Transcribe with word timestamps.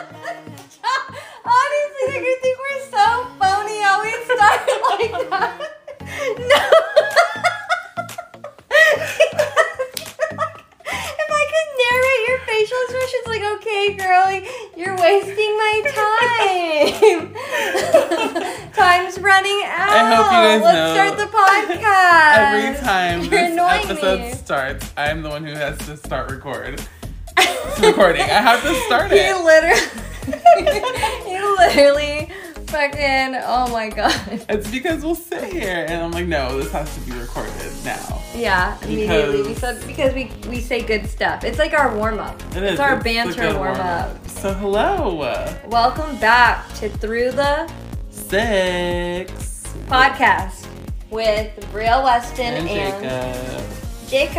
Honestly, 1.44 2.04
like, 2.08 2.24
you 2.24 2.36
think 2.40 2.56
we're 2.58 2.80
so 2.90 3.06
phony 3.38 3.80
how 3.82 4.00
we 4.02 4.12
start 4.24 4.60
like 4.88 5.12
that. 5.28 5.60
No. 6.00 6.60
if 10.80 11.28
I 11.30 11.44
could 11.52 11.68
narrate 11.84 12.22
your 12.28 12.40
facial 12.46 12.80
expressions, 12.84 13.26
like, 13.26 13.44
okay, 13.58 13.84
girl, 13.94 14.24
like, 14.24 14.48
you're 14.74 14.96
wasting 14.96 15.52
my 15.58 15.82
time. 15.92 17.34
Time's 18.72 19.18
running 19.18 19.62
out. 19.66 19.90
I 19.90 20.14
hope 20.14 20.26
you 20.26 20.38
guys 20.38 20.62
Let's 20.62 20.76
know 20.78 20.94
start 20.94 21.18
the 21.18 21.26
podcast. 21.36 22.36
Every 22.38 22.80
time 22.80 23.20
You're 23.20 23.30
this 23.30 23.52
annoying 23.52 23.84
episode 23.84 24.20
me. 24.20 24.32
starts, 24.32 24.92
I'm 24.96 25.20
the 25.22 25.28
one 25.28 25.44
who 25.44 25.52
has 25.52 25.76
to 25.80 25.96
start 25.98 26.30
record. 26.30 26.80
It's 27.82 27.86
recording. 27.96 28.20
I 28.22 28.26
have 28.26 28.62
to 28.62 28.74
start 28.82 29.10
He 29.10 29.16
it. 29.16 29.42
literally, 29.42 29.80
he 31.24 31.40
literally, 31.40 32.30
fucking, 32.66 33.40
oh 33.42 33.68
my 33.72 33.88
god. 33.88 34.14
It's 34.50 34.70
because 34.70 35.02
we'll 35.02 35.14
sit 35.14 35.44
here 35.50 35.86
and 35.88 36.02
I'm 36.02 36.10
like, 36.10 36.26
no, 36.26 36.58
this 36.58 36.70
has 36.72 36.94
to 36.94 37.00
be 37.10 37.12
recorded 37.18 37.54
now. 37.82 38.20
Yeah, 38.34 38.76
immediately 38.82 39.42
we 39.42 39.48
Because- 39.54 39.78
said 39.78 39.86
because 39.86 40.12
we 40.14 40.30
we 40.50 40.60
say 40.60 40.82
good 40.82 41.06
stuff. 41.08 41.42
It's 41.42 41.58
like 41.58 41.72
our 41.72 41.96
warm 41.96 42.18
up. 42.18 42.38
It 42.54 42.62
It's 42.64 42.74
is. 42.74 42.80
our 42.80 42.96
It's 42.96 43.04
banter 43.04 43.54
warm 43.56 43.76
up. 43.80 44.28
So 44.28 44.52
hello, 44.52 45.14
Welcome 45.68 46.18
back 46.18 46.70
to 46.74 46.90
Through 46.90 47.30
the 47.32 47.66
six 48.10 49.32
Podcast 49.88 50.66
with 51.10 51.50
Brielle 51.72 52.04
Weston 52.04 52.44
and 52.56 52.68
and, 52.68 53.02
Jacob. 53.02 54.10
Jacob. 54.10 54.34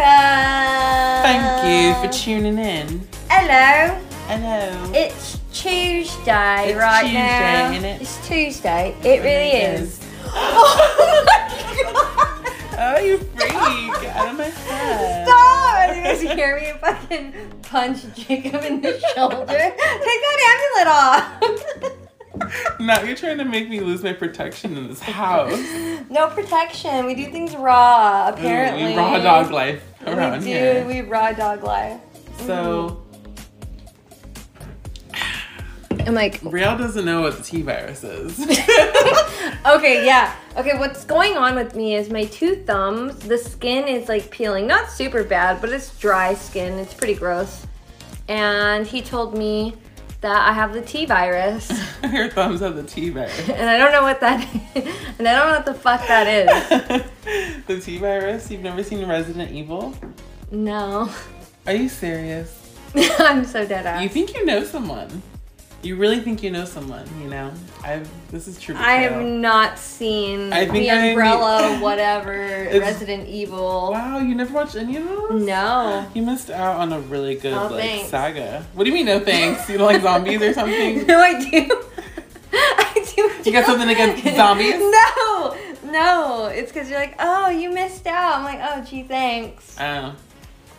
Thank 1.23 1.66
you 1.66 2.08
for 2.08 2.13
tuning 2.13 2.59
in. 2.59 3.08
Hello. 3.34 3.98
Hello. 4.27 4.91
It's 4.94 5.39
Tuesday 5.53 6.72
It's 6.72 6.77
right 6.77 7.02
Tuesday, 7.03 7.13
now. 7.13 7.72
innit? 7.72 8.02
It's 8.02 8.28
Tuesday. 8.28 8.94
It 9.05 9.23
really 9.23 9.52
It 9.52 9.80
is. 9.80 10.00
is. 10.00 10.08
oh 10.25 11.23
my 11.25 11.39
god. 11.94 12.97
oh, 12.97 13.00
you 13.00 13.17
freak! 13.20 14.09
Out 14.16 14.31
of 14.31 14.38
my 14.38 14.44
head. 14.44 15.25
Stop! 15.28 15.95
You 15.95 16.03
guys 16.03 16.22
hear 16.22 16.59
me 16.59 16.73
fucking 16.81 17.33
punch 17.61 18.00
Jacob 18.16 18.64
in 18.64 18.81
the 18.81 19.00
shoulder? 19.16 19.45
Take 19.48 19.77
that 19.77 20.39
amulet 20.75 20.88
off! 20.94 21.98
Now 22.80 23.02
you're 23.03 23.16
trying 23.16 23.38
to 23.38 23.45
make 23.45 23.70
me 23.70 23.80
lose 23.80 24.03
my 24.03 24.11
protection 24.14 24.75
in 24.75 24.88
this 24.89 25.00
house. 25.00 25.58
no 26.09 26.27
protection. 26.30 27.05
We 27.05 27.14
do 27.16 27.31
things 27.31 27.55
raw, 27.55 28.27
apparently. 28.30 28.83
Ooh, 28.83 28.88
we 28.88 28.95
raw 28.98 29.20
dog 29.20 29.52
life 29.52 29.81
Around 30.08 30.39
We 30.39 30.45
do. 30.45 30.45
here. 30.45 30.86
We 30.86 31.02
raw 31.02 31.31
dog 31.33 31.64
life. 31.64 32.02
So 32.39 32.44
mm-hmm. 32.89 33.11
I'm 36.07 36.13
like, 36.16 36.41
Brielle 36.41 36.77
doesn't 36.77 37.05
know 37.05 37.21
what 37.21 37.38
the 37.38 37.44
T 37.44 37.61
virus 37.61 38.03
is. 38.03 38.39
okay, 39.66 40.05
yeah. 40.05 40.35
Okay, 40.58 40.77
what's 40.77 41.05
going 41.05 41.38
on 41.38 41.55
with 41.55 41.75
me 41.75 41.95
is 41.95 42.09
my 42.09 42.25
two 42.25 42.55
thumbs, 42.55 43.19
the 43.19 43.38
skin 43.38 43.88
is 43.88 44.09
like 44.09 44.30
peeling. 44.31 44.67
Not 44.67 44.89
super 44.89 45.23
bad, 45.23 45.61
but 45.61 45.69
it's 45.69 45.97
dry 45.99 46.33
skin. 46.33 46.80
It's 46.80 46.93
pretty 46.93 47.16
gross. 47.16 47.66
And 48.27 48.85
he 48.88 49.02
told 49.02 49.38
me 49.38 49.75
that 50.21 50.47
I 50.47 50.53
have 50.53 50.73
the 50.73 50.81
T 50.81 51.05
virus. 51.05 51.71
Your 52.11 52.30
thumbs 52.30 52.61
have 52.61 52.75
the 52.75 52.83
T 52.83 53.09
virus. 53.09 53.49
and 53.49 53.69
I 53.69 53.77
don't 53.77 53.91
know 53.91 54.03
what 54.03 54.19
that 54.21 54.47
is. 54.75 54.88
And 55.19 55.27
I 55.27 55.33
don't 55.33 55.47
know 55.47 55.55
what 55.55 55.65
the 55.65 55.73
fuck 55.73 56.08
that 56.08 56.27
is. 56.27 57.65
the 57.67 57.80
T 57.80 57.97
virus? 57.97 58.49
You've 58.49 58.61
never 58.61 58.83
seen 58.83 59.08
Resident 59.08 59.52
Evil? 59.52 59.95
No. 60.52 61.09
Are 61.65 61.73
you 61.73 61.89
serious? 61.89 62.75
I'm 63.19 63.45
so 63.45 63.65
dead 63.65 63.86
ass. 63.86 64.03
You 64.03 64.09
think 64.09 64.33
you 64.36 64.45
know 64.45 64.63
someone? 64.63 65.21
You 65.83 65.95
really 65.95 66.19
think 66.19 66.43
you 66.43 66.51
know 66.51 66.65
someone? 66.65 67.07
You 67.21 67.27
know, 67.29 67.51
I've. 67.83 68.07
This 68.31 68.47
is 68.47 68.59
true. 68.59 68.75
I 68.77 68.97
have 68.97 69.19
not 69.25 69.79
seen 69.79 70.53
I 70.53 70.65
think 70.65 70.85
the 70.85 70.91
I 70.91 70.95
umbrella, 71.07 71.79
whatever, 71.81 72.30
Resident 72.31 73.27
Evil. 73.27 73.89
Wow, 73.91 74.20
you 74.20 74.36
never 74.36 74.53
watched 74.53 74.75
any 74.75 74.97
of 74.97 75.08
those? 75.08 75.43
No. 75.43 76.05
You 76.14 76.21
missed 76.21 76.52
out 76.52 76.77
on 76.80 76.93
a 76.93 76.99
really 76.99 77.36
good 77.36 77.53
Oh, 77.53 77.67
like 77.67 77.81
thanks. 77.81 78.09
saga. 78.09 78.64
What 78.73 78.83
do 78.83 78.89
you 78.91 78.95
mean 78.95 79.08
no 79.08 79.20
thanks? 79.20 79.67
You 79.70 79.80
don't 79.80 79.87
like 79.91 80.02
zombies 80.03 80.41
or 80.41 80.53
something? 80.53 81.05
No, 81.08 81.20
I 81.20 81.39
do. 81.49 81.83
I 82.53 83.14
do. 83.15 83.31
You 83.43 83.52
got 83.52 83.65
something 83.65 83.89
against 83.89 84.23
zombies? 84.36 84.75
No, 84.77 85.58
no. 85.86 86.45
It's 86.53 86.71
because 86.71 86.89
you're 86.91 86.99
like, 86.99 87.15
oh, 87.17 87.49
you 87.49 87.71
missed 87.71 88.05
out. 88.05 88.36
I'm 88.36 88.43
like, 88.43 88.59
oh, 88.61 88.83
gee, 88.83 89.03
thanks. 89.03 89.75
Oh. 89.80 90.15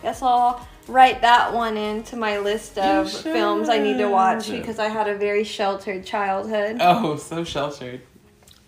Guess 0.03 0.23
I'll 0.23 0.67
write 0.89 1.21
that 1.23 1.53
one 1.53 1.77
into 1.77 2.17
my 2.17 2.39
list 2.39 2.79
of 2.79 3.07
You 3.13 3.19
films 3.19 3.69
I 3.69 3.79
need 3.79 3.99
to 3.99 4.09
watch 4.09 4.51
because 4.51 4.79
I 4.79 4.89
had 4.89 5.09
a 5.09 5.17
very 5.17 5.45
sheltered 5.45 6.05
childhood. 6.05 6.79
Oh, 6.81 7.17
so 7.17 7.45
sheltered. 7.45 8.01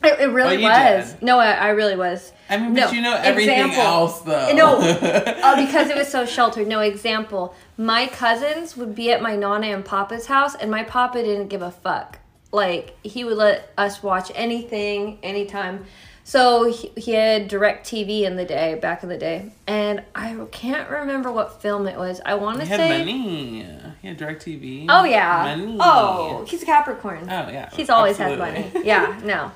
It, 0.02 0.20
it 0.20 0.26
really 0.26 0.56
you 0.56 0.68
was. 0.68 1.12
did. 1.14 1.22
No, 1.22 1.38
I, 1.38 1.52
I 1.52 1.68
really 1.70 1.96
was. 1.96 2.32
I 2.50 2.58
mean, 2.58 2.74
No, 2.74 2.86
but 2.86 2.94
you 2.94 3.00
know 3.00 3.14
everything 3.14 3.58
example. 3.58 3.80
else 3.82 4.20
though. 4.20 4.52
No. 4.52 4.76
Oh, 4.80 5.56
because 5.66 5.88
it 5.88 5.96
was 5.96 6.08
so 6.08 6.26
sheltered. 6.26 6.66
No 6.68 6.80
example. 6.80 7.54
My 7.78 8.06
cousins 8.06 8.76
would 8.76 8.94
be 8.94 9.10
at 9.12 9.22
my 9.22 9.34
nana 9.34 9.68
and 9.68 9.84
papa's 9.84 10.26
house, 10.26 10.54
and 10.54 10.70
my 10.70 10.82
papa 10.84 11.22
didn't 11.22 11.48
give 11.48 11.62
a 11.62 11.70
fuck. 11.70 12.18
Like 12.52 12.96
he 13.02 13.24
would 13.24 13.36
let 13.38 13.72
us 13.78 14.02
watch 14.02 14.30
anything, 14.34 15.18
anytime. 15.22 15.86
So 16.26 16.70
he, 16.72 16.90
he 16.96 17.12
had 17.12 17.50
DirecTV 17.50 18.22
in 18.22 18.36
the 18.36 18.46
day, 18.46 18.76
back 18.76 19.02
in 19.02 19.10
the 19.10 19.18
day, 19.18 19.52
and 19.66 20.02
I 20.14 20.34
can't 20.50 20.88
remember 20.88 21.30
what 21.30 21.60
film 21.60 21.86
it 21.86 21.98
was. 21.98 22.18
I 22.24 22.34
want 22.36 22.60
He 22.60 22.64
to 22.64 22.66
had 22.70 22.80
say. 22.80 22.98
money. 22.98 23.66
He 24.00 24.08
had 24.08 24.18
DirecTV. 24.18 24.86
Oh 24.88 25.04
yeah. 25.04 25.54
Money. 25.56 25.76
Oh, 25.80 26.46
he's 26.48 26.62
a 26.62 26.66
Capricorn. 26.66 27.24
Oh 27.24 27.50
yeah. 27.50 27.68
He's 27.74 27.90
always 27.90 28.18
absolutely. 28.18 28.62
had 28.62 28.72
money. 28.74 28.86
Yeah, 28.86 29.20
no. 29.22 29.52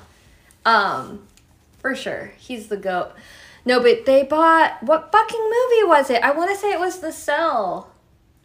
Um, 0.63 1.27
for 1.79 1.95
sure. 1.95 2.33
He's 2.37 2.67
the 2.67 2.77
goat. 2.77 3.13
No, 3.65 3.79
but 3.81 4.05
they 4.05 4.21
bought 4.23 4.81
what 4.83 5.11
fucking 5.11 5.41
movie 5.43 5.87
was 5.87 6.09
it? 6.11 6.21
I 6.23 6.31
want 6.31 6.51
to 6.51 6.55
say 6.55 6.71
it 6.71 6.79
was 6.79 6.99
The 6.99 7.11
Cell. 7.11 7.91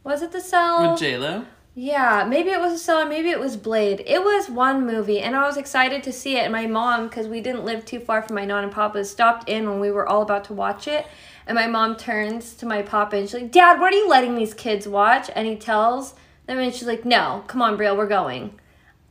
Was 0.03 0.23
it 0.23 0.33
The 0.33 0.41
Cell? 0.41 0.93
With 0.93 1.01
J 1.01 1.19
Lo. 1.19 1.45
Yeah, 1.77 2.25
maybe 2.29 2.51
it 2.51 2.61
was 2.61 2.89
a 2.89 2.95
or 2.95 3.05
maybe 3.05 3.31
it 3.31 3.41
was 3.41 3.57
Blade. 3.57 4.05
It 4.07 4.23
was 4.23 4.49
one 4.49 4.87
movie, 4.87 5.21
and 5.21 5.35
I 5.35 5.45
was 5.45 5.57
excited 5.57 6.05
to 6.05 6.13
see 6.13 6.37
it. 6.37 6.45
And 6.45 6.53
my 6.53 6.67
mom, 6.67 7.09
because 7.09 7.27
we 7.27 7.41
didn't 7.41 7.65
live 7.65 7.85
too 7.85 7.99
far 7.99 8.23
from 8.23 8.37
my 8.37 8.45
non 8.45 8.63
and 8.63 8.73
papa's, 8.73 9.11
stopped 9.11 9.49
in 9.49 9.69
when 9.69 9.81
we 9.81 9.91
were 9.91 10.09
all 10.09 10.23
about 10.23 10.45
to 10.45 10.53
watch 10.53 10.87
it. 10.87 11.05
And 11.47 11.57
my 11.57 11.67
mom 11.67 11.97
turns 11.97 12.55
to 12.55 12.67
my 12.67 12.83
papa 12.83 13.17
and 13.17 13.29
she's 13.29 13.35
like, 13.35 13.51
"Dad, 13.51 13.81
what 13.81 13.93
are 13.93 13.97
you 13.97 14.09
letting 14.09 14.37
these 14.37 14.55
kids 14.55 14.87
watch?" 14.87 15.29
And 15.35 15.49
he 15.49 15.57
tells 15.57 16.15
them, 16.47 16.59
and 16.59 16.73
she's 16.73 16.87
like, 16.87 17.05
"No, 17.05 17.43
come 17.49 17.61
on, 17.61 17.77
Brielle, 17.77 17.97
we're 17.97 18.07
going." 18.07 18.59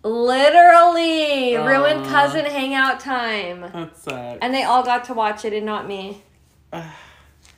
Literally 0.06 1.56
ruined 1.58 2.06
cousin 2.06 2.46
hangout 2.46 3.00
time. 3.00 3.62
That 3.62 3.98
sucks. 3.98 4.40
And 4.42 4.54
they 4.54 4.64
all 4.64 4.84
got 4.84 5.06
to 5.06 5.14
watch 5.14 5.46
it 5.46 5.54
and 5.54 5.66
not 5.66 5.88
me. 5.88 6.24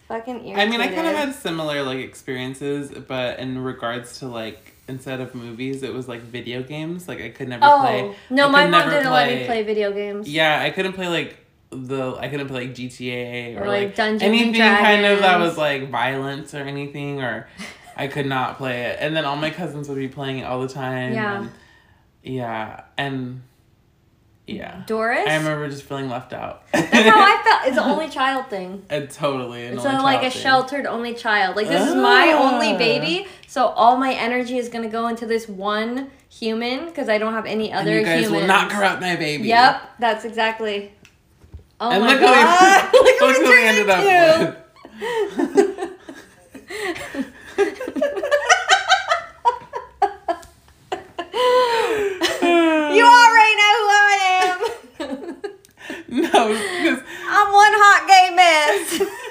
Fucking 0.08 0.46
irritated. 0.46 0.60
I 0.60 0.66
mean, 0.70 0.82
I 0.82 0.88
kind 0.88 1.08
of 1.08 1.16
had 1.16 1.34
similar 1.34 1.84
like 1.84 2.00
experiences, 2.00 2.92
but 3.08 3.40
in 3.40 3.60
regards 3.60 4.20
to 4.20 4.28
like 4.28 4.75
instead 4.88 5.20
of 5.22 5.34
movies, 5.36 5.84
it 5.84 5.94
was 5.94 6.08
like 6.08 6.22
video 6.22 6.64
games. 6.64 7.08
Like 7.08 7.22
I 7.22 7.30
could 7.30 7.48
never 7.50 7.64
Oh 7.66 7.80
play. 7.82 8.16
no, 8.30 8.48
I 8.48 8.52
my 8.52 8.68
mom 8.68 8.90
didn't 8.90 9.12
let 9.12 9.30
me 9.34 9.46
play 9.46 9.64
video 9.64 9.92
games. 9.92 10.30
Yeah, 10.30 10.62
I 10.62 10.70
couldn't 10.70 10.94
play 10.94 11.08
like 11.08 11.38
the 11.72 12.16
I 12.16 12.30
couldn't 12.30 12.48
play 12.48 12.68
like 12.68 12.76
GTA 12.76 13.58
or, 13.58 13.64
Or, 13.64 13.68
like, 13.68 13.98
like, 13.98 14.22
anything 14.22 14.54
kind 14.62 15.06
of 15.06 15.20
that 15.20 15.40
was 15.40 15.58
like 15.58 15.90
violence 15.90 16.54
or 16.54 16.60
anything 16.60 17.22
or 17.22 17.48
I 17.98 18.08
could 18.08 18.26
not 18.26 18.58
play 18.58 18.84
it. 18.84 18.98
And 19.00 19.16
then 19.16 19.26
all 19.26 19.36
my 19.36 19.50
cousins 19.50 19.88
would 19.90 19.98
be 19.98 20.08
playing 20.08 20.40
it 20.40 20.44
all 20.44 20.62
the 20.62 20.68
time. 20.74 21.14
Yeah. 21.14 21.40
and- 21.42 21.52
yeah, 22.24 22.82
and 22.98 23.42
yeah. 24.48 24.84
Doris. 24.86 25.28
I 25.28 25.36
remember 25.38 25.68
just 25.70 25.84
feeling 25.84 26.10
left 26.10 26.32
out. 26.34 26.64
That's 26.72 26.92
how 26.94 27.20
I 27.20 27.42
felt. 27.46 27.68
It's 27.68 27.78
an 27.78 27.84
only 27.90 28.10
child 28.10 28.48
thing. 28.50 28.84
It 28.90 29.10
totally. 29.12 29.66
an 29.66 29.74
It's 29.76 29.86
only 29.86 30.00
a, 30.00 30.04
like 30.04 30.24
a 30.24 30.30
thing. 30.30 30.42
sheltered 30.42 30.86
only 30.86 31.14
child. 31.16 31.56
Like 31.56 31.68
this 31.68 31.88
is 31.88 31.96
my 31.96 32.32
only 32.34 32.74
Ah. 32.74 32.78
baby, 32.78 33.28
so 33.48 33.66
all 33.68 33.98
my 33.98 34.14
energy 34.14 34.58
is 34.58 34.70
gonna 34.70 34.90
go 34.90 35.08
into 35.08 35.26
this 35.26 35.48
one 35.50 36.12
human 36.30 36.86
because 36.86 37.10
I 37.10 37.18
don't 37.18 37.34
have 37.34 37.46
any 37.46 37.72
And 37.72 37.82
other 37.82 37.98
you 38.00 38.06
guys 38.06 38.22
humans. 38.26 38.42
will 38.42 38.48
not 38.48 38.70
corrupt 38.70 39.02
my 39.02 39.16
baby. 39.16 39.48
Yep, 39.48 39.82
that's 40.00 40.26
exactly. 40.26 40.92
Oh 41.80 41.92
And 41.92 42.04
my 42.04 42.12
look 42.14 42.22
god! 42.22 42.90
we, 42.94 43.00
look 43.00 43.22
look 43.22 43.38
what 43.42 43.50
we 43.50 43.64
ended 43.64 43.90
up 43.90 44.04
with. 44.06 45.96
you 51.34 53.06
already 53.06 53.56
know 53.56 53.74
who 53.78 53.90
I 53.92 54.14
am. 55.00 56.25
I'm 56.38 57.52
one 57.52 57.72
hot 57.74 58.08
gay 58.08 58.36
mess. 58.36 59.10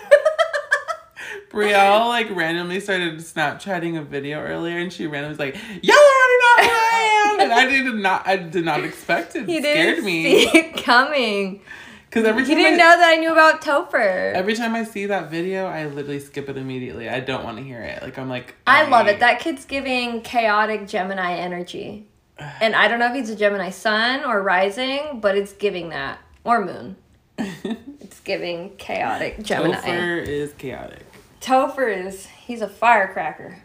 Brielle 1.50 2.08
like 2.08 2.30
randomly 2.34 2.80
started 2.80 3.16
Snapchatting 3.18 3.98
a 3.98 4.02
video 4.02 4.40
earlier, 4.40 4.78
and 4.78 4.92
she 4.92 5.06
randomly 5.06 5.30
was 5.30 5.38
like, 5.38 5.54
"Y'all 5.82 5.96
already 5.96 6.38
know 6.40 6.56
who 6.56 6.70
I 6.70 7.30
am," 7.32 7.40
and 7.40 7.52
I 7.52 7.66
did 7.66 7.94
not, 7.94 8.26
I 8.26 8.36
did 8.36 8.64
not 8.64 8.82
expect 8.84 9.36
it. 9.36 9.48
It 9.48 9.48
you 9.48 9.60
scared 9.60 9.96
didn't 9.96 10.04
me 10.04 10.24
see 10.48 10.58
it 10.58 10.76
coming. 10.82 11.60
Because 12.06 12.26
every 12.28 12.42
You 12.42 12.48
time 12.50 12.56
didn't 12.58 12.74
I, 12.74 12.76
know 12.76 12.96
that 12.98 13.12
I 13.12 13.16
knew 13.16 13.32
about 13.32 13.60
Topher. 13.60 14.34
every 14.34 14.54
time 14.54 14.74
I 14.74 14.84
see 14.84 15.06
that 15.06 15.30
video, 15.30 15.66
I 15.66 15.86
literally 15.86 16.20
skip 16.20 16.48
it 16.48 16.56
immediately. 16.56 17.08
I 17.08 17.18
don't 17.20 17.42
want 17.42 17.56
to 17.58 17.62
hear 17.64 17.80
it. 17.80 18.02
Like 18.02 18.18
I'm 18.18 18.28
like. 18.28 18.54
I 18.66 18.88
love 18.88 19.08
it. 19.08 19.20
That 19.20 19.40
kid's 19.40 19.64
giving 19.64 20.22
chaotic 20.22 20.86
Gemini 20.86 21.34
energy. 21.34 22.06
And 22.38 22.74
I 22.74 22.88
don't 22.88 22.98
know 22.98 23.06
if 23.08 23.14
he's 23.14 23.30
a 23.30 23.36
Gemini 23.36 23.70
sun 23.70 24.24
or 24.24 24.42
rising, 24.42 25.20
but 25.20 25.36
it's 25.36 25.52
giving 25.52 25.88
that. 25.90 26.18
Or 26.44 26.64
moon. 26.64 26.96
It's 28.00 28.20
giving 28.20 28.76
chaotic 28.76 29.42
Gemini. 29.42 29.80
Topher 29.80 30.22
is 30.22 30.52
chaotic. 30.52 31.06
Topher 31.40 32.06
is, 32.06 32.26
he's 32.26 32.60
a 32.60 32.68
firecracker. 32.68 33.58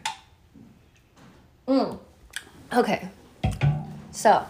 Mm. 1.68 1.98
Okay. 2.72 3.08
So, 4.10 4.44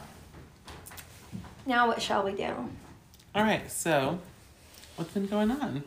now 1.66 1.88
what 1.88 2.00
shall 2.00 2.24
we 2.24 2.32
do? 2.32 2.54
All 3.34 3.42
right, 3.42 3.70
so 3.70 4.20
what's 4.96 5.12
been 5.12 5.26
going 5.26 5.50
on? 5.50 5.82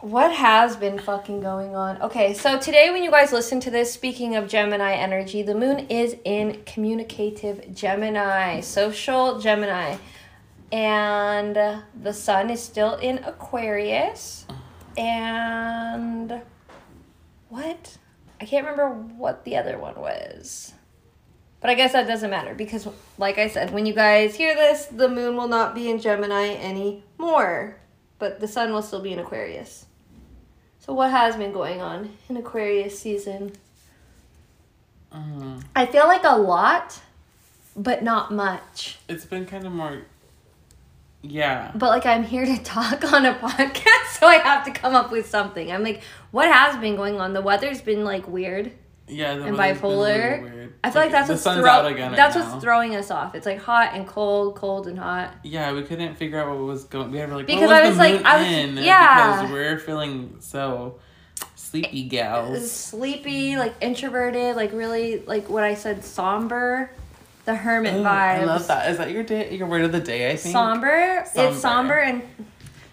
What 0.00 0.32
has 0.32 0.76
been 0.76 0.98
fucking 0.98 1.40
going 1.40 1.74
on? 1.74 2.02
Okay, 2.02 2.34
so 2.34 2.58
today 2.58 2.90
when 2.90 3.02
you 3.02 3.10
guys 3.10 3.32
listen 3.32 3.60
to 3.60 3.70
this, 3.70 3.90
speaking 3.90 4.36
of 4.36 4.48
Gemini 4.48 4.92
energy, 4.92 5.42
the 5.42 5.54
moon 5.54 5.86
is 5.88 6.16
in 6.24 6.62
communicative 6.66 7.74
Gemini, 7.74 8.60
social 8.60 9.38
Gemini. 9.38 9.96
And 10.74 11.54
the 12.02 12.12
sun 12.12 12.50
is 12.50 12.60
still 12.60 12.96
in 12.96 13.18
Aquarius. 13.18 14.44
And 14.98 16.42
what? 17.48 17.96
I 18.40 18.44
can't 18.44 18.66
remember 18.66 18.88
what 18.90 19.44
the 19.44 19.56
other 19.56 19.78
one 19.78 19.94
was. 19.94 20.74
But 21.60 21.70
I 21.70 21.74
guess 21.74 21.92
that 21.92 22.08
doesn't 22.08 22.28
matter 22.28 22.54
because, 22.56 22.88
like 23.18 23.38
I 23.38 23.46
said, 23.46 23.70
when 23.70 23.86
you 23.86 23.94
guys 23.94 24.34
hear 24.34 24.56
this, 24.56 24.86
the 24.86 25.08
moon 25.08 25.36
will 25.36 25.46
not 25.46 25.76
be 25.76 25.88
in 25.88 26.00
Gemini 26.00 26.48
anymore. 26.56 27.76
But 28.18 28.40
the 28.40 28.48
sun 28.48 28.72
will 28.72 28.82
still 28.82 29.00
be 29.00 29.12
in 29.12 29.20
Aquarius. 29.20 29.86
So, 30.80 30.92
what 30.92 31.12
has 31.12 31.36
been 31.36 31.52
going 31.52 31.80
on 31.80 32.16
in 32.28 32.36
Aquarius 32.36 32.98
season? 32.98 33.52
Uh, 35.12 35.60
I 35.76 35.86
feel 35.86 36.08
like 36.08 36.24
a 36.24 36.36
lot, 36.36 37.00
but 37.76 38.02
not 38.02 38.32
much. 38.32 38.98
it's 39.08 39.24
been 39.24 39.46
kind 39.46 39.68
of 39.68 39.72
more. 39.72 40.02
Yeah. 41.26 41.72
But 41.74 41.88
like 41.88 42.06
I'm 42.06 42.22
here 42.24 42.44
to 42.44 42.62
talk 42.62 43.12
on 43.12 43.24
a 43.26 43.34
podcast, 43.34 44.18
so 44.20 44.26
I 44.26 44.36
have 44.36 44.64
to 44.66 44.70
come 44.72 44.94
up 44.94 45.10
with 45.10 45.26
something. 45.28 45.72
I'm 45.72 45.82
like, 45.82 46.02
what 46.30 46.50
has 46.52 46.76
been 46.80 46.96
going 46.96 47.20
on? 47.20 47.32
The 47.32 47.40
weather's 47.40 47.80
been 47.80 48.04
like 48.04 48.28
weird 48.28 48.72
Yeah. 49.08 49.34
The 49.36 49.44
and 49.46 49.56
bipolar. 49.56 50.70
I 50.84 50.90
feel 50.90 51.00
like 51.02 51.12
that's 51.12 51.28
the 51.28 51.34
what's 51.34 51.42
sun's 51.42 51.60
throw- 51.62 51.70
out 51.70 51.86
again. 51.90 52.08
right 52.10 52.16
That's 52.16 52.36
now. 52.36 52.50
what's 52.52 52.62
throwing 52.62 52.94
us 52.94 53.10
off. 53.10 53.34
It's 53.34 53.46
like 53.46 53.58
hot 53.58 53.92
and 53.94 54.06
cold, 54.06 54.54
cold 54.56 54.86
and 54.86 54.98
hot. 54.98 55.32
Yeah, 55.42 55.72
we 55.72 55.82
couldn't 55.82 56.14
figure 56.16 56.38
out 56.38 56.48
what 56.50 56.58
was 56.58 56.84
going. 56.84 57.10
We 57.10 57.18
were 57.20 57.26
like, 57.28 57.46
Because 57.46 57.70
I 57.70 57.88
was 57.88 57.96
like- 57.96 58.22
I 58.24 58.38
was- 58.38 58.46
in? 58.52 58.76
yeah. 58.76 59.36
Because 59.42 59.50
we're 59.52 59.78
feeling 59.78 60.36
so 60.40 60.98
sleepy, 61.54 62.04
gals. 62.04 62.70
Sleepy, 62.70 63.56
like 63.56 63.74
introverted, 63.80 64.56
like 64.56 64.72
really 64.72 65.20
like 65.20 65.48
what 65.48 65.64
I 65.64 65.74
said, 65.74 66.04
somber. 66.04 66.90
The 67.44 67.54
hermit 67.54 67.94
Ooh, 67.94 67.98
vibes. 67.98 68.38
I 68.38 68.44
love 68.44 68.66
that. 68.68 68.90
Is 68.90 68.98
that 68.98 69.10
your 69.10 69.22
day? 69.22 69.54
Your 69.54 69.66
word 69.66 69.82
of 69.82 69.92
the 69.92 70.00
day? 70.00 70.30
I 70.30 70.36
think. 70.36 70.52
Somber. 70.52 71.24
Somber. 71.26 71.50
It's 71.50 71.60
somber 71.60 71.94
and 71.98 72.22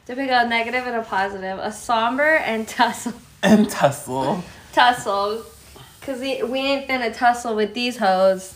to 0.07 0.15
pick 0.15 0.29
a 0.29 0.47
negative 0.47 0.85
and 0.87 0.95
a 0.97 1.03
positive. 1.03 1.57
A 1.59 1.71
somber 1.71 2.35
and 2.35 2.67
tussle. 2.67 3.13
And 3.43 3.67
tussle. 3.71 4.43
Tussle. 4.71 5.43
Cause 6.01 6.19
we, 6.19 6.43
we 6.43 6.59
ain't 6.59 6.87
finna 6.87 7.11
tussle 7.15 7.55
with 7.55 7.73
these 7.73 7.97
hoes. 7.97 8.53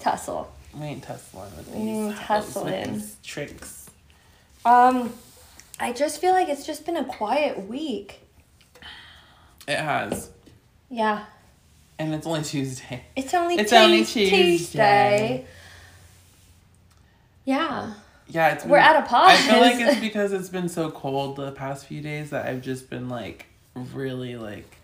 Tussle. 0.00 0.52
We 0.74 0.86
ain't 0.86 1.04
tussling 1.04 1.50
with 1.56 1.66
these. 1.66 1.74
We 1.76 1.80
ain't 1.82 2.08
with 2.08 2.16
tussling. 2.18 2.92
these 2.94 3.16
tricks. 3.22 3.88
Um, 4.64 5.12
I 5.78 5.92
just 5.92 6.20
feel 6.20 6.32
like 6.32 6.48
it's 6.48 6.66
just 6.66 6.84
been 6.84 6.96
a 6.96 7.04
quiet 7.04 7.68
week. 7.68 8.20
It 9.68 9.78
has, 9.78 10.30
Yeah. 10.88 11.26
And 12.00 12.14
it's 12.14 12.26
only 12.26 12.42
Tuesday. 12.42 13.04
It's 13.16 13.34
only, 13.34 13.56
It's 13.56 13.72
only 13.72 14.04
Tuesday. 14.04 14.30
Tuesday. 14.58 15.46
Yeah. 17.44 17.94
Yeah, 18.28 18.52
it's. 18.54 18.62
Been, 18.62 18.72
We're 18.72 18.78
at 18.78 18.96
a 18.96 19.06
pause. 19.06 19.32
I 19.32 19.36
feel 19.36 19.60
like 19.60 19.76
it's 19.80 20.00
because 20.08 20.32
it's 20.32 20.48
been 20.48 20.68
so 20.68 20.90
cold 20.90 21.36
the 21.36 21.52
past 21.52 21.86
few 21.86 22.00
days 22.00 22.30
that 22.30 22.46
I've 22.46 22.62
just 22.62 22.88
been 22.90 23.08
like 23.08 23.46
really 23.74 24.36
like 24.36 24.76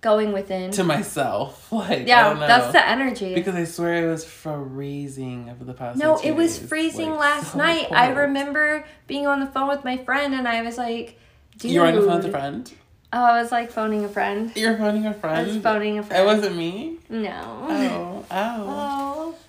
Going 0.00 0.32
within. 0.32 0.70
to 0.72 0.84
myself. 0.84 1.66
Like 1.72 2.06
yeah, 2.06 2.34
that's 2.34 2.72
the 2.72 2.86
energy. 2.88 3.34
Because 3.34 3.54
I 3.54 3.64
swear 3.64 4.06
it 4.06 4.10
was 4.10 4.24
freezing 4.24 5.50
over 5.50 5.64
the 5.64 5.74
past. 5.74 5.98
no, 5.98 6.18
it 6.18 6.32
was 6.32 6.58
days. 6.58 6.68
freezing 6.68 7.10
Like, 7.10 7.20
last 7.42 7.52
so 7.52 7.58
night. 7.58 7.92
I 7.92 8.08
remember 8.10 8.84
being 9.06 9.26
on 9.26 9.40
the 9.40 9.46
phone 9.46 9.68
with 9.68 9.84
my 9.84 9.98
friend 9.98 10.34
and 10.34 10.48
I 10.48 10.62
was 10.62 10.78
like, 10.78 11.18
dude. 11.58 11.72
You 11.72 11.80
were 11.80 11.86
on 11.88 11.94
the 11.94 12.02
phone 12.02 12.16
with 12.18 12.26
a 12.26 12.30
friend. 12.30 12.72
Oh, 13.12 13.24
I 13.24 13.40
was 13.42 13.50
like 13.50 13.70
phoning 13.70 14.04
a 14.04 14.08
friend. 14.08 14.52
You 14.54 14.68
were 14.70 14.76
phoning 14.76 15.06
a 15.06 15.14
friend. 15.14 15.38
I 15.38 15.42
was 15.44 15.56
phoning 15.62 15.98
a 15.98 16.02
friend. 16.02 16.22
It 16.22 16.26
wasn't 16.26 16.56
me. 16.56 16.98
No. 17.08 17.66
Oh, 17.70 18.24
oh. 18.30 18.64
Oh. 18.68 19.34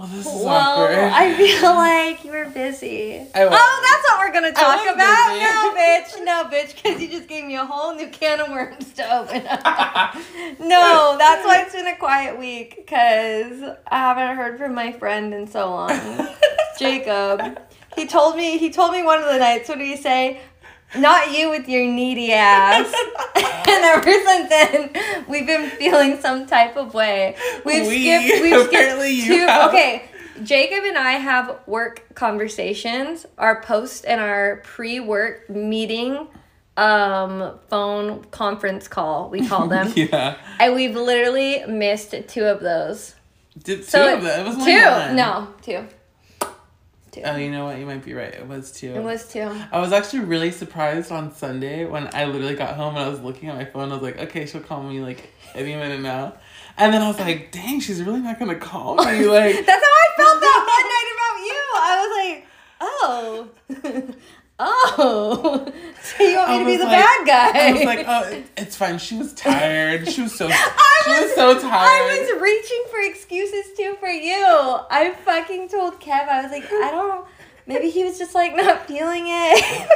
Well, 0.00 0.08
this 0.08 0.20
is 0.20 0.32
Well, 0.32 0.48
awkward. 0.48 0.96
I 0.98 1.34
feel 1.34 1.74
like 1.74 2.24
you 2.24 2.32
were 2.32 2.46
busy. 2.46 3.18
I 3.34 3.44
was. 3.44 3.52
Oh, 3.54 3.80
that's 3.84 4.08
what 4.08 4.18
we're 4.20 4.32
gonna 4.32 4.50
talk 4.50 4.80
about. 4.94 5.28
busy. 5.28 5.44
No, 5.44 5.74
bitch. 5.76 6.24
No, 6.24 6.44
bitch. 6.50 6.74
Because 6.82 7.02
you 7.02 7.08
just 7.08 7.28
gave 7.28 7.44
me 7.44 7.56
a 7.56 7.66
whole 7.66 7.94
new 7.94 8.08
can 8.08 8.40
of 8.40 8.48
worms 8.48 8.94
to 8.94 9.14
open 9.14 9.46
up. 9.46 10.14
no, 10.58 11.16
that's 11.18 11.44
why 11.44 11.60
it's 11.60 11.74
been 11.74 11.86
a 11.86 11.96
quiet 11.98 12.38
week. 12.38 12.76
Because 12.76 13.60
I 13.88 13.98
haven't 13.98 14.38
heard 14.38 14.56
from 14.56 14.72
my 14.74 14.90
friend 14.92 15.34
in 15.34 15.46
so 15.46 15.68
long, 15.68 16.28
Jacob. 16.78 17.60
He 17.94 18.06
told 18.06 18.36
me. 18.36 18.56
He 18.56 18.70
told 18.70 18.92
me 18.92 19.02
one 19.02 19.18
of 19.18 19.26
the 19.26 19.38
nights. 19.38 19.68
What 19.68 19.76
did 19.76 19.86
he 19.86 19.98
say? 19.98 20.40
Not 20.96 21.32
you 21.36 21.50
with 21.50 21.68
your 21.68 21.84
needy 21.86 22.32
ass. 22.32 22.92
and 23.36 23.84
ever 23.84 24.10
since 24.10 24.48
then, 24.48 24.90
we've 25.28 25.46
been 25.46 25.70
feeling 25.70 26.20
some 26.20 26.46
type 26.46 26.76
of 26.76 26.94
way. 26.94 27.36
We've 27.64 27.86
We- 27.86 28.00
skipped. 28.00 28.42
We've 28.42 28.66
apparently 28.66 29.20
skipped 29.20 29.30
you 29.30 29.46
two. 29.46 29.68
Okay, 29.68 30.04
Jacob 30.42 30.84
and 30.84 30.98
I 30.98 31.12
have 31.12 31.58
work 31.66 32.14
conversations, 32.14 33.26
our 33.38 33.62
post 33.62 34.04
and 34.04 34.20
our 34.20 34.62
pre-work 34.64 35.48
meeting 35.50 36.26
um 36.76 37.58
phone 37.68 38.24
conference 38.30 38.86
call 38.86 39.28
we 39.28 39.46
call 39.46 39.66
them 39.66 39.92
yeah. 39.96 40.36
and 40.60 40.74
we've 40.74 40.94
literally 40.94 41.62
missed 41.66 42.14
two 42.28 42.44
of 42.44 42.60
those 42.60 43.16
Did 43.64 43.78
two 43.78 43.82
so 43.82 44.14
of 44.16 44.22
them? 44.22 44.46
It 44.46 44.48
was 44.48 44.56
two 44.64 45.14
no 45.14 45.48
two 45.62 45.84
Oh, 47.24 47.36
you 47.36 47.50
know 47.50 47.64
what? 47.64 47.78
You 47.78 47.86
might 47.86 48.04
be 48.04 48.14
right. 48.14 48.32
It 48.32 48.46
was 48.46 48.70
two. 48.72 48.92
it 48.94 49.02
was 49.02 49.26
two 49.26 49.50
I 49.72 49.80
was 49.80 49.92
actually 49.92 50.20
really 50.20 50.50
surprised 50.50 51.10
on 51.10 51.34
Sunday 51.34 51.84
when 51.84 52.08
I 52.14 52.24
literally 52.26 52.54
got 52.54 52.76
home 52.76 52.94
and 52.96 53.04
I 53.04 53.08
was 53.08 53.20
looking 53.20 53.48
at 53.48 53.56
my 53.56 53.64
phone. 53.64 53.90
I 53.90 53.94
was 53.94 54.02
like, 54.02 54.18
okay, 54.18 54.46
she'll 54.46 54.60
call 54.60 54.82
me 54.82 55.00
like 55.00 55.32
any 55.54 55.74
minute 55.74 56.00
now. 56.00 56.34
And 56.76 56.94
then 56.94 57.02
I 57.02 57.08
was 57.08 57.18
like, 57.18 57.50
dang, 57.52 57.80
she's 57.80 58.02
really 58.02 58.20
not 58.20 58.38
gonna 58.38 58.54
call 58.54 58.96
me. 58.96 59.26
Like, 59.26 59.54
that's 59.66 59.84
how 59.84 59.94
i 60.02 60.06
felt 60.16 60.40
that 60.40 60.64
one 60.66 60.86
night 60.94 61.10
about 61.16 61.36
you 61.46 61.60
i 61.82 61.90
was 62.00 62.12
like 62.20 62.46
oh 62.80 64.14
oh 64.60 65.72
so 66.02 66.22
you 66.24 66.36
want 66.36 66.50
me 66.52 66.58
to 66.58 66.64
be 66.66 66.76
the 66.76 66.84
like- 66.84 66.92
bad 66.92 67.26
guy 67.26 67.68
I 67.68 67.72
was 67.72 67.84
like, 67.84 68.04
oh, 68.06 68.42
it's 68.56 68.76
fine. 68.76 68.98
She 68.98 69.16
was 69.16 69.32
tired. 69.48 70.08
She 70.08 70.22
was 70.22 70.34
so. 70.36 70.48
I 70.50 71.02
she 71.04 71.10
was, 71.24 71.34
so 71.34 71.58
tired. 71.58 71.72
I 71.72 72.28
was 72.30 72.42
reaching 72.42 72.84
for 72.90 73.00
excuses 73.00 73.76
too 73.76 73.96
for 74.00 74.08
you. 74.08 74.34
I 74.90 75.14
fucking 75.24 75.68
told 75.68 76.00
Kev, 76.00 76.28
I 76.28 76.42
was 76.42 76.50
like, 76.52 76.64
I 76.64 76.90
don't. 76.90 77.26
Maybe 77.66 77.90
he 77.90 78.04
was 78.04 78.18
just 78.18 78.34
like 78.34 78.54
not 78.54 78.86
feeling 78.86 79.24
it. 79.26 79.88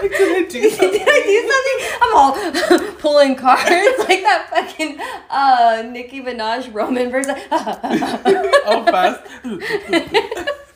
Like, 0.00 0.10
did 0.12 0.46
I 0.46 0.48
do 0.48 0.70
something? 0.70 0.90
Did 0.98 1.08
I 1.08 1.20
do 1.26 1.40
something? 1.50 1.98
I'm 2.02 2.14
all 2.16 2.92
pulling 2.98 3.34
cards 3.36 3.98
like 4.08 4.22
that 4.22 4.48
fucking 4.50 4.98
uh, 5.28 5.82
Nicki 5.90 6.20
Minaj 6.20 6.72
Roman 6.72 7.10
verse. 7.10 7.26
oh, 7.28 8.84
fast. 8.86 9.22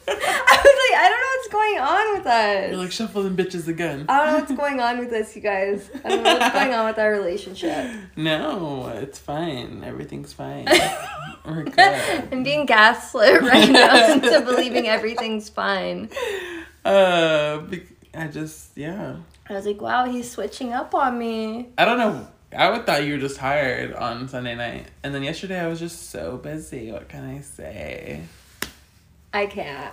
I 0.07 0.63
was 0.65 0.91
like, 0.91 1.01
I 1.01 1.09
don't 1.09 1.21
know 1.21 1.33
what's 1.37 1.49
going 1.49 1.79
on 1.79 2.19
with 2.19 2.27
us. 2.27 2.71
You're 2.71 2.79
like 2.81 2.93
shuffling 2.93 3.37
bitches 3.37 3.69
again. 3.69 4.07
I 4.09 4.19
don't 4.19 4.27
know 4.27 4.39
what's 4.39 4.53
going 4.53 4.81
on 4.81 4.99
with 4.99 5.13
us, 5.13 5.35
you 5.35 5.43
guys. 5.43 5.91
I 6.05 6.09
don't 6.09 6.23
know 6.23 6.37
what's 6.37 6.55
going 6.55 6.75
on 6.75 6.87
with 6.87 6.99
our 6.99 7.11
relationship. 7.11 7.91
No, 8.17 8.89
it's 8.89 9.19
fine. 9.19 9.83
Everything's 9.85 10.33
fine. 10.33 10.67
We're 11.45 11.65
good. 11.65 12.29
I'm 12.33 12.43
being 12.43 12.65
gaslit 12.65 13.43
right 13.43 13.69
now 13.69 14.13
into 14.13 14.41
believing 14.43 14.87
everything's 14.87 15.49
fine. 15.49 16.11
Uh, 16.85 17.63
I 18.15 18.29
just 18.29 18.77
yeah. 18.77 19.17
I 19.49 19.53
was 19.55 19.67
like, 19.67 19.81
wow, 19.81 20.07
he's 20.07 20.31
switching 20.31 20.73
up 20.73 20.95
on 20.95 21.19
me. 21.19 21.69
I 21.77 21.85
don't 21.85 21.99
know. 21.99 22.29
I 22.57 22.71
would 22.71 22.87
thought 22.87 23.05
you 23.05 23.15
were 23.15 23.19
just 23.19 23.37
tired 23.37 23.93
on 23.95 24.29
Sunday 24.29 24.55
night, 24.55 24.87
and 25.03 25.15
then 25.15 25.23
yesterday 25.23 25.61
I 25.61 25.67
was 25.67 25.81
just 25.81 26.11
so 26.11 26.37
busy. 26.37 26.93
What 26.93 27.09
can 27.09 27.25
I 27.25 27.41
say? 27.41 28.23
I 29.35 29.47
can't. 29.47 29.93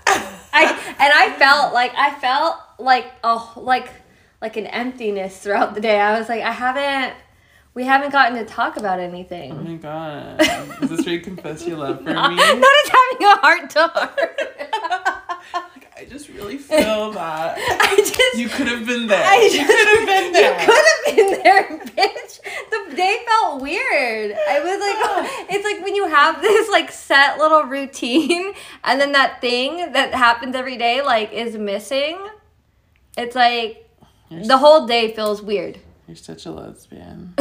I 0.54 0.94
and 1.00 1.12
I 1.14 1.36
felt 1.40 1.74
like 1.74 1.92
I 1.96 2.12
felt 2.20 2.58
like 2.78 3.12
oh 3.24 3.54
like 3.58 3.90
like 4.40 4.56
an 4.56 4.68
emptiness 4.68 5.40
throughout 5.40 5.74
the 5.74 5.82
day. 5.82 6.00
I 6.00 6.18
was 6.20 6.30
like, 6.30 6.42
I 6.44 6.52
haven't 6.52 7.16
we 7.74 7.84
haven't 7.86 8.12
gotten 8.12 8.38
to 8.38 8.46
talk 8.46 8.78
about 8.78 9.00
anything. 9.00 9.52
Oh 9.52 9.56
my 9.56 9.76
god, 9.76 10.42
is 10.84 10.90
this 10.90 11.06
where 11.06 11.16
you 11.16 11.22
confess 11.22 11.66
your 11.66 11.78
love 11.78 12.04
for 12.04 12.14
not, 12.14 12.30
me? 12.32 12.36
not 12.38 12.74
as 12.86 12.92
having 12.92 13.26
a 13.26 13.36
heart 13.38 13.70
to 13.72 13.88
heart. 13.88 15.08
I 16.02 16.06
just 16.06 16.30
really 16.30 16.58
feel 16.58 17.12
that. 17.14 17.58
I 17.60 17.96
just 17.98 18.18
You 18.36 18.50
could 18.50 18.68
have 18.68 18.88
been 18.88 19.06
there. 19.06 19.24
I 19.24 19.42
you 19.52 19.66
could 19.66 19.88
have 19.88 20.08
been 20.08 20.34
there. 20.34 20.60
You 20.60 20.66
could 20.66 20.86
have 20.88 21.16
been 21.16 21.44
there, 21.44 21.80
bitch. 22.08 22.40
The 22.90 22.96
day 22.96 23.20
felt 23.28 23.62
weird. 23.62 24.36
I 24.50 24.60
was 24.62 24.80
like, 24.80 25.48
it's 25.52 25.64
like 25.64 25.84
when 25.86 25.94
you 25.96 26.08
have 26.08 26.42
this 26.42 26.70
like 26.72 26.92
set 26.92 27.38
little 27.38 27.64
routine, 27.66 28.54
and 28.84 29.00
then 29.00 29.12
that 29.12 29.42
thing 29.42 29.92
that 29.92 30.14
happens 30.16 30.56
every 30.56 30.78
day 30.78 31.04
like 31.04 31.32
is 31.34 31.56
missing. 31.56 32.20
It's 33.16 33.36
like 33.36 33.88
You're, 34.30 34.44
the 34.46 34.58
whole 34.58 34.88
day 34.88 35.14
feels 35.14 35.42
weird. 35.44 35.80
you're 36.08 36.16
such 36.16 36.48
a 36.48 36.52
lesbian. 36.52 37.36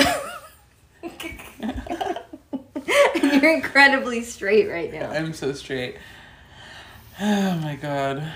You're 3.23 3.55
incredibly 3.55 4.23
straight 4.23 4.69
right 4.69 4.93
now. 4.93 5.11
I'm 5.11 5.33
so 5.33 5.53
straight. 5.55 5.97
Oh 7.23 7.55
my 7.57 7.77
god. 7.77 8.33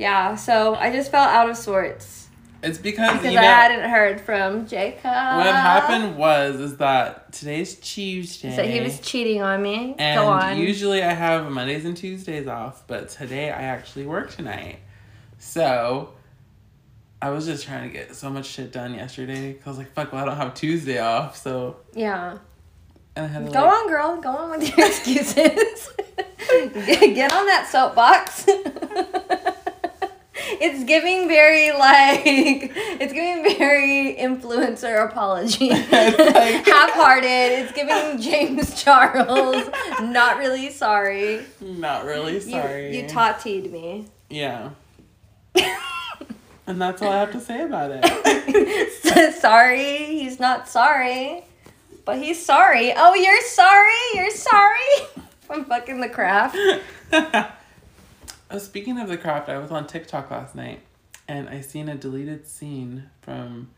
Yeah, 0.00 0.34
so 0.34 0.74
I 0.76 0.90
just 0.90 1.10
felt 1.10 1.28
out 1.28 1.50
of 1.50 1.58
sorts 1.58 2.28
It's 2.62 2.78
because, 2.78 3.18
because 3.18 3.32
you 3.34 3.38
I 3.38 3.42
hadn't 3.42 3.88
heard 3.90 4.18
from 4.18 4.66
Jacob. 4.66 5.04
what 5.04 5.54
happened 5.54 6.16
was 6.16 6.56
is 6.58 6.78
that 6.78 7.32
today's 7.34 7.74
Tuesday. 7.76 8.56
So 8.56 8.62
he 8.62 8.80
was 8.80 8.98
cheating 9.00 9.42
on 9.42 9.62
me. 9.62 9.94
and 9.98 10.18
Go 10.18 10.26
on. 10.26 10.56
usually 10.58 11.02
I 11.02 11.12
have 11.12 11.50
Mondays 11.52 11.84
and 11.84 11.94
Tuesdays 11.94 12.46
off, 12.46 12.82
but 12.86 13.10
today 13.10 13.50
I 13.50 13.60
actually 13.62 14.06
work 14.06 14.30
tonight. 14.34 14.78
So 15.38 16.14
I 17.20 17.28
was 17.28 17.44
just 17.44 17.66
trying 17.66 17.86
to 17.90 17.92
get 17.94 18.14
so 18.14 18.30
much 18.30 18.46
shit 18.46 18.72
done 18.72 18.94
yesterday. 18.94 19.52
'cause 19.52 19.66
I 19.66 19.68
was 19.68 19.78
like, 19.80 19.92
fuck, 19.92 20.12
well, 20.12 20.22
I 20.22 20.24
don't 20.24 20.36
have 20.38 20.54
Tuesday 20.54 20.98
off. 20.98 21.36
So, 21.36 21.76
yeah. 21.94 22.38
and 23.16 23.26
I 23.26 23.28
had 23.28 23.44
to 23.44 23.52
Go 23.52 23.60
like, 23.64 23.72
on, 23.74 23.88
girl. 23.88 24.16
Go 24.22 24.30
on 24.30 24.50
with 24.58 24.66
your 24.78 24.86
excuses. 24.86 25.90
Get 26.48 27.32
on 27.34 27.44
that 27.46 27.68
soapbox. 27.70 28.46
it's 30.60 30.84
giving 30.84 31.26
very 31.28 31.72
like 31.72 32.20
it's 33.00 33.12
giving 33.12 33.42
very 33.58 34.16
influencer 34.18 35.04
apology. 35.08 35.68
Like- 35.70 35.86
Half-hearted. 36.66 37.26
It's 37.26 37.72
giving 37.72 38.20
James 38.20 38.80
Charles. 38.82 39.68
Not 40.02 40.38
really 40.38 40.70
sorry. 40.70 41.44
not 41.60 42.04
really 42.04 42.40
sorry. 42.40 42.96
you 42.96 43.06
tati'd 43.08 43.72
me. 43.72 44.06
Yeah. 44.28 44.70
and 46.66 46.80
that's 46.80 47.02
all 47.02 47.10
I 47.10 47.18
have 47.20 47.32
to 47.32 47.40
say 47.40 47.62
about 47.62 47.90
it. 47.92 49.34
sorry, 49.40 49.96
he's 50.06 50.38
not 50.38 50.68
sorry. 50.68 51.44
But 52.04 52.18
he's 52.18 52.44
sorry. 52.44 52.92
Oh, 52.96 53.14
you're 53.14 53.40
sorry? 53.42 53.92
You're 54.14 54.30
sorry? 54.30 55.06
I'm 55.50 55.64
fucking 55.64 56.00
the 56.00 56.08
craft. 56.08 56.56
Oh, 58.50 58.58
speaking 58.58 58.98
of 58.98 59.08
the 59.08 59.16
craft, 59.16 59.48
I 59.48 59.58
was 59.58 59.70
on 59.70 59.86
TikTok 59.86 60.30
last 60.30 60.54
night 60.54 60.80
and 61.28 61.48
I 61.48 61.60
seen 61.60 61.88
a 61.88 61.94
deleted 61.94 62.46
scene 62.46 63.10
from 63.22 63.70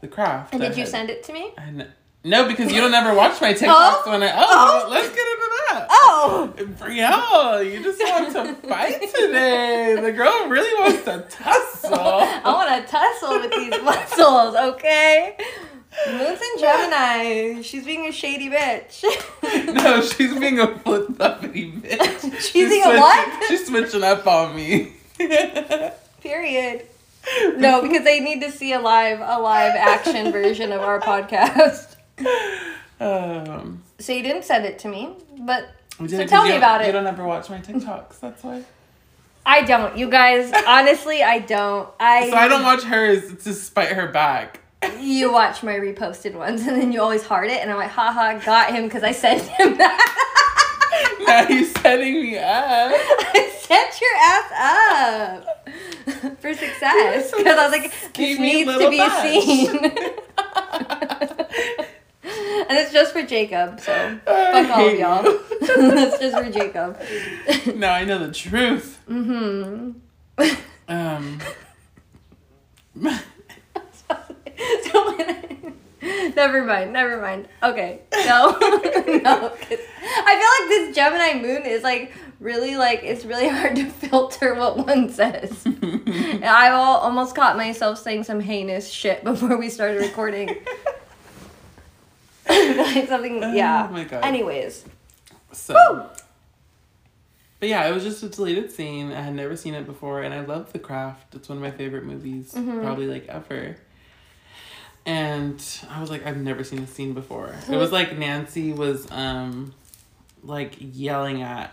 the 0.00 0.08
craft. 0.08 0.52
And 0.52 0.62
did 0.62 0.76
you 0.76 0.82
had- 0.82 0.88
send 0.90 1.10
it 1.10 1.22
to 1.24 1.32
me? 1.32 1.52
I 1.58 1.62
kn- 1.62 1.92
no, 2.22 2.46
because 2.46 2.70
you 2.70 2.80
don't 2.82 2.92
ever 2.92 3.14
watch 3.14 3.40
my 3.40 3.54
TikToks 3.54 3.66
Oh? 3.66 4.02
when 4.06 4.22
I. 4.22 4.30
Oh, 4.36 4.82
Oh. 4.86 4.90
let's 4.90 5.08
get 5.08 5.18
into 5.18 5.50
that. 5.70 5.86
Oh! 5.90 6.52
Brielle, 6.56 7.72
you 7.72 7.82
just 7.82 7.98
want 8.02 8.32
to 8.34 8.68
fight 8.68 9.00
today. 9.00 9.96
The 10.00 10.12
girl 10.12 10.48
really 10.48 10.78
wants 10.82 11.04
to 11.06 11.24
tussle. 11.30 11.94
I 11.94 12.42
want 12.44 12.86
to 12.86 12.90
tussle 12.92 13.40
with 13.40 13.50
these 13.52 13.82
muscles, 13.82 14.54
okay? 14.74 15.36
Moon's 16.08 16.40
in 16.40 16.48
Gemini. 16.60 17.62
She's 17.62 17.84
being 17.84 18.06
a 18.06 18.12
shady 18.12 18.48
bitch. 18.50 19.04
No, 19.74 20.00
she's 20.02 20.38
being 20.38 20.58
a 20.60 20.78
flip 20.78 21.08
floppity 21.08 21.80
bitch. 21.80 22.40
She's 22.52 22.68
being 22.68 22.82
a 22.82 22.84
switching- 22.84 23.00
what? 23.00 23.44
She's 23.48 23.66
switching 23.66 24.02
up 24.04 24.26
on 24.26 24.54
me. 24.54 24.92
Period. 26.20 26.86
No, 27.56 27.82
because 27.82 28.04
they 28.04 28.20
need 28.20 28.40
to 28.42 28.50
see 28.50 28.72
a 28.72 28.78
live, 28.80 29.20
a 29.20 29.40
live 29.40 29.74
action 29.76 30.30
version 30.32 30.72
of 30.72 30.80
our 30.82 31.00
podcast. 31.00 31.96
Um, 33.00 33.82
So 33.98 34.12
you 34.12 34.22
didn't 34.22 34.44
send 34.44 34.64
it 34.66 34.78
to 34.80 34.88
me, 34.88 35.10
but 35.40 35.68
So 36.08 36.26
tell 36.26 36.44
me 36.44 36.50
you- 36.52 36.56
about 36.58 36.82
You 36.82 36.88
it. 36.88 36.92
don't 36.92 37.06
ever 37.06 37.24
watch 37.24 37.48
my 37.50 37.58
TikToks. 37.58 38.20
That's 38.20 38.42
why. 38.44 38.62
I 39.46 39.62
don't. 39.62 39.96
You 39.96 40.08
guys, 40.10 40.52
honestly, 40.66 41.22
I 41.22 41.38
don't. 41.40 41.88
I 41.98 42.28
So 42.30 42.36
I 42.36 42.46
don't 42.48 42.62
watch 42.62 42.82
hers 42.82 43.42
to 43.44 43.52
spite 43.54 43.88
her 43.88 44.06
back. 44.08 44.60
You 44.98 45.30
watch 45.32 45.62
my 45.62 45.74
reposted 45.74 46.34
ones, 46.34 46.66
and 46.66 46.80
then 46.80 46.90
you 46.92 47.00
always 47.02 47.24
heart 47.24 47.48
it, 47.48 47.60
and 47.60 47.70
I'm 47.70 47.76
like, 47.76 47.90
haha, 47.90 48.38
got 48.44 48.70
him 48.74 48.84
because 48.84 49.02
I 49.02 49.12
sent 49.12 49.42
him 49.42 49.76
that. 49.76 51.16
now 51.26 51.48
you're 51.48 51.64
setting 51.64 52.14
me 52.14 52.38
up. 52.38 52.44
I 52.92 53.52
set 53.60 54.00
your 54.00 54.16
ass 54.16 55.44
up 55.44 56.38
for 56.40 56.54
success 56.54 57.30
because 57.36 57.58
I 57.58 57.68
was 57.68 57.72
like, 57.72 57.92
this 58.14 58.38
needs 58.38 58.70
to 58.72 58.88
be 58.90 59.08
seen. 59.20 59.76
and 62.68 62.78
it's 62.78 62.92
just 62.92 63.12
for 63.12 63.22
Jacob, 63.22 63.80
so 63.80 64.18
I 64.26 64.64
fuck 64.64 64.78
all 64.78 64.88
of 64.88 64.98
y'all. 64.98 65.24
you. 65.24 65.40
it's 65.60 66.18
just 66.18 66.36
for 66.38 66.50
Jacob. 66.50 66.98
now 67.76 67.92
I 67.92 68.04
know 68.04 68.18
the 68.18 68.32
truth. 68.32 68.98
hmm 69.06 69.92
Um, 70.88 71.38
so 74.84 74.90
I- 74.94 75.72
never 76.36 76.64
mind, 76.64 76.92
never 76.92 77.20
mind. 77.20 77.48
Okay, 77.62 78.00
no, 78.12 78.56
no. 78.60 79.52
I 79.52 79.56
feel 79.56 80.50
like 80.56 80.68
this 80.68 80.94
Gemini 80.96 81.40
moon 81.40 81.64
is 81.66 81.82
like 81.82 82.12
really 82.40 82.76
like 82.76 83.02
it's 83.02 83.24
really 83.24 83.48
hard 83.56 83.76
to 83.76 83.88
filter 83.90 84.54
what 84.54 84.86
one 84.86 85.10
says. 85.10 85.62
I 85.66 86.68
al- 86.68 86.98
almost 86.98 87.34
caught 87.34 87.56
myself 87.56 87.98
saying 87.98 88.24
some 88.24 88.40
heinous 88.40 88.88
shit 88.88 89.24
before 89.24 89.56
we 89.56 89.68
started 89.68 90.00
recording. 90.00 90.56
like 92.48 93.08
something, 93.08 93.42
yeah. 93.54 93.86
Oh 93.88 93.92
my 93.92 94.04
God. 94.04 94.24
Anyways, 94.24 94.84
so. 95.52 96.08
But 97.60 97.68
yeah, 97.68 97.86
it 97.86 97.92
was 97.92 98.02
just 98.02 98.22
a 98.22 98.28
deleted 98.30 98.72
scene. 98.72 99.12
I 99.12 99.20
had 99.20 99.34
never 99.34 99.54
seen 99.54 99.74
it 99.74 99.84
before, 99.86 100.22
and 100.22 100.32
I 100.32 100.40
love 100.40 100.72
The 100.72 100.78
Craft. 100.78 101.34
It's 101.34 101.48
one 101.48 101.58
of 101.58 101.62
my 101.62 101.70
favorite 101.70 102.04
movies, 102.04 102.54
Mhm. 102.54 102.82
probably 102.82 103.06
like 103.06 103.26
ever. 103.28 103.76
And 105.06 105.62
I 105.90 106.00
was 106.00 106.10
like, 106.10 106.26
I've 106.26 106.36
never 106.36 106.62
seen 106.64 106.80
this 106.80 106.90
scene 106.92 107.14
before. 107.14 107.54
It 107.70 107.76
was 107.76 107.90
like 107.92 108.16
Nancy 108.18 108.72
was 108.72 109.10
um 109.10 109.72
like 110.42 110.76
yelling 110.78 111.42
at 111.42 111.72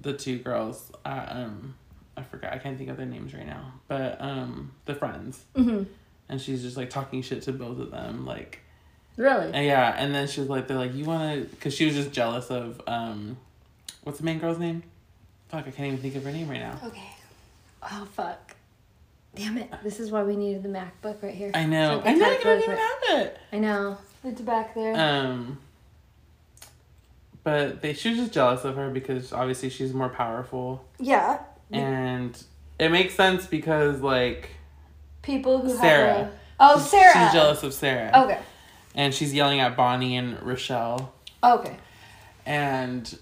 the 0.00 0.12
two 0.12 0.38
girls. 0.38 0.90
Uh, 1.04 1.26
um, 1.28 1.74
I 2.16 2.22
forgot. 2.22 2.52
I 2.52 2.58
can't 2.58 2.76
think 2.78 2.90
of 2.90 2.96
their 2.96 3.06
names 3.06 3.34
right 3.34 3.46
now. 3.46 3.74
But 3.88 4.20
um, 4.20 4.72
the 4.86 4.94
friends, 4.94 5.44
hmm 5.54 5.84
and 6.30 6.40
she's 6.40 6.62
just 6.62 6.76
like 6.76 6.90
talking 6.90 7.22
shit 7.22 7.42
to 7.42 7.52
both 7.52 7.78
of 7.78 7.90
them, 7.90 8.26
like. 8.26 8.60
really, 9.16 9.50
And 9.52 9.64
yeah, 9.64 9.94
and 9.96 10.14
then 10.14 10.28
she 10.28 10.40
was 10.40 10.50
like, 10.50 10.68
they're 10.68 10.76
like, 10.76 10.94
you 10.94 11.04
want 11.06 11.42
to, 11.42 11.48
because 11.48 11.72
she 11.74 11.86
was 11.86 11.94
just 11.94 12.12
jealous 12.12 12.50
of, 12.50 12.82
um, 12.86 13.38
what's 14.02 14.18
the 14.18 14.24
main 14.24 14.38
girl's 14.38 14.58
name? 14.58 14.82
Fuck, 15.48 15.66
I 15.66 15.70
can't 15.70 15.88
even 15.88 15.98
think 16.00 16.16
of 16.16 16.24
her 16.24 16.30
name 16.32 16.48
right 16.50 16.60
now. 16.60 16.78
okay. 16.84 17.08
Oh 17.82 18.06
fuck. 18.12 18.56
Damn 19.34 19.58
it! 19.58 19.70
This 19.84 20.00
is 20.00 20.10
why 20.10 20.22
we 20.24 20.36
needed 20.36 20.62
the 20.62 20.68
MacBook 20.68 21.22
right 21.22 21.34
here. 21.34 21.50
I 21.54 21.64
know. 21.64 22.02
I 22.04 22.14
know, 22.14 22.26
I 22.26 22.34
type 22.34 22.42
don't 22.42 22.58
those 22.58 22.62
even 22.64 22.76
have 22.76 23.20
it. 23.20 23.38
I 23.52 23.58
know. 23.58 23.98
It's 24.24 24.40
back 24.40 24.74
there. 24.74 24.96
Um, 24.98 25.58
but 27.44 27.80
they, 27.82 27.92
she 27.94 28.10
was 28.10 28.18
just 28.18 28.32
jealous 28.32 28.64
of 28.64 28.76
her 28.76 28.90
because 28.90 29.32
obviously 29.32 29.70
she's 29.70 29.94
more 29.94 30.08
powerful. 30.08 30.84
yeah. 30.98 31.40
And 31.70 32.42
it 32.78 32.90
makes 32.90 33.14
sense 33.14 33.46
because, 33.46 34.00
like, 34.00 34.50
People 35.22 35.58
who 35.60 35.76
Sarah. 35.76 36.14
have 36.14 36.26
a... 36.26 36.32
Oh, 36.60 36.78
Sarah. 36.78 37.12
She's 37.12 37.32
jealous 37.34 37.62
of 37.62 37.74
Sarah. 37.74 38.10
Okay. 38.24 38.38
And 38.94 39.14
she's 39.14 39.34
yelling 39.34 39.60
at 39.60 39.76
Bonnie 39.76 40.16
and 40.16 40.42
Rochelle. 40.42 41.12
Okay. 41.44 41.76
And, 42.46 43.18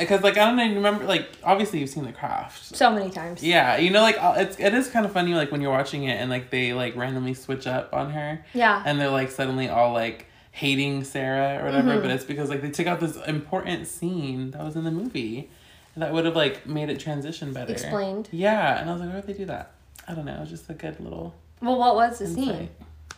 because, 0.00 0.22
like, 0.22 0.36
I 0.36 0.46
don't 0.46 0.56
know, 0.56 0.64
you 0.64 0.74
remember, 0.74 1.04
like, 1.04 1.28
obviously 1.44 1.78
you've 1.78 1.90
seen 1.90 2.04
The 2.04 2.12
Craft. 2.12 2.74
So 2.76 2.90
many 2.90 3.10
times. 3.10 3.42
Yeah, 3.42 3.76
you 3.76 3.90
know, 3.90 4.02
like 4.02 4.16
uh, 4.20 4.34
it's 4.38 4.58
it 4.58 4.74
is 4.74 4.88
kind 4.88 5.06
of 5.06 5.12
funny, 5.12 5.34
like 5.34 5.52
when 5.52 5.60
you're 5.60 5.70
watching 5.70 6.04
it 6.04 6.14
and 6.20 6.28
like 6.30 6.50
they 6.50 6.72
like 6.72 6.96
randomly 6.96 7.34
switch 7.34 7.66
up 7.68 7.94
on 7.94 8.10
her, 8.10 8.44
Yeah. 8.54 8.82
and 8.84 9.00
they're 9.00 9.10
like 9.10 9.30
suddenly 9.30 9.68
all 9.68 9.92
like 9.92 10.26
hating 10.52 11.04
Sarah 11.04 11.60
or 11.62 11.66
whatever. 11.66 11.90
Mhm. 11.98 12.02
But 12.02 12.10
it's 12.10 12.24
because 12.24 12.50
like 12.50 12.60
they 12.62 12.70
took 12.70 12.88
out 12.88 12.98
this 12.98 13.16
important 13.26 13.86
scene 13.86 14.50
that 14.50 14.64
was 14.64 14.74
in 14.74 14.82
the 14.84 14.90
movie, 14.90 15.48
that 15.96 16.12
would 16.12 16.24
have 16.24 16.34
like 16.36 16.66
made 16.66 16.88
it 16.90 16.98
transition 16.98 17.52
better. 17.52 17.72
Explained. 17.72 18.28
Yeah, 18.32 18.80
and 18.80 18.90
I 18.90 18.92
was 18.92 19.00
like, 19.02 19.10
why 19.10 19.16
would 19.16 19.26
they 19.26 19.32
do 19.34 19.44
that? 19.46 19.70
I 20.08 20.14
don't 20.14 20.24
know. 20.24 20.34
It 20.34 20.40
was 20.40 20.50
just 20.50 20.68
a 20.70 20.74
good 20.74 20.98
little 20.98 21.34
Well, 21.62 21.78
what 21.78 21.94
was 21.94 22.18
the 22.18 22.26
scene? 22.26 22.48
insight. 22.48 22.70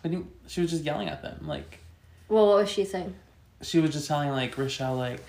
But 0.03 0.11
you- 0.13 0.29
she 0.49 0.61
was 0.61 0.71
just 0.71 0.85
yelling 0.85 1.09
at 1.09 1.23
them, 1.23 1.47
like 1.47 1.79
Well, 2.29 2.47
what 2.49 2.57
was 2.59 2.69
she 2.71 2.85
saying? 2.85 3.15
she 3.63 3.79
was 3.79 3.93
just 3.93 4.09
telling 4.09 4.31
like 4.31 4.59
Rochelle 4.59 4.97
like. 4.97 5.21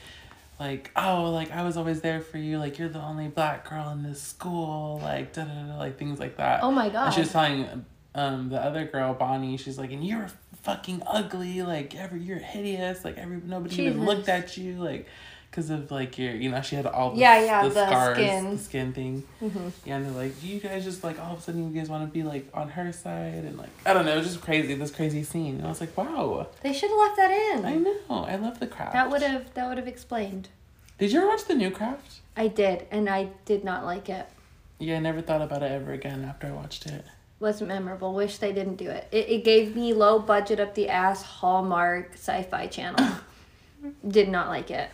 Like 0.64 0.92
oh 0.96 1.24
like 1.32 1.52
I 1.52 1.64
was 1.64 1.76
always 1.78 2.00
there 2.02 2.22
for 2.22 2.38
you 2.38 2.58
like 2.58 2.80
you're 2.80 2.88
the 2.90 3.02
only 3.02 3.28
black 3.28 3.70
girl 3.70 3.90
in 3.90 4.02
this 4.02 4.22
school 4.22 5.00
like 5.04 5.34
da 5.34 5.44
da 5.44 5.64
da 5.70 5.78
like 5.78 5.98
things 5.98 6.20
like 6.20 6.38
that 6.38 6.64
Oh 6.64 6.72
my 6.72 6.86
And 6.86 6.94
god. 6.94 7.10
she 7.12 7.20
was 7.20 7.32
telling 7.34 7.86
um 8.16 8.50
the 8.50 8.60
other 8.64 8.86
girl, 8.86 9.14
Bonnie, 9.14 9.58
she's 9.58 9.78
like, 9.78 9.92
and 9.92 10.06
you're 10.06 10.28
fucking 10.62 11.02
ugly, 11.06 11.64
like 11.64 11.96
every 11.96 12.22
you're 12.22 12.38
hideous, 12.38 13.04
like 13.04 13.18
every 13.18 13.42
nobody 13.44 13.76
even 13.84 14.06
looked 14.06 14.30
at 14.30 14.56
you, 14.56 14.76
like 14.76 15.08
because 15.54 15.70
of 15.70 15.92
like 15.92 16.18
your, 16.18 16.34
you 16.34 16.50
know, 16.50 16.62
she 16.62 16.76
had 16.76 16.88
all 16.88 17.12
the, 17.12 17.20
Yeah, 17.20 17.46
yeah, 17.46 17.64
the, 17.68 17.70
the 17.76 17.86
scars, 17.86 18.18
skin. 18.18 18.50
the 18.50 18.58
skin 18.58 18.92
thing. 18.94 19.24
Mhm. 19.40 19.72
Yeah, 19.86 19.98
and 19.98 20.06
they're 20.08 20.12
like, 20.24 20.44
you 20.44 20.60
guys 20.60 20.84
just 20.84 21.04
like 21.04 21.20
all 21.20 21.34
of 21.34 21.40
a 21.40 21.42
sudden 21.44 21.72
you 21.72 21.80
guys 21.80 21.90
want 21.90 22.04
to 22.08 22.12
be 22.12 22.24
like 22.24 22.48
on 22.56 22.70
her 22.70 22.92
side 22.92 23.44
and 23.46 23.56
like 23.56 23.70
I 23.86 23.94
don't 23.94 24.06
know, 24.06 24.14
it 24.14 24.18
was 24.18 24.26
just 24.26 24.42
crazy. 24.42 24.74
This 24.74 24.90
crazy 24.90 25.22
scene. 25.24 25.58
And 25.58 25.66
I 25.66 25.70
was 25.70 25.80
like, 25.80 25.96
wow, 25.96 26.48
They 26.62 26.74
should 26.74 26.90
have 26.90 26.98
left 27.00 27.18
that 27.18 27.30
in. 27.32 27.66
I 27.66 27.76
know, 27.76 27.96
I 28.10 28.36
love 28.38 28.60
the 28.60 28.66
craft. 28.66 28.94
That 28.94 29.12
would 29.12 29.22
have 29.22 29.54
that 29.54 29.70
would 29.70 29.78
have 29.78 29.88
explained. 29.88 30.50
Did 30.98 31.12
you 31.12 31.20
ever 31.20 31.28
watch 31.30 31.46
the 31.46 31.56
new 31.56 31.70
craft? 31.70 32.22
I 32.36 32.48
did, 32.48 32.88
and 32.90 33.08
I 33.08 33.30
did 33.46 33.64
not 33.64 33.86
like 33.86 34.10
it. 34.10 34.26
Yeah, 34.80 34.96
I 34.98 35.00
never 35.00 35.22
thought 35.22 35.42
about 35.44 35.62
it 35.62 35.72
ever 35.72 35.92
again 35.94 36.24
after 36.24 36.48
I 36.48 36.52
watched 36.52 36.88
it. 36.88 37.06
Wasn't 37.40 37.68
memorable. 37.68 38.14
Wish 38.16 38.38
they 38.40 38.54
didn't 38.54 38.78
do 38.78 38.90
it. 38.90 39.08
It, 39.12 39.30
it 39.30 39.44
gave 39.44 39.76
me 39.76 39.94
low 39.94 40.18
budget 40.18 40.60
up 40.60 40.74
the 40.74 40.90
ass 40.90 41.22
Hallmark 41.22 42.14
sci-fi 42.14 42.66
channel. 42.68 43.06
did 44.08 44.30
not 44.30 44.48
like 44.48 44.72
it. 44.72 44.90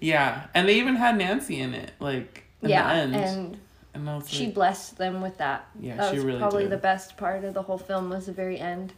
Yeah, 0.00 0.46
and 0.54 0.68
they 0.68 0.74
even 0.78 0.96
had 0.96 1.16
Nancy 1.16 1.58
in 1.58 1.72
it, 1.74 1.92
like 2.00 2.44
in 2.62 2.68
yeah, 2.70 2.86
the 2.88 3.00
end. 3.00 3.16
and 3.16 4.08
And 4.08 4.26
she 4.28 4.48
blessed 4.50 4.98
them 4.98 5.22
with 5.22 5.38
that. 5.38 5.66
Yeah, 5.80 5.96
that 5.96 6.10
she 6.10 6.16
was 6.16 6.24
really 6.24 6.38
probably 6.38 6.64
did. 6.64 6.72
the 6.72 6.76
best 6.76 7.16
part 7.16 7.44
of 7.44 7.54
the 7.54 7.62
whole 7.62 7.78
film 7.78 8.10
was 8.10 8.26
the 8.26 8.32
very 8.32 8.58
end. 8.58 8.92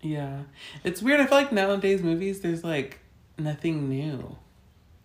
yeah, 0.00 0.40
it's 0.82 1.02
weird. 1.02 1.20
I 1.20 1.26
feel 1.26 1.38
like 1.38 1.52
nowadays 1.52 2.02
movies, 2.02 2.40
there's 2.40 2.64
like 2.64 3.00
nothing 3.38 3.88
new. 3.88 4.36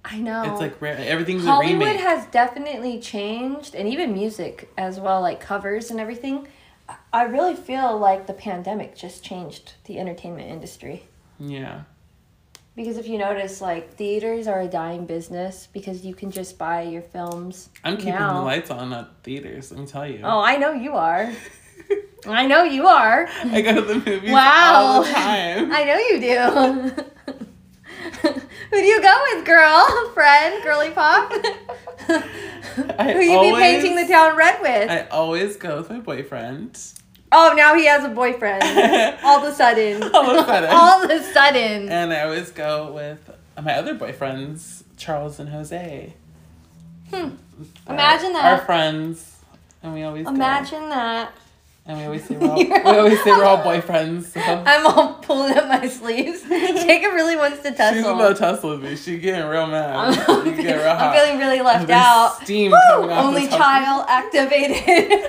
I 0.05 0.17
know. 0.19 0.43
It's 0.51 0.61
like 0.61 0.81
rare. 0.81 0.97
Everything's 0.97 1.45
a 1.45 1.47
Hollywood 1.51 1.81
remake. 1.87 1.99
has 1.99 2.25
definitely 2.27 2.99
changed, 2.99 3.75
and 3.75 3.87
even 3.89 4.13
music 4.13 4.71
as 4.77 4.99
well, 4.99 5.21
like 5.21 5.39
covers 5.41 5.91
and 5.91 5.99
everything. 5.99 6.47
I 7.13 7.23
really 7.23 7.55
feel 7.55 7.97
like 7.99 8.25
the 8.25 8.33
pandemic 8.33 8.95
just 8.95 9.23
changed 9.23 9.73
the 9.85 9.99
entertainment 9.99 10.49
industry. 10.49 11.03
yeah, 11.39 11.81
Because 12.79 12.97
if 12.97 13.07
you 13.09 13.17
notice, 13.17 13.59
like 13.59 13.95
theaters 13.95 14.47
are 14.47 14.61
a 14.61 14.67
dying 14.69 15.05
business 15.05 15.67
because 15.73 16.05
you 16.05 16.15
can 16.15 16.31
just 16.31 16.57
buy 16.57 16.83
your 16.83 17.01
films. 17.01 17.67
I'm 17.83 17.97
keeping 17.97 18.13
now. 18.13 18.39
the 18.39 18.45
lights 18.45 18.71
on 18.71 18.93
at 18.93 19.09
theaters. 19.21 19.71
Let 19.71 19.81
me 19.81 19.85
tell 19.85 20.07
you. 20.07 20.21
Oh, 20.23 20.39
I 20.39 20.55
know 20.55 20.71
you 20.71 20.95
are. 20.95 21.29
I 22.25 22.47
know 22.47 22.63
you 22.63 22.87
are. 22.87 23.27
I 23.43 23.59
go 23.59 23.75
to 23.75 23.81
the 23.81 23.95
movies 23.95 24.31
Wow. 24.31 24.75
all 24.75 25.03
the 25.03 25.11
time. 25.11 25.69
I 25.73 25.83
know 25.83 25.97
you 25.97 26.21
do. 26.21 26.39
Who 28.71 28.77
do 28.77 28.85
you 28.85 29.01
go 29.01 29.23
with, 29.33 29.43
girl? 29.45 30.11
Friend, 30.13 30.63
girly 30.63 30.91
pop? 30.91 31.33
Who 31.33 33.19
you 33.19 33.37
always, 33.37 33.55
be 33.55 33.59
painting 33.59 33.95
the 33.97 34.07
town 34.07 34.37
red 34.37 34.61
with? 34.61 34.89
I 34.89 35.05
always 35.11 35.57
go 35.57 35.79
with 35.79 35.89
my 35.89 35.99
boyfriend. 35.99 36.79
Oh, 37.31 37.53
now 37.55 37.75
he 37.75 37.85
has 37.85 38.03
a 38.03 38.09
boyfriend. 38.09 38.63
All 39.23 39.37
of 39.45 39.51
a 39.51 39.55
sudden. 39.55 40.03
All 40.13 40.29
of 40.29 40.37
a 40.37 40.45
sudden. 40.45 40.69
All 40.73 41.03
of 41.03 41.09
a 41.09 41.23
sudden. 41.23 41.89
And 41.89 42.13
I 42.13 42.23
always 42.23 42.51
go 42.51 42.91
with 42.91 43.29
my 43.61 43.73
other 43.75 43.95
boyfriends, 43.95 44.83
Charles 44.97 45.39
and 45.39 45.49
Jose. 45.49 46.13
Hmm. 47.11 47.29
Imagine 47.89 48.33
that. 48.33 48.45
Our 48.59 48.65
friends. 48.65 49.37
And 49.83 49.93
we 49.93 50.03
always 50.03 50.25
go. 50.25 50.33
Imagine 50.33 50.89
that. 50.89 51.33
And 51.85 51.97
we 51.97 52.03
always 52.05 52.23
say 52.25 52.37
we're 52.37 52.47
all, 52.49 52.55
we 52.57 52.71
all- 52.71 52.97
always 52.99 53.23
say 53.23 53.31
we're 53.31 53.45
all 53.45 53.57
boyfriends. 53.63 54.25
So. 54.25 54.39
I'm 54.41 54.85
all 54.85 55.15
pulling 55.15 55.57
up 55.57 55.67
my 55.67 55.87
sleeves. 55.87 56.43
Jacob 56.47 57.13
really 57.13 57.35
wants 57.35 57.63
to 57.63 57.71
tussle. 57.71 57.95
She's 57.95 58.05
about 58.05 58.27
to 58.29 58.35
tussle 58.35 58.69
with 58.71 58.83
me. 58.83 58.95
She's 58.95 59.19
getting 59.21 59.49
real 59.49 59.65
mad. 59.65 59.95
I'm, 59.95 60.43
getting 60.55 60.65
real 60.77 60.87
I'm 60.87 61.13
feeling 61.15 61.39
really 61.39 61.61
left 61.61 61.89
out. 61.89 62.43
steam 62.43 62.71
Woo! 62.71 62.77
coming 62.91 63.09
off 63.09 63.25
Only 63.25 63.47
child 63.47 64.05
activated. 64.07 65.27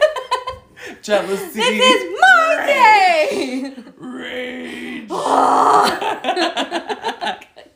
Jealousy. 1.02 1.58
this 1.58 1.82
is 1.82 2.20
my 2.20 2.64
day. 2.66 3.74
Rage. 3.96 5.08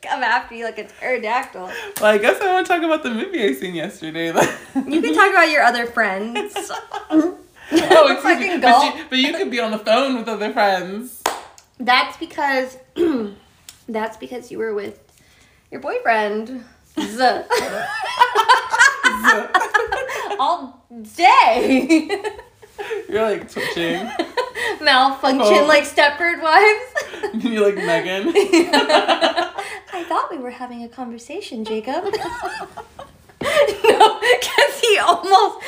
Come 0.01 0.23
after 0.23 0.55
you 0.55 0.65
like 0.65 0.77
a 0.77 0.83
pterodactyl. 0.85 1.71
well, 1.99 2.05
I 2.05 2.17
guess 2.17 2.39
I 2.41 2.53
want 2.53 2.67
to 2.67 2.73
talk 2.73 2.83
about 2.83 3.03
the 3.03 3.09
movie 3.09 3.43
I 3.43 3.53
seen 3.53 3.75
yesterday. 3.75 4.27
You 4.27 5.01
can 5.01 5.13
talk 5.13 5.31
about 5.31 5.49
your 5.49 5.63
other 5.63 5.87
friends. 5.87 6.53
oh, 7.71 8.11
excuse 8.11 8.39
me. 8.39 8.57
But 8.59 8.95
you, 8.95 9.03
but 9.09 9.17
you 9.17 9.33
could 9.33 9.49
be 9.49 9.59
on 9.59 9.71
the 9.71 9.79
phone 9.79 10.15
with 10.15 10.27
other 10.27 10.53
friends. 10.53 11.23
That's 11.79 12.15
because 12.17 12.77
that's 13.89 14.17
because 14.17 14.51
you 14.51 14.59
were 14.59 14.73
with 14.75 14.99
your 15.71 15.81
boyfriend. 15.81 16.63
Z. 16.99 17.41
All 20.39 20.85
day. 21.15 22.21
You're 23.09 23.21
like 23.21 23.51
twitching. 23.51 24.09
Malfunction 24.81 25.63
Oh. 25.63 25.65
like 25.67 25.83
Stepford 25.83 26.41
wives. 26.41 27.43
You're 27.45 27.65
like 27.65 27.75
Megan. 27.75 28.33
I 28.35 30.03
thought 30.07 30.29
we 30.31 30.37
were 30.37 30.49
having 30.51 30.83
a 30.83 30.89
conversation, 30.89 31.63
Jacob. 31.65 32.03
no, 32.05 32.11
because 33.41 34.79
he 34.81 34.97
almost 34.97 35.63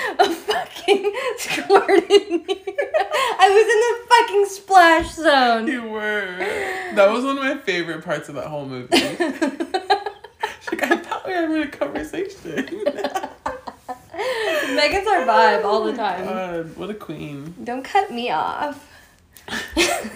fucking 0.45 1.13
squirted 1.37 2.29
me. 2.29 2.63
I 3.39 3.49
was 3.49 3.67
in 3.67 3.79
the 3.83 4.07
fucking 4.09 4.45
splash 4.45 5.13
zone. 5.15 5.67
You 5.67 5.83
were. 5.89 6.37
That 6.95 7.09
was 7.11 7.23
one 7.23 7.37
of 7.37 7.43
my 7.43 7.57
favorite 7.57 8.03
parts 8.03 8.29
of 8.29 8.35
that 8.35 8.47
whole 8.47 8.65
movie. 8.65 8.97
She's 8.97 9.19
like, 10.71 10.83
I 10.83 10.97
thought 10.97 11.25
we 11.25 11.31
were 11.33 11.37
having 11.41 11.61
a 11.63 11.67
conversation. 11.67 12.83
Megan's 14.75 15.07
our 15.07 15.25
vibe 15.25 15.63
all 15.63 15.83
the 15.83 15.93
time. 15.93 16.27
Oh, 16.27 16.63
God, 16.63 16.77
what 16.77 16.89
a 16.89 16.93
queen. 16.93 17.53
Don't 17.63 17.83
cut 17.83 18.11
me 18.11 18.31
off. 18.31 18.91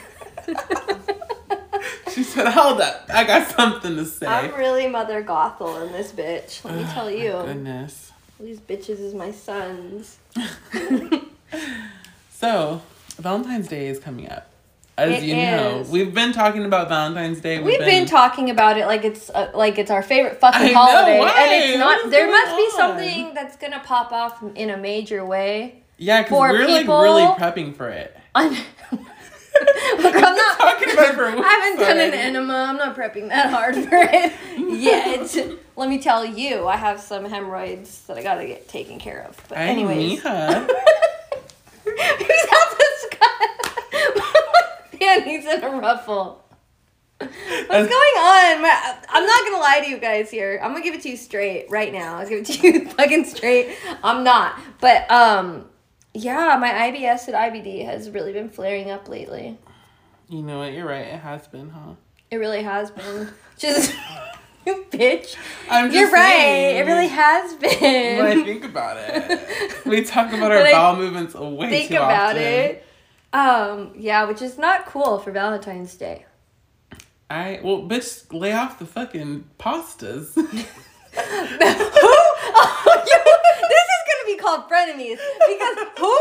She 2.14 2.24
said, 2.24 2.52
hold 2.52 2.82
up. 2.82 3.06
I 3.14 3.24
got 3.24 3.48
something 3.52 3.96
to 3.96 4.04
say. 4.04 4.28
I'm 4.28 4.54
really 4.56 4.86
Mother 4.88 5.24
Gothel 5.24 5.86
in 5.86 5.94
this 5.94 6.12
bitch. 6.12 6.64
Let 6.66 6.76
me 6.76 6.84
tell 6.92 7.10
you. 7.10 7.32
Goodness. 7.32 8.12
These 8.38 8.60
bitches 8.60 9.00
is 9.00 9.14
my 9.14 9.32
sons. 9.32 10.18
So, 12.32 12.82
Valentine's 13.20 13.68
Day 13.68 13.86
is 13.86 14.00
coming 14.00 14.28
up. 14.28 14.51
As 14.98 15.24
It 15.24 15.24
you 15.24 15.36
know, 15.36 15.86
we've 15.90 16.14
been 16.14 16.34
talking 16.34 16.66
about 16.66 16.90
Valentine's 16.90 17.40
Day. 17.40 17.60
We've 17.60 17.80
been 17.80 18.06
talking 18.06 18.50
about 18.50 18.78
it 18.78 18.86
like 18.86 19.04
it's 19.06 19.30
uh, 19.30 19.50
like 19.56 19.78
it's 19.80 19.90
our 19.90 20.04
favorite 20.04 20.40
fucking 20.40 20.62
I 20.62 20.68
know, 20.68 20.74
holiday, 20.76 21.20
why? 21.20 21.34
and 21.40 21.64
it's 21.70 21.78
not. 21.80 22.10
There 22.12 22.30
must 22.30 22.56
be 22.58 22.70
something 22.72 23.34
that's 23.34 23.56
gonna 23.58 23.82
pop 23.84 24.12
off 24.12 24.44
in 24.56 24.70
a 24.70 24.78
major 24.78 25.26
way. 25.26 25.82
yeah, 25.98 26.22
because 26.24 26.40
we're 26.40 26.66
people- 26.66 26.98
like 26.98 27.04
really 27.04 27.24
prepping 27.24 27.76
for 27.76 27.90
it. 27.90 28.16
I'm, 28.36 28.52
Look, 28.52 30.16
I'm 30.16 30.22
not. 30.36 30.58
talking 30.58 30.92
about 30.94 31.16
for 31.16 31.26
I 31.26 31.32
haven't 31.42 31.80
done 31.80 31.98
an 32.00 32.14
enema. 32.14 32.54
I'm 32.70 32.78
not 32.78 32.96
prepping 32.96 33.30
that 33.30 33.50
hard 33.50 33.76
for 33.76 33.90
it 33.92 34.34
yet. 34.80 35.58
Let 35.76 35.90
me 35.90 36.00
tell 36.02 36.24
you, 36.26 36.68
I 36.68 36.76
have 36.78 37.00
some 37.00 37.26
hemorrhoids 37.26 38.02
that 38.04 38.18
I 38.18 38.24
gotta 38.24 38.46
get 38.46 38.68
taken 38.70 39.00
care 39.00 39.24
of. 39.28 39.38
But 39.50 39.58
Ay, 39.58 39.68
anyways, 39.68 40.22
who's 40.22 40.26
out 40.26 40.68
this 41.88 42.46
guy? 42.50 42.71
Panties 45.16 45.46
in 45.46 45.64
a 45.64 45.70
ruffle. 45.70 46.38
What's 47.20 47.30
going 47.30 47.90
on? 47.90 48.66
I'm 49.10 49.26
not 49.26 49.46
gonna 49.46 49.58
lie 49.60 49.82
to 49.84 49.90
you 49.90 49.98
guys 49.98 50.30
here. 50.32 50.60
I'm 50.62 50.72
gonna 50.72 50.84
give 50.84 50.96
it 50.96 51.02
to 51.02 51.10
you 51.10 51.18
straight 51.18 51.68
right 51.70 51.92
now. 51.94 52.18
I'll 52.18 52.28
give 52.28 52.40
it 52.40 52.46
to 52.48 52.68
you 52.68 52.90
fucking 52.98 53.26
straight. 53.26 53.76
I'm 54.04 54.24
not. 54.24 54.60
But 54.80 55.10
um, 55.12 55.66
yeah, 56.14 56.58
my 56.60 56.70
IBS 56.70 57.28
and 57.28 57.36
IBD 57.36 57.86
has 57.86 58.10
really 58.10 58.34
been 58.34 58.50
flaring 58.50 58.90
up 58.90 59.08
lately. 59.08 59.58
You 60.30 60.42
know 60.42 60.60
what? 60.60 60.74
You're 60.74 60.88
right. 60.88 61.08
It 61.08 61.20
has 61.20 61.48
been, 61.48 61.70
huh? 61.70 61.94
It 62.32 62.38
really 62.38 62.64
has 62.64 62.90
been. 62.92 63.30
Just 63.58 63.94
you 64.66 64.86
bitch. 64.92 65.36
I'm 65.70 65.92
just 65.92 66.00
You're 66.00 66.12
right. 66.12 66.28
saying, 66.30 66.78
It 66.78 66.86
really 66.90 67.08
has 67.08 67.54
been. 67.56 68.18
When 68.24 68.40
I 68.40 68.44
think 68.44 68.64
about 68.64 68.98
it, 69.00 69.86
we 69.86 70.04
talk 70.04 70.32
about 70.34 70.52
our 70.52 70.64
bowel 70.72 70.96
movements 70.96 71.36
way 71.36 71.70
think 71.70 71.90
too 71.90 71.98
about 71.98 72.30
often. 72.32 72.42
it. 72.42 72.86
Um, 73.34 73.94
yeah, 73.96 74.26
which 74.26 74.42
is 74.42 74.58
not 74.58 74.86
cool 74.86 75.20
for 75.20 75.32
Valentine's 75.32 75.96
Day. 75.96 76.26
I 77.30 77.62
well, 77.64 77.84
bitch, 77.84 78.26
lay 78.34 78.52
off 78.52 78.78
the 78.78 78.86
fucking 78.86 79.46
pastas. 79.58 80.34
who? 80.36 80.44
Oh, 82.54 83.04
you, 83.08 83.20
this 83.70 83.88
is 83.96 84.04
gonna 84.10 84.26
be 84.26 84.36
called 84.36 84.70
frenemies 84.70 85.20
because 85.48 85.78
who? 85.98 86.18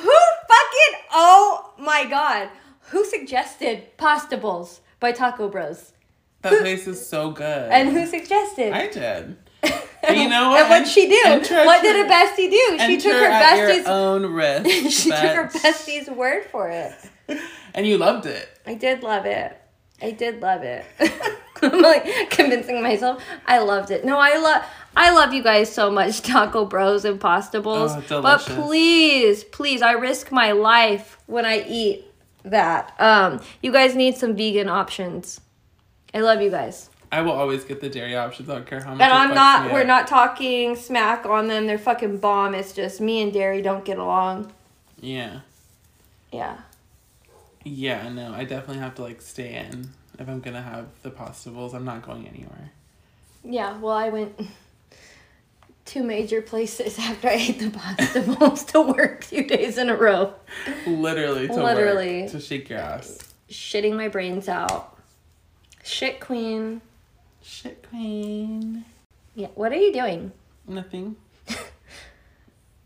Who 0.00 0.12
fucking? 0.48 1.00
Oh 1.12 1.72
my 1.78 2.06
god! 2.08 2.48
Who 2.90 3.04
suggested 3.04 3.96
pasta 3.98 4.36
bowls 4.38 4.80
by 5.00 5.12
Taco 5.12 5.48
Bros? 5.48 5.92
that 6.44 6.60
place 6.60 6.86
is 6.86 7.04
so 7.06 7.30
good. 7.30 7.70
And 7.70 7.90
who 7.90 8.06
suggested? 8.06 8.72
I 8.72 8.88
did. 8.88 9.36
And 10.02 10.18
you 10.18 10.28
know 10.28 10.50
what? 10.50 10.60
And 10.60 10.70
what'd 10.70 10.88
she 10.88 11.08
do? 11.08 11.22
Enter 11.24 11.64
what 11.64 11.82
did 11.82 12.04
a 12.04 12.08
bestie 12.08 12.50
do? 12.50 12.78
She 12.86 12.98
took 12.98 13.12
her 13.12 13.28
bestie's. 13.28 13.86
own 13.86 14.26
risk. 14.32 14.90
she 14.90 15.10
took 15.10 15.18
her 15.18 15.48
bestie's 15.48 16.08
word 16.08 16.44
for 16.46 16.68
it. 16.68 16.92
and 17.74 17.86
you 17.86 17.98
loved 17.98 18.26
it. 18.26 18.48
I 18.66 18.74
did 18.74 19.02
love 19.02 19.26
it. 19.26 19.60
I 20.02 20.10
did 20.10 20.40
love 20.40 20.62
it. 20.62 20.84
I'm 21.62 21.80
like 21.80 22.30
convincing 22.30 22.82
myself 22.82 23.22
I 23.46 23.58
loved 23.58 23.90
it. 23.90 24.04
No, 24.04 24.18
I 24.18 24.36
love 24.36 24.64
I 24.96 25.10
love 25.12 25.32
you 25.32 25.42
guys 25.42 25.72
so 25.72 25.90
much, 25.90 26.22
Taco 26.22 26.64
Bros 26.66 27.04
and 27.04 27.20
Pasta 27.20 27.60
Bowls. 27.60 27.92
Oh, 28.10 28.22
but 28.22 28.40
please, 28.40 29.42
please, 29.44 29.82
I 29.82 29.92
risk 29.92 30.30
my 30.30 30.52
life 30.52 31.18
when 31.26 31.44
I 31.44 31.64
eat 31.66 32.04
that. 32.44 32.94
Um, 33.00 33.40
you 33.62 33.72
guys 33.72 33.96
need 33.96 34.16
some 34.16 34.36
vegan 34.36 34.68
options. 34.68 35.40
I 36.12 36.20
love 36.20 36.40
you 36.40 36.50
guys. 36.50 36.90
I 37.14 37.20
will 37.22 37.30
always 37.32 37.62
get 37.62 37.80
the 37.80 37.88
dairy 37.88 38.16
options. 38.16 38.50
I 38.50 38.56
don't 38.56 38.66
care 38.66 38.80
how 38.82 38.90
much. 38.92 39.00
And 39.02 39.12
I'm 39.12 39.34
not. 39.34 39.72
We're 39.72 39.84
not 39.84 40.08
talking 40.08 40.74
smack 40.74 41.24
on 41.26 41.46
them. 41.46 41.68
They're 41.68 41.78
fucking 41.78 42.18
bomb. 42.18 42.56
It's 42.56 42.72
just 42.72 43.00
me 43.00 43.22
and 43.22 43.32
Dairy 43.32 43.62
don't 43.62 43.84
get 43.84 43.98
along. 43.98 44.52
Yeah. 45.00 45.40
Yeah. 46.32 46.56
Yeah, 47.62 48.08
no, 48.08 48.32
I 48.34 48.42
definitely 48.44 48.82
have 48.82 48.96
to 48.96 49.02
like 49.02 49.22
stay 49.22 49.54
in 49.54 49.90
if 50.18 50.28
I'm 50.28 50.40
gonna 50.40 50.60
have 50.60 50.86
the 51.02 51.10
pasta 51.10 51.50
bowls. 51.50 51.72
I'm 51.72 51.84
not 51.84 52.02
going 52.02 52.26
anywhere. 52.26 52.72
Yeah. 53.44 53.78
Well, 53.78 53.94
I 53.94 54.08
went 54.08 54.40
two 55.84 56.02
major 56.02 56.42
places 56.42 56.98
after 56.98 57.28
I 57.28 57.34
ate 57.34 57.60
the 57.60 57.70
pasta 57.70 58.22
bowls 58.22 58.64
to 58.72 58.80
work 58.82 59.24
two 59.24 59.44
days 59.44 59.78
in 59.78 59.88
a 59.88 59.96
row, 59.96 60.34
Literally 60.84 61.46
to 61.46 61.62
Literally. 61.62 62.22
work, 62.22 62.32
to 62.32 62.40
shake 62.40 62.68
your 62.70 62.80
ass. 62.80 63.18
shitting 63.48 63.96
my 63.96 64.08
brains 64.08 64.48
out. 64.48 64.98
Shit 65.84 66.18
queen. 66.18 66.80
Shit 67.44 67.86
queen. 67.90 68.86
Yeah. 69.34 69.48
What 69.54 69.70
are 69.70 69.76
you 69.76 69.92
doing? 69.92 70.32
Nothing. 70.66 71.16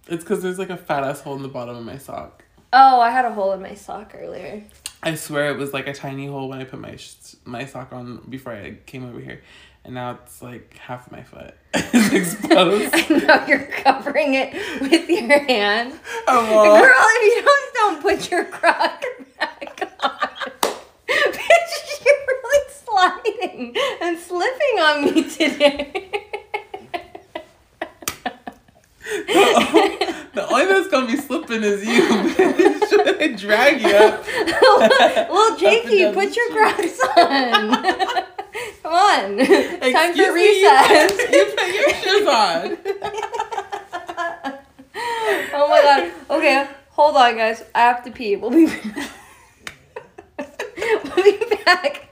it's 0.09 0.25
because 0.25 0.43
there's 0.43 0.59
like 0.59 0.71
a 0.71 0.77
fat 0.77 1.05
ass 1.05 1.21
hole 1.21 1.37
in 1.37 1.43
the 1.43 1.49
bottom 1.49 1.77
of 1.77 1.85
my 1.85 1.97
sock. 1.97 2.45
Oh, 2.73 3.01
I 3.01 3.11
had 3.11 3.25
a 3.25 3.33
hole 3.33 3.53
in 3.53 3.63
my 3.63 3.75
sock 3.75 4.15
earlier. 4.19 4.65
I 5.01 5.15
swear 5.15 5.51
it 5.51 5.59
was 5.59 5.73
like 5.73 5.87
a 5.87 5.95
tiny 5.95 6.27
hole 6.27 6.49
when 6.49 6.59
I 6.59 6.65
put 6.65 6.81
my 6.81 6.97
sh- 6.97 7.37
my 7.45 7.67
sock 7.67 7.93
on 7.93 8.21
before 8.29 8.53
I 8.53 8.79
came 8.85 9.09
over 9.09 9.21
here, 9.21 9.43
and 9.85 9.95
now 9.95 10.19
it's 10.23 10.43
like 10.43 10.77
half 10.77 11.07
of 11.07 11.13
my 11.13 11.23
foot 11.23 11.55
is 11.95 12.13
exposed. 12.13 12.91
I 12.95 13.07
know 13.11 13.47
you're 13.47 13.65
covering 13.65 14.35
it 14.35 14.53
with 14.83 15.09
your 15.09 15.39
hand. 15.39 15.95
I'm 16.27 16.47
Girl, 16.47 16.93
if 16.93 17.37
you 17.37 17.43
don't, 17.45 17.75
don't 17.75 18.03
put 18.03 18.31
your 18.31 18.45
crock 18.47 19.05
back 19.39 19.89
on. 20.01 20.11
Bitch, 21.09 22.05
you're 22.05 22.27
really 22.27 22.73
sliding 22.99 23.77
and 24.01 24.19
slipping 24.19 24.79
on 24.81 25.05
me 25.05 25.23
today. 25.29 26.11
the 30.35 30.47
only 30.51 30.67
that's 30.67 30.89
gonna 30.89 31.07
be 31.07 31.17
slipping 31.17 31.63
is 31.63 31.87
you. 31.87 32.03
bitch. 32.03 32.89
Should 32.89 33.23
I 33.23 33.29
drag 33.29 33.81
you 33.81 33.91
up? 33.91 34.25
well, 35.31 35.57
Jakey, 35.57 36.13
put 36.13 36.35
your 36.37 36.51
crocs 36.51 37.01
on. 37.17 38.25
Come 38.83 38.93
on. 38.93 39.39
Time 39.39 40.13
for 40.13 40.19
you 40.19 40.35
recess. 40.35 41.13
You 41.33 41.45
put 41.57 41.69
your 41.75 41.91
shoes 41.95 42.27
on. 42.27 42.79
oh 45.55 45.69
my 45.69 45.81
god. 45.83 46.13
Okay, 46.31 46.69
hold 46.91 47.17
on, 47.17 47.37
guys. 47.37 47.63
I 47.75 47.81
have 47.81 48.03
to 48.05 48.11
pee. 48.11 48.37
We'll 48.37 48.51
be 48.51 48.67
We'll 50.77 51.25
be 51.25 51.57
back. 51.65 52.08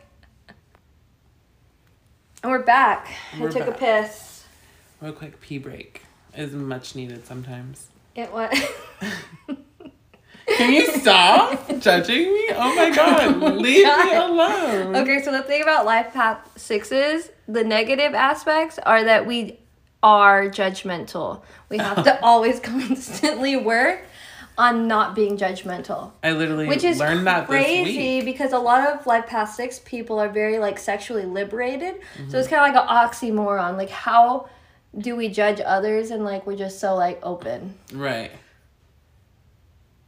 And 2.46 2.52
we're 2.52 2.62
back. 2.62 3.08
We're 3.40 3.48
I 3.48 3.52
took 3.52 3.66
back. 3.66 3.74
a 3.74 3.76
piss. 3.76 4.44
Real 5.00 5.12
quick 5.12 5.40
pee 5.40 5.58
break 5.58 6.02
is 6.36 6.52
much 6.52 6.94
needed 6.94 7.26
sometimes. 7.26 7.88
It 8.14 8.32
went. 8.32 8.54
Can 10.56 10.72
you 10.72 10.86
stop 10.86 11.68
judging 11.80 12.32
me? 12.32 12.50
Oh 12.54 12.72
my 12.76 12.90
god, 12.94 13.42
Oh 13.42 13.48
leave 13.48 13.84
me 13.84 14.14
alone. 14.14 14.94
Okay, 14.94 15.20
so 15.24 15.32
the 15.32 15.42
thing 15.42 15.60
about 15.60 15.86
life 15.86 16.12
path 16.12 16.38
sixes, 16.56 17.30
the 17.48 17.64
negative 17.64 18.14
aspects 18.14 18.78
are 18.78 19.02
that 19.02 19.26
we 19.26 19.58
are 20.04 20.48
judgmental. 20.48 21.42
We 21.68 21.78
have 21.78 22.04
to 22.04 22.20
always 22.22 22.60
constantly 22.60 23.56
work 23.56 24.02
on 24.58 24.88
not 24.88 25.14
being 25.14 25.36
judgmental. 25.36 26.12
I 26.22 26.32
literally 26.32 26.66
Which 26.66 26.82
is 26.84 26.98
learned 26.98 27.26
that 27.26 27.46
this 27.46 27.48
crazy 27.48 28.22
because 28.22 28.52
a 28.52 28.58
lot 28.58 28.88
of 28.88 29.06
life 29.06 29.26
path 29.26 29.52
six 29.54 29.80
people 29.84 30.18
are 30.18 30.28
very 30.30 30.58
like 30.58 30.78
sexually 30.78 31.24
liberated. 31.26 31.96
Mm-hmm. 32.18 32.30
So 32.30 32.38
it's 32.38 32.48
kind 32.48 32.62
of 32.66 32.74
like 32.74 32.82
an 32.82 33.34
oxymoron. 33.34 33.76
Like 33.76 33.90
how 33.90 34.48
do 34.96 35.14
we 35.14 35.28
judge 35.28 35.60
others 35.64 36.10
and 36.10 36.24
like 36.24 36.46
we're 36.46 36.56
just 36.56 36.80
so 36.80 36.94
like 36.94 37.20
open 37.22 37.74
Right. 37.92 38.30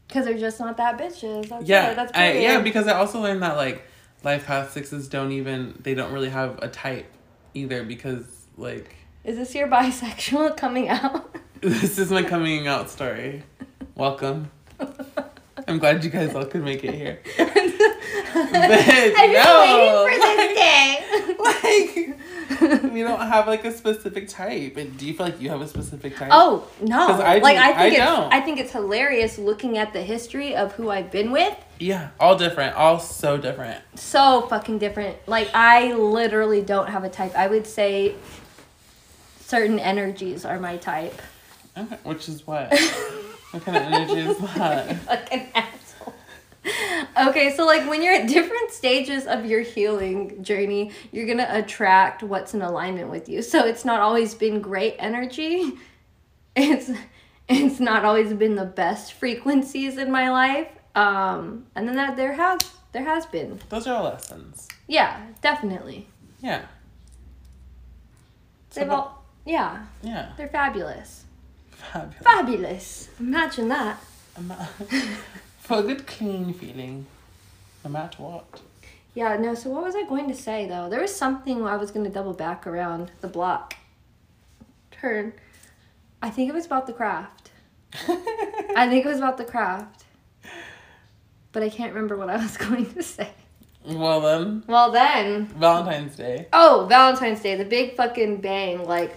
because 0.06 0.24
they're 0.24 0.38
just 0.38 0.58
not 0.60 0.76
that 0.78 0.98
bitches. 0.98 1.48
That's 1.48 1.66
Yeah. 1.68 1.90
it. 1.90 1.96
That's 1.96 2.12
I, 2.16 2.32
yeah, 2.32 2.60
because 2.60 2.86
I 2.86 2.94
also 2.94 3.20
learned 3.20 3.42
that 3.42 3.56
like 3.56 3.82
life 4.24 4.46
path 4.46 4.72
sixes 4.72 5.08
don't 5.08 5.32
even 5.32 5.78
they 5.82 5.94
don't 5.94 6.12
really 6.12 6.30
have 6.30 6.58
a 6.62 6.68
type 6.68 7.06
either 7.54 7.82
because 7.84 8.24
like 8.56 8.94
Is 9.24 9.36
this 9.36 9.54
your 9.54 9.68
bisexual 9.68 10.56
coming 10.56 10.88
out? 10.88 11.36
this 11.60 11.98
is 11.98 12.10
my 12.10 12.22
coming 12.22 12.66
out 12.66 12.88
story. 12.88 13.42
Welcome. 13.98 14.48
I'm 15.66 15.80
glad 15.80 16.04
you 16.04 16.10
guys 16.10 16.32
all 16.32 16.44
could 16.44 16.62
make 16.62 16.84
it 16.84 16.94
here. 16.94 17.18
But 17.36 17.48
I've 17.56 19.12
been 19.16 19.58
waiting 19.58 19.92
for 20.04 20.20
this 20.36 20.56
day. 20.56 22.14
like 22.84 22.92
we 22.92 23.02
don't 23.02 23.20
have 23.20 23.48
like 23.48 23.64
a 23.64 23.72
specific 23.72 24.28
type. 24.28 24.76
And 24.76 24.96
do 24.96 25.04
you 25.04 25.14
feel 25.14 25.26
like 25.26 25.40
you 25.40 25.48
have 25.48 25.60
a 25.60 25.66
specific 25.66 26.14
type? 26.16 26.28
Oh 26.30 26.68
no! 26.80 27.08
I 27.08 27.38
like 27.38 27.56
do- 27.56 27.62
I 27.62 27.66
think 27.66 27.78
I 27.78 27.86
it's 27.88 27.96
don't. 27.96 28.32
I 28.34 28.40
think 28.40 28.60
it's 28.60 28.70
hilarious 28.70 29.36
looking 29.36 29.78
at 29.78 29.92
the 29.92 30.02
history 30.02 30.54
of 30.54 30.74
who 30.74 30.90
I've 30.90 31.10
been 31.10 31.32
with. 31.32 31.56
Yeah, 31.80 32.10
all 32.20 32.38
different, 32.38 32.76
all 32.76 33.00
so 33.00 33.36
different. 33.36 33.82
So 33.96 34.42
fucking 34.42 34.78
different. 34.78 35.16
Like 35.26 35.50
I 35.54 35.92
literally 35.94 36.62
don't 36.62 36.88
have 36.88 37.02
a 37.02 37.10
type. 37.10 37.34
I 37.34 37.48
would 37.48 37.66
say 37.66 38.14
certain 39.40 39.80
energies 39.80 40.44
are 40.44 40.60
my 40.60 40.76
type. 40.76 41.20
Okay, 41.76 41.96
which 42.04 42.28
is 42.28 42.46
what? 42.46 42.72
what 43.50 43.64
kind 43.64 43.76
of 43.76 43.82
energy 43.84 44.20
is 44.30 44.38
that? 44.54 44.96
Fucking 45.02 45.48
asshole. 45.54 46.14
Okay, 47.28 47.54
so 47.56 47.64
like 47.64 47.88
when 47.88 48.02
you're 48.02 48.12
at 48.14 48.28
different 48.28 48.70
stages 48.72 49.26
of 49.26 49.46
your 49.46 49.60
healing 49.62 50.42
journey, 50.42 50.90
you're 51.12 51.26
gonna 51.26 51.48
attract 51.50 52.22
what's 52.22 52.52
in 52.54 52.62
alignment 52.62 53.08
with 53.10 53.28
you. 53.28 53.40
So 53.42 53.64
it's 53.66 53.84
not 53.84 54.00
always 54.00 54.34
been 54.34 54.60
great 54.60 54.96
energy. 54.98 55.72
It's 56.56 56.90
it's 57.48 57.80
not 57.80 58.04
always 58.04 58.32
been 58.34 58.56
the 58.56 58.64
best 58.66 59.14
frequencies 59.14 59.96
in 59.96 60.10
my 60.10 60.30
life. 60.30 60.68
Um, 60.94 61.66
and 61.74 61.88
then 61.88 61.96
that 61.96 62.16
there 62.16 62.32
has 62.32 62.58
there 62.92 63.04
has 63.04 63.24
been. 63.26 63.60
Those 63.68 63.86
are 63.86 63.96
all 63.96 64.04
lessons. 64.04 64.68
Yeah, 64.86 65.20
definitely. 65.40 66.06
Yeah, 66.40 66.62
They've 68.74 68.86
the- 68.86 68.92
all 68.92 69.24
yeah, 69.46 69.84
yeah. 70.02 70.32
they're 70.36 70.48
fabulous. 70.48 71.24
Fabulous. 71.92 72.22
Fabulous. 72.22 73.08
Imagine 73.20 73.68
that. 73.68 73.98
Ama- 74.36 74.68
For 75.60 75.78
a 75.78 75.82
good 75.82 76.06
clean 76.06 76.52
feeling, 76.54 77.06
no 77.84 77.90
matter 77.90 78.22
what. 78.22 78.60
Yeah, 79.14 79.36
no, 79.36 79.54
so 79.54 79.70
what 79.70 79.82
was 79.84 79.94
I 79.96 80.04
going 80.04 80.28
to 80.28 80.34
say 80.34 80.66
though? 80.66 80.88
There 80.88 81.00
was 81.00 81.14
something 81.14 81.64
I 81.66 81.76
was 81.76 81.90
going 81.90 82.04
to 82.06 82.10
double 82.12 82.32
back 82.34 82.66
around 82.66 83.10
the 83.20 83.28
block. 83.28 83.74
Turn. 84.90 85.32
I 86.22 86.30
think 86.30 86.48
it 86.48 86.54
was 86.54 86.66
about 86.66 86.86
the 86.86 86.92
craft. 86.92 87.50
I 87.94 88.86
think 88.88 89.04
it 89.04 89.08
was 89.08 89.18
about 89.18 89.36
the 89.38 89.44
craft. 89.44 90.04
But 91.52 91.62
I 91.62 91.68
can't 91.68 91.92
remember 91.94 92.16
what 92.16 92.28
I 92.30 92.36
was 92.36 92.56
going 92.66 92.92
to 92.94 93.02
say. 93.02 93.30
well 93.84 94.20
then, 94.20 94.62
Well, 94.66 94.90
then. 94.90 95.46
Valentine's 95.46 96.16
Day. 96.16 96.46
Oh, 96.52 96.86
Valentine's 96.88 97.40
Day, 97.40 97.56
the 97.56 97.64
big 97.64 97.96
fucking 97.96 98.40
bang. 98.40 98.84
Like, 98.84 99.16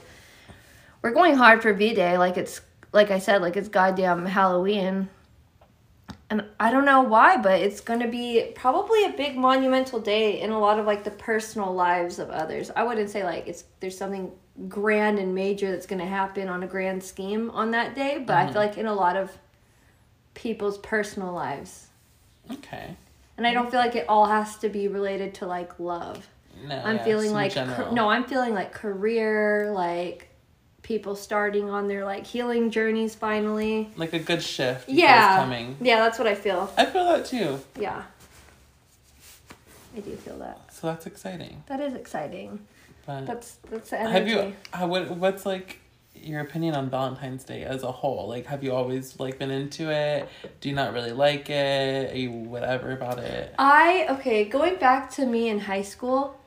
we're 1.02 1.12
going 1.12 1.36
hard 1.36 1.62
for 1.62 1.74
V 1.74 1.94
Day. 1.94 2.18
Like, 2.18 2.38
it's, 2.38 2.62
like 2.94 3.12
I 3.12 3.20
said, 3.20 3.42
like 3.42 3.58
it's 3.58 3.70
goddamn 3.70 4.26
Halloween. 4.26 5.10
And 6.30 6.46
I 6.60 6.72
don't 6.72 6.86
know 6.86 7.02
why, 7.02 7.38
but 7.38 7.60
it's 7.60 7.82
going 7.82 8.00
to 8.00 8.08
be 8.08 8.52
probably 8.56 9.04
a 9.04 9.10
big 9.10 9.36
monumental 9.36 10.00
day 10.00 10.40
in 10.40 10.52
a 10.52 10.60
lot 10.60 10.80
of 10.80 10.86
like 10.86 11.04
the 11.04 11.12
personal 11.12 11.74
lives 11.74 12.20
of 12.20 12.30
others. 12.30 12.72
I 12.74 12.84
wouldn't 12.84 13.10
say 13.10 13.26
like 13.26 13.48
it's 13.48 13.66
there's 13.82 13.98
something 13.98 14.32
grand 14.70 15.20
and 15.20 15.36
major 15.36 15.72
that's 15.72 15.86
going 15.86 16.00
to 16.00 16.06
happen 16.06 16.48
on 16.48 16.64
a 16.64 16.68
grand 16.68 17.04
scheme 17.04 17.50
on 17.52 17.72
that 17.72 17.96
day, 17.96 18.24
but 18.26 18.38
I 18.38 18.48
feel 18.48 18.62
like 18.62 18.78
in 18.78 18.86
a 18.86 18.94
lot 18.94 19.18
of 19.18 19.38
people's 20.34 20.78
personal 20.78 21.34
lives. 21.34 21.88
Okay. 22.50 22.96
And 23.38 23.46
I 23.46 23.54
don't 23.54 23.70
feel 23.70 23.80
like 23.80 23.96
it 23.96 24.06
all 24.08 24.26
has 24.26 24.58
to 24.58 24.70
be 24.70 24.88
related 24.88 25.34
to 25.36 25.48
like 25.48 25.80
love. 25.80 26.28
No, 26.66 26.82
I'm 26.84 26.98
yeah, 26.98 27.04
feeling 27.04 27.34
like 27.34 27.54
ca- 27.54 27.92
no, 27.92 28.10
I'm 28.10 28.24
feeling 28.26 28.54
like 28.54 28.72
career, 28.72 29.72
like 29.74 30.30
people 30.92 31.16
starting 31.16 31.70
on 31.70 31.88
their 31.88 32.04
like 32.04 32.28
healing 32.28 32.70
journeys 32.70 33.16
finally. 33.16 33.90
Like 33.96 34.12
a 34.12 34.20
good 34.20 34.44
shift. 34.44 34.90
Yeah. 34.90 35.36
is 35.36 35.40
coming. 35.40 35.78
Yeah, 35.80 36.00
that's 36.00 36.20
what 36.20 36.28
I 36.28 36.36
feel. 36.36 36.70
I 36.78 36.86
feel 36.86 37.06
that 37.06 37.26
too. 37.26 37.62
Yeah. 37.80 38.04
I 39.96 40.00
do 40.02 40.14
feel 40.18 40.38
that. 40.40 40.60
So 40.74 40.88
that's 40.88 41.06
exciting. 41.06 41.64
That 41.68 41.80
is 41.80 41.94
exciting. 41.94 42.60
But 43.06 43.26
That's 43.26 43.56
that's 43.72 43.90
the 43.92 44.02
energy. 44.02 44.14
have 44.14 44.28
you? 44.28 44.54
How, 44.72 44.88
what, 44.88 45.12
what's 45.12 45.46
like 45.46 45.80
your 46.14 46.42
opinion 46.42 46.76
on 46.76 46.90
Valentine's 46.90 47.46
Day 47.46 47.64
as 47.64 47.84
a 47.84 47.92
whole? 47.92 48.28
Like, 48.28 48.46
have 48.48 48.62
you 48.62 48.74
always 48.74 49.18
like 49.18 49.40
been 49.40 49.50
into 49.50 49.90
it? 49.90 50.28
Do 50.60 50.68
you 50.68 50.76
not 50.76 50.92
really 50.92 51.14
like 51.14 51.50
it? 51.50 52.12
Are 52.12 52.18
you 52.18 52.32
whatever 52.32 52.92
about 52.92 53.18
it? 53.20 53.56
I 53.58 54.08
okay, 54.10 54.44
going 54.44 54.76
back 54.76 55.10
to 55.12 55.26
me 55.26 55.48
in 55.48 55.60
high 55.60 55.84
school, 55.84 56.38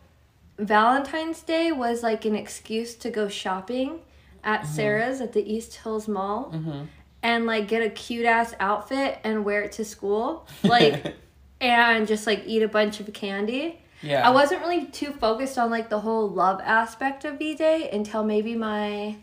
Valentine's 0.59 1.41
Day 1.41 1.73
was 1.73 2.03
like 2.03 2.27
an 2.27 2.37
excuse 2.37 2.95
to 2.97 3.09
go 3.11 3.27
shopping 3.29 4.01
at 4.45 4.67
Sarah's 4.67 5.21
at 5.21 5.33
the 5.33 5.43
East 5.53 5.77
Hills 5.77 6.07
Mall 6.07 6.51
Mm-hmm. 6.55 6.85
and 7.23 7.47
like 7.47 7.67
get 7.69 7.83
a 7.83 7.91
cute 7.91 8.27
ass 8.27 8.55
outfit 8.61 9.19
and 9.25 9.45
wear 9.45 9.63
it 9.63 9.73
to 9.73 9.85
school. 9.85 10.47
Like 10.63 11.17
and 11.61 12.07
just 12.07 12.27
like 12.27 12.43
eat 12.47 12.63
a 12.63 12.69
bunch 12.69 13.01
of 13.01 13.13
candy. 13.13 13.81
Yeah. 14.03 14.27
I 14.27 14.31
wasn't 14.31 14.61
really 14.61 14.85
too 14.87 15.13
focused 15.13 15.57
on 15.57 15.71
like 15.71 15.89
the 15.89 16.01
whole 16.01 16.29
love 16.29 16.61
aspect 16.63 17.25
of 17.25 17.39
V 17.39 17.55
Day 17.55 17.89
until 17.91 18.23
maybe 18.23 18.55
my, 18.55 19.17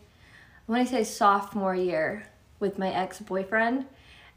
when 0.65 0.81
I 0.81 0.85
say 0.85 1.03
sophomore 1.03 1.75
year 1.75 2.25
with 2.59 2.79
my 2.79 2.91
ex 2.91 3.19
boyfriend. 3.19 3.85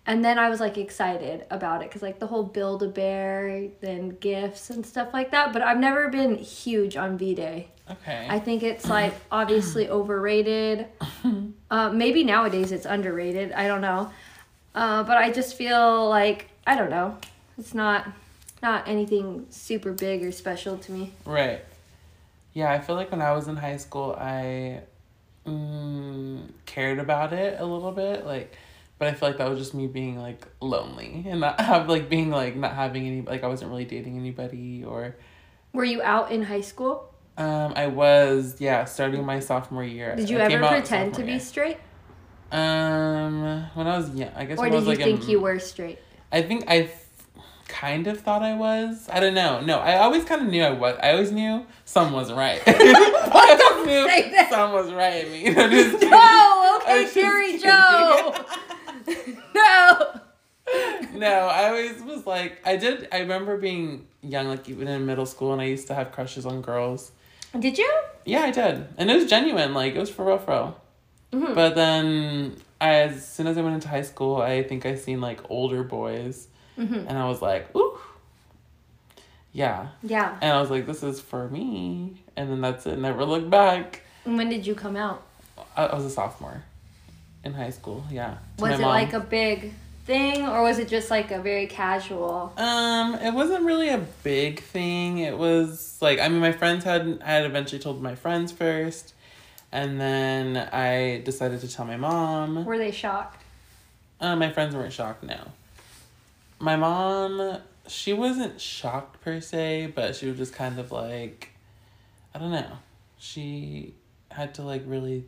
And 0.06 0.24
then 0.24 0.38
I 0.38 0.50
was 0.50 0.60
like 0.60 0.76
excited 0.76 1.46
about 1.50 1.82
it 1.82 1.88
because 1.88 2.02
like 2.02 2.18
the 2.18 2.26
whole 2.26 2.42
Build 2.42 2.82
a 2.82 2.88
Bear, 2.88 3.68
then 3.80 4.10
gifts 4.20 4.70
and 4.70 4.84
stuff 4.84 5.08
like 5.12 5.30
that. 5.30 5.52
But 5.52 5.62
I've 5.62 5.78
never 5.78 6.08
been 6.08 6.36
huge 6.36 6.96
on 6.96 7.16
V 7.16 7.34
Day. 7.34 7.68
Okay. 7.90 8.26
I 8.28 8.38
think 8.38 8.62
it's 8.62 8.88
like 8.88 9.14
obviously 9.30 9.88
overrated. 9.88 10.86
Uh, 11.70 11.90
maybe 11.90 12.22
nowadays 12.22 12.70
it's 12.70 12.86
underrated. 12.86 13.50
I 13.50 13.66
don't 13.66 13.80
know. 13.80 14.08
Uh, 14.76 15.02
but 15.02 15.16
I 15.16 15.32
just 15.32 15.56
feel 15.56 16.08
like 16.08 16.48
I 16.64 16.76
don't 16.76 16.90
know. 16.90 17.16
It's 17.58 17.74
not 17.74 18.06
not 18.62 18.86
anything 18.86 19.46
super 19.50 19.92
big 19.92 20.22
or 20.24 20.30
special 20.30 20.78
to 20.78 20.92
me. 20.92 21.12
Right. 21.24 21.64
Yeah, 22.54 22.72
I 22.72 22.80
feel 22.80 22.94
like 22.94 23.10
when 23.10 23.20
I 23.20 23.32
was 23.32 23.48
in 23.48 23.56
high 23.56 23.76
school, 23.76 24.16
I 24.18 24.82
mm, 25.46 26.40
cared 26.64 26.98
about 26.98 27.32
it 27.32 27.60
a 27.60 27.64
little 27.64 27.92
bit, 27.92 28.24
like, 28.24 28.56
but 28.98 29.08
I 29.08 29.12
feel 29.14 29.28
like 29.28 29.38
that 29.38 29.48
was 29.50 29.58
just 29.58 29.74
me 29.74 29.86
being 29.86 30.18
like 30.18 30.46
lonely 30.60 31.24
and 31.28 31.40
not 31.40 31.60
have 31.60 31.88
like 31.88 32.08
being 32.08 32.30
like 32.30 32.56
not 32.56 32.72
having 32.74 33.06
any 33.06 33.22
like 33.22 33.42
I 33.44 33.48
wasn't 33.48 33.70
really 33.70 33.84
dating 33.84 34.16
anybody 34.18 34.84
or 34.84 35.16
Were 35.72 35.84
you 35.84 36.02
out 36.02 36.30
in 36.32 36.42
high 36.42 36.60
school? 36.62 37.10
um 37.36 37.72
I 37.74 37.88
was 37.88 38.60
yeah 38.60 38.84
starting 38.84 39.24
my 39.26 39.40
sophomore 39.40 39.82
year. 39.84 40.14
Did 40.14 40.30
you 40.30 40.38
I 40.38 40.42
ever 40.42 40.68
pretend 40.68 41.14
to 41.14 41.22
be 41.24 41.32
year. 41.32 41.40
straight? 41.40 41.78
Um, 42.52 43.66
when 43.74 43.86
I 43.88 43.96
was 43.98 44.10
young, 44.14 44.30
I 44.36 44.44
guess. 44.44 44.58
Or 44.58 44.66
did 44.66 44.74
was, 44.74 44.84
you 44.84 44.90
like, 44.90 44.98
think 44.98 45.24
in- 45.24 45.30
you 45.30 45.40
were 45.40 45.58
straight? 45.58 45.98
I 46.30 46.42
think 46.42 46.64
I 46.68 46.76
f- 46.82 47.08
kind 47.66 48.06
of 48.06 48.20
thought 48.20 48.42
I 48.42 48.54
was. 48.54 49.08
I 49.12 49.18
don't 49.18 49.34
know. 49.34 49.60
No, 49.60 49.78
I 49.80 49.96
always 49.98 50.24
kind 50.24 50.42
of 50.42 50.48
knew 50.48 50.62
I 50.62 50.70
was. 50.70 50.96
I 51.02 51.12
always 51.12 51.32
knew 51.32 51.66
some 51.84 52.12
wasn't 52.12 52.38
right. 52.38 52.62
I 52.66 53.58
always 53.64 53.86
knew 54.32 54.48
some 54.48 54.72
was 54.72 54.92
right. 54.92 55.24
I 55.26 55.28
mean, 55.28 55.54
just. 55.54 56.02
No, 56.08 56.78
okay, 56.82 57.02
was 57.04 57.12
Carrie. 57.12 57.58
Joe. 57.58 58.34
no. 59.54 60.20
no, 61.14 61.26
I 61.48 61.68
always 61.68 62.02
was 62.02 62.26
like, 62.26 62.60
I 62.66 62.76
did. 62.76 63.08
I 63.12 63.18
remember 63.20 63.56
being 63.56 64.06
young, 64.22 64.48
like 64.48 64.68
even 64.68 64.88
in 64.88 65.06
middle 65.06 65.26
school, 65.26 65.52
and 65.52 65.60
I 65.60 65.66
used 65.66 65.86
to 65.88 65.94
have 65.94 66.12
crushes 66.12 66.46
on 66.46 66.62
girls. 66.62 67.12
Did 67.58 67.78
you? 67.78 67.92
Yeah, 68.24 68.40
I 68.42 68.50
did, 68.50 68.86
and 68.98 69.10
it 69.10 69.14
was 69.14 69.26
genuine. 69.28 69.74
Like 69.74 69.94
it 69.94 70.00
was 70.00 70.10
for 70.10 70.24
real, 70.24 70.38
for 70.38 70.50
real. 70.52 70.80
Mhm. 71.42 71.54
But 71.54 71.74
then, 71.74 72.56
as 72.80 73.26
soon 73.28 73.46
as 73.46 73.58
I 73.58 73.60
went 73.62 73.74
into 73.74 73.88
high 73.88 74.02
school, 74.02 74.36
I 74.40 74.62
think 74.62 74.86
I 74.86 74.94
seen 74.94 75.20
like 75.20 75.40
older 75.50 75.82
boys, 75.82 76.48
Mhm. 76.78 77.06
and 77.08 77.18
I 77.18 77.28
was 77.28 77.42
like, 77.42 77.74
ooh, 77.76 77.98
yeah. 79.52 79.88
Yeah. 80.02 80.36
And 80.40 80.52
I 80.52 80.60
was 80.60 80.70
like, 80.70 80.86
this 80.86 81.02
is 81.02 81.20
for 81.20 81.48
me. 81.48 82.20
And 82.36 82.50
then 82.50 82.60
that's 82.60 82.86
it. 82.86 82.98
Never 82.98 83.24
looked 83.24 83.50
back. 83.50 84.02
When 84.24 84.48
did 84.48 84.66
you 84.66 84.74
come 84.74 84.96
out? 84.96 85.22
I, 85.76 85.86
I 85.86 85.94
was 85.94 86.04
a 86.04 86.10
sophomore 86.10 86.64
in 87.44 87.54
high 87.54 87.70
school. 87.70 88.04
Yeah. 88.10 88.38
Was 88.58 88.78
it 88.78 88.82
mom. 88.82 88.90
like 88.90 89.12
a 89.12 89.20
big 89.20 89.72
thing 90.06 90.46
or 90.46 90.62
was 90.62 90.78
it 90.78 90.88
just 90.88 91.10
like 91.10 91.30
a 91.30 91.40
very 91.40 91.66
casual? 91.66 92.52
Um, 92.56 93.14
it 93.14 93.32
wasn't 93.32 93.64
really 93.64 93.88
a 93.88 94.04
big 94.22 94.60
thing. 94.60 95.18
It 95.18 95.36
was 95.36 95.98
like 96.00 96.20
I 96.20 96.28
mean, 96.28 96.40
my 96.40 96.52
friends 96.52 96.84
had 96.84 97.20
I 97.24 97.32
had 97.32 97.44
eventually 97.44 97.80
told 97.80 98.02
my 98.02 98.14
friends 98.14 98.52
first, 98.52 99.14
and 99.72 100.00
then 100.00 100.56
I 100.72 101.22
decided 101.24 101.60
to 101.60 101.68
tell 101.68 101.84
my 101.84 101.96
mom. 101.96 102.64
Were 102.64 102.78
they 102.78 102.90
shocked? 102.90 103.42
Uh, 104.20 104.36
my 104.36 104.50
friends 104.50 104.74
weren't 104.74 104.92
shocked. 104.92 105.22
No. 105.22 105.38
My 106.58 106.76
mom, 106.76 107.58
she 107.86 108.12
wasn't 108.12 108.60
shocked 108.60 109.20
per 109.20 109.40
se, 109.40 109.92
but 109.94 110.16
she 110.16 110.26
was 110.26 110.38
just 110.38 110.54
kind 110.54 110.78
of 110.78 110.92
like, 110.92 111.50
I 112.34 112.38
don't 112.38 112.52
know. 112.52 112.78
She 113.18 113.94
had 114.30 114.54
to 114.54 114.62
like 114.62 114.82
really, 114.86 115.24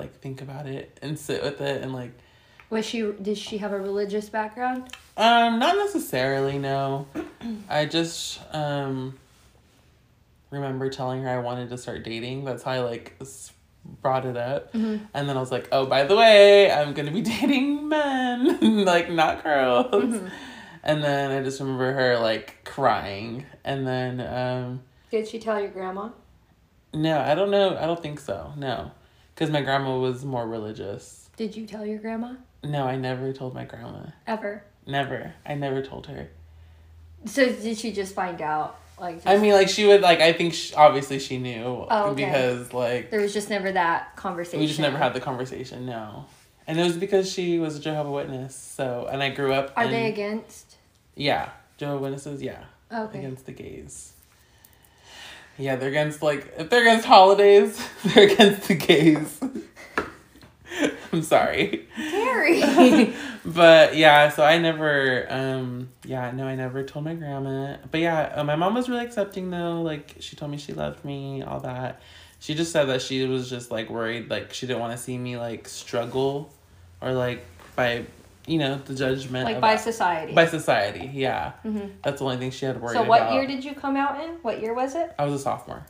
like 0.00 0.20
think 0.20 0.42
about 0.42 0.66
it 0.66 0.98
and 1.02 1.18
sit 1.18 1.42
with 1.42 1.60
it 1.60 1.82
and 1.82 1.92
like, 1.92 2.12
Was 2.70 2.84
she 2.84 3.02
did 3.22 3.38
she 3.38 3.58
have 3.58 3.72
a 3.72 3.78
religious 3.78 4.28
background? 4.28 4.88
um, 5.16 5.58
not 5.58 5.76
necessarily. 5.76 6.58
No, 6.58 7.06
I 7.68 7.86
just 7.86 8.40
um. 8.52 9.18
Remember 10.50 10.88
telling 10.90 11.22
her 11.22 11.28
I 11.30 11.38
wanted 11.38 11.68
to 11.70 11.78
start 11.78 12.02
dating. 12.02 12.44
That's 12.44 12.64
how 12.64 12.72
I 12.72 12.80
like 12.80 13.16
brought 14.02 14.26
it 14.26 14.36
up. 14.36 14.72
Mhm. 14.72 15.06
And 15.14 15.28
then 15.28 15.36
I 15.36 15.40
was 15.40 15.52
like, 15.52 15.68
oh, 15.70 15.86
by 15.86 16.02
the 16.04 16.16
way, 16.16 16.70
I'm 16.72 16.92
gonna 16.92 17.12
be 17.12 17.22
dating 17.34 17.88
men, 17.88 18.84
like 18.84 19.10
not 19.10 19.44
girls. 19.44 19.86
Mm-hmm. 19.94 20.26
And 20.82 21.04
then 21.04 21.30
I 21.30 21.44
just 21.44 21.60
remember 21.60 21.92
her 21.92 22.18
like 22.18 22.64
crying. 22.64 23.44
And 23.64 23.86
then, 23.86 24.20
um, 24.20 24.82
Did 25.10 25.28
she 25.28 25.38
tell 25.38 25.60
your 25.60 25.70
grandma? 25.70 26.08
no, 26.92 27.20
I 27.20 27.36
don't 27.36 27.50
know. 27.52 27.76
I 27.78 27.86
don't 27.86 28.02
think 28.02 28.18
so. 28.18 28.52
No. 28.56 28.90
Because 29.40 29.50
my 29.50 29.62
grandma 29.62 29.96
was 29.96 30.22
more 30.22 30.46
religious. 30.46 31.30
Did 31.38 31.56
you 31.56 31.64
tell 31.64 31.86
your 31.86 31.98
grandma? 31.98 32.34
No, 32.62 32.84
I 32.84 32.96
never 32.96 33.32
told 33.32 33.54
my 33.54 33.64
grandma. 33.64 34.02
Ever. 34.26 34.62
Never. 34.86 35.32
I 35.46 35.54
never 35.54 35.80
told 35.80 36.08
her. 36.08 36.28
So 37.24 37.46
did 37.46 37.78
she 37.78 37.90
just 37.90 38.14
find 38.14 38.42
out? 38.42 38.78
Like 39.00 39.22
I 39.24 39.38
mean, 39.38 39.54
like, 39.54 39.70
she 39.70 39.86
would, 39.86 40.02
like, 40.02 40.20
I 40.20 40.34
think 40.34 40.52
she, 40.52 40.74
obviously 40.74 41.18
she 41.18 41.38
knew. 41.38 41.86
Oh, 41.90 42.10
okay. 42.10 42.26
Because, 42.26 42.74
like, 42.74 43.10
there 43.10 43.22
was 43.22 43.32
just 43.32 43.48
never 43.48 43.72
that 43.72 44.14
conversation. 44.14 44.60
we 44.60 44.66
just 44.66 44.78
never 44.78 44.98
had 44.98 45.14
the 45.14 45.20
conversation. 45.20 45.86
No. 45.86 46.26
And 46.66 46.78
it 46.78 46.84
was 46.84 46.98
because 46.98 47.32
she 47.32 47.58
was 47.58 47.78
a 47.78 47.80
Jehovah 47.80 48.10
Witness. 48.10 48.54
So, 48.54 49.08
and 49.10 49.22
I 49.22 49.30
grew 49.30 49.54
up. 49.54 49.72
Are 49.74 49.84
in, 49.84 49.90
they 49.90 50.10
against? 50.10 50.76
Yeah. 51.14 51.48
Jehovah 51.78 52.02
Witnesses, 52.02 52.42
yeah. 52.42 52.64
Okay. 52.92 53.20
against 53.20 53.46
the 53.46 53.52
gays. 53.52 54.12
Yeah, 55.60 55.76
they're 55.76 55.90
against 55.90 56.22
like 56.22 56.52
if 56.58 56.70
they're 56.70 56.82
against 56.82 57.06
holidays, 57.06 57.86
they're 58.04 58.30
against 58.30 58.68
the 58.68 58.74
gays. 58.74 59.40
I'm 61.12 61.22
sorry. 61.22 61.88
Harry. 61.94 63.14
But 63.42 63.96
yeah, 63.96 64.28
so 64.28 64.44
I 64.44 64.58
never 64.58 65.26
um 65.30 65.88
yeah, 66.04 66.30
no, 66.30 66.46
I 66.46 66.56
never 66.56 66.84
told 66.84 67.06
my 67.06 67.14
grandma. 67.14 67.78
But 67.90 68.00
yeah, 68.00 68.34
uh, 68.36 68.44
my 68.44 68.54
mom 68.54 68.74
was 68.74 68.86
really 68.88 69.04
accepting 69.04 69.48
though. 69.50 69.80
Like 69.80 70.16
she 70.20 70.36
told 70.36 70.50
me 70.50 70.58
she 70.58 70.74
loved 70.74 71.04
me, 71.06 71.42
all 71.42 71.60
that. 71.60 72.02
She 72.38 72.54
just 72.54 72.70
said 72.70 72.84
that 72.84 73.00
she 73.00 73.26
was 73.26 73.48
just 73.48 73.70
like 73.70 73.88
worried 73.88 74.28
like 74.28 74.52
she 74.52 74.66
didn't 74.66 74.80
want 74.80 74.92
to 74.92 75.02
see 75.02 75.16
me 75.16 75.38
like 75.38 75.68
struggle 75.68 76.52
or 77.00 77.12
like 77.12 77.44
by 77.76 78.04
you 78.46 78.58
know, 78.58 78.76
the 78.78 78.94
judgment 78.94 79.44
like 79.44 79.60
by 79.60 79.76
society. 79.76 80.32
by 80.34 80.46
society. 80.46 81.10
Yeah. 81.12 81.52
Mhm. 81.64 81.92
That's 82.02 82.18
the 82.18 82.24
only 82.24 82.36
thing 82.38 82.50
she 82.50 82.64
had 82.66 82.80
worried 82.80 82.96
about. 82.96 83.04
So 83.04 83.08
what 83.08 83.32
year 83.32 83.46
did 83.46 83.64
you 83.64 83.74
come 83.74 83.96
out 83.96 84.20
in? 84.22 84.30
What 84.42 84.60
year 84.60 84.74
was 84.74 84.94
it? 84.94 85.12
I 85.18 85.24
was 85.26 85.34
a 85.34 85.38
sophomore. 85.44 85.86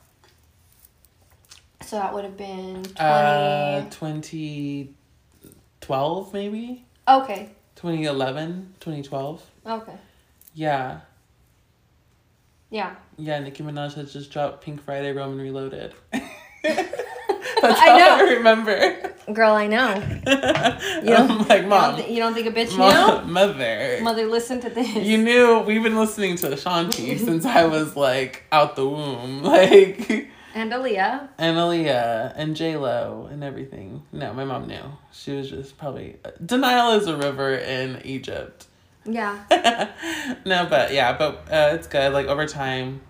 So 1.82 1.96
that 1.96 2.12
would 2.14 2.24
have 2.24 2.36
been 2.36 2.82
20. 2.84 2.94
Uh, 2.98 3.82
2012 3.90 6.32
maybe? 6.34 6.84
okay. 7.08 7.50
2011, 7.76 8.74
2012. 8.80 9.42
Okay. 9.66 9.94
Yeah. 10.54 11.00
Yeah. 12.68 12.94
Yeah, 13.16 13.38
Nicki 13.40 13.62
Minaj 13.62 13.94
had 13.94 14.08
just 14.08 14.30
dropped 14.30 14.62
Pink 14.62 14.82
Friday 14.82 15.12
Roman 15.12 15.38
Reloaded. 15.38 15.94
That's 17.68 17.80
I 17.80 17.98
know. 17.98 18.16
I 18.16 18.20
remember. 18.34 19.12
Girl, 19.32 19.52
I 19.54 19.66
know. 19.66 20.02
You 21.02 21.14
I'm 21.14 21.28
don't, 21.28 21.48
like, 21.48 21.62
you, 21.62 21.68
mom, 21.68 21.96
don't 21.96 22.04
thi- 22.06 22.12
you 22.14 22.18
don't 22.20 22.34
think 22.34 22.46
a 22.46 22.50
bitch 22.52 22.76
mom 22.76 23.26
knew? 23.26 23.32
mother. 23.32 23.98
Mother, 24.02 24.26
listen 24.26 24.60
to 24.60 24.70
this. 24.70 24.94
You 24.96 25.18
knew 25.18 25.60
we've 25.60 25.82
been 25.82 25.96
listening 25.96 26.36
to 26.36 26.52
Ashanti 26.52 27.16
since 27.26 27.44
I 27.44 27.64
was 27.66 27.96
like 27.96 28.44
out 28.52 28.76
the 28.76 28.88
womb. 28.88 29.42
Like 29.42 30.28
and 30.54 30.72
Aaliyah. 30.72 31.28
and 31.38 31.56
Aaliyah 31.56 32.32
and 32.36 32.56
J 32.56 32.76
Lo 32.76 33.28
and 33.30 33.44
everything. 33.44 34.02
No, 34.12 34.32
my 34.34 34.44
mom 34.44 34.66
knew. 34.66 34.82
She 35.12 35.32
was 35.32 35.48
just 35.50 35.78
probably 35.78 36.16
denial 36.44 36.92
is 36.98 37.06
a 37.06 37.16
river 37.16 37.54
in 37.54 38.00
Egypt. 38.04 38.66
Yeah. 39.04 39.38
no, 40.44 40.66
but 40.68 40.92
yeah, 40.92 41.16
but 41.16 41.46
uh, 41.50 41.74
it's 41.74 41.86
good. 41.86 42.12
Like 42.12 42.26
over 42.26 42.46
time, 42.46 43.00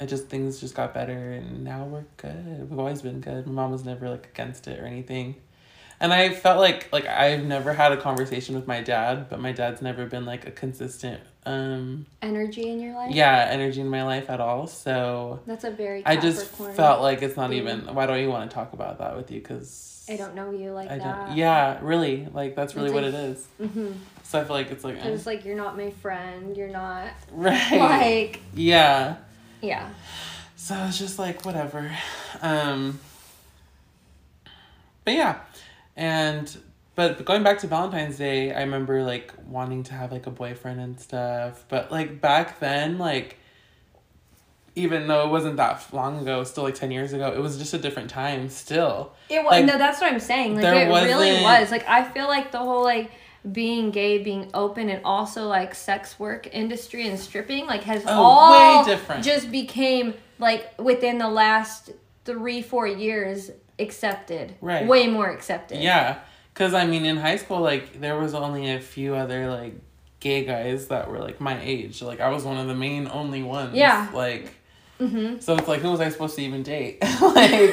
it 0.00 0.06
just 0.06 0.28
things 0.28 0.60
just 0.60 0.74
got 0.74 0.94
better, 0.94 1.32
and 1.32 1.64
now 1.64 1.84
we're 1.84 2.04
good. 2.16 2.70
We've 2.70 2.78
always 2.78 3.02
been 3.02 3.20
good. 3.20 3.46
My 3.46 3.52
mom 3.52 3.72
was 3.72 3.84
never 3.84 4.08
like 4.08 4.26
against 4.26 4.68
it 4.68 4.78
or 4.80 4.84
anything, 4.86 5.36
and 6.00 6.12
I 6.12 6.30
felt 6.30 6.58
like 6.60 6.92
like 6.92 7.06
I've 7.06 7.44
never 7.44 7.72
had 7.72 7.92
a 7.92 7.96
conversation 7.96 8.54
with 8.54 8.66
my 8.66 8.80
dad, 8.82 9.28
but 9.28 9.40
my 9.40 9.52
dad's 9.52 9.82
never 9.82 10.06
been 10.06 10.24
like 10.24 10.46
a 10.46 10.50
consistent 10.50 11.20
um 11.46 12.04
Energy 12.20 12.68
in 12.68 12.78
your 12.80 12.94
life? 12.94 13.14
yeah 13.14 13.46
energy 13.50 13.80
in 13.80 13.88
my 13.88 14.02
life 14.04 14.28
at 14.28 14.38
all. 14.40 14.66
So 14.66 15.40
That's 15.46 15.64
a 15.64 15.70
very 15.70 16.04
I 16.04 16.16
just 16.16 16.46
felt 16.50 17.00
like 17.00 17.22
it's 17.22 17.36
not 17.36 17.50
thing. 17.50 17.58
even. 17.60 17.94
Why 17.94 18.06
don't 18.06 18.20
you 18.20 18.28
want 18.28 18.50
to 18.50 18.54
talk 18.54 18.72
about 18.74 18.98
that 18.98 19.16
with 19.16 19.30
you? 19.30 19.40
Because 19.40 20.04
I 20.10 20.16
don't 20.16 20.34
know 20.34 20.50
you 20.50 20.72
like 20.72 20.90
I 20.90 20.98
that. 20.98 21.26
don't. 21.28 21.36
Yeah, 21.36 21.78
really. 21.82 22.28
Like 22.32 22.54
that's 22.54 22.74
really 22.74 22.88
It's 22.88 22.94
what 22.94 23.04
like- 23.04 23.14
it 23.14 23.16
is. 23.16 23.46
Mm-hmm. 23.60 23.92
So 24.24 24.40
I 24.40 24.44
feel 24.44 24.56
like 24.56 24.70
it's 24.70 24.84
like 24.84 24.96
eh. 24.96 25.08
It's 25.08 25.24
like 25.26 25.44
you're 25.46 25.56
not 25.56 25.76
my 25.76 25.90
friend. 25.90 26.54
You're 26.56 26.68
not 26.68 27.08
right. 27.32 27.72
like 27.78 28.40
yeah. 28.54 29.16
Yeah. 29.60 29.88
So 30.56 30.74
it's 30.88 30.98
just 30.98 31.18
like 31.18 31.44
whatever. 31.44 31.90
Um 32.42 32.98
But 35.04 35.14
yeah. 35.14 35.38
And 35.96 36.56
but 36.94 37.24
going 37.24 37.42
back 37.44 37.60
to 37.60 37.66
Valentine's 37.68 38.18
Day, 38.18 38.52
I 38.52 38.60
remember 38.60 39.02
like 39.02 39.32
wanting 39.46 39.84
to 39.84 39.94
have 39.94 40.10
like 40.12 40.26
a 40.26 40.30
boyfriend 40.30 40.80
and 40.80 40.98
stuff. 41.00 41.64
But 41.68 41.90
like 41.92 42.20
back 42.20 42.58
then, 42.60 42.98
like 42.98 43.38
even 44.74 45.06
though 45.08 45.24
it 45.26 45.30
wasn't 45.30 45.56
that 45.56 45.84
long 45.92 46.20
ago, 46.20 46.44
still 46.44 46.64
like 46.64 46.74
ten 46.74 46.90
years 46.90 47.12
ago, 47.12 47.32
it 47.32 47.38
was 47.40 47.56
just 47.58 47.74
a 47.74 47.78
different 47.78 48.10
time. 48.10 48.48
Still, 48.48 49.12
It 49.28 49.42
was 49.42 49.50
Like, 49.52 49.64
no, 49.64 49.76
that's 49.78 50.00
what 50.00 50.12
I'm 50.12 50.20
saying. 50.20 50.54
Like 50.54 50.62
there 50.62 50.74
it 50.74 50.86
really 50.86 51.32
wasn't- 51.32 51.42
was. 51.44 51.70
Like 51.70 51.88
I 51.88 52.04
feel 52.04 52.26
like 52.28 52.52
the 52.52 52.58
whole 52.58 52.84
like 52.84 53.10
being 53.50 53.90
gay, 53.90 54.18
being 54.18 54.50
open, 54.54 54.88
and 54.88 55.00
also 55.04 55.46
like 55.46 55.74
sex 55.74 56.18
work 56.18 56.48
industry 56.52 57.06
and 57.08 57.18
stripping 57.18 57.66
like 57.66 57.82
has 57.84 58.04
Oh, 58.06 58.10
all 58.12 58.84
just 59.22 59.50
became 59.50 60.14
like 60.38 60.78
within 60.78 61.18
the 61.18 61.28
last 61.28 61.90
three 62.24 62.62
four 62.62 62.86
years 62.86 63.50
accepted. 63.78 64.54
Right. 64.60 64.86
Way 64.86 65.06
more 65.08 65.30
accepted. 65.30 65.80
yeah. 65.82 66.18
Because 66.52 66.74
I 66.74 66.86
mean, 66.86 67.04
in 67.04 67.16
high 67.16 67.36
school, 67.36 67.60
like 67.60 68.00
there 68.00 68.18
was 68.18 68.34
only 68.34 68.72
a 68.72 68.80
few 68.80 69.14
other 69.14 69.48
like 69.48 69.74
gay 70.20 70.44
guys 70.44 70.88
that 70.88 71.08
were 71.08 71.20
like 71.20 71.40
my 71.40 71.60
age. 71.62 72.02
Like 72.02 72.20
I 72.20 72.28
was 72.30 72.44
one 72.44 72.58
of 72.58 72.66
the 72.66 72.74
main 72.74 73.08
only 73.08 73.42
ones. 73.42 73.74
Yeah. 73.74 74.08
Like. 74.12 74.54
Mm-hmm. 74.98 75.38
So 75.38 75.54
it's 75.54 75.68
like, 75.68 75.80
who 75.80 75.92
was 75.92 76.00
I 76.00 76.08
supposed 76.08 76.34
to 76.34 76.42
even 76.42 76.64
date? 76.64 76.98
like, 77.22 77.72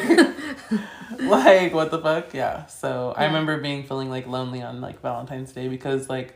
like 1.20 1.74
what 1.74 1.92
the 1.92 2.00
fuck? 2.00 2.34
Yeah. 2.34 2.66
So 2.68 3.14
I 3.16 3.26
remember 3.26 3.60
being 3.60 3.84
feeling 3.84 4.10
like 4.10 4.28
lonely 4.28 4.62
on 4.62 4.82
like 4.82 5.02
Valentine's 5.02 5.52
Day 5.52 5.68
because 5.68 6.10
like 6.10 6.36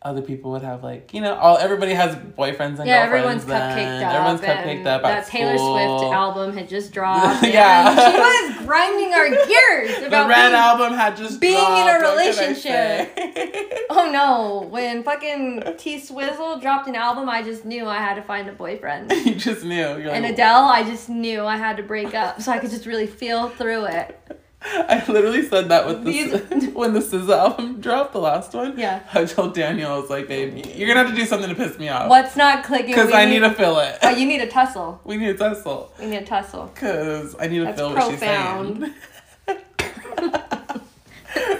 other 0.00 0.22
people 0.22 0.52
would 0.52 0.62
have 0.62 0.84
like 0.84 1.12
you 1.12 1.20
know 1.20 1.34
all 1.34 1.56
everybody 1.58 1.92
has 1.92 2.14
boyfriends 2.14 2.78
and 2.78 2.86
Yeah, 2.86 3.08
girlfriends. 3.08 3.42
everyone's 3.42 3.44
cupcaked 3.44 4.02
up. 4.02 4.14
Everyone's 4.14 4.40
cupcaked 4.40 4.86
up 4.86 5.02
That 5.02 5.26
Taylor 5.26 5.56
school. 5.58 5.98
Swift 5.98 6.14
album 6.14 6.56
had 6.56 6.68
just 6.68 6.92
dropped. 6.96 7.44
Yeah. 7.44 7.94
she 7.94 8.16
was 8.16 8.64
grinding 8.66 9.12
our 9.12 9.28
gears 9.28 9.98
about 10.06 10.24
The 10.24 10.28
Red 10.28 10.48
being 10.50 10.54
album 10.54 10.92
had 10.94 11.16
just 11.16 11.40
being 11.40 11.54
in 11.56 11.62
a 11.88 11.98
dropped, 11.98 12.02
what 12.04 12.34
can 12.34 12.72
I 12.72 13.00
relationship. 13.02 13.86
Oh 13.90 14.10
no! 14.12 14.68
When 14.70 15.02
fucking 15.02 15.74
T 15.78 15.98
Swizzle 15.98 16.60
dropped 16.60 16.86
an 16.88 16.94
album, 16.94 17.28
I 17.28 17.42
just 17.42 17.64
knew 17.64 17.86
I 17.86 17.96
had 17.98 18.14
to 18.14 18.22
find 18.22 18.48
a 18.48 18.52
boyfriend. 18.52 19.10
you 19.10 19.34
just 19.34 19.64
knew. 19.64 19.98
You're 19.98 20.10
And 20.12 20.24
Adele, 20.26 20.64
I 20.66 20.84
just 20.84 21.08
knew 21.08 21.44
I 21.44 21.56
had 21.56 21.76
to 21.78 21.82
break 21.82 22.14
up 22.14 22.40
so 22.40 22.52
I 22.52 22.58
could 22.58 22.70
just 22.70 22.86
really 22.86 23.06
feel 23.08 23.48
through 23.48 23.86
it. 23.86 24.16
I 24.62 25.04
literally 25.08 25.46
said 25.46 25.68
that 25.68 25.86
with 25.86 26.04
the 26.04 26.70
when 26.74 26.92
the 26.92 27.00
SZA 27.00 27.36
album 27.36 27.80
dropped, 27.80 28.12
the 28.12 28.18
last 28.18 28.52
one. 28.54 28.76
Yeah. 28.78 29.02
I 29.14 29.24
told 29.24 29.54
Daniel, 29.54 29.92
I 29.92 29.98
was 29.98 30.10
like, 30.10 30.26
babe, 30.26 30.66
you're 30.74 30.88
gonna 30.88 31.04
have 31.04 31.10
to 31.10 31.16
do 31.16 31.26
something 31.26 31.48
to 31.48 31.54
piss 31.54 31.78
me 31.78 31.88
off. 31.88 32.10
What's 32.10 32.36
not 32.36 32.64
clicking? 32.64 32.88
Because 32.88 33.12
I 33.12 33.24
need 33.24 33.40
to 33.40 33.52
feel 33.52 33.78
it. 33.78 33.98
Oh, 34.02 34.10
you 34.10 34.26
need 34.26 34.40
a 34.40 34.48
tussle. 34.48 35.00
we 35.04 35.16
need 35.16 35.28
a 35.28 35.34
tussle. 35.34 35.92
We 35.98 36.06
need 36.06 36.16
a 36.16 36.24
tussle. 36.24 36.66
Because 36.74 37.36
I 37.38 37.46
need 37.46 37.58
to 37.58 37.64
That's 37.66 37.78
feel 37.78 37.92
profound. 37.92 38.80
what 38.80 38.88
she's 38.90 38.90
saying. 38.90 38.94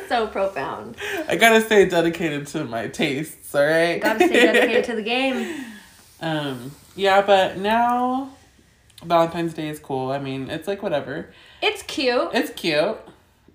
So 0.09 0.27
profound. 0.27 0.97
I 1.29 1.37
gotta 1.37 1.61
stay 1.61 1.87
dedicated 1.87 2.47
to 2.49 2.65
my 2.65 2.89
tastes, 2.89 3.55
alright? 3.55 4.01
Gotta 4.01 4.27
stay 4.27 4.47
dedicated 4.47 4.85
to 4.87 4.97
the 4.97 5.03
game. 5.03 5.65
Um, 6.21 6.73
yeah, 6.97 7.21
but 7.21 7.59
now 7.59 8.31
Valentine's 9.05 9.53
Day 9.55 9.69
is 9.69 9.79
cool. 9.79 10.11
I 10.11 10.19
mean, 10.19 10.49
it's 10.51 10.67
like 10.67 10.83
whatever. 10.83 11.31
It's 11.63 11.83
cute. 11.83 12.31
It's 12.33 12.51
cute. 12.51 12.99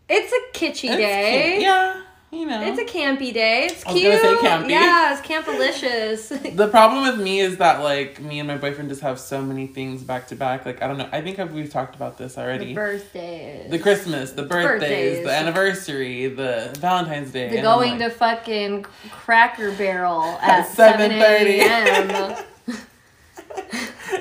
It's 0.10 0.32
a 0.34 0.58
kitschy 0.58 0.90
It's 0.90 0.98
day. 0.98 1.52
cute. 1.54 1.62
Yeah, 1.64 2.02
you 2.32 2.46
know. 2.46 2.62
It's 2.64 2.78
a 2.80 2.84
campy 2.86 3.34
day. 3.34 3.68
It's 3.68 3.86
I 3.86 3.92
was 3.94 4.02
cute. 4.02 4.22
gonna 4.22 4.38
say 4.42 4.48
campy. 4.48 4.70
Yeah, 4.70 5.18
it's 5.18 5.22
campalicious. 5.28 6.56
The 6.56 6.68
problem 6.68 7.04
with 7.04 7.20
me 7.24 7.40
is 7.40 7.58
that 7.58 7.82
like 7.82 8.20
me 8.22 8.40
and 8.40 8.48
my 8.48 8.58
boyfriend 8.58 8.90
just 8.90 9.02
have 9.02 9.20
so 9.20 9.42
many 9.42 9.66
things 9.68 10.04
back 10.04 10.28
to 10.28 10.36
back. 10.36 10.66
Like 10.66 10.82
I 10.84 10.88
don't 10.88 10.98
know. 10.98 11.08
I 11.12 11.22
think 11.22 11.38
we've 11.54 11.70
talked 11.72 11.96
about 11.96 12.18
this 12.18 12.36
the 12.36 12.42
already. 12.42 12.74
birthdays. 12.74 13.72
The 13.72 13.80
Christmas, 13.80 14.32
the 14.32 14.44
birthdays, 14.44 14.80
birthdays. 14.82 15.26
the 15.26 15.32
anniversary, 15.32 16.28
the 16.28 16.76
Valentine's 16.80 17.32
Day. 17.32 17.50
The 17.50 17.62
going 17.62 17.98
like, 18.00 18.10
to 18.12 18.16
fucking 18.18 18.84
Cracker 19.12 19.72
Barrel 19.72 20.22
At 20.42 20.60
at 20.66 20.68
7 20.68 21.12
7:30. 21.12 21.60
a.m. 21.60 22.46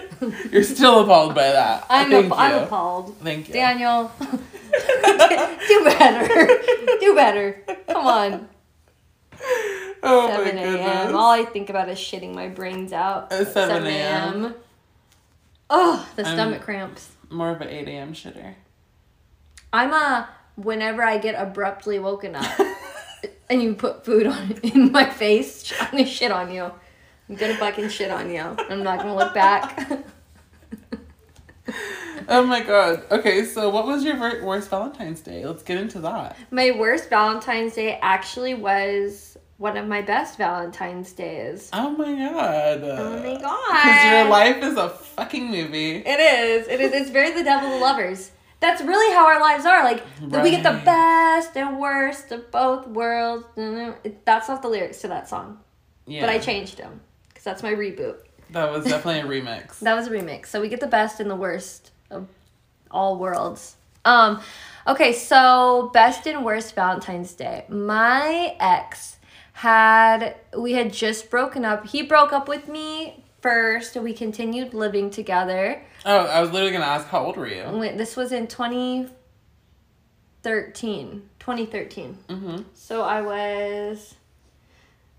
You're 0.53 0.63
still 0.63 1.01
appalled 1.01 1.35
by 1.35 1.49
that. 1.53 1.87
I'm, 1.91 2.11
Thank 2.11 2.33
app- 2.33 2.39
I'm 2.39 2.63
appalled. 2.65 3.17
Thank 3.19 3.49
you. 3.49 3.55
Daniel, 3.55 4.11
do 4.21 5.85
better. 5.85 6.63
Do 7.01 7.15
better. 7.15 7.63
Come 7.89 8.07
on. 8.07 8.49
Oh 10.05 10.29
7 10.29 10.59
a.m. 10.59 11.15
All 11.15 11.31
I 11.31 11.45
think 11.45 11.71
about 11.71 11.89
is 11.89 11.97
shitting 11.97 12.35
my 12.35 12.49
brains 12.49 12.93
out. 12.93 13.31
At 13.33 13.47
7 13.53 13.87
a.m.. 13.87 14.53
Oh, 15.71 16.09
the 16.17 16.27
I'm- 16.27 16.35
stomach 16.35 16.63
cramps. 16.63 17.13
More 17.31 17.51
of 17.51 17.61
an 17.61 17.69
8 17.69 17.87
a.m. 17.87 18.13
shitter. 18.13 18.55
I'm 19.73 19.93
a 19.93 20.29
whenever 20.57 21.05
I 21.05 21.19
get 21.19 21.37
abruptly 21.41 22.01
woken 22.01 22.35
up 22.35 22.51
and 23.49 23.63
you 23.63 23.75
put 23.75 24.05
food 24.05 24.27
on 24.27 24.53
in 24.65 24.91
my 24.91 25.09
face, 25.09 25.73
I'm 25.81 25.93
gonna 25.93 26.05
shit 26.05 26.33
on 26.33 26.53
you. 26.53 26.73
I'm 27.33 27.39
gonna 27.39 27.57
fucking 27.57 27.89
shit 27.89 28.11
on 28.11 28.29
you. 28.29 28.41
I'm 28.43 28.83
not 28.83 28.99
gonna 28.99 29.17
look 29.17 29.33
back. 29.33 29.89
Oh 32.29 32.45
my 32.47 32.63
god. 32.63 33.03
Okay, 33.11 33.45
so 33.45 33.69
what 33.71 33.85
was 33.87 34.05
your 34.05 34.17
worst 34.45 34.71
Valentine's 34.71 35.21
Day? 35.21 35.45
Let's 35.45 35.63
get 35.63 35.79
into 35.79 35.99
that. 36.01 36.37
my 36.51 36.71
worst 36.71 37.09
Valentine's 37.11 37.75
Day 37.75 37.99
actually 38.01 38.55
was 38.55 39.37
one 39.57 39.77
of 39.77 39.89
my 39.89 40.03
best 40.03 40.39
Valentine's 40.39 41.13
days. 41.13 41.69
Oh 41.73 41.91
my 41.91 42.15
god. 42.15 42.83
Oh 42.85 43.23
my 43.23 43.41
god. 43.41 43.83
Because 43.83 44.05
your 44.13 44.29
life 44.29 44.63
is 44.63 44.77
a 44.77 44.89
fucking 44.91 45.51
movie. 45.51 45.97
It 45.97 46.21
is. 46.21 46.69
It 46.69 46.81
is. 46.81 46.93
It's 46.93 47.11
very 47.11 47.33
the 47.33 47.43
devil 47.45 47.75
of 47.75 47.81
lovers. 47.81 48.31
That's 48.61 48.83
really 48.83 49.13
how 49.15 49.27
our 49.27 49.41
lives 49.41 49.65
are. 49.67 49.83
Like 49.83 50.05
we 50.21 50.51
get 50.51 50.63
the 50.63 50.81
best 50.85 51.57
and 51.57 51.81
worst 51.81 52.31
of 52.31 52.51
both 52.53 52.87
worlds. 52.87 53.47
That's 54.25 54.49
not 54.49 54.63
the 54.63 54.69
lyrics 54.69 55.01
to 55.01 55.09
that 55.09 55.29
song, 55.29 55.59
Yeah. 56.07 56.21
but 56.21 56.31
I 56.31 56.39
changed 56.39 56.79
them 56.79 57.01
because 57.43 57.61
that's 57.61 57.63
my 57.63 57.75
reboot. 57.75 58.17
That 58.51 58.71
was 58.71 58.85
definitely 58.85 59.21
a 59.21 59.25
remix. 59.25 59.79
That 59.83 59.95
was 59.95 60.07
a 60.07 60.11
remix. 60.11 60.47
So 60.47 60.61
we 60.61 60.69
get 60.69 60.81
the 60.81 60.87
best 60.87 61.19
and 61.21 61.31
the 61.31 61.37
worst 61.37 61.91
of 62.11 62.29
all 62.91 63.19
worlds. 63.19 63.77
Um, 64.05 64.41
okay, 64.87 65.13
so 65.13 65.91
best 65.93 66.27
and 66.27 66.45
worst 66.45 66.75
Valentine's 66.75 67.33
Day. 67.35 67.65
My 67.69 68.57
ex 68.61 69.17
had 69.55 70.37
we 70.57 70.73
had 70.73 70.93
just 70.93 71.31
broken 71.31 71.65
up. 71.65 71.87
He 71.87 72.03
broke 72.03 72.33
up 72.33 72.49
with 72.49 72.69
me 72.69 73.25
first, 73.41 73.97
and 73.97 74.05
we 74.05 74.13
continued 74.13 74.75
living 74.75 75.11
together. 75.11 75.83
Oh, 76.05 76.27
I 76.27 76.41
was 76.41 76.51
literally 76.51 76.73
gonna 76.73 76.85
ask, 76.85 77.07
how 77.09 77.25
old 77.25 77.37
were 77.37 77.49
you? 77.49 77.63
This 77.97 78.17
was 78.17 78.33
in 78.33 78.49
2013. 78.49 81.29
2013. 81.39 82.19
Mm-hmm. 82.29 82.63
So 82.75 83.03
I 83.03 83.23
was 83.23 84.17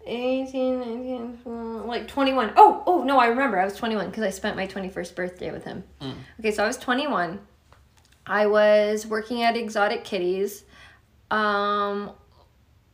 18, 0.06 0.80
19, 0.80 1.40
uh, 1.46 1.50
like 1.86 2.08
21. 2.08 2.54
Oh, 2.58 2.84
oh, 2.86 3.04
no, 3.04 3.20
I 3.20 3.28
remember. 3.28 3.60
I 3.60 3.66
was 3.66 3.76
21 3.76 4.10
because 4.10 4.24
I 4.24 4.30
spent 4.30 4.56
my 4.56 4.68
21st 4.68 5.16
birthday 5.16 5.52
with 5.52 5.64
him. 5.64 5.84
Mm. 6.02 6.16
Okay, 6.40 6.52
so 6.52 6.64
I 6.64 6.68
was 6.68 6.78
21. 6.78 7.40
I 8.26 8.48
was 8.48 9.06
working 9.06 9.44
at 9.44 9.56
Exotic 9.56 10.04
Kitties. 10.04 10.64
Um, 11.32 12.12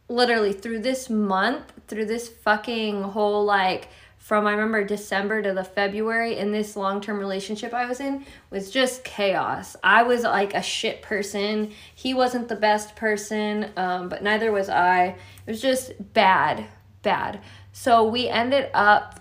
literally 0.07 0.53
through 0.53 0.79
this 0.79 1.09
month, 1.09 1.71
through 1.87 2.05
this 2.05 2.27
fucking 2.27 3.03
whole 3.03 3.45
like 3.45 3.89
from 4.17 4.45
I 4.45 4.51
remember 4.51 4.83
December 4.83 5.41
to 5.41 5.53
the 5.53 5.63
February 5.63 6.37
in 6.37 6.51
this 6.51 6.75
long 6.75 6.99
term 6.99 7.17
relationship 7.19 7.73
I 7.73 7.85
was 7.85 7.99
in 7.99 8.25
was 8.49 8.69
just 8.69 9.03
chaos. 9.03 9.75
I 9.83 10.03
was 10.03 10.23
like 10.23 10.53
a 10.53 10.61
shit 10.61 11.01
person. 11.01 11.71
He 11.95 12.13
wasn't 12.13 12.47
the 12.47 12.55
best 12.55 12.95
person, 12.95 13.71
um, 13.77 14.09
but 14.09 14.21
neither 14.21 14.51
was 14.51 14.69
I. 14.69 15.15
It 15.47 15.51
was 15.51 15.61
just 15.61 15.93
bad, 16.13 16.65
bad. 17.01 17.41
So 17.71 18.03
we 18.07 18.27
ended 18.27 18.69
up 18.73 19.19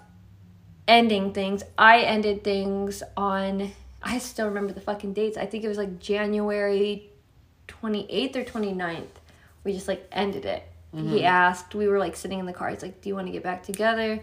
ending 0.86 1.32
things. 1.32 1.62
I 1.76 2.00
ended 2.00 2.44
things 2.44 3.02
on 3.16 3.72
I 4.02 4.18
still 4.18 4.46
remember 4.46 4.72
the 4.72 4.80
fucking 4.80 5.12
dates. 5.12 5.36
I 5.36 5.46
think 5.46 5.64
it 5.64 5.68
was 5.68 5.78
like 5.78 5.98
January 5.98 7.10
28th 7.66 8.36
or 8.36 8.44
29th. 8.44 9.06
We 9.64 9.72
just 9.72 9.88
like 9.88 10.06
ended 10.12 10.44
it. 10.44 10.62
He 10.92 10.98
mm-hmm. 10.98 11.24
asked, 11.24 11.74
we 11.74 11.86
were 11.88 11.98
like 11.98 12.16
sitting 12.16 12.38
in 12.38 12.46
the 12.46 12.52
car. 12.52 12.70
He's 12.70 12.82
like, 12.82 13.02
Do 13.02 13.08
you 13.08 13.14
want 13.14 13.26
to 13.26 13.32
get 13.32 13.42
back 13.42 13.62
together? 13.62 14.20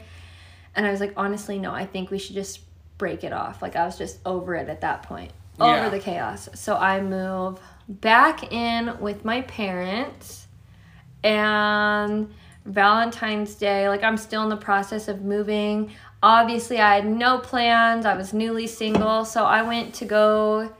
And 0.75 0.85
I 0.85 0.91
was 0.91 0.99
like, 0.99 1.13
Honestly, 1.15 1.59
no, 1.59 1.71
I 1.71 1.85
think 1.85 2.09
we 2.09 2.17
should 2.17 2.35
just 2.35 2.61
break 2.97 3.23
it 3.23 3.33
off. 3.33 3.61
Like, 3.61 3.75
I 3.75 3.85
was 3.85 3.97
just 3.97 4.17
over 4.25 4.55
it 4.55 4.69
at 4.69 4.81
that 4.81 5.03
point, 5.03 5.31
Yeah. 5.59 5.85
over 5.85 5.89
the 5.95 6.01
chaos. 6.01 6.49
So 6.55 6.75
I 6.75 7.01
move 7.01 7.59
back 7.87 8.51
in 8.51 8.99
with 8.99 9.23
my 9.25 9.41
parents 9.41 10.47
and 11.23 12.33
Valentine's 12.65 13.55
Day, 13.55 13.87
like 13.89 14.03
I'm 14.03 14.17
still 14.17 14.43
in 14.43 14.49
the 14.49 14.57
process 14.57 15.07
of 15.07 15.21
moving. 15.21 15.91
Obviously, 16.23 16.79
I 16.79 16.95
had 16.95 17.05
no 17.05 17.37
plans. 17.37 18.05
I 18.05 18.15
was 18.17 18.33
newly 18.33 18.65
single, 18.67 19.25
so 19.25 19.43
I 19.45 19.61
went 19.61 19.93
to 19.95 20.05
go 20.05 20.71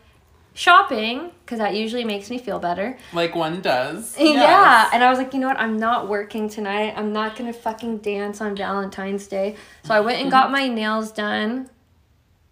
shopping 0.56 1.32
because 1.44 1.60
that 1.60 1.76
usually 1.76 2.04
makes 2.06 2.30
me 2.30 2.38
feel 2.40 2.58
better. 2.60 2.98
Like 3.14 3.36
one 3.36 3.62
does. 3.62 4.16
Yeah, 4.20 4.34
Yes. 4.34 4.90
and 4.94 5.04
I 5.04 5.10
was 5.10 5.20
like, 5.20 5.34
you 5.34 5.40
know 5.40 5.48
what? 5.48 5.60
I'm 5.60 5.78
not 5.78 6.08
working 6.08 6.50
tonight. 6.50 6.94
I'm 6.98 7.14
not 7.14 7.36
gonna 7.36 7.54
fucking 7.54 7.98
dance 8.00 8.42
on 8.42 8.56
Valentine's 8.56 9.28
Day. 9.28 9.56
So 9.84 9.94
I 9.94 10.00
went 10.00 10.22
and 10.22 10.32
got 10.32 10.52
my 10.52 10.68
nails 10.68 11.12
done, 11.12 11.70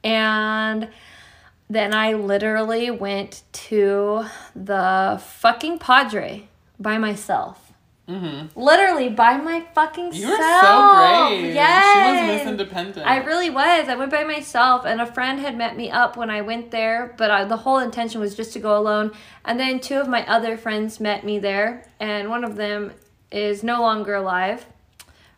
and 0.04 0.90
then 1.70 1.94
I 1.96 2.14
literally 2.14 2.92
went 2.92 3.42
to 3.54 4.26
the 4.56 5.20
fucking 5.26 5.80
Padre 5.80 6.48
by 6.80 6.98
myself. 7.00 7.62
Mm-hmm. 8.08 8.60
Literally 8.60 9.08
by 9.08 9.38
my 9.38 9.66
fucking 9.74 10.14
You 10.14 10.30
were 10.30 10.36
self. 10.36 10.62
so 10.62 11.28
brave. 11.30 11.56
Yes. 11.56 11.86
She 11.86 12.28
was 12.28 12.38
Miss 12.38 12.47
Independent. 12.47 13.08
I 13.08 13.18
really 13.24 13.49
was. 13.49 13.88
I 13.88 13.95
went 13.95 14.12
by 14.12 14.26
myself, 14.26 14.86
and 14.86 14.99
a 14.99 15.06
friend 15.06 15.39
had 15.39 15.58
met 15.58 15.78
me 15.78 15.89
up 15.89 16.18
when 16.18 16.30
I 16.30 16.41
went 16.41 16.72
there, 16.72 17.16
but 17.18 17.32
I, 17.32 17.45
the 17.45 17.58
whole 17.58 17.80
intention 17.80 18.20
was 18.20 18.36
just 18.36 18.51
to 18.54 18.60
go 18.60 18.78
alone. 18.78 19.12
And 19.45 19.58
then 19.58 19.80
two 19.80 19.95
of 19.95 20.10
my 20.10 20.28
other 20.28 20.58
friends 20.58 20.99
met 20.99 21.24
me 21.24 21.39
there, 21.39 21.88
and 21.99 22.30
one 22.30 22.43
of 22.43 22.58
them 22.58 22.91
is 23.32 23.64
no 23.64 23.82
longer 23.82 24.16
alive. 24.16 24.66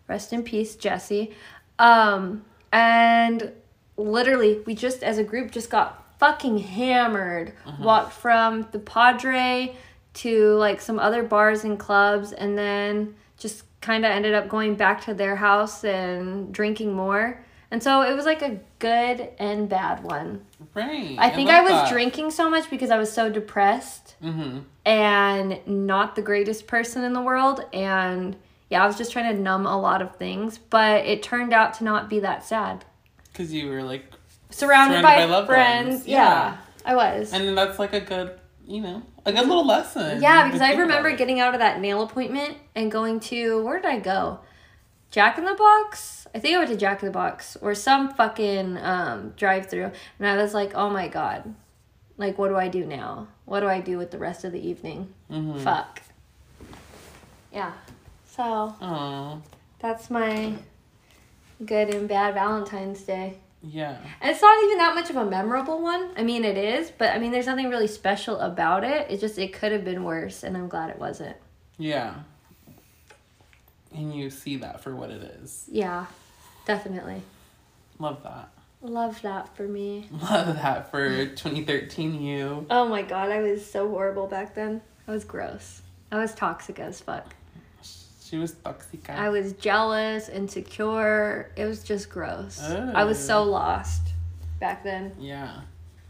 Rest 0.07 0.33
in 0.33 0.41
peace, 0.41 0.75
Jesse. 0.75 1.33
Um, 1.77 2.45
and 2.71 3.51
literally, 3.95 4.61
we 4.65 4.73
just, 4.73 5.03
as 5.03 5.19
a 5.19 5.23
group, 5.23 5.51
just 5.51 5.69
got 5.69 6.03
fucking 6.19 6.57
hammered. 6.57 7.53
Walked 7.79 8.13
from 8.13 8.67
the 8.71 8.79
Padre 8.79 9.75
to 10.15 10.53
like 10.55 10.81
some 10.81 10.99
other 10.99 11.23
bars 11.23 11.63
and 11.63 11.77
clubs, 11.79 12.31
and 12.31 12.57
then 12.57 13.15
just 13.37 13.63
kind 13.81 14.05
of 14.05 14.11
ended 14.11 14.33
up 14.33 14.47
going 14.49 14.75
back 14.75 15.03
to 15.05 15.13
their 15.13 15.35
house 15.35 15.83
and 15.83 16.53
drinking 16.53 16.93
more. 16.93 17.43
And 17.71 17.81
so 17.83 18.01
it 18.03 18.15
was 18.15 18.25
like 18.25 18.41
a 18.41 18.59
good 18.79 19.29
and 19.37 19.67
bad 19.67 20.03
one. 20.03 20.45
Right. 20.73 21.15
I 21.19 21.29
think 21.29 21.49
I, 21.49 21.57
love 21.57 21.63
was 21.65 21.81
that. 21.81 21.91
drinking 21.91 22.31
so 22.31 22.49
much 22.49 22.69
because 22.69 22.89
I 22.89 22.97
was 22.97 23.11
so 23.11 23.29
depressed 23.29 24.15
Mm-hmm. 24.23 24.59
and 24.85 25.59
not 25.67 26.15
the 26.15 26.21
greatest 26.21 26.67
person 26.67 27.03
in 27.03 27.13
the 27.13 27.21
world. 27.21 27.65
And 27.73 28.35
yeah, 28.69 28.83
I 28.83 28.87
was 28.87 28.97
just 28.97 29.11
trying 29.11 29.35
to 29.35 29.41
numb 29.41 29.65
a 29.67 29.79
lot 29.79 30.01
of 30.01 30.15
things, 30.15 30.57
but 30.57 31.05
it 31.05 31.21
turned 31.21 31.53
out 31.53 31.73
to 31.75 31.83
not 31.83 32.09
be 32.09 32.19
that 32.21 32.43
sad. 32.45 32.85
Because 33.31 33.51
you 33.53 33.67
were 33.69 33.83
like, 33.83 34.05
Surrounded, 34.51 34.99
Surrounded 34.99 35.01
by, 35.03 35.15
by 35.17 35.25
loved 35.25 35.47
friends. 35.47 36.07
Yeah. 36.07 36.17
Yeah. 36.23 36.57
I 36.85 36.95
was. 36.95 37.33
and 37.33 37.57
that's 37.57 37.77
like 37.79 37.93
a 37.93 37.99
good, 37.99 38.39
you 38.65 38.79
know, 38.81 39.03
a 39.25 39.31
good 39.33 39.47
little 39.47 39.65
lesson. 39.65 40.21
yeah, 40.21 40.45
because 40.45 40.61
I 40.61 40.73
remember 40.73 41.15
getting 41.15 41.39
out 41.39 41.53
of 41.53 41.59
that 41.59 41.79
nail 41.79 42.01
appointment 42.03 42.57
and 42.75 42.91
going 42.91 43.19
to, 43.21 43.63
where 43.63 43.77
did 43.81 43.85
I 43.89 43.99
go? 43.99 44.39
Jack 45.11 45.37
in 45.37 45.45
the 45.45 45.53
Box? 45.55 46.27
I 46.35 46.39
think 46.39 46.55
I 46.55 46.57
went 46.59 46.69
to 46.71 46.75
Jack 46.77 47.01
in 47.01 47.05
the 47.07 47.11
Box 47.11 47.55
or 47.61 47.73
some 47.73 48.13
fucking 48.13 48.77
um, 48.77 49.33
drive 49.37 49.67
through. 49.67 49.91
And 50.19 50.27
I 50.27 50.35
was 50.37 50.53
like, 50.53 50.73
oh 50.75 50.89
my 50.89 51.07
God. 51.07 51.55
Like, 52.17 52.37
what 52.37 52.49
do 52.49 52.55
I 52.55 52.67
do 52.67 52.85
now? 52.85 53.27
What 53.45 53.61
do 53.61 53.67
I 53.67 53.81
do 53.81 53.97
with 53.97 54.11
the 54.11 54.17
rest 54.17 54.43
of 54.43 54.51
the 54.51 54.65
evening? 54.67 55.13
Mhm. 55.31 55.59
Fuck. 55.61 56.01
Yeah. 57.53 57.71
So 58.25 58.43
Aw, 58.81 59.37
that's 59.79 60.09
my 60.09 60.53
good 61.65 61.93
and 61.93 62.07
bad 62.07 62.33
Valentine's 62.33 63.01
Day. 63.01 63.37
Yeah. 63.67 63.97
And 64.21 64.31
it's 64.31 64.41
not 64.41 64.63
even 64.63 64.77
that 64.77 64.95
much 64.95 65.09
of 65.09 65.15
a 65.15 65.25
memorable 65.25 65.81
one. 65.81 66.11
I 66.15 66.23
mean, 66.23 66.43
it 66.43 66.57
is, 66.57 66.91
but 66.91 67.13
I 67.13 67.19
mean, 67.19 67.31
there's 67.31 67.47
nothing 67.47 67.69
really 67.69 67.87
special 67.87 68.39
about 68.39 68.83
it. 68.83 69.09
It 69.09 69.19
just, 69.19 69.37
it 69.37 69.53
could 69.53 69.71
have 69.71 69.83
been 69.83 70.03
worse, 70.03 70.43
and 70.43 70.55
I'm 70.55 70.67
glad 70.67 70.89
it 70.89 70.99
wasn't. 70.99 71.35
Yeah. 71.77 72.15
And 73.93 74.13
you 74.13 74.29
see 74.29 74.57
that 74.57 74.81
for 74.81 74.95
what 74.95 75.09
it 75.09 75.21
is. 75.41 75.65
Yeah, 75.71 76.05
definitely. 76.65 77.21
Love 77.99 78.23
that. 78.23 78.49
Love 78.81 79.21
that 79.23 79.55
for 79.55 79.67
me. 79.67 80.07
Love 80.11 80.55
that 80.55 80.91
for 80.91 81.25
2013 81.25 82.21
you. 82.21 82.65
Oh 82.69 82.87
my 82.87 83.01
god, 83.01 83.31
I 83.31 83.41
was 83.41 83.65
so 83.65 83.89
horrible 83.89 84.27
back 84.27 84.53
then. 84.53 84.81
I 85.07 85.11
was 85.11 85.23
gross. 85.23 85.81
I 86.11 86.17
was 86.17 86.33
toxic 86.33 86.79
as 86.79 86.99
fuck. 86.99 87.35
She 88.25 88.37
was 88.37 88.53
toxic. 88.53 89.07
I 89.07 89.29
was 89.29 89.53
jealous, 89.53 90.29
insecure. 90.29 91.51
It 91.55 91.65
was 91.65 91.83
just 91.83 92.09
gross. 92.09 92.59
I 92.59 93.03
was 93.03 93.23
so 93.23 93.39
oh. 93.39 93.43
lost 93.43 94.01
back 94.59 94.83
then. 94.83 95.11
Yeah. 95.19 95.61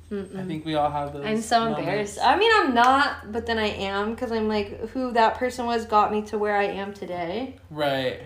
Mm-mm. 0.09 0.39
I 0.39 0.45
think 0.45 0.65
we 0.65 0.75
all 0.75 0.89
have 0.89 1.11
those. 1.11 1.25
I'm 1.25 1.41
so 1.41 1.59
moments. 1.59 1.79
embarrassed. 1.79 2.19
I 2.21 2.37
mean, 2.37 2.51
I'm 2.53 2.73
not, 2.73 3.33
but 3.33 3.45
then 3.45 3.57
I 3.57 3.67
am 3.67 4.11
because 4.11 4.31
I'm 4.31 4.47
like, 4.47 4.89
who 4.91 5.11
that 5.11 5.35
person 5.35 5.65
was 5.65 5.85
got 5.85 6.11
me 6.11 6.21
to 6.23 6.37
where 6.37 6.55
I 6.55 6.65
am 6.65 6.93
today. 6.93 7.57
Right. 7.69 8.21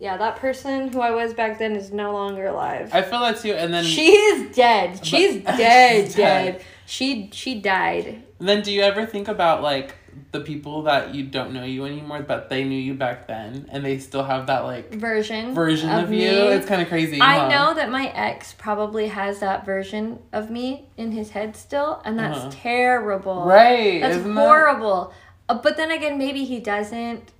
Yeah, 0.00 0.16
that 0.16 0.36
person 0.36 0.92
who 0.92 1.00
I 1.00 1.10
was 1.10 1.34
back 1.34 1.58
then 1.58 1.76
is 1.76 1.92
no 1.92 2.12
longer 2.12 2.46
alive. 2.46 2.90
I 2.92 3.02
feel 3.02 3.20
that 3.20 3.38
too. 3.38 3.52
And 3.52 3.72
then, 3.72 3.84
she 3.84 4.10
is 4.10 4.56
dead. 4.56 4.98
She's 5.04 5.44
dead, 5.44 6.06
She's 6.06 6.14
dead. 6.14 6.52
dead. 6.54 6.64
She 6.86 7.30
she 7.32 7.60
died. 7.60 8.22
then 8.38 8.62
do 8.62 8.72
you 8.72 8.82
ever 8.82 9.04
think 9.06 9.28
about 9.28 9.62
like 9.62 9.94
the 10.32 10.40
people 10.40 10.82
that 10.82 11.14
you 11.14 11.24
don't 11.24 11.52
know 11.52 11.64
you 11.64 11.84
anymore, 11.84 12.20
but 12.22 12.48
they 12.48 12.64
knew 12.64 12.78
you 12.78 12.94
back 12.94 13.26
then, 13.26 13.68
and 13.70 13.84
they 13.84 13.98
still 13.98 14.24
have 14.24 14.46
that 14.48 14.60
like 14.64 14.92
Version 14.94 15.54
version 15.54 15.90
of, 15.90 16.10
me. 16.10 16.24
you? 16.24 16.48
It's 16.50 16.66
kind 16.66 16.82
of 16.82 16.88
crazy. 16.88 17.20
I 17.20 17.38
huh? 17.40 17.48
know 17.48 17.74
that 17.74 17.90
my 17.90 18.08
ex 18.08 18.52
probably 18.54 19.08
has 19.08 19.40
that 19.40 19.64
version 19.66 20.18
of 20.32 20.50
me 20.50 20.86
in 20.96 21.12
his 21.12 21.30
head 21.30 21.56
still, 21.56 22.00
and 22.04 22.18
that's 22.18 22.38
Uh-huh. 22.38 22.50
terrible. 22.52 23.44
Right. 23.44 24.00
That's 24.00 24.16
isn't 24.16 24.34
that- 24.34 24.40
horrible. 24.40 25.12
Uh, 25.48 25.54
but 25.62 25.76
then 25.76 25.90
again, 25.90 26.18
maybe 26.18 26.44
he 26.44 26.60
doesn't. 26.60 27.32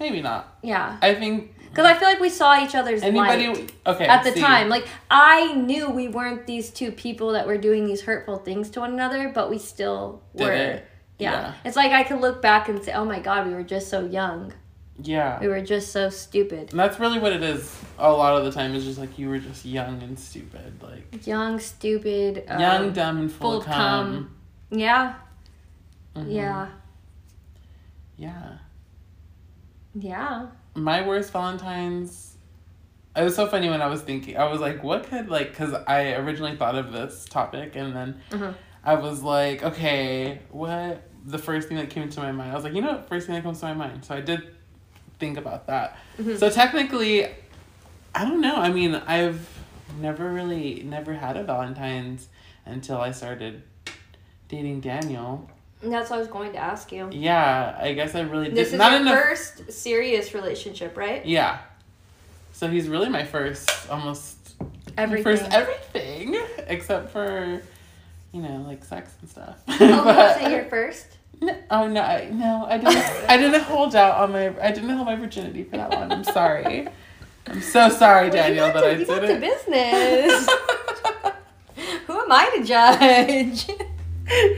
Maybe 0.00 0.20
not. 0.20 0.56
Yeah. 0.62 0.96
I 1.00 1.14
think 1.14 1.54
Because 1.70 1.86
I 1.86 1.94
feel 1.94 2.08
like 2.08 2.18
we 2.20 2.28
saw 2.28 2.62
each 2.62 2.74
other's 2.74 3.02
anybody. 3.02 3.46
light 3.46 3.72
Okay. 3.86 4.04
at 4.06 4.24
the 4.24 4.32
see. 4.32 4.40
time. 4.40 4.68
Like 4.68 4.86
I 5.10 5.54
knew 5.54 5.88
we 5.90 6.08
weren't 6.08 6.46
these 6.46 6.70
two 6.70 6.90
people 6.92 7.32
that 7.32 7.46
were 7.46 7.56
doing 7.56 7.86
these 7.86 8.02
hurtful 8.02 8.38
things 8.38 8.68
to 8.70 8.80
one 8.80 8.92
another, 8.92 9.30
but 9.32 9.48
we 9.48 9.58
still 9.58 10.20
Did 10.36 10.44
were. 10.44 10.52
it. 10.52 10.86
Yeah. 11.18 11.30
Yeah. 11.32 11.54
It's 11.64 11.76
like 11.76 11.92
I 11.92 12.02
could 12.02 12.20
look 12.20 12.42
back 12.42 12.68
and 12.68 12.82
say, 12.82 12.92
"Oh 12.92 13.04
my 13.04 13.20
god, 13.20 13.46
we 13.46 13.54
were 13.54 13.62
just 13.62 13.88
so 13.88 14.04
young. 14.04 14.52
Yeah. 15.02 15.40
We 15.40 15.48
were 15.48 15.62
just 15.62 15.90
so 15.92 16.10
stupid. 16.10 16.70
And 16.70 16.78
that's 16.78 17.00
really 17.00 17.18
what 17.18 17.32
it 17.32 17.42
is. 17.42 17.74
A 17.98 18.12
lot 18.12 18.36
of 18.36 18.44
the 18.44 18.52
time, 18.52 18.74
is 18.74 18.84
just 18.84 18.98
like 18.98 19.18
you 19.18 19.28
were 19.28 19.38
just 19.38 19.64
young 19.64 20.02
and 20.02 20.18
stupid, 20.18 20.82
like 20.82 21.26
Young, 21.26 21.58
stupid, 21.58 22.44
um, 22.48 22.60
young, 22.60 22.92
dumb, 22.92 23.18
and 23.18 23.32
full, 23.32 23.52
full 23.52 23.60
of 23.60 23.66
cum. 23.66 24.36
Yeah. 24.70 25.14
Mhm. 26.14 26.32
Yeah. 26.32 26.68
Yeah. 28.16 28.52
Yeah. 29.94 30.46
My 30.74 31.06
worst 31.06 31.32
Valentine's. 31.32 32.36
It 33.14 33.22
was 33.24 33.36
so 33.36 33.46
funny 33.46 33.68
when 33.68 33.82
I 33.82 33.86
was 33.88 34.00
thinking. 34.02 34.36
I 34.38 34.44
was 34.50 34.60
like, 34.60 34.82
what 34.82 35.04
could 35.04 35.28
like? 35.28 35.50
Because 35.50 35.74
I 35.86 36.14
originally 36.14 36.56
thought 36.56 36.74
of 36.76 36.92
this 36.92 37.24
topic, 37.26 37.76
and 37.76 37.94
then 37.94 38.20
Uh-huh. 38.32 38.52
I 38.84 38.94
was 38.94 39.22
like, 39.22 39.62
okay, 39.62 40.40
what? 40.50 41.02
The 41.24 41.38
first 41.38 41.68
thing 41.68 41.76
that 41.76 41.90
came 41.90 42.02
into 42.02 42.20
my 42.20 42.32
mind, 42.32 42.50
I 42.50 42.54
was 42.54 42.64
like, 42.64 42.74
you 42.74 42.80
know, 42.82 42.92
what? 42.92 43.08
first 43.08 43.26
thing 43.26 43.36
that 43.36 43.44
comes 43.44 43.60
to 43.60 43.66
my 43.66 43.74
mind. 43.74 44.04
So 44.04 44.14
I 44.14 44.20
did 44.20 44.42
think 45.20 45.38
about 45.38 45.68
that. 45.68 45.96
Mhm. 46.18 46.36
So 46.38 46.50
technically, 46.50 47.26
I 48.14 48.24
don't 48.24 48.40
know. 48.40 48.56
I 48.56 48.70
mean, 48.70 48.94
I've 48.94 49.48
never 50.00 50.32
really 50.32 50.82
never 50.84 51.14
had 51.14 51.36
a 51.36 51.44
Valentine's 51.44 52.28
until 52.66 52.98
I 53.00 53.12
started 53.12 53.62
dating 54.48 54.80
Daniel. 54.80 55.48
That's 55.82 56.10
what 56.10 56.16
I 56.16 56.18
was 56.20 56.28
going 56.28 56.52
to 56.52 56.58
ask 56.58 56.92
you. 56.92 57.08
Yeah, 57.12 57.76
I 57.80 57.92
guess 57.92 58.14
I 58.14 58.20
really 58.20 58.48
This 58.50 58.68
did 58.68 58.74
is 58.74 58.78
not 58.78 58.92
your 58.92 59.00
in 59.00 59.04
the 59.06 59.10
first 59.12 59.72
serious 59.72 60.34
relationship, 60.34 60.96
right? 60.96 61.24
yeah. 61.26 61.58
So 62.52 62.68
he's 62.68 62.88
really 62.88 63.08
my 63.08 63.24
first, 63.24 63.68
almost 63.90 64.54
Everything. 64.96 65.24
first 65.24 65.44
everything, 65.52 66.38
except 66.68 67.10
for, 67.10 67.60
you 68.32 68.42
know, 68.42 68.64
like 68.66 68.84
sex 68.84 69.12
and 69.20 69.30
stuff. 69.30 69.58
oh, 69.68 70.04
was 70.04 70.42
it 70.42 70.50
your 70.50 70.64
first? 70.64 71.06
No, 71.40 71.56
oh 71.70 71.88
no, 71.88 72.00
I, 72.00 72.30
no, 72.30 72.66
I 72.68 72.78
didn't. 72.78 73.30
I 73.30 73.36
didn't 73.36 73.62
hold 73.62 73.94
out 73.96 74.18
on 74.20 74.32
my. 74.32 74.48
I 74.60 74.70
didn't 74.70 74.90
hold 74.90 75.06
my 75.06 75.16
virginity 75.16 75.64
for 75.64 75.76
that 75.76 75.90
one. 75.90 76.12
I'm 76.12 76.24
sorry. 76.24 76.88
I'm 77.46 77.60
so 77.60 77.88
sorry, 77.88 78.28
Well, 78.28 78.36
Daniel, 78.36 78.66
you 78.68 78.72
got 78.72 78.82
that 78.82 78.90
to, 78.90 78.96
I 78.96 78.98
you 78.98 79.06
got 79.06 79.20
didn't. 79.20 79.40
to 79.40 79.48
business. 79.48 80.48
Who 82.06 82.20
am 82.20 82.30
I 82.30 82.50
to 82.56 82.64
judge? 82.64 83.68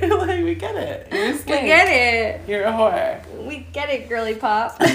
You're 0.00 0.18
like, 0.18 0.44
we 0.44 0.54
get 0.54 0.74
it. 0.76 1.08
You're 1.10 1.30
a 1.30 1.32
we 1.32 1.66
get 1.66 1.88
it. 1.88 2.48
You're 2.48 2.64
a 2.64 2.72
whore. 2.72 3.46
We 3.46 3.60
get 3.72 3.88
it, 3.88 4.08
girly 4.08 4.34
pop. 4.34 4.78
but 4.78 4.90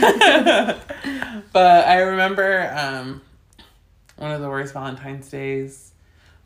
I 1.87 2.01
remember 2.01 2.71
um, 2.77 3.21
one 4.17 4.31
of 4.31 4.41
the 4.41 4.49
worst 4.49 4.73
Valentine's 4.73 5.27
days 5.29 5.88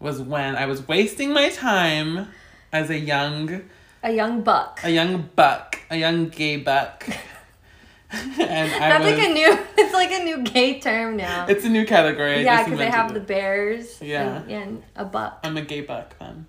was 0.04 0.22
when 0.22 0.56
I 0.56 0.66
was 0.66 0.88
wasting 0.88 1.34
my 1.34 1.49
time 1.49 2.28
as 2.72 2.89
a 2.89 2.97
young 2.99 3.62
A 4.04 4.12
young 4.12 4.41
buck. 4.43 4.80
a 4.84 4.91
young 4.91 5.30
buck, 5.36 5.80
a 5.89 5.97
young 5.97 6.30
gay 6.30 6.58
buck. 6.58 7.08
and 8.12 8.72
I 8.72 8.89
That's 8.89 9.06
was, 9.06 9.14
like 9.18 9.30
a 9.30 9.34
new. 9.34 9.60
It's 9.78 9.93
like 9.93 10.12
a 10.12 10.24
new 10.24 10.43
gay 10.43 10.80
term 10.80 11.18
now. 11.18 11.45
it's 11.47 11.66
a 11.66 11.70
new 11.70 11.86
category. 11.86 12.43
Yeah, 12.43 12.64
because 12.64 12.78
they 12.80 12.89
have 12.89 13.14
the 13.14 13.20
bears. 13.20 13.99
Yeah. 14.01 14.41
And, 14.43 14.51
and 14.51 14.84
a 14.95 15.06
buck. 15.06 15.39
I'm 15.43 15.56
a 15.58 15.62
gay 15.62 15.82
buck 15.82 16.18
then. 16.20 16.45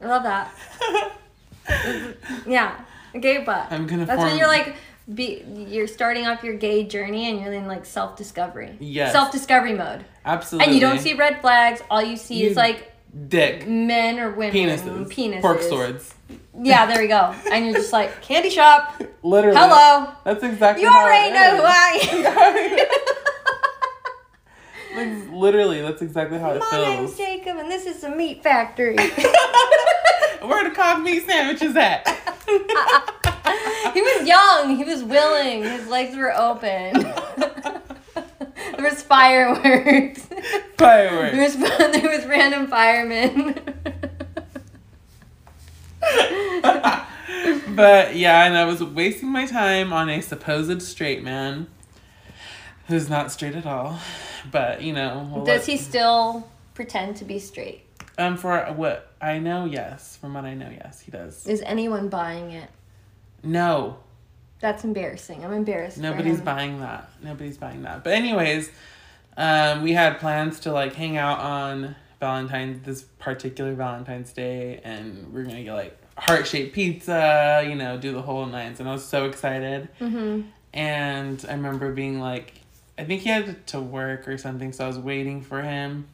I 0.00 0.06
love 0.06 0.22
that. 0.22 0.50
Yeah, 2.46 2.80
a 3.12 3.18
gay 3.18 3.44
buck. 3.44 3.70
I'm 3.70 3.86
gonna 3.86 4.06
That's 4.06 4.16
form- 4.18 4.30
when 4.30 4.38
you're 4.38 4.48
like, 4.48 4.74
be 5.14 5.42
you're 5.68 5.86
starting 5.86 6.26
off 6.26 6.42
your 6.44 6.54
gay 6.54 6.84
journey 6.84 7.30
and 7.30 7.40
you're 7.40 7.52
in 7.54 7.66
like 7.66 7.86
self 7.86 8.16
discovery. 8.16 8.76
Yes. 8.80 9.12
Self 9.12 9.32
discovery 9.32 9.72
mode. 9.74 10.04
Absolutely. 10.24 10.66
And 10.66 10.74
you 10.74 10.80
don't 10.80 10.98
see 11.00 11.14
red 11.14 11.40
flags. 11.40 11.80
All 11.90 12.02
you 12.02 12.16
see 12.16 12.42
You- 12.42 12.50
is 12.50 12.56
like 12.56 12.92
dick, 13.28 13.66
men 13.66 14.18
or 14.18 14.30
women. 14.30 14.54
penises, 14.54 15.06
Penises. 15.12 15.40
fork 15.40 15.62
swords. 15.62 16.14
Yeah, 16.60 16.86
there 16.86 17.00
we 17.00 17.08
go. 17.08 17.34
And 17.50 17.64
you're 17.66 17.74
just 17.74 17.92
like 17.92 18.20
candy 18.20 18.50
shop. 18.50 19.00
Literally. 19.22 19.56
Hello. 19.58 20.12
That's 20.24 20.42
exactly. 20.44 20.84
How 20.84 20.90
You 20.90 21.06
already 21.06 21.32
know 21.32 21.54
is. 21.54 21.60
who 21.60 21.66
I 21.66 22.88
Like, 24.96 25.30
literally, 25.30 25.80
that's 25.82 26.02
exactly 26.02 26.38
how 26.38 26.50
am. 26.50 26.56
it 26.56 26.60
My 26.72 26.80
name's. 26.80 27.16
Jacob, 27.16 27.58
and 27.58 27.70
this 27.70 27.86
is 27.86 28.00
the 28.00 28.10
meat 28.10 28.42
factory. 28.42 28.96
Where 30.42 30.68
the 30.68 30.74
cock 30.74 31.00
meat 31.02 31.24
sandwiches 31.24 31.76
at? 31.76 32.04
he 33.94 34.02
was 34.02 34.26
young. 34.26 34.76
He 34.76 34.84
was 34.84 35.02
willing. 35.02 35.62
His 35.62 35.86
legs 35.88 36.16
were 36.16 36.34
open. 36.36 36.92
there 38.14 38.90
was 38.90 39.02
fireworks. 39.02 40.26
Fireworks. 40.76 41.32
There 41.32 41.42
was 41.42 41.56
there 42.00 42.18
was 42.18 42.26
random 42.26 42.66
firemen. 42.68 43.60
but 47.74 48.16
yeah, 48.16 48.44
and 48.44 48.56
I 48.56 48.64
was 48.64 48.82
wasting 48.82 49.28
my 49.30 49.46
time 49.46 49.92
on 49.92 50.08
a 50.08 50.20
supposed 50.20 50.82
straight 50.82 51.22
man 51.22 51.66
who's 52.86 53.08
not 53.08 53.30
straight 53.32 53.54
at 53.54 53.66
all. 53.66 53.98
But 54.50 54.82
you 54.82 54.92
know, 54.92 55.28
we'll 55.32 55.44
Does 55.44 55.60
let- 55.62 55.66
he 55.66 55.76
still 55.76 56.48
pretend 56.74 57.16
to 57.16 57.24
be 57.24 57.38
straight? 57.38 57.84
Um, 58.18 58.36
for 58.36 58.64
what 58.76 59.12
I 59.20 59.38
know, 59.38 59.64
yes. 59.64 60.16
From 60.16 60.34
what 60.34 60.44
I 60.44 60.54
know, 60.54 60.70
yes, 60.70 61.00
he 61.00 61.12
does. 61.12 61.46
Is 61.46 61.62
anyone 61.62 62.08
buying 62.08 62.50
it? 62.50 62.68
No, 63.42 63.98
That's 64.60 64.84
embarrassing. 64.84 65.44
I'm 65.44 65.52
embarrassed. 65.52 65.98
nobody's 65.98 66.40
buying 66.40 66.80
that. 66.80 67.08
Nobody's 67.22 67.56
buying 67.56 67.82
that. 67.82 68.02
But 68.04 68.14
anyways, 68.14 68.70
um, 69.36 69.82
we 69.82 69.92
had 69.92 70.18
plans 70.18 70.60
to 70.60 70.72
like 70.72 70.94
hang 70.94 71.16
out 71.16 71.38
on 71.38 71.94
Valentine's 72.20 72.84
this 72.84 73.02
particular 73.02 73.74
Valentine's 73.74 74.32
Day, 74.32 74.80
and 74.82 75.32
we're 75.32 75.44
gonna 75.44 75.62
get 75.62 75.74
like 75.74 75.96
heart 76.16 76.46
shaped 76.48 76.74
pizza. 76.74 77.64
You 77.68 77.76
know, 77.76 77.96
do 77.96 78.12
the 78.12 78.22
whole 78.22 78.44
nines, 78.46 78.80
and 78.80 78.88
I 78.88 78.92
was 78.92 79.04
so 79.04 79.26
excited. 79.26 79.88
Mhm. 80.00 80.46
And 80.74 81.44
I 81.48 81.52
remember 81.52 81.92
being 81.92 82.18
like, 82.20 82.54
I 82.98 83.04
think 83.04 83.22
he 83.22 83.28
had 83.30 83.66
to 83.68 83.80
work 83.80 84.26
or 84.28 84.36
something, 84.36 84.72
so 84.72 84.84
I 84.84 84.88
was 84.88 84.98
waiting 84.98 85.40
for 85.42 85.62
him. 85.62 86.08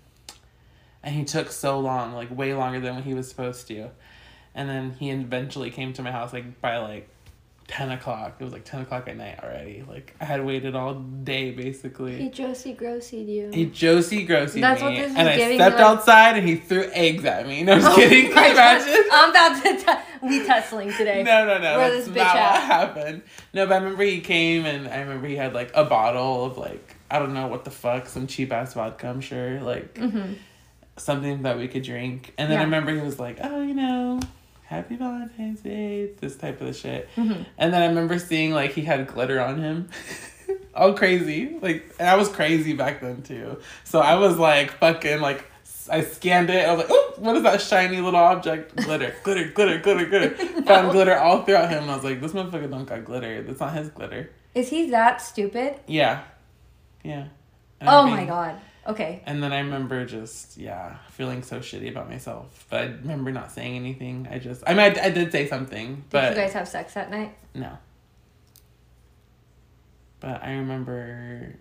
And 1.02 1.14
he 1.14 1.24
took 1.24 1.50
so 1.50 1.80
long, 1.80 2.12
like 2.14 2.34
way 2.34 2.54
longer 2.54 2.80
than 2.80 2.94
what 2.94 3.04
he 3.04 3.14
was 3.14 3.28
supposed 3.28 3.66
to. 3.68 3.88
And 4.54 4.68
then 4.68 4.92
he 4.98 5.10
eventually 5.10 5.70
came 5.70 5.92
to 5.94 6.02
my 6.02 6.10
house 6.12 6.32
like 6.32 6.60
by 6.60 6.78
like 6.78 7.08
ten 7.66 7.90
o'clock. 7.92 8.36
It 8.38 8.44
was 8.44 8.52
like 8.52 8.64
ten 8.64 8.82
o'clock 8.82 9.08
at 9.08 9.16
night 9.16 9.40
already. 9.42 9.84
Like 9.88 10.14
I 10.20 10.24
had 10.26 10.44
waited 10.44 10.74
all 10.76 10.94
day 10.94 11.50
basically. 11.52 12.16
He. 12.18 12.28
Josie 12.30 12.74
Grossied 12.74 13.26
you. 13.28 13.50
He 13.52 13.66
Josie 13.66 14.26
Grossy 14.26 14.60
That's 14.60 14.80
me, 14.82 14.86
what 14.88 14.96
this 14.96 15.10
is 15.12 15.16
and 15.16 15.28
I 15.28 15.54
stepped 15.54 15.76
like- 15.76 15.84
outside 15.84 16.36
and 16.36 16.46
he 16.48 16.56
threw 16.56 16.88
eggs 16.92 17.24
at 17.24 17.46
me. 17.46 17.62
No, 17.62 17.74
I'm 17.74 17.84
Oh 17.84 17.94
kidding. 17.96 18.32
Can 18.32 18.44
you 18.46 18.52
imagine? 18.52 19.04
I'm 19.12 19.30
about 19.30 19.62
to 19.62 19.76
t- 19.84 20.26
we 20.26 20.46
tussling 20.46 20.92
today. 20.92 21.22
No, 21.22 21.46
no, 21.46 21.58
no. 21.58 21.78
Where 21.78 21.90
that's 21.90 22.06
this 22.06 22.14
bitch 22.14 22.18
not 22.18 22.36
at? 22.36 22.52
what 22.52 22.62
happened. 22.62 23.22
No, 23.52 23.66
but 23.66 23.74
I 23.74 23.76
remember 23.78 24.02
he 24.04 24.20
came 24.20 24.64
and 24.66 24.86
I 24.88 25.00
remember 25.00 25.26
he 25.26 25.36
had 25.36 25.54
like 25.54 25.70
a 25.74 25.84
bottle 25.84 26.44
of 26.44 26.58
like 26.58 26.96
I 27.10 27.18
don't 27.18 27.32
know 27.34 27.46
what 27.46 27.64
the 27.64 27.70
fuck, 27.70 28.08
some 28.08 28.26
cheap 28.26 28.52
ass 28.52 28.74
vodka, 28.74 29.06
I'm 29.08 29.20
sure, 29.20 29.60
like 29.60 29.94
Mhm. 29.94 30.36
something 30.96 31.42
that 31.42 31.56
we 31.58 31.68
could 31.68 31.82
drink. 31.82 32.32
And 32.38 32.50
then 32.50 32.58
I 32.58 32.64
remember 32.64 32.92
he 32.94 33.00
was 33.00 33.18
like, 33.18 33.38
Oh, 33.42 33.62
you 33.62 33.74
know, 33.74 34.20
happy 34.74 34.96
Valentine's 34.96 35.60
Day, 35.60 36.10
this 36.20 36.36
type 36.36 36.60
of 36.60 36.74
shit. 36.76 37.08
Mhm. 37.16 37.46
And 37.58 37.72
then 37.72 37.82
I 37.82 37.86
remember 37.86 38.18
seeing 38.18 38.52
like 38.52 38.72
he 38.72 38.82
had 38.82 39.06
glitter 39.06 39.40
on 39.40 39.60
him. 39.60 39.88
All 40.74 40.92
crazy. 40.94 41.56
Like 41.60 41.94
and 41.98 42.08
I 42.08 42.16
was 42.16 42.28
crazy 42.28 42.72
back 42.74 43.00
then 43.00 43.22
too. 43.22 43.58
So 43.84 44.00
I 44.00 44.14
was 44.16 44.36
like 44.38 44.72
fucking 44.72 45.20
like 45.20 45.44
I 45.90 46.00
scanned 46.02 46.48
it. 46.50 46.66
I 46.66 46.72
was 46.72 46.78
like, 46.84 46.86
"Oh, 46.90 47.14
what 47.18 47.36
is 47.36 47.42
that 47.42 47.60
shiny 47.60 48.00
little 48.00 48.18
object? 48.18 48.74
Glitter, 48.74 49.14
glitter, 49.22 49.48
glitter, 49.50 49.78
glitter, 49.78 50.06
glitter." 50.06 50.62
Found 50.62 50.92
glitter 50.92 51.16
all 51.16 51.42
throughout 51.44 51.68
him. 51.70 51.90
I 51.90 51.94
was 51.96 52.04
like, 52.04 52.20
"This 52.22 52.32
motherfucker 52.32 52.70
don't 52.70 52.86
got 52.86 53.04
glitter. 53.04 53.42
That's 53.42 53.60
not 53.60 53.74
his 53.74 53.88
glitter." 53.90 54.30
Is 54.54 54.70
he 54.70 54.90
that 54.90 55.20
stupid? 55.20 55.74
Yeah, 55.86 56.22
yeah. 57.02 57.26
And 57.80 57.88
Oh 57.90 58.06
I 58.06 58.10
my 58.10 58.24
god. 58.24 58.60
Okay. 58.86 59.22
And 59.24 59.42
then 59.42 59.52
I 59.52 59.60
remember 59.60 60.04
just 60.04 60.56
yeah 60.58 60.96
feeling 61.10 61.42
so 61.42 61.60
shitty 61.60 61.90
about 61.90 62.08
myself. 62.10 62.66
But 62.68 62.80
I 62.82 62.84
remember 62.86 63.32
not 63.32 63.50
saying 63.50 63.76
anything. 63.76 64.28
I 64.30 64.38
just 64.38 64.62
I 64.66 64.74
mean 64.74 64.80
I, 64.98 65.06
I 65.06 65.10
did 65.10 65.32
say 65.32 65.46
something, 65.48 65.94
Did 65.96 66.10
but 66.10 66.30
you 66.36 66.42
guys 66.42 66.52
have 66.52 66.68
sex 66.68 66.94
that 66.94 67.10
night? 67.10 67.34
no. 67.54 67.78
But 70.20 70.42
I 70.42 70.52
remember 70.52 71.56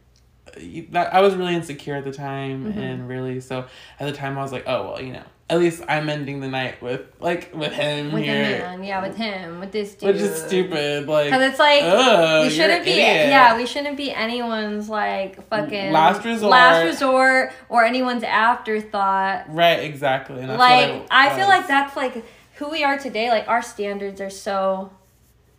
uh, 0.47 0.59
that 0.91 1.13
I 1.13 1.21
was 1.21 1.35
really 1.35 1.55
insecure 1.55 1.95
at 1.95 2.03
the 2.05 2.11
time, 2.13 2.73
Mhm. 2.73 2.77
and 2.77 3.07
really 3.07 3.39
so 3.41 3.65
at 3.99 4.05
the 4.05 4.13
time 4.13 4.37
I 4.37 4.41
was 4.41 4.51
like, 4.51 4.63
oh 4.67 4.91
well, 4.91 5.01
you 5.01 5.13
know, 5.13 5.23
at 5.53 5.59
least 5.59 5.83
I'm 5.87 6.09
ending 6.09 6.39
the 6.39 6.47
night 6.47 6.81
with 6.81 7.01
like 7.19 7.53
with 7.53 7.71
him 7.73 8.11
With 8.11 8.23
here, 8.23 8.59
man, 8.59 8.83
yeah, 8.83 9.01
with 9.01 9.15
him, 9.15 9.59
with 9.59 9.71
this 9.71 9.93
dude. 9.95 10.13
which 10.13 10.21
is 10.21 10.43
stupid. 10.43 11.07
Like, 11.07 11.25
Because 11.27 11.49
it's 11.51 11.59
like 11.59 11.81
oh, 11.83 12.43
we 12.43 12.49
shouldn't 12.49 12.83
be, 12.83 12.91
idiot. 12.91 13.29
yeah, 13.29 13.55
we 13.55 13.65
shouldn't 13.65 13.95
be 13.97 14.11
anyone's 14.11 14.89
like 14.89 15.41
fucking 15.49 15.91
Last 15.91 16.25
resort. 16.25 16.51
last 16.51 16.83
resort, 16.85 17.51
or 17.69 17.85
anyone's 17.85 18.23
afterthought. 18.23 19.45
right, 19.53 19.79
exactly. 19.79 20.45
Like 20.45 20.57
what 20.91 21.07
I 21.11 21.35
feel 21.37 21.47
like 21.47 21.67
that's 21.67 21.95
like 21.95 22.25
who 22.55 22.69
we 22.69 22.83
are 22.83 22.97
today. 22.97 23.29
Like 23.29 23.47
our 23.47 23.61
standards 23.61 24.19
are 24.21 24.29
so, 24.29 24.91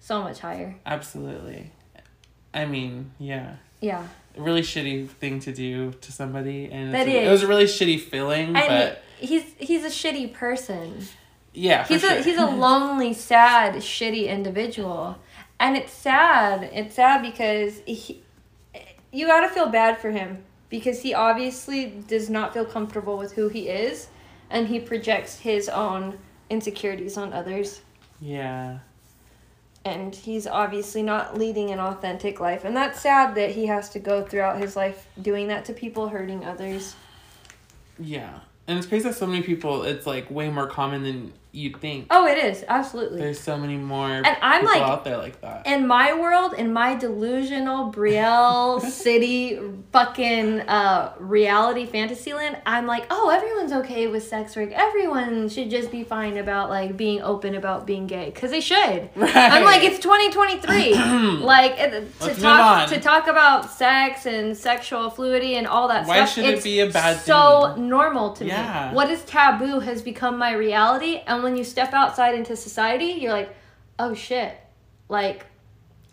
so 0.00 0.22
much 0.22 0.40
higher. 0.40 0.76
absolutely. 0.86 1.70
I 2.52 2.66
mean, 2.66 3.12
yeah. 3.18 3.56
Yeah, 3.80 4.06
really 4.36 4.62
shitty 4.62 5.08
thing 5.08 5.40
to 5.40 5.52
do 5.52 5.92
to 6.00 6.10
somebody 6.12 6.70
and 6.72 6.94
That 6.94 7.06
it's 7.06 7.14
a- 7.16 7.20
is. 7.20 7.28
it 7.28 7.30
was 7.30 7.42
a 7.42 7.46
really 7.46 7.64
shitty 7.66 8.00
feeling 8.00 8.56
and 8.56 8.66
but 8.66 9.02
he's 9.18 9.44
he's 9.58 9.84
a 9.84 9.88
shitty 9.88 10.32
person. 10.32 10.98
yeah 11.52 11.84
He's 11.86 12.00
sure. 12.02 12.12
a 12.18 12.22
he's 12.22 12.38
a 12.38 12.46
lonely, 12.66 13.12
sad, 13.14 13.74
shitty 13.76 14.28
individual, 14.28 15.18
and 15.60 15.76
it's 15.76 15.92
sad. 15.92 16.64
It's 16.72 16.94
sad 16.96 17.22
because 17.22 17.80
he, 17.86 18.22
you 19.12 19.26
got 19.26 19.40
to 19.40 19.48
feel 19.48 19.66
bad 19.68 19.98
for 19.98 20.10
him 20.10 20.44
because 20.70 21.02
he 21.02 21.14
obviously 21.14 21.86
does 22.08 22.28
not 22.28 22.52
feel 22.52 22.64
comfortable 22.64 23.16
with 23.16 23.32
who 23.32 23.48
he 23.48 23.68
is, 23.68 24.08
and 24.50 24.66
he 24.68 24.80
projects 24.80 25.38
his 25.38 25.68
own 25.68 26.18
insecurities 26.50 27.16
on 27.16 27.32
others. 27.32 27.80
yeah 28.20 28.78
And 29.84 30.14
he's 30.14 30.46
obviously 30.46 31.02
not 31.02 31.38
leading 31.38 31.70
an 31.70 31.78
authentic 31.78 32.40
life, 32.40 32.64
and 32.64 32.76
that's 32.76 33.00
sad 33.00 33.34
that 33.36 33.50
he 33.52 33.66
has 33.66 33.88
to 33.90 33.98
go 33.98 34.24
throughout 34.24 34.58
his 34.58 34.74
life 34.76 35.06
doing 35.20 35.48
that 35.48 35.64
to 35.66 35.72
people, 35.72 36.08
hurting 36.08 36.44
others. 36.44 36.96
yeah 37.98 38.40
and 38.66 38.78
it's 38.78 38.86
crazy 38.86 39.08
that 39.08 39.14
so 39.14 39.26
many 39.26 39.42
people 39.42 39.82
it's 39.82 40.06
like 40.06 40.30
way 40.30 40.48
more 40.48 40.66
common 40.66 41.02
than 41.02 41.32
you'd 41.54 41.76
think 41.80 42.06
Oh, 42.10 42.26
it 42.26 42.36
is 42.36 42.64
absolutely. 42.68 43.20
there's 43.20 43.38
so 43.38 43.56
many 43.56 43.76
more 43.76 44.08
And 44.10 44.26
I'm 44.42 44.62
people 44.62 44.80
like- 44.80 44.90
out 44.90 45.04
there 45.04 45.16
like 45.18 45.40
that 45.40 45.66
in 45.66 45.86
my 45.86 46.12
world, 46.12 46.54
in 46.54 46.72
my 46.72 46.94
delusional 46.96 47.92
Brielle 47.92 48.80
City 49.04 49.60
fucking 49.92 50.60
uh, 50.62 51.12
reality 51.20 51.86
fantasy 51.86 52.32
land, 52.34 52.56
I'm 52.66 52.86
like, 52.86 53.06
oh, 53.10 53.30
everyone's 53.30 53.72
okay 53.72 54.08
with 54.08 54.26
sex 54.26 54.56
work. 54.56 54.72
Everyone 54.72 55.48
should 55.48 55.70
just 55.70 55.92
be 55.92 56.02
fine 56.02 56.36
about 56.38 56.70
like 56.70 56.96
being 56.96 57.22
open 57.22 57.54
about 57.54 57.86
being 57.86 58.08
gay 58.08 58.26
because 58.34 58.50
they 58.50 58.60
should. 58.60 59.08
right. 59.14 59.36
I'm 59.36 59.62
like, 59.64 59.84
it's 59.84 60.00
2023. 60.00 60.94
like 61.40 61.76
to 61.76 62.04
Let's 62.20 62.42
talk 62.42 62.88
to 62.88 63.00
talk 63.00 63.28
about 63.28 63.70
sex 63.70 64.26
and 64.26 64.56
sexual 64.56 65.08
fluidity 65.10 65.54
and 65.54 65.66
all 65.68 65.86
that 65.88 66.06
Why 66.06 66.16
stuff. 66.16 66.30
should 66.34 66.44
it 66.46 66.64
be 66.64 66.80
a 66.80 66.90
bad 66.90 67.20
so 67.20 67.74
thing? 67.74 67.88
normal 67.88 68.32
to 68.34 68.44
Yeah. 68.44 68.88
me. 68.90 68.96
What 68.96 69.08
is 69.10 69.22
taboo 69.24 69.78
has 69.80 70.02
become 70.02 70.36
my 70.38 70.52
reality, 70.52 71.20
and 71.26 71.43
when 71.44 71.56
you 71.56 71.62
step 71.64 71.92
outside 71.92 72.34
into 72.34 72.56
society, 72.56 73.18
you're 73.20 73.32
like, 73.32 73.54
oh 73.98 74.14
shit, 74.14 74.56
like. 75.08 75.46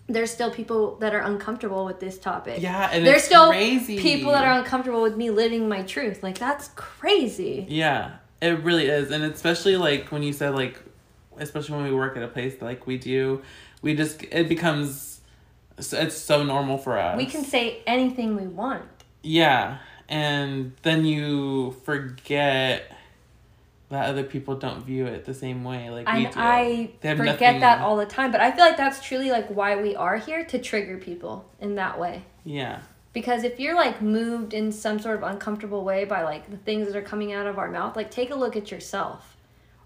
There's 0.07 0.31
still 0.31 0.51
people 0.51 0.97
that 0.97 1.15
are 1.15 1.21
uncomfortable 1.21 1.85
with 1.85 2.01
this 2.01 2.17
topic. 2.17 2.61
yeah 2.61 2.89
and 2.91 3.07
There's 3.07 3.23
still 3.23 3.47
crazy 3.49 3.97
people 3.97 4.33
that 4.33 4.43
are 4.43 4.59
uncomfortable 4.59 5.01
with 5.01 5.15
me 5.15 5.29
living 5.29 5.69
my 5.69 5.83
truth. 5.83 6.21
Like 6.21 6.37
that's 6.37 6.67
crazy. 6.75 7.65
yeah 7.69 8.15
it 8.41 8.61
really 8.63 8.87
is 8.87 9.09
and 9.11 9.23
especially 9.23 9.77
like 9.77 10.11
when 10.11 10.21
you 10.21 10.33
said 10.33 10.53
like 10.53 10.81
especially 11.37 11.75
when 11.77 11.85
we 11.85 11.93
work 11.93 12.17
at 12.17 12.23
a 12.23 12.27
place 12.27 12.61
like 12.61 12.85
we 12.87 12.97
do 12.97 13.41
we 13.81 13.95
just 13.95 14.23
it 14.23 14.49
becomes 14.49 15.21
it's 15.77 16.17
so 16.17 16.43
normal 16.43 16.77
for 16.77 16.97
us 16.97 17.15
We 17.15 17.25
can 17.25 17.45
say 17.45 17.81
anything 17.87 18.35
we 18.35 18.47
want. 18.47 18.83
Yeah, 19.23 19.77
and 20.09 20.73
then 20.81 21.05
you 21.05 21.71
forget 21.85 22.91
that 23.91 24.09
other 24.09 24.23
people 24.23 24.55
don't 24.55 24.83
view 24.83 25.05
it 25.05 25.25
the 25.25 25.33
same 25.33 25.63
way 25.63 25.89
like 25.89 26.07
we 26.07 26.25
And 26.25 26.33
do. 26.33 26.39
I 26.39 26.89
forget 27.01 27.17
nothing- 27.39 27.59
that 27.59 27.81
all 27.81 27.97
the 27.97 28.05
time. 28.05 28.31
But 28.31 28.41
I 28.41 28.51
feel 28.51 28.65
like 28.65 28.77
that's 28.77 29.03
truly 29.05 29.29
like 29.29 29.47
why 29.49 29.75
we 29.81 29.95
are 29.95 30.17
here 30.17 30.43
to 30.45 30.57
trigger 30.59 30.97
people 30.97 31.45
in 31.59 31.75
that 31.75 31.99
way. 31.99 32.23
Yeah, 32.43 32.79
Because 33.13 33.43
if 33.43 33.59
you're 33.59 33.75
like 33.75 34.01
moved 34.01 34.53
in 34.53 34.71
some 34.71 34.97
sort 34.99 35.17
of 35.17 35.23
uncomfortable 35.23 35.83
way 35.83 36.05
by 36.05 36.23
like 36.23 36.49
the 36.49 36.57
things 36.57 36.87
that 36.87 36.95
are 36.95 37.01
coming 37.03 37.31
out 37.33 37.45
of 37.47 37.59
our 37.59 37.69
mouth, 37.69 37.95
like 37.95 38.09
take 38.09 38.31
a 38.31 38.35
look 38.35 38.55
at 38.55 38.71
yourself. 38.71 39.35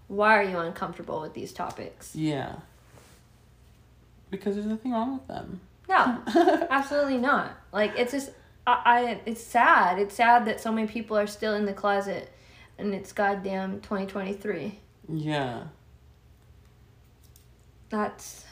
Why 0.08 0.38
are 0.38 0.42
you 0.44 0.56
uncomfortable 0.58 1.20
with 1.20 1.34
these 1.34 1.52
topics? 1.52 2.14
yeah. 2.14 2.54
Because 4.30 4.54
there's 4.56 4.66
nothing 4.66 4.92
wrong 4.92 5.14
with 5.14 5.26
them. 5.28 5.60
No, 5.88 6.20
absolutely 6.70 7.18
not. 7.18 7.52
Like 7.72 7.92
it's 7.96 8.12
just 8.12 8.30
I, 8.66 8.82
I 8.84 9.20
it's 9.26 9.40
sad. 9.42 9.98
It's 9.98 10.14
sad 10.14 10.44
that 10.46 10.60
so 10.60 10.72
many 10.72 10.86
people 10.88 11.16
are 11.16 11.26
still 11.28 11.54
in 11.54 11.64
the 11.64 11.72
closet 11.72 12.30
and 12.78 12.94
it's 12.94 13.12
goddamn 13.12 13.80
2023. 13.80 14.78
Yeah, 15.08 15.64
That's 17.88 18.44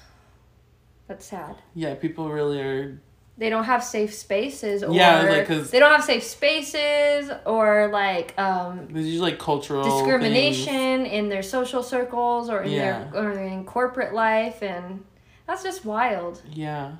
that's 1.07 1.27
sad. 1.27 1.57
yeah. 1.75 1.95
People 1.95 2.31
really 2.31 2.61
are. 2.61 3.01
They 3.37 3.51
don't 3.51 3.65
have 3.65 3.83
safe 3.83 4.15
spaces 4.15 4.85
or 4.85 4.93
Yeah, 4.95 5.23
like, 5.23 5.47
'cause- 5.49 5.71
they 5.73 5.81
don't 5.81 5.91
have 5.91 6.05
safe 6.05 6.23
spaces 6.23 7.31
or 7.45 7.89
like 7.93 8.39
um 8.39 8.87
There's 8.93 9.07
usually 9.07 9.33
like 9.33 9.41
cultural 9.41 9.83
discrimination 9.83 11.05
in 11.05 11.29
their 11.29 11.43
social 11.43 11.83
circles 11.83 12.49
or 12.49 12.63
in 12.63 12.71
Yeah. 12.71 13.09
their 13.11 13.25
or 13.25 13.33
in 13.33 13.65
corporate 13.67 14.15
life 14.15 14.63
and 14.63 15.05
That's 15.47 15.63
just 15.65 15.85
wild. 15.85 16.41
Yeah, 16.53 16.93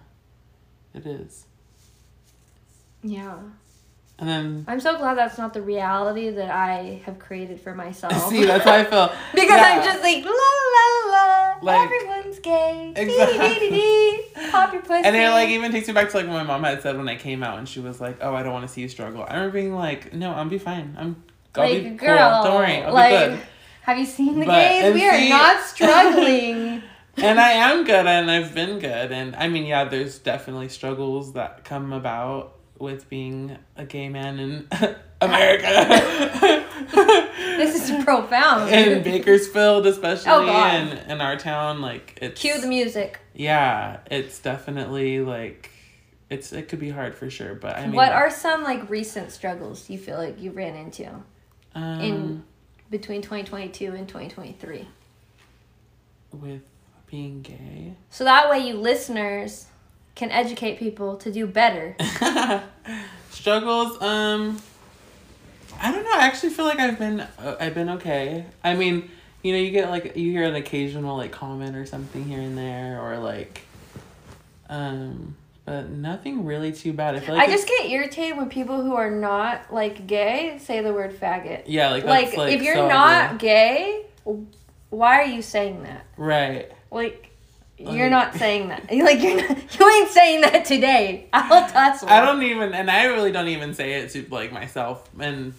it 0.93 1.07
is. 1.07 1.47
Yeah. 3.03 3.39
And 4.19 4.29
then 4.29 4.65
I'm 4.69 4.79
so 4.81 4.97
glad 4.97 5.19
that's 5.19 5.39
not 5.39 5.55
the 5.55 5.63
reality 5.63 6.31
that 6.31 6.49
I 6.51 7.03
have 7.05 7.19
created 7.19 7.61
for 7.61 7.75
myself. 7.75 8.13
see, 8.31 8.45
that's 8.45 8.65
how 8.65 8.75
I 8.75 8.85
feel. 8.85 9.13
because 9.35 9.49
Yeah. 9.51 9.75
I'm 9.79 9.83
just 9.85 10.03
like 10.03 10.25
la 10.25 10.31
la 10.31 11.11
la. 11.13 11.55
Like- 11.63 11.91
Everyone's 11.91 12.39
gay. 12.39 12.93
Exactly. 12.95 13.49
Dee-dee-dee-dee. 13.69 14.51
Pop 14.51 14.73
your 14.73 14.83
pussy. 14.83 15.03
And 15.05 15.17
it 15.17 15.31
like 15.31 15.49
even 15.49 15.73
takes 15.73 15.89
me 15.89 15.95
back 15.95 16.11
to 16.11 16.17
like 16.19 16.27
what 16.27 16.35
my 16.35 16.43
mom 16.45 16.63
had 16.63 16.81
said 16.83 16.97
when 16.97 17.09
I 17.09 17.17
came 17.17 17.43
out, 17.43 17.59
and 17.59 17.69
she 17.69 17.81
was 17.81 18.01
like, 18.01 18.19
"Oh, 18.21 18.35
I 18.35 18.43
don't 18.43 18.53
want 18.53 18.67
to 18.67 18.73
see 18.73 18.83
you 18.83 18.89
struggle." 18.89 19.25
I 19.27 19.35
remember 19.35 19.55
being 19.55 19.75
like, 19.75 20.13
"No, 20.15 20.33
I'll 20.33 20.45
be 20.45 20.59
fine. 20.59 20.95
I'm 20.99 21.23
I'll 21.57 21.65
like 21.69 21.83
be 21.83 21.91
girl. 21.91 22.43
cool. 22.43 22.51
Don't 22.53 22.61
worry, 22.61 22.83
I'll 22.83 22.93
like, 22.95 23.11
be 23.31 23.37
good." 23.37 23.47
have 23.83 23.99
you 23.99 24.07
seen 24.07 24.39
the 24.41 24.47
But- 24.47 24.53
gays? 24.69 24.95
We 24.95 25.05
are 25.09 25.29
not 25.29 25.61
struggling. 26.09 26.83
and 27.17 27.41
I 27.41 27.51
am 27.53 27.85
good, 27.85 28.07
and 28.07 28.31
I've 28.31 28.55
been 28.55 28.79
good, 28.79 29.11
and 29.13 29.35
I 29.37 29.49
mean, 29.49 29.65
yeah, 29.67 29.85
there's 29.85 30.19
definitely 30.19 30.69
struggles 30.69 31.33
that 31.35 31.65
come 31.65 31.93
about 31.93 32.55
with 32.79 33.09
being 33.09 33.57
a 33.77 33.85
gay 33.85 34.09
man 34.09 34.39
in 34.39 34.69
America. 35.21 35.67
this 37.57 37.89
is 37.91 38.05
profound. 38.05 38.71
in 38.71 39.03
Bakersfield, 39.03 39.87
especially 39.87 40.31
Oh, 40.33 40.45
God. 40.45 40.75
in 40.75 41.11
in 41.11 41.21
our 41.21 41.37
town, 41.37 41.81
like 41.81 42.19
it's 42.21 42.41
Cue 42.41 42.61
the 42.61 42.67
music. 42.67 43.21
yeah, 43.35 43.99
it's 44.11 44.39
definitely 44.41 45.21
like 45.21 45.71
it's 46.31 46.53
it 46.53 46.69
could 46.69 46.81
be 46.81 46.91
hard 46.91 47.15
for 47.15 47.31
sure, 47.31 47.55
but 47.55 47.77
I 47.77 47.87
mean, 47.87 47.95
what 47.97 48.13
are 48.13 48.31
some 48.31 48.63
like 48.65 48.89
recent 48.91 49.31
struggles 49.31 49.89
you 49.89 49.99
feel 49.99 50.17
like 50.19 50.41
you 50.41 50.51
ran 50.51 50.75
into 50.75 51.09
um, 51.75 52.01
in 52.01 52.45
between 52.91 53.23
2022 53.23 53.93
and 53.93 54.09
2023? 54.09 54.89
with 56.33 56.63
being 57.07 57.43
gay? 57.43 57.95
So 58.11 58.25
that 58.25 58.51
way 58.51 58.59
you 58.67 58.75
listeners 58.75 59.67
can 60.15 60.31
educate 60.31 60.79
people 60.79 61.17
to 61.17 61.31
do 61.33 61.47
better. 61.47 61.97
struggles 63.31 64.01
um 64.01 64.59
i 65.81 65.91
don't 65.91 66.05
know 66.05 66.11
i 66.15 66.21
actually 66.25 66.51
feel 66.51 66.65
like 66.65 66.79
i've 66.79 66.99
been 66.99 67.21
uh, 67.21 67.57
i've 67.61 67.75
been 67.75 67.89
okay 67.91 68.47
i 68.63 68.75
mean 68.75 69.11
you 69.43 69.53
know 69.53 69.59
you 69.59 69.71
get 69.71 69.91
like 69.91 70.17
you 70.17 70.31
hear 70.31 70.45
an 70.45 70.55
occasional 70.55 71.17
like 71.17 71.33
comment 71.33 71.77
or 71.77 71.85
something 71.85 72.25
here 72.25 72.41
and 72.41 72.57
there 72.57 73.01
or 73.03 73.19
like 73.19 73.63
um 74.71 75.37
but 75.65 75.89
nothing 75.91 76.45
really 76.45 76.73
too 76.73 76.93
bad 76.93 77.17
i 77.17 77.21
feel 77.21 77.35
like 77.35 77.49
I 77.49 77.53
just 77.53 77.67
get 77.67 77.91
irritated 77.91 78.37
when 78.39 78.49
people 78.49 78.83
who 78.83 78.95
are 78.95 79.11
not 79.11 79.73
like 79.73 80.07
gay 80.07 80.59
say 80.63 80.81
the 80.81 80.93
word 80.93 81.19
faggot. 81.19 81.65
yeah 81.67 81.91
like 81.91 82.05
Like, 82.05 82.37
like 82.37 82.53
if 82.55 82.63
you're 82.63 82.77
so 82.77 82.89
not 82.89 83.25
ugly. 83.35 83.39
gay, 83.39 84.07
why 84.91 85.21
are 85.21 85.27
you 85.27 85.43
saying 85.43 85.83
that? 85.83 86.07
right 86.17 86.71
Like 86.91 87.31
you're 87.93 88.11
not 88.11 88.35
saying 88.37 88.69
that. 88.69 88.85
Like 88.91 89.21
you're 89.23 89.37
not, 89.37 89.79
you 89.81 89.89
ain't 89.91 90.09
saying 90.11 90.41
that 90.43 90.65
today. 90.65 91.29
I'll 91.33 91.69
tussle. 91.69 92.09
i 92.09 92.21
don't 92.25 92.43
even 92.43 92.73
and 92.75 92.91
i 92.91 93.05
really 93.05 93.33
don't 93.33 93.49
even 93.49 93.75
say 93.75 93.95
it 93.95 94.11
to 94.11 94.27
like 94.31 94.53
myself 94.53 95.09
and 95.19 95.53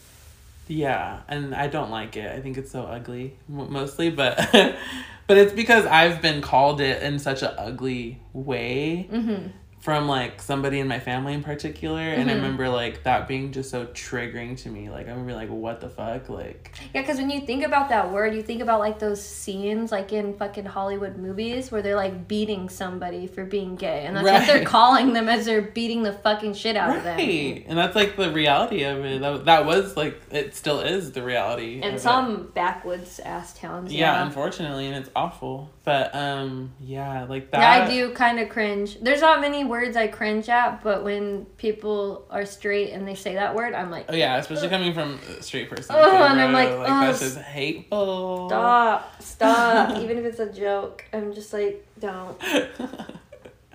yeah 0.67 1.21
and 1.27 1.53
i 1.53 1.67
don't 1.67 1.91
like 1.91 2.15
it 2.17 2.31
i 2.31 2.39
think 2.41 2.57
it's 2.57 2.71
so 2.71 2.83
ugly 2.83 3.35
mostly 3.47 4.09
but 4.09 4.37
but 5.27 5.37
it's 5.37 5.53
because 5.53 5.85
i've 5.85 6.21
been 6.21 6.41
called 6.41 6.81
it 6.81 7.03
in 7.03 7.19
such 7.19 7.43
an 7.43 7.51
ugly 7.57 8.19
way 8.33 9.07
Mm-hmm. 9.11 9.47
From 9.85 10.07
like 10.07 10.41
somebody 10.41 10.79
in 10.79 10.87
my 10.87 10.99
family 10.99 11.31
in 11.33 11.43
particular 11.43 11.99
and 12.01 12.27
i 12.27 12.33
Mhm. 12.33 12.37
remember 12.37 12.67
like 12.69 13.03
that 13.03 13.27
being 13.27 13.51
just 13.51 13.69
so 13.69 13.85
triggering 13.87 14.57
to 14.63 14.69
me 14.69 14.89
like 14.89 15.05
i 15.05 15.11
remember 15.11 15.33
like 15.35 15.49
what 15.49 15.79
the 15.79 15.87
fuck 15.89 16.27
like 16.27 16.71
Yeah, 16.91 17.01
because 17.01 17.17
when 17.19 17.29
you 17.29 17.41
think 17.41 17.63
about 17.63 17.89
that 17.89 18.11
word, 18.11 18.33
you 18.33 18.41
think 18.41 18.61
about 18.61 18.79
like 18.79 18.97
those 18.99 19.21
scenes 19.23 19.91
like 19.91 20.11
in 20.11 20.33
fucking 20.37 20.65
Hollywood 20.65 21.17
movies 21.17 21.71
where 21.71 21.81
they're 21.83 21.95
like 21.95 22.27
beating 22.27 22.67
somebody 22.69 23.27
for 23.27 23.43
being 23.45 23.75
gay, 23.75 24.05
and 24.05 24.15
that's 24.17 24.25
what 24.27 24.47
they're 24.47 24.65
calling 24.65 25.13
them 25.13 25.29
as 25.29 25.45
they're 25.45 25.61
beating 25.61 26.01
the 26.03 26.13
fucking 26.13 26.53
shit 26.55 26.75
out 26.75 26.95
of 26.97 27.03
them. 27.03 27.19
and 27.19 27.77
that's 27.77 27.95
like 27.95 28.15
the 28.17 28.31
reality 28.31 28.83
of 28.83 29.05
it 29.05 29.21
that, 29.21 29.45
that 29.45 29.65
was 29.65 29.95
like 29.95 30.19
it 30.31 30.55
still 30.55 30.79
is 30.79 31.11
the 31.11 31.21
reality 31.23 31.81
And 31.83 31.95
it. 31.95 32.01
some 32.01 32.49
backwoods 32.55 33.19
ass 33.19 33.53
towns. 33.57 33.93
yeah, 33.93 34.13
Yeah. 34.15 34.25
unfortunately 34.25 34.87
and 34.87 34.95
it's 34.95 35.09
awful 35.15 35.69
but 35.85 36.13
um 36.15 36.73
yeah 36.81 37.25
like 37.29 37.51
that 37.51 37.59
Yeah, 37.61 37.85
I 37.85 37.87
do 37.89 38.11
kind 38.13 38.39
of 38.39 38.49
cringe. 38.49 38.99
There's 38.99 39.21
not 39.21 39.39
many 39.39 39.63
words 39.63 39.95
I 39.95 40.07
cringe 40.07 40.49
at, 40.49 40.83
but 40.83 41.03
when 41.03 41.45
people 41.57 42.25
are 42.31 42.45
straight 42.45 42.91
and 42.91 43.07
they 43.07 43.13
say 43.15 43.35
that 43.35 43.53
word, 43.55 43.73
I'm 43.75 43.91
like, 43.91 44.05
oh 44.09 44.15
yeah 44.15 44.37
especially 44.37 44.69
coming 44.69 44.93
from 44.93 45.19
a 45.37 45.43
straight 45.43 45.69
person 45.69 45.95
Oh, 45.97 46.23
and 46.23 46.41
I'm 46.41 46.51
like, 46.53 46.69
like 46.71 46.89
ugh, 46.89 47.05
that's 47.05 47.19
just 47.19 47.37
hateful 47.37 48.49
stop, 48.49 49.21
stop. 49.21 49.97
Even 50.01 50.17
if 50.17 50.25
it's 50.25 50.39
a 50.39 50.51
joke, 50.51 51.05
I'm 51.13 51.33
just 51.33 51.53
like, 51.53 51.85
don't. 51.99 52.35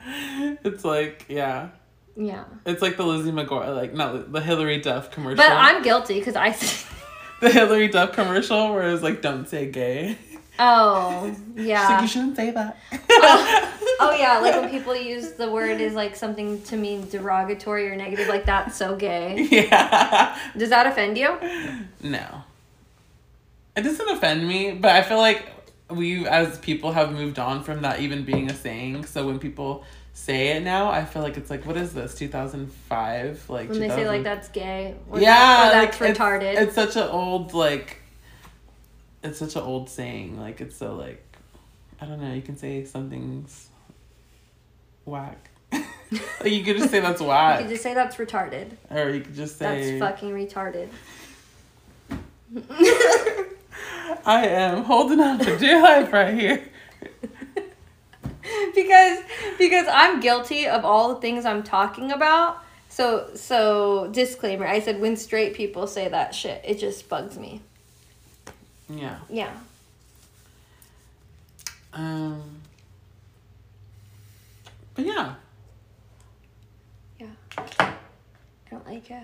it's 0.64 0.84
like 0.84 1.26
yeah 1.28 1.68
Yeah. 2.16 2.44
it's 2.66 2.82
like 2.82 2.96
the 2.96 3.04
Lizzie 3.04 3.32
McGuire, 3.32 3.74
like 3.74 3.94
not 3.94 4.32
the 4.32 4.40
Hilary 4.40 4.80
Duff 4.80 5.11
commercial. 5.11 5.36
But 5.36 5.52
I'm 5.52 5.82
guilty 5.82 6.18
because 6.18 6.36
I. 6.36 6.50
the 7.40 7.50
Hilary 7.50 7.88
Duff 7.88 8.12
commercial 8.12 8.72
where 8.74 8.88
it 8.88 8.92
was 8.92 9.02
like, 9.02 9.22
"Don't 9.22 9.48
say 9.48 9.70
gay." 9.70 10.18
Oh, 10.62 11.26
She's 11.28 11.38
like, 11.56 11.66
yeah. 11.66 12.02
"You 12.02 12.06
shouldn't 12.08 12.36
say 12.36 12.50
that." 12.50 12.76
Oh, 13.11 13.78
oh 14.00 14.16
yeah. 14.16 14.38
Like 14.38 14.54
when 14.61 14.70
people 14.76 14.94
use 14.94 15.32
the 15.32 15.50
word 15.50 15.80
is 15.80 15.94
like 15.94 16.14
something 16.14 16.61
to 16.64 16.76
mean 16.76 17.08
derogatory 17.08 17.88
or 17.88 17.96
negative, 17.96 18.28
like 18.28 18.44
that's 18.46 18.76
so 18.76 18.94
gay. 18.96 19.48
yeah. 19.50 20.38
Does 20.56 20.68
that 20.70 20.86
offend 20.86 21.16
you? 21.18 21.36
No. 22.02 22.44
It 23.76 23.82
doesn't 23.82 24.08
offend 24.11 24.46
me, 24.46 24.72
but 24.72 24.90
I 24.90 25.02
feel 25.02 25.18
like 25.18 25.46
we 25.88 26.26
as 26.26 26.58
people 26.58 26.92
have 26.92 27.12
moved 27.12 27.38
on 27.38 27.62
from 27.62 27.82
that 27.82 28.00
even 28.00 28.24
being 28.24 28.50
a 28.50 28.54
saying. 28.54 29.06
So 29.06 29.26
when 29.26 29.38
people 29.38 29.84
say 30.12 30.48
it 30.48 30.62
now, 30.62 30.90
I 30.90 31.04
feel 31.04 31.22
like 31.22 31.36
it's 31.36 31.50
like, 31.50 31.64
what 31.64 31.76
is 31.76 31.94
this? 31.94 32.14
Two 32.14 32.28
thousand 32.28 32.70
five, 32.70 33.42
like 33.48 33.70
When 33.70 33.80
they 33.80 33.88
say 33.88 34.06
like 34.06 34.22
that's 34.24 34.48
gay 34.48 34.94
or, 35.11 35.20
yeah, 35.20 35.34
that, 35.34 35.72
or 35.74 35.78
like, 35.78 35.90
that's 35.98 36.00
it's- 36.02 36.18
retarded. 36.18 36.61
It's, 36.62 36.74
such 36.74 36.96
an 36.96 37.08
old 37.08 37.54
like. 37.54 37.99
It's 39.22 39.38
such 39.38 39.56
an 39.56 39.62
old 39.62 39.88
saying. 39.88 40.38
Like 40.38 40.60
it's 40.60 40.76
so 40.76 40.94
like, 40.94 41.22
I 42.00 42.06
don't 42.06 42.20
know. 42.20 42.32
You 42.32 42.42
can 42.42 42.56
say 42.56 42.84
something's 42.84 43.68
whack. 45.04 45.50
like 45.72 45.84
you 46.44 46.64
could 46.64 46.78
just 46.78 46.90
say 46.90 47.00
that's 47.00 47.20
whack. 47.20 47.60
you 47.60 47.66
could 47.66 47.72
just 47.72 47.82
say 47.82 47.94
that's 47.94 48.16
retarded. 48.16 48.72
or 48.90 49.10
you 49.10 49.20
could 49.20 49.34
just 49.34 49.58
say 49.58 49.98
That's 49.98 50.00
fucking 50.00 50.30
retarded. 50.30 50.88
I 54.26 54.46
am 54.46 54.84
holding 54.84 55.20
on 55.20 55.38
for 55.38 55.56
dear 55.56 55.80
life 55.80 56.12
right 56.12 56.34
here. 56.34 56.68
because 58.74 59.20
because 59.58 59.86
I'm 59.90 60.20
guilty 60.20 60.66
of 60.66 60.84
all 60.84 61.14
the 61.14 61.20
things 61.20 61.44
I'm 61.44 61.62
talking 61.62 62.10
about. 62.10 62.58
So 62.88 63.30
so 63.34 64.08
disclaimer, 64.12 64.66
I 64.66 64.80
said 64.80 65.00
when 65.00 65.16
straight 65.16 65.54
people 65.54 65.86
say 65.86 66.08
that 66.08 66.34
shit, 66.34 66.60
it 66.64 66.78
just 66.78 67.08
bugs 67.08 67.38
me. 67.38 67.62
Yeah. 68.91 69.18
Yeah. 69.28 69.51
Um. 71.93 72.43
But 74.95 75.07
yeah, 75.07 75.34
Yeah. 77.18 77.26
I 77.78 77.93
don't 78.70 78.86
like 78.86 79.11
it. 79.11 79.22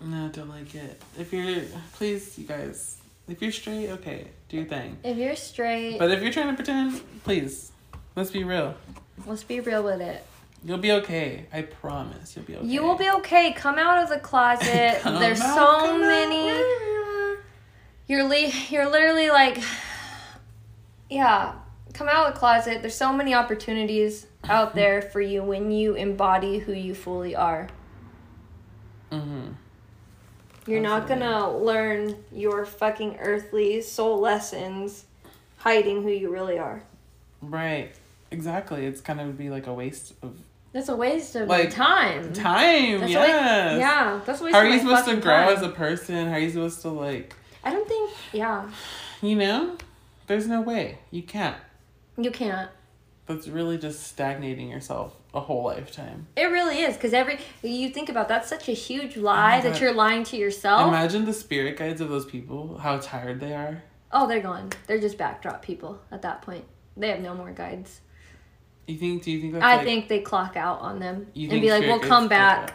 no, 0.00 0.28
don't 0.28 0.48
like 0.48 0.74
it. 0.74 1.00
If 1.18 1.32
you're, 1.32 1.62
please, 1.94 2.38
you 2.38 2.44
guys, 2.46 2.98
if 3.28 3.40
you're 3.40 3.52
straight, 3.52 3.88
okay, 3.90 4.26
do 4.48 4.58
your 4.58 4.66
thing. 4.66 4.98
If 5.04 5.16
you're 5.16 5.36
straight, 5.36 5.98
But 5.98 6.10
if 6.10 6.22
you're 6.22 6.32
trying 6.32 6.48
to 6.48 6.54
pretend, 6.54 7.00
please, 7.24 7.72
let's 8.14 8.30
be 8.30 8.44
real. 8.44 8.74
let's 9.26 9.44
be 9.44 9.60
real 9.60 9.82
with 9.82 10.00
it. 10.00 10.24
You'll 10.64 10.78
be 10.78 10.92
okay. 10.92 11.46
I 11.52 11.62
promise 11.62 12.34
you'll 12.36 12.44
be 12.44 12.56
okay. 12.56 12.66
You 12.66 12.82
will 12.82 12.96
be 12.96 13.08
okay. 13.10 13.52
Come 13.52 13.78
out 13.78 14.02
of 14.02 14.08
the 14.08 14.18
closet. 14.18 15.00
There's 15.04 15.40
out, 15.40 15.54
so 15.56 15.98
many. 15.98 16.50
You're 18.08 18.24
li- 18.24 18.52
you're 18.70 18.88
literally 18.90 19.30
like 19.30 19.62
yeah, 21.10 21.52
come 21.92 22.08
out 22.08 22.28
of 22.28 22.34
the 22.34 22.38
closet. 22.38 22.80
There's 22.82 22.94
so 22.94 23.12
many 23.12 23.34
opportunities 23.34 24.26
out 24.48 24.74
there 24.80 25.02
for 25.02 25.20
you 25.20 25.42
when 25.42 25.70
you 25.70 25.94
embody 25.94 26.58
who 26.58 26.72
you 26.72 26.94
fully 26.94 27.34
are. 27.34 27.68
Mhm. 29.10 29.54
You're 30.66 30.80
not 30.80 31.06
gonna 31.06 31.56
learn 31.56 32.16
your 32.32 32.66
fucking 32.66 33.18
earthly 33.20 33.80
soul 33.82 34.18
lessons 34.18 35.04
hiding 35.58 36.02
who 36.02 36.10
you 36.10 36.30
really 36.32 36.58
are. 36.58 36.82
Right. 37.40 37.92
Exactly. 38.32 38.84
It's 38.86 39.00
kind 39.00 39.20
of 39.20 39.38
be 39.38 39.48
like 39.50 39.68
a 39.68 39.72
waste 39.74 40.14
of 40.22 40.36
That's 40.72 40.88
a 40.88 40.96
waste 40.96 41.36
of 41.36 41.48
Like, 41.48 41.70
time. 41.70 42.32
time. 42.32 43.00
That's 43.00 43.12
a 43.12 43.16
wa- 43.16 43.24
yes. 43.24 43.78
yeah, 43.78 44.20
that's 44.26 44.40
a 44.40 44.44
waste 44.44 44.54
How 44.56 44.60
are 44.62 44.66
you 44.68 44.80
supposed 44.80 45.04
to 45.06 45.16
grow 45.16 45.44
time. 45.46 45.56
as 45.56 45.62
a 45.62 45.68
person? 45.68 46.26
How 46.26 46.32
are 46.34 46.38
you 46.40 46.50
supposed 46.50 46.82
to 46.82 46.88
like, 46.88 47.34
I 47.66 47.70
don't 47.70 47.88
think. 47.88 48.10
Yeah, 48.32 48.70
you 49.20 49.34
know? 49.34 49.76
There's 50.28 50.46
no 50.46 50.60
way. 50.60 50.98
You 51.10 51.24
can't. 51.24 51.56
you 52.16 52.30
can't. 52.30 52.70
That's 53.26 53.48
really 53.48 53.76
just 53.76 54.04
stagnating 54.04 54.68
yourself 54.70 55.16
a 55.34 55.40
whole 55.40 55.64
lifetime. 55.64 56.28
It 56.36 56.44
really 56.44 56.82
is 56.82 56.94
because 56.94 57.12
every 57.12 57.40
you 57.62 57.88
think 57.90 58.08
about 58.08 58.28
that's 58.28 58.48
such 58.48 58.68
a 58.68 58.72
huge 58.72 59.18
oh 59.18 59.22
lie 59.22 59.60
that 59.62 59.72
God. 59.72 59.80
you're 59.80 59.92
lying 59.92 60.22
to 60.24 60.36
yourself. 60.36 60.86
Imagine 60.86 61.24
the 61.24 61.32
spirit 61.32 61.76
guides 61.76 62.00
of 62.00 62.08
those 62.08 62.24
people, 62.24 62.78
how 62.78 62.98
tired 62.98 63.40
they 63.40 63.52
are. 63.52 63.82
oh, 64.12 64.28
they're 64.28 64.40
gone. 64.40 64.70
They're 64.86 65.00
just 65.00 65.18
backdrop 65.18 65.62
people 65.62 66.00
at 66.12 66.22
that 66.22 66.42
point. 66.42 66.64
They 66.96 67.08
have 67.08 67.20
no 67.20 67.34
more 67.34 67.50
guides. 67.50 68.00
You 68.86 68.96
think? 68.96 69.24
Do 69.24 69.32
you 69.32 69.40
think 69.40 69.56
I 69.56 69.78
like, 69.78 69.84
think 69.84 70.08
they 70.08 70.20
clock 70.20 70.56
out 70.56 70.80
on 70.82 71.00
them 71.00 71.26
you 71.34 71.50
and 71.50 71.60
be 71.60 71.70
like, 71.70 71.82
"We'll 71.82 71.98
come 71.98 72.28
back 72.28 72.74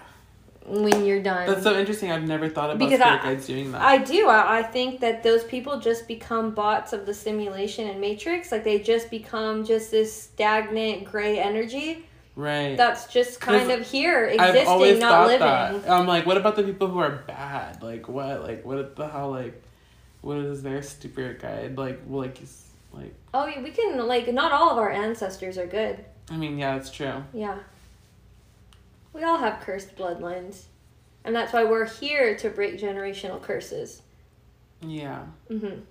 when 0.66 1.06
you're 1.06 1.22
done." 1.22 1.48
That's 1.48 1.64
so 1.64 1.78
interesting. 1.78 2.12
I've 2.12 2.28
never 2.28 2.50
thought 2.50 2.70
about 2.70 2.80
Because 2.80 3.00
spirit 3.00 3.22
I- 3.22 3.24
guides 3.24 3.48
doing 3.48 3.72
that. 3.72 3.82
I 3.82 3.98
do. 3.98 4.28
I, 4.28 4.60
I 4.60 4.64
think 4.64 5.00
that 5.02 5.24
those 5.24 5.44
people 5.44 5.80
just 5.80 6.08
become 6.08 6.52
bots 6.54 6.94
of 6.94 7.06
the 7.06 7.14
simulation 7.14 7.88
and 7.90 8.00
matrix. 8.00 8.52
Like 8.52 8.64
they 8.64 8.80
just 8.80 9.10
become 9.10 9.66
just 9.66 9.92
this 9.92 10.14
stagnant 10.14 11.06
gray 11.06 11.40
energy 11.40 12.06
right. 12.36 12.78
that's 12.78 13.08
just 13.08 13.40
kind 13.40 13.72
of 13.72 13.86
here, 13.88 14.26
existing, 14.26 15.00
not 15.00 15.28
living. 15.28 15.40
that. 15.40 15.90
I'm 15.90 16.08
like, 16.08 16.26
what 16.26 16.38
about 16.38 16.56
the 16.56 16.64
people 16.64 16.88
who 16.88 17.00
are 17.00 17.24
bad? 17.28 17.82
Like 17.82 18.08
what? 18.08 18.44
Like 18.44 18.66
what 18.66 18.96
the 18.96 19.08
hell? 19.08 19.32
Like 19.32 19.62
what 20.22 20.38
is 20.38 20.62
their 20.64 20.82
spirit 20.82 21.42
guide? 21.42 21.78
Like 21.78 22.02
like 22.08 22.40
like 22.94 23.14
Oh, 23.34 23.46
yeah, 23.46 23.62
we 23.62 23.72
can 23.72 23.98
like 24.08 24.32
not 24.34 24.52
all 24.52 24.72
of 24.72 24.78
our 24.78 24.92
ancestors 24.92 25.58
are 25.58 25.68
good. 25.68 26.04
I 26.30 26.38
mean, 26.38 26.58
yeah, 26.58 26.76
it's 26.76 26.90
true. 26.90 27.24
Yeah. 27.34 27.58
We 29.14 29.24
all 29.24 29.38
have 29.38 29.62
cursed 29.62 29.96
bloodlines. 29.96 30.64
And 31.24 31.36
that's 31.36 31.54
why 31.54 31.64
we're 31.64 31.88
here 31.88 32.36
to 32.38 32.50
break 32.50 32.80
generational 32.80 33.42
curses. 33.42 34.02
Yeah. 34.82 35.26
Mhm. 35.50 35.82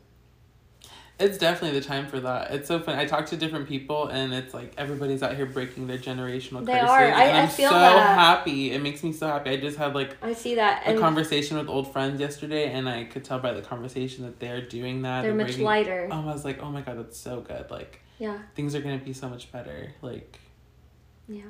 It's 1.20 1.36
definitely 1.36 1.78
the 1.78 1.84
time 1.86 2.06
for 2.06 2.18
that. 2.20 2.50
It's 2.50 2.66
so 2.66 2.80
fun. 2.80 2.98
I 2.98 3.04
talk 3.04 3.26
to 3.26 3.36
different 3.36 3.68
people, 3.68 4.06
and 4.06 4.32
it's 4.32 4.54
like 4.54 4.72
everybody's 4.78 5.22
out 5.22 5.36
here 5.36 5.44
breaking 5.44 5.86
their 5.86 5.98
generational 5.98 6.64
They 6.64 6.72
curses. 6.72 6.88
are. 6.88 6.98
I- 7.02 7.24
and 7.26 7.36
I 7.36 7.42
I'm 7.42 7.48
feel 7.50 7.68
so 7.68 7.78
that. 7.78 8.18
happy. 8.18 8.72
It 8.72 8.80
makes 8.82 9.04
me 9.04 9.12
so 9.12 9.26
happy. 9.26 9.50
I 9.50 9.56
just 9.58 9.76
had 9.76 9.94
like 9.94 10.16
I 10.22 10.32
see 10.32 10.54
that 10.54 10.84
a 10.86 10.90
and 10.90 10.98
conversation 10.98 11.58
with 11.58 11.68
old 11.68 11.92
friends 11.92 12.20
yesterday, 12.20 12.72
and 12.72 12.88
I 12.88 13.04
could 13.04 13.22
tell 13.22 13.38
by 13.38 13.52
the 13.52 13.60
conversation 13.60 14.24
that 14.24 14.40
they're 14.40 14.62
doing 14.62 15.02
that. 15.02 15.20
they're 15.22 15.34
much 15.34 15.48
breaking- 15.48 15.64
lighter. 15.66 16.08
Oh, 16.10 16.22
I 16.22 16.32
was 16.32 16.44
like, 16.46 16.62
oh 16.62 16.70
my 16.70 16.80
god, 16.80 16.96
that's 16.98 17.18
so 17.18 17.42
good. 17.42 17.70
Like 17.70 18.00
Yeah. 18.18 18.38
things 18.54 18.74
are 18.74 18.80
gonna 18.80 18.96
be 18.98 19.12
so 19.12 19.28
much 19.28 19.52
better. 19.52 19.92
Like 20.00 20.38
Yeah. 21.28 21.42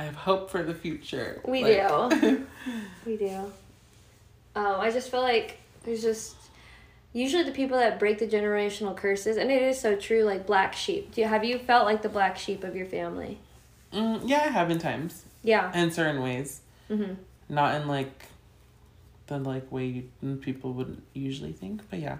I 0.00 0.04
have 0.04 0.14
hope 0.14 0.48
for 0.48 0.62
the 0.62 0.72
future. 0.72 1.42
We 1.44 1.62
Like- 1.62 2.20
do. 2.22 2.46
We 3.06 3.16
do. 3.18 3.52
Um, 4.56 4.80
I 4.80 4.90
just 4.90 5.10
feel 5.10 5.20
like 5.20 5.58
there's 5.84 6.00
just 6.02 6.36
usually 7.12 7.42
the 7.42 7.50
people 7.52 7.76
that 7.76 7.98
break 7.98 8.18
the 8.18 8.26
generational 8.26 8.96
curses, 8.96 9.36
and 9.36 9.50
it 9.50 9.60
is 9.60 9.78
so 9.78 9.96
true. 9.96 10.22
Like 10.22 10.46
black 10.46 10.72
sheep. 10.74 11.12
Do 11.14 11.20
you 11.20 11.26
have 11.26 11.44
you 11.44 11.58
felt 11.58 11.84
like 11.84 12.00
the 12.00 12.08
black 12.08 12.38
sheep 12.38 12.64
of 12.64 12.74
your 12.74 12.86
family? 12.86 13.38
Mm, 13.92 14.22
yeah, 14.24 14.38
I 14.46 14.48
have 14.48 14.70
in 14.70 14.78
times, 14.78 15.24
Yeah. 15.42 15.70
in 15.78 15.90
certain 15.90 16.22
ways, 16.22 16.62
hmm 16.88 17.14
not 17.50 17.74
in 17.74 17.86
like 17.86 18.22
the 19.26 19.38
like 19.38 19.70
way 19.70 19.84
you, 20.22 20.36
people 20.36 20.72
wouldn't 20.72 21.02
usually 21.12 21.52
think, 21.52 21.82
but 21.90 21.98
yeah. 21.98 22.16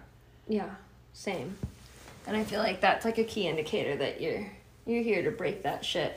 Yeah. 0.48 0.68
Same. 1.14 1.56
And 2.26 2.36
I 2.36 2.44
feel 2.44 2.60
like 2.60 2.82
that's 2.82 3.06
like 3.06 3.16
a 3.18 3.24
key 3.24 3.46
indicator 3.48 3.96
that 3.96 4.20
you're 4.20 4.46
you're 4.86 5.02
here 5.02 5.22
to 5.22 5.30
break 5.30 5.62
that 5.62 5.82
shit, 5.84 6.12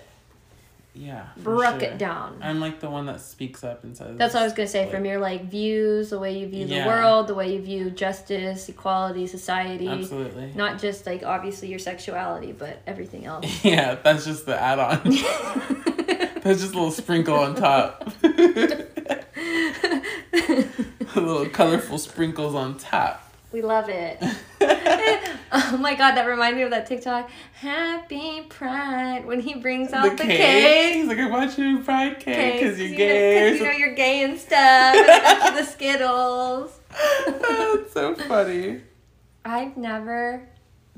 Yeah. 0.96 1.26
break 1.38 1.80
sure. 1.82 1.90
it 1.90 1.98
down. 1.98 2.38
I'm 2.42 2.60
like 2.60 2.80
the 2.80 2.90
one 2.90 3.08
that 3.08 3.20
speaks 3.22 3.64
up 3.64 3.84
and 3.84 3.98
says. 3.98 4.16
That's 4.18 4.34
what 4.36 4.42
I 4.42 4.44
was 4.44 4.54
gonna 4.54 4.68
say. 4.68 4.84
like- 4.84 4.92
From 4.92 5.06
your 5.06 5.20
like 5.20 5.46
views, 5.46 6.12
the 6.12 6.20
way 6.20 6.38
you 6.38 6.48
view 6.48 6.66
Yeah. 6.68 6.84
the 6.84 6.90
world, 6.90 7.28
the 7.28 7.34
way 7.34 7.54
you 7.56 7.62
view 7.62 7.90
justice, 7.90 8.70
equality, 8.70 9.26
society. 9.28 9.88
Absolutely. 9.88 10.52
Not 10.56 10.80
just 10.80 11.06
like 11.06 11.24
obviously 11.24 11.70
your 11.70 11.80
sexuality, 11.80 12.52
but 12.52 12.82
everything 12.86 13.26
else. 13.26 13.46
Yeah, 13.66 13.96
that's 13.96 14.26
just 14.26 14.46
the 14.46 14.60
add-on. 14.60 15.02
that's 16.44 16.62
just 16.62 16.74
a 16.74 16.76
little 16.76 16.92
sprinkle 16.92 17.36
on 17.36 17.56
top. 17.56 18.08
little 21.16 21.48
colorful 21.50 21.98
sprinkles 21.98 22.56
on 22.56 22.78
top. 22.78 23.32
we 23.52 23.62
love 23.62 23.88
it. 23.90 24.22
oh 25.52 25.78
my 25.80 25.96
god, 25.96 26.16
that 26.16 26.26
reminded 26.26 26.58
me 26.58 26.64
of 26.64 26.72
that 26.72 26.86
TikTok. 26.88 27.30
Happy 27.54 28.42
Pride 28.50 29.26
when 29.26 29.40
he 29.40 29.56
brings 29.56 29.94
out 29.94 30.18
the, 30.18 30.24
cake. 30.24 30.94
He's 30.96 31.08
like, 31.08 31.18
I 31.20 31.30
want 31.30 31.58
you 31.58 31.80
pride 31.80 32.20
cake 32.20 32.60
because 32.62 32.80
you're 32.80 32.90
you 32.90 32.96
gay. 32.98 33.36
Know, 33.46 33.50
'cause 33.52 33.60
you 33.60 33.66
know 33.66 33.72
you're 33.72 33.96
gay 33.96 34.24
and 34.24 34.38
stuff. 34.40 34.96
and 34.96 35.10
I 35.12 35.40
got 35.40 35.56
the 35.56 35.64
Skittles. 35.72 36.80
That's 37.28 37.94
so 37.94 38.16
funny. 38.16 38.82
I've 39.46 39.76
never 39.78 40.48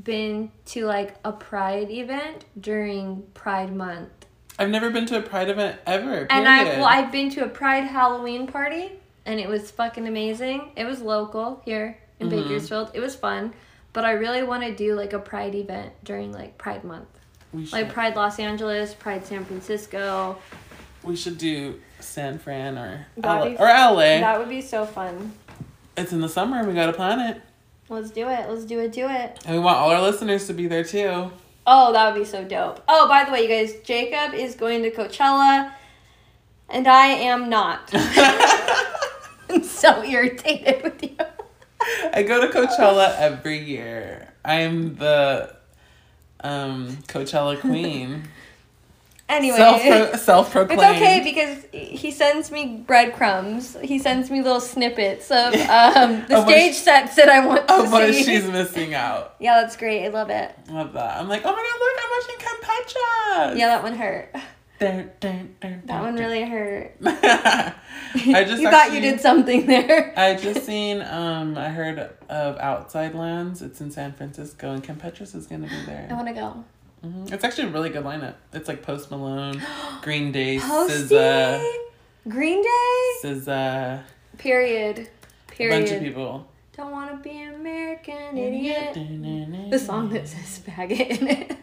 been 0.03 0.51
to 0.67 0.85
like 0.85 1.15
a 1.23 1.31
Pride 1.31 1.89
event 1.89 2.45
during 2.59 3.23
Pride 3.33 3.75
Month. 3.75 4.09
I've 4.57 4.69
never 4.69 4.89
been 4.89 5.05
to 5.07 5.17
a 5.17 5.21
pride 5.21 5.49
event 5.49 5.79
ever. 5.85 6.27
And 6.29 6.47
I 6.47 6.63
well, 6.77 6.85
I've 6.85 7.11
been 7.11 7.29
to 7.31 7.43
a 7.43 7.49
Pride 7.49 7.83
Halloween 7.85 8.47
party, 8.47 8.91
and 9.25 9.37
it 9.39 9.49
was 9.49 9.69
fucking 9.71 10.07
amazing. 10.07 10.71
It 10.77 10.85
was 10.85 11.01
local 11.01 11.61
here 11.65 11.97
in 12.21 12.27
Mhm. 12.29 12.47
Bakersfield. 12.47 12.91
It 12.93 13.01
was 13.01 13.15
fun, 13.15 13.53
but 13.95 14.03
I 14.03 14.11
really 14.11 14.43
want 14.43 14.61
to 14.63 14.75
do 14.75 14.93
like 14.93 15.13
a 15.13 15.19
Pride 15.19 15.55
event 15.55 15.93
during 16.03 16.33
like 16.33 16.57
Pride 16.57 16.83
Month, 16.83 17.07
we 17.53 17.65
should, 17.65 17.71
like 17.71 17.89
Pride 17.89 18.15
Los 18.15 18.37
Angeles, 18.37 18.93
Pride 18.93 19.25
San 19.25 19.45
Francisco. 19.45 20.37
we 21.01 21.15
should 21.15 21.37
do 21.37 21.79
San 22.01 22.37
Fran 22.37 22.77
or 22.77 23.07
be- 23.15 23.55
or 23.57 23.67
LA. 23.67 24.19
That 24.19 24.37
would 24.37 24.49
be 24.49 24.61
so 24.61 24.85
fun. 24.85 25.31
It's 25.95 26.11
in 26.11 26.19
the 26.19 26.27
summer. 26.27 26.67
We 26.67 26.73
got 26.73 26.87
to 26.87 26.93
plan 26.93 27.21
it. 27.21 27.41
Let's 27.87 28.11
do 28.11 28.27
it. 28.27 28.49
Let's 28.49 28.65
do 28.65 28.79
it. 28.79 28.91
Do 28.91 29.07
it. 29.07 29.39
And 29.45 29.55
we 29.55 29.61
want 29.61 29.77
all 29.77 29.91
our 29.91 30.01
listeners 30.01 30.45
to 30.47 30.53
be 30.53 30.67
there 30.67 30.83
too. 30.83 31.31
Oh, 31.65 31.93
that 31.93 32.13
would 32.13 32.19
be 32.19 32.25
so 32.25 32.43
dope. 32.43 32.83
Oh, 32.89 33.07
by 33.07 33.23
the 33.23 33.31
way, 33.31 33.43
you 33.43 33.47
guys, 33.47 33.79
Jacob 33.85 34.33
is 34.33 34.55
going 34.55 34.83
to 34.83 34.91
Coachella, 34.91 35.71
and 36.69 36.85
I 36.85 37.07
am 37.07 37.49
not. 37.49 37.89
I'm 39.49 39.63
so 39.63 40.03
irritated 40.03 40.83
with 40.83 41.01
you. 41.01 41.15
I 42.13 42.23
go 42.27 42.41
to 42.41 42.47
Coachella 42.47 43.15
every 43.17 43.59
year. 43.59 44.33
I'm 44.43 44.95
the 44.95 45.55
um, 46.41 46.97
Coachella 47.07 47.59
queen. 47.59 48.23
Anyway. 49.27 49.57
Self 49.57 50.19
self 50.19 50.55
It's 50.55 50.71
okay 50.71 51.21
because 51.23 51.65
he 51.71 52.11
sends 52.11 52.51
me 52.51 52.83
breadcrumbs. 52.85 53.75
He 53.81 53.97
sends 53.97 54.29
me 54.29 54.43
little 54.43 54.59
snippets 54.61 55.31
of 55.31 55.53
um, 55.55 56.23
the 56.27 56.37
Of 56.37 56.43
stage 56.45 56.75
she- 56.75 56.81
sets 56.81 57.15
that 57.15 57.27
I 57.27 57.43
want 57.43 57.67
to 57.67 57.73
what 57.89 58.13
see. 58.13 58.21
she's 58.23 58.45
missing 58.51 58.93
out. 58.93 59.35
Yeah, 59.39 59.61
that's 59.61 59.77
great. 59.77 60.05
I 60.05 60.09
love 60.09 60.29
it. 60.29 60.55
Love 60.69 60.93
that. 60.93 61.17
I'm 61.17 61.27
like, 61.27 61.41
oh 61.43 61.51
my 61.51 61.55
god, 61.55 61.79
look, 61.79 61.97
I'm 62.03 62.11
watching 62.19 63.49
Campecha. 63.49 63.57
Yeah, 63.57 63.67
that 63.69 63.81
one 63.81 63.95
hurt. 63.95 64.29
Dun, 64.77 65.09
dun, 65.21 65.55
dun, 65.61 65.81
That 65.85 66.01
one 66.01 66.15
really 66.15 66.43
hurt. 66.43 66.95
I 67.03 67.73
just 68.45 68.61
you 68.61 68.69
thought 68.69 68.91
you 68.93 68.99
did 68.99 69.21
something 69.21 69.65
there. 69.67 70.13
I 70.17 70.35
just 70.35 70.65
seen 70.65 71.01
um 71.01 71.57
I 71.57 71.69
heard 71.69 71.97
of 72.29 72.57
Outside 72.57 73.15
Lands. 73.15 73.61
It's 73.61 73.79
in 73.79 73.89
San 73.91 74.11
Francisco 74.13 74.71
and 74.73 74.83
Campetra's 74.83 75.33
is 75.33 75.47
gonna 75.47 75.67
be 75.67 75.85
there. 75.85 76.07
I 76.09 76.13
want 76.13 76.27
to 76.27 76.33
go. 76.33 76.63
hmm 77.01 77.25
It's 77.33 77.43
actually 77.45 77.69
a 77.69 77.71
really 77.71 77.89
good 77.89 78.03
lineup. 78.03 78.35
It's 78.51 78.67
like 78.67 78.83
Post 78.83 79.11
Malone, 79.11 79.61
Green 80.01 80.33
Day, 80.33 80.57
SZA, 80.57 81.65
Green 82.27 82.61
Day. 82.61 83.11
SZA, 83.23 84.03
Period. 84.37 85.07
a 85.07 85.51
Period. 85.51 85.79
bunch 85.85 85.91
of 85.95 86.01
people. 86.03 86.47
Don't 86.75 86.91
want 86.91 87.11
to 87.11 87.17
be 87.29 87.41
American 87.43 88.37
idiot. 88.37 88.93
The 89.71 89.79
song 89.79 90.09
that 90.09 90.27
says 90.27 90.59
faggot 90.67 91.21
in 91.21 91.27
it. 91.29 91.57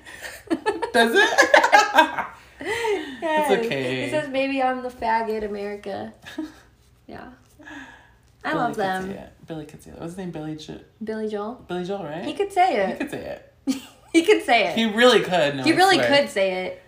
Does 0.94 1.12
it? 1.14 2.26
Yes. 3.22 3.50
okay. 3.64 4.04
It 4.04 4.10
says 4.10 4.28
maybe 4.28 4.62
I'm 4.62 4.82
the 4.82 4.88
faggot 4.90 5.44
America. 5.44 6.12
Yeah. 7.08 7.30
I 8.44 8.52
Billy 8.52 8.54
love 8.54 8.68
could 8.70 8.76
say 8.76 8.82
them. 8.82 9.10
it. 9.10 9.32
Billy 9.46 9.64
could 9.66 9.82
say 9.82 9.90
it. 9.90 9.98
What's 9.98 10.12
his 10.12 10.18
name? 10.18 10.30
Billy 10.30 10.56
jo- 10.56 10.80
Billy 11.02 11.28
Joel. 11.28 11.64
Billy 11.68 11.84
Joel, 11.84 12.04
right? 12.04 12.24
He 12.24 12.32
could 12.32 12.52
say 12.52 12.76
it. 12.76 12.88
He 12.90 12.94
could 12.96 13.10
say 13.10 13.40
it. 13.66 13.82
He 14.12 14.22
could 14.24 14.42
say 14.44 14.68
it. 14.68 14.76
He 14.76 14.84
really 14.84 15.20
could. 15.20 15.56
No, 15.56 15.62
he 15.62 15.72
really 15.72 15.98
could 15.98 16.28
say 16.28 16.66
it. 16.66 16.82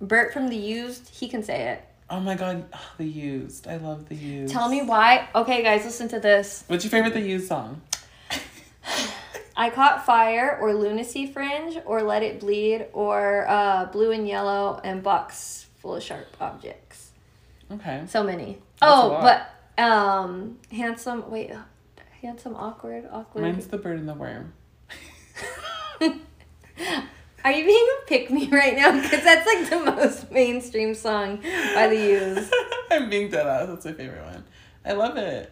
Bert 0.00 0.32
from 0.32 0.48
The 0.48 0.56
Used, 0.56 1.10
he 1.10 1.28
can 1.28 1.42
say 1.42 1.72
it. 1.72 1.84
Oh 2.08 2.20
my 2.20 2.34
god, 2.34 2.64
oh, 2.72 2.90
the 2.96 3.04
used. 3.06 3.68
I 3.68 3.76
love 3.76 4.08
the 4.08 4.14
used. 4.14 4.52
Tell 4.52 4.68
me 4.68 4.82
why. 4.82 5.28
Okay, 5.34 5.62
guys, 5.62 5.84
listen 5.84 6.08
to 6.08 6.18
this. 6.20 6.64
What's 6.68 6.82
your 6.84 6.90
favorite 6.90 7.12
the 7.12 7.20
used 7.20 7.48
song? 7.48 7.82
I 9.56 9.68
Caught 9.70 10.06
Fire 10.06 10.58
or 10.60 10.74
Lunacy 10.74 11.26
Fringe 11.26 11.80
or 11.84 12.02
Let 12.02 12.22
It 12.22 12.40
Bleed 12.40 12.86
or 12.94 13.46
uh, 13.48 13.84
Blue 13.86 14.10
and 14.10 14.26
Yellow 14.26 14.80
and 14.82 15.02
Box 15.02 15.66
Full 15.80 15.96
of 15.96 16.02
Sharp 16.02 16.36
Objects. 16.40 17.10
Okay. 17.72 18.04
So 18.08 18.22
many. 18.22 18.58
That's 18.80 18.92
oh, 18.92 19.20
but 19.20 19.82
um, 19.82 20.58
handsome. 20.70 21.30
Wait, 21.30 21.50
handsome, 22.22 22.54
awkward, 22.54 23.08
awkward. 23.10 23.42
Mine's 23.42 23.66
the 23.66 23.78
bird 23.78 23.98
and 23.98 24.08
the 24.08 24.14
worm. 24.14 24.52
Are 27.42 27.52
you 27.52 27.64
being 27.64 27.88
a 28.02 28.06
pick 28.06 28.30
me 28.30 28.48
right 28.48 28.76
now? 28.76 28.92
Because 29.00 29.24
that's 29.24 29.46
like 29.46 29.70
the 29.70 29.78
most 29.96 30.30
mainstream 30.30 30.94
song 30.94 31.36
by 31.74 31.88
the 31.88 31.96
Used. 31.96 32.52
I'm 32.90 33.08
being 33.08 33.30
dead 33.30 33.46
ass. 33.46 33.68
That's 33.68 33.84
my 33.86 33.92
favorite 33.92 34.24
one. 34.24 34.44
I 34.84 34.92
love 34.92 35.16
it. 35.16 35.50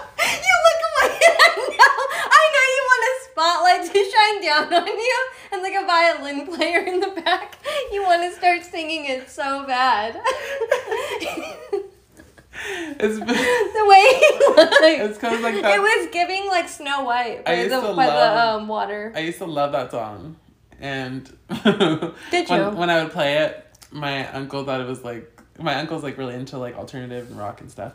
spotlight 3.33 3.81
to 3.91 4.11
shine 4.11 4.41
down 4.41 4.73
on 4.73 4.87
you, 4.87 5.25
and 5.51 5.61
like 5.61 5.73
a 5.75 5.85
violin 5.85 6.47
player 6.47 6.79
in 6.79 6.99
the 6.99 7.09
back. 7.09 7.57
You 7.91 8.03
want 8.03 8.21
to 8.23 8.31
start 8.37 8.63
singing 8.63 9.05
it 9.05 9.29
so 9.29 9.65
bad. 9.65 10.19
It's 12.65 13.19
the 13.19 13.25
way 13.25 14.05
he 14.19 14.61
looked. 14.61 14.75
it's 14.81 15.17
cause 15.17 15.41
like 15.41 15.55
that. 15.61 15.75
It 15.75 15.81
was 15.81 16.09
giving 16.13 16.47
like 16.47 16.69
Snow 16.69 17.03
White 17.03 17.43
by 17.43 17.51
I 17.51 17.55
used 17.63 17.71
the 17.71 17.81
to 17.81 17.93
by 17.95 18.07
love- 18.07 18.35
the 18.57 18.61
um 18.61 18.67
water. 18.67 19.11
I 19.15 19.19
used 19.19 19.39
to 19.39 19.45
love 19.45 19.71
that 19.73 19.91
song. 19.91 20.37
and 20.79 21.25
Did 22.31 22.49
you? 22.49 22.55
when, 22.55 22.75
when 22.77 22.89
I 22.89 23.03
would 23.03 23.11
play 23.11 23.39
it, 23.39 23.65
my 23.91 24.31
uncle 24.31 24.63
thought 24.63 24.79
it 24.81 24.87
was 24.87 25.03
like 25.03 25.29
my 25.59 25.75
uncle's 25.75 26.03
like 26.03 26.17
really 26.17 26.35
into 26.35 26.57
like 26.57 26.77
alternative 26.77 27.29
and 27.29 27.37
rock 27.39 27.59
and 27.59 27.69
stuff. 27.71 27.93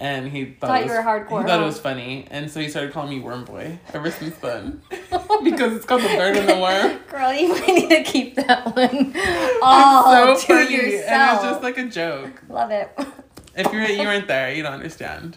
And 0.00 0.28
he 0.28 0.44
thought, 0.44 0.68
Thought 0.68 0.80
it 0.82 0.84
you 0.86 0.90
was, 0.92 0.98
were 0.98 1.04
hardcore, 1.04 1.40
He 1.42 1.48
thought 1.48 1.58
huh? 1.58 1.62
it 1.62 1.66
was 1.66 1.80
funny, 1.80 2.28
and 2.30 2.48
so 2.48 2.60
he 2.60 2.68
started 2.68 2.92
calling 2.92 3.10
me 3.10 3.18
Worm 3.18 3.44
Boy 3.44 3.80
ever 3.92 4.12
since 4.12 4.36
then, 4.36 4.80
because 5.42 5.74
it's 5.74 5.84
called 5.84 6.02
the 6.02 6.08
bird 6.08 6.36
and 6.36 6.48
the 6.48 6.56
worm. 6.56 6.98
Girl, 7.10 7.32
you 7.32 7.48
might 7.48 7.66
need 7.66 7.88
to 7.90 8.04
keep 8.04 8.36
that 8.36 8.64
one 8.76 9.12
all 9.62 10.32
it's 10.34 10.42
to 10.42 10.46
so 10.46 10.54
funny, 10.64 10.72
yourself. 10.76 11.10
and 11.10 11.34
it's 11.34 11.42
just 11.42 11.62
like 11.64 11.78
a 11.78 11.86
joke. 11.88 12.42
Love 12.48 12.70
it. 12.70 12.96
If 13.56 13.72
you're 13.72 13.82
you 13.82 13.98
weren't 14.04 14.28
there, 14.28 14.52
you 14.54 14.62
don't 14.62 14.74
understand. 14.74 15.36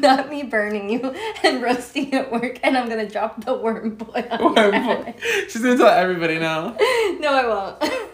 Not 0.00 0.28
me 0.30 0.44
burning 0.44 0.88
you 0.90 1.00
and 1.42 1.60
roasting 1.62 2.14
at 2.14 2.30
work, 2.30 2.60
and 2.62 2.76
I'm 2.78 2.88
gonna 2.88 3.08
drop 3.08 3.44
the 3.44 3.54
worm 3.54 3.96
boy 3.96 4.24
on 4.30 4.54
Worm. 4.54 4.70
Boy. 5.04 5.14
She's 5.48 5.62
gonna 5.62 5.76
tell 5.76 5.88
everybody 5.88 6.38
now. 6.38 6.76
No, 7.18 7.32
I 7.32 7.46
won't. 7.48 8.08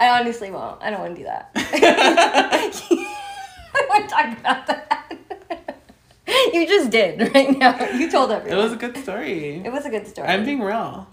I 0.00 0.18
honestly 0.20 0.50
won't. 0.50 0.82
I 0.82 0.90
don't 0.90 1.00
want 1.00 1.14
to 1.16 1.20
do 1.20 1.26
that. 1.26 3.14
Want 3.88 4.08
to 4.08 4.14
talk 4.14 4.38
about 4.38 4.66
that. 4.66 5.16
you 6.52 6.66
just 6.66 6.90
did 6.90 7.34
right 7.34 7.56
now. 7.56 7.90
You 7.90 8.10
told 8.10 8.30
everyone. 8.30 8.58
It 8.58 8.62
was 8.62 8.72
a 8.72 8.76
good 8.76 8.96
story. 8.96 9.62
It 9.64 9.72
was 9.72 9.86
a 9.86 9.90
good 9.90 10.06
story. 10.06 10.28
I'm 10.28 10.44
being 10.44 10.60
real. 10.60 11.08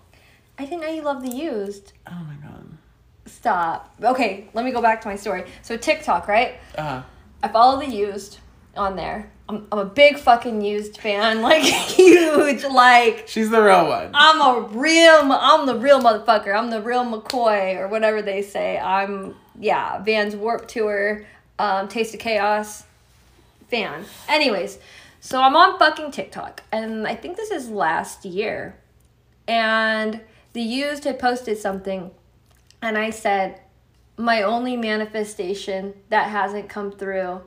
I 0.58 0.66
didn't 0.66 0.82
know 0.82 0.88
you 0.88 1.02
loved 1.02 1.26
the 1.26 1.36
used. 1.36 1.94
Oh 2.08 2.12
my 2.28 2.36
god. 2.48 2.66
Stop. 3.26 3.94
Okay, 4.02 4.48
let 4.54 4.66
me 4.66 4.72
go 4.72 4.82
back 4.82 5.02
to 5.02 5.08
my 5.08 5.16
story. 5.16 5.46
So 5.62 5.78
TikTok, 5.78 6.28
right? 6.28 6.56
Uh 6.78 6.82
huh. 6.82 7.02
I 7.44 7.48
follow 7.48 7.80
the 7.80 7.90
used 7.90 8.40
on 8.76 8.96
there. 8.96 9.32
I'm, 9.48 9.68
I'm 9.72 9.80
a 9.80 9.86
big 9.86 10.18
fucking 10.18 10.62
used 10.62 10.98
fan, 10.98 11.42
like 11.44 11.64
huge, 11.64 12.64
like 12.64 13.26
she's 13.28 13.50
the 13.50 13.62
real 13.62 13.88
one. 13.88 14.12
I'm 14.14 14.42
a 14.42 14.68
real, 14.70 15.32
I'm 15.32 15.66
the 15.66 15.76
real 15.76 16.02
motherfucker. 16.02 16.56
I'm 16.56 16.70
the 16.70 16.82
real 16.82 17.04
McCoy 17.06 17.78
or 17.78 17.88
whatever 17.88 18.22
they 18.22 18.42
say. 18.42 18.78
I'm 18.78 19.36
yeah, 19.60 20.02
Vans 20.04 20.36
Warp 20.36 20.68
Tour, 20.68 21.26
um, 21.60 21.88
Taste 21.88 22.14
of 22.14 22.20
Chaos 22.20 22.84
fan. 23.70 24.06
Anyways, 24.28 24.80
so 25.20 25.42
I'm 25.42 25.56
on 25.56 25.80
fucking 25.80 26.12
TikTok, 26.12 26.64
and 26.72 27.08
I 27.08 27.16
think 27.16 27.38
this 27.38 27.52
is 27.52 27.70
last 27.70 28.26
year, 28.26 28.76
and 29.48 30.22
the 30.54 30.62
used 30.62 31.04
had 31.04 31.20
posted 31.20 31.58
something, 31.58 32.12
and 32.82 32.98
I 32.98 33.10
said, 33.10 33.60
my 34.18 34.44
only 34.44 34.78
manifestation 34.78 35.94
that 36.10 36.30
hasn't 36.30 36.70
come 36.70 36.92
through, 36.92 37.42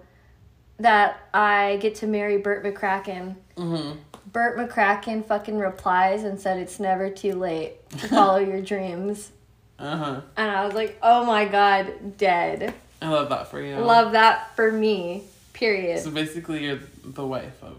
that 0.79 1.21
I 1.33 1.79
get 1.81 1.95
to 1.97 2.07
marry 2.07 2.37
Bert 2.39 2.65
McCracken. 2.65 3.37
hmm 3.57 3.93
Bert 4.31 4.59
McCracken 4.59 5.25
fucking 5.25 5.59
replies 5.59 6.23
and 6.23 6.39
said 6.39 6.59
it's 6.59 6.79
never 6.79 7.09
too 7.09 7.33
late 7.33 7.89
to 7.91 8.09
follow 8.09 8.37
your 8.51 8.61
dreams. 8.61 9.33
Uh 9.79 9.97
huh. 9.97 10.21
And 10.37 10.51
I 10.51 10.67
was 10.67 10.75
like, 10.75 10.99
oh 11.03 11.25
my 11.25 11.47
god, 11.47 12.19
dead. 12.19 12.75
I 13.01 13.09
love 13.09 13.29
that 13.29 13.49
for 13.49 13.61
you. 13.63 13.77
Love 13.77 14.13
that 14.13 14.55
for 14.57 14.73
me. 14.73 15.25
Period. 15.53 16.01
So 16.01 16.11
basically, 16.11 16.65
you're 16.65 16.81
the 17.05 17.27
wife 17.27 17.63
of. 17.63 17.77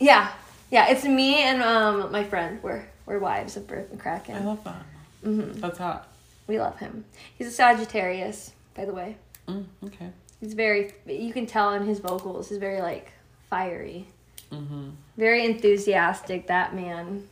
Yeah. 0.00 0.30
Yeah, 0.70 0.88
it's 0.88 1.04
me 1.04 1.42
and 1.42 1.62
um 1.62 2.10
my 2.10 2.24
friend. 2.24 2.62
We're 2.62 2.84
we're 3.06 3.18
wives 3.18 3.56
of 3.56 3.66
Bert 3.66 3.90
I 4.04 4.38
love 4.40 4.64
that. 4.64 4.82
hmm 5.22 5.52
That's 5.52 5.78
hot. 5.78 6.08
We 6.46 6.58
love 6.58 6.78
him. 6.78 7.04
He's 7.36 7.48
a 7.48 7.50
Sagittarius, 7.50 8.52
by 8.74 8.84
the 8.84 8.92
way. 8.92 9.16
Mm, 9.46 9.64
okay. 9.86 10.10
He's 10.40 10.54
very 10.54 10.92
you 11.06 11.32
can 11.32 11.46
tell 11.46 11.74
in 11.74 11.86
his 11.86 11.98
vocals, 11.98 12.48
he's 12.48 12.58
very 12.58 12.80
like 12.80 13.12
fiery. 13.50 14.06
Mm-hmm. 14.50 14.90
Very 15.16 15.44
enthusiastic, 15.44 16.46
that 16.46 16.74
man. 16.74 17.28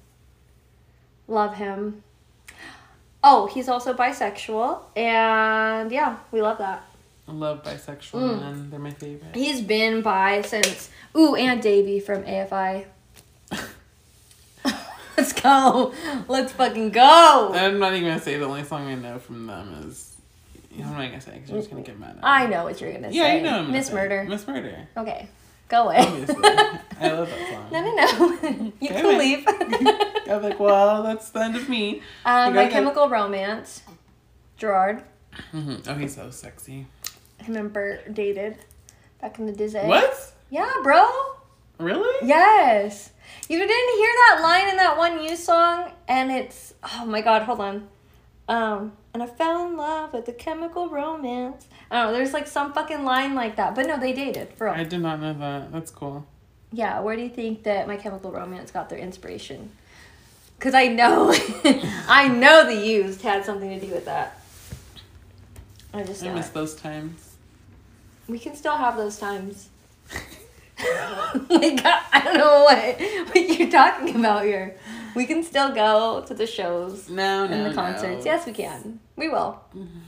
Love 1.29 1.55
him. 1.55 2.03
Oh, 3.23 3.47
he's 3.47 3.69
also 3.69 3.93
bisexual, 3.93 4.83
and 4.97 5.93
yeah, 5.93 6.17
we 6.33 6.41
love 6.41 6.59
that. 6.59 6.85
Love 7.33 7.63
bisexual 7.63 8.21
Mm. 8.21 8.41
men. 8.41 8.71
They're 8.71 8.81
my 8.81 8.91
favorite. 8.91 9.35
He's 9.35 9.61
been 9.61 10.03
bi 10.03 10.43
since. 10.43 10.91
Ooh, 11.17 11.35
and 11.37 11.63
Davey 11.63 12.01
from 12.01 12.25
AFI. 12.25 12.87
Let's 15.17 15.33
go. 15.35 15.93
Let's 16.29 16.53
fucking 16.53 16.91
go. 16.91 17.51
I'm 17.55 17.79
not 17.79 17.93
even 17.95 18.09
gonna 18.09 18.21
say 18.21 18.39
the 18.39 18.47
only 18.47 18.65
song 18.65 18.87
I 18.89 18.95
know 18.95 19.19
from 19.19 19.47
them 19.47 19.85
is. 19.87 20.17
You 20.73 20.83
know, 20.85 20.91
what 20.93 21.01
I'm 21.01 21.11
gonna 21.11 21.21
say 21.21 21.33
because 21.33 21.51
you're 21.51 21.59
just 21.59 21.71
gonna 21.71 21.83
get 21.83 21.99
mad. 21.99 22.19
I 22.23 22.47
know 22.47 22.65
what 22.65 22.81
you're 22.81 22.93
gonna 22.93 23.11
Yeah, 23.11 23.25
say. 23.25 23.37
you 23.39 23.43
know. 23.43 23.59
I'm 23.59 23.73
Miss. 23.73 23.93
Murder. 23.93 24.25
Miss 24.29 24.47
Murder. 24.47 24.87
Okay, 24.97 25.29
go 25.69 25.83
away. 25.89 25.97
Obviously. 25.99 26.37
I 26.45 27.11
love 27.13 27.29
that 27.29 27.49
song. 27.51 27.69
no, 27.73 27.81
no, 27.83 28.59
no. 28.61 28.73
you 28.81 28.89
can 28.89 29.19
leave. 29.19 29.45
I'm 30.31 30.43
like, 30.43 30.61
well, 30.61 31.03
that's 31.03 31.29
the 31.31 31.41
end 31.41 31.57
of 31.57 31.69
me. 31.69 32.03
um, 32.25 32.55
My. 32.55 32.69
Chemical 32.69 33.09
Romance. 33.09 33.83
Gerard. 34.57 35.03
hmm 35.51 35.77
Oh, 35.89 35.95
he's 35.95 36.15
so 36.15 36.31
sexy. 36.31 36.87
Him 37.43 37.57
and 37.57 37.73
Bert 37.73 38.15
dated 38.15 38.57
back 39.21 39.39
in 39.39 39.47
the 39.47 39.53
Disney. 39.53 39.87
What? 39.87 40.33
Yeah, 40.51 40.71
bro. 40.83 41.07
Really? 41.79 42.27
Yes. 42.27 43.11
You 43.49 43.59
didn't 43.59 43.71
hear 43.99 44.09
that 44.29 44.41
line 44.43 44.69
in 44.69 44.77
that 44.77 44.99
one 44.99 45.23
you 45.23 45.37
song, 45.37 45.93
and 46.09 46.31
it's 46.31 46.75
oh 46.83 47.05
my 47.07 47.21
god, 47.21 47.43
hold 47.43 47.61
on. 47.61 47.89
Um, 48.49 48.93
and 49.15 49.23
I 49.23 49.27
fell 49.27 49.67
in 49.67 49.77
love 49.77 50.13
with 50.13 50.27
the 50.27 50.33
chemical 50.33 50.89
romance. 50.89 51.67
I 51.91 52.03
don't 52.03 52.13
know, 52.13 52.19
there's 52.19 52.33
like 52.33 52.47
some 52.47 52.73
fucking 52.73 53.05
line 53.05 53.35
like 53.35 53.57
that. 53.57 53.75
But 53.75 53.87
no, 53.87 53.99
they 53.99 54.13
dated, 54.13 54.53
for 54.55 54.67
real. 54.67 54.75
I 54.75 54.85
did 54.85 55.01
not 55.01 55.21
know 55.21 55.33
that. 55.35 55.73
That's 55.73 55.91
cool. 55.91 56.27
Yeah, 56.73 57.01
where 57.01 57.17
do 57.17 57.23
you 57.23 57.29
think 57.29 57.63
that 57.65 57.87
my 57.89 57.97
chemical 57.97 58.31
romance 58.31 58.71
got 58.71 58.89
their 58.89 58.99
inspiration? 58.99 59.71
Cause 60.59 60.75
I 60.75 60.89
know 60.89 61.33
I 62.09 62.29
know 62.29 62.67
the 62.67 62.87
used 62.87 63.23
had 63.23 63.47
something 63.47 63.71
to 63.71 63.87
do 63.87 63.93
with 63.93 64.05
that. 64.05 64.39
I 65.95 66.03
just 66.03 66.23
I 66.23 66.35
miss 66.35 66.49
it. 66.49 66.55
those 66.55 66.75
times. 66.75 67.30
We 68.31 68.39
can 68.39 68.55
still 68.55 68.77
have 68.77 68.97
those 68.97 69.19
times. 69.19 69.69
like 71.51 71.81
I 71.85 72.23
don't 72.25 72.39
know 72.39 72.65
what 72.65 73.01
what 73.35 73.59
you're 73.59 73.71
talking 73.71 74.17
about 74.17 74.45
here. 74.45 74.77
We 75.15 75.27
can 75.27 75.43
still 75.43 75.75
go 75.75 76.23
to 76.27 76.35
the 76.35 76.47
shows 76.47 77.09
No, 77.11 77.47
no, 77.47 77.53
and 77.53 77.67
the 77.67 77.71
no. 77.71 77.75
concerts. 77.75 78.25
Yes, 78.25 78.47
we 78.47 78.53
can. 78.53 79.01
We 79.17 79.29
will. 79.29 79.61
Mm-hmm. 79.77 79.99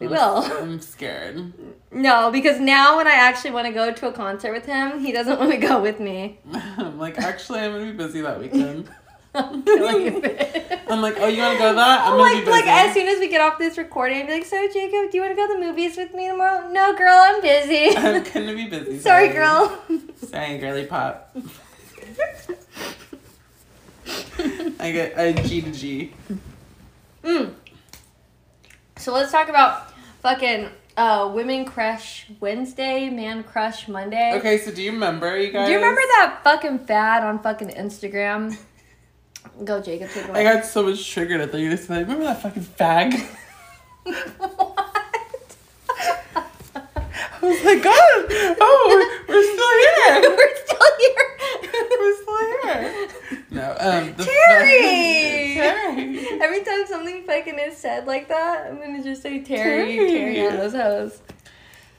We 0.00 0.06
I'm- 0.08 0.12
will. 0.14 0.36
I'm 0.62 0.80
scared. 0.80 1.52
No, 1.90 2.30
because 2.30 2.60
now 2.60 2.96
when 2.98 3.06
I 3.06 3.12
actually 3.14 3.52
want 3.52 3.66
to 3.68 3.72
go 3.72 3.92
to 3.92 4.08
a 4.08 4.12
concert 4.12 4.52
with 4.52 4.66
him, 4.66 5.00
he 5.00 5.12
doesn't 5.12 5.38
want 5.40 5.52
to 5.52 5.56
go 5.58 5.80
with 5.80 5.98
me. 6.00 6.38
I'm 6.52 6.98
like, 6.98 7.18
actually, 7.18 7.60
I'm 7.60 7.72
gonna 7.72 7.86
be 7.86 7.92
busy 7.96 8.20
that 8.20 8.38
weekend. 8.38 8.88
I'm 9.34 9.62
killing 9.62 10.24
it. 10.24 10.80
I'm 10.86 11.00
like, 11.00 11.16
oh, 11.18 11.26
you 11.26 11.42
wanna 11.42 11.58
go 11.58 11.70
to 11.70 11.74
that? 11.74 12.06
I'm 12.06 12.12
gonna 12.12 12.22
like, 12.22 12.32
be 12.34 12.40
busy. 12.40 12.50
like 12.50 12.66
as 12.66 12.94
soon 12.94 13.08
as 13.08 13.18
we 13.18 13.28
get 13.28 13.40
off 13.40 13.58
this 13.58 13.76
recording, 13.78 14.18
I'd 14.18 14.26
be 14.28 14.34
like, 14.34 14.44
"So, 14.44 14.68
Jacob, 14.72 15.10
do 15.10 15.16
you 15.16 15.22
want 15.22 15.32
to 15.32 15.36
go 15.36 15.46
to 15.48 15.54
the 15.54 15.66
movies 15.66 15.96
with 15.96 16.14
me 16.14 16.28
tomorrow?" 16.28 16.68
No, 16.70 16.94
girl, 16.96 17.16
I'm 17.16 17.40
busy. 17.40 17.96
I'm 17.96 18.22
gonna 18.22 18.54
be 18.54 18.66
busy. 18.66 18.98
Sorry, 19.00 19.28
girl. 19.28 19.76
Sorry, 20.22 20.58
girly 20.58 20.86
pop. 20.86 21.36
I 24.78 24.92
get 24.92 25.14
a 25.16 25.32
G 25.42 25.62
to 25.62 25.72
G. 25.72 26.12
Mm. 27.22 27.54
So 28.96 29.12
let's 29.12 29.32
talk 29.32 29.48
about 29.48 29.92
fucking 30.20 30.68
uh, 30.96 31.30
Women 31.34 31.64
Crush 31.64 32.26
Wednesday, 32.40 33.10
Man 33.10 33.42
Crush 33.42 33.88
Monday. 33.88 34.34
Okay, 34.36 34.58
so 34.58 34.70
do 34.70 34.82
you 34.82 34.92
remember, 34.92 35.38
you 35.38 35.50
guys? 35.50 35.66
Do 35.66 35.72
you 35.72 35.78
remember 35.78 36.00
that 36.00 36.40
fucking 36.44 36.80
fad 36.86 37.24
on 37.24 37.40
fucking 37.40 37.70
Instagram? 37.70 38.56
Go, 39.64 39.80
Jacob, 39.80 40.10
take 40.10 40.24
it 40.24 40.30
I 40.30 40.42
got 40.42 40.64
so 40.64 40.82
much 40.82 41.08
triggered 41.10 41.40
at 41.40 41.52
the 41.52 41.60
you 41.60 41.76
said, 41.76 42.02
remember 42.02 42.24
that 42.24 42.42
fucking 42.42 42.62
fag? 42.62 43.14
what? 44.04 44.84
I 46.34 47.46
was 47.46 47.64
like, 47.64 47.82
God, 47.82 47.96
oh, 48.60 49.10
we're 49.28 49.42
still 49.42 49.74
here. 49.94 50.36
We're 50.36 50.56
still 50.64 50.88
here. 50.98 51.26
We're 52.00 52.16
still 52.22 52.38
here. 52.62 53.08
No, 53.50 53.76
um, 53.78 54.14
the 54.16 54.24
Terry! 54.24 55.54
Terry. 55.54 56.40
Every 56.40 56.64
time 56.64 56.86
something 56.86 57.22
fucking 57.24 57.58
is 57.58 57.76
said 57.76 58.06
like 58.06 58.28
that, 58.28 58.66
I'm 58.66 58.80
gonna 58.80 59.02
just 59.02 59.22
say 59.22 59.42
Terry, 59.42 59.94
Terry. 59.94 60.10
Terry 60.10 60.46
on 60.46 60.56
those 60.56 60.72
hoes. 60.72 61.22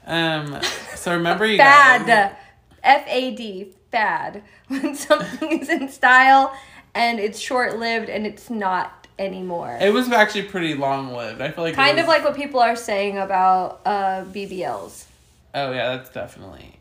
Um, 0.05 0.59
so 0.95 1.13
remember 1.13 1.45
you. 1.45 1.57
Fad. 1.57 2.35
F 2.83 3.03
A 3.07 3.35
D. 3.35 3.73
Fad. 3.91 4.43
When 4.67 4.95
something 4.95 5.59
is 5.59 5.69
in 5.69 5.89
style 5.89 6.55
and 6.95 7.19
it's 7.19 7.37
short 7.39 7.77
lived 7.77 8.09
and 8.09 8.25
it's 8.25 8.49
not 8.49 9.07
anymore. 9.19 9.77
It 9.79 9.93
was 9.93 10.09
actually 10.09 10.43
pretty 10.43 10.73
long 10.73 11.13
lived. 11.13 11.41
I 11.41 11.51
feel 11.51 11.63
like 11.63 11.75
kind 11.75 11.99
of 11.99 12.07
like 12.07 12.23
what 12.23 12.35
people 12.35 12.59
are 12.59 12.75
saying 12.75 13.17
about 13.17 13.81
uh, 13.85 14.23
BBLs. 14.25 15.05
Oh 15.53 15.71
yeah, 15.71 15.95
that's 15.95 16.09
definitely. 16.09 16.79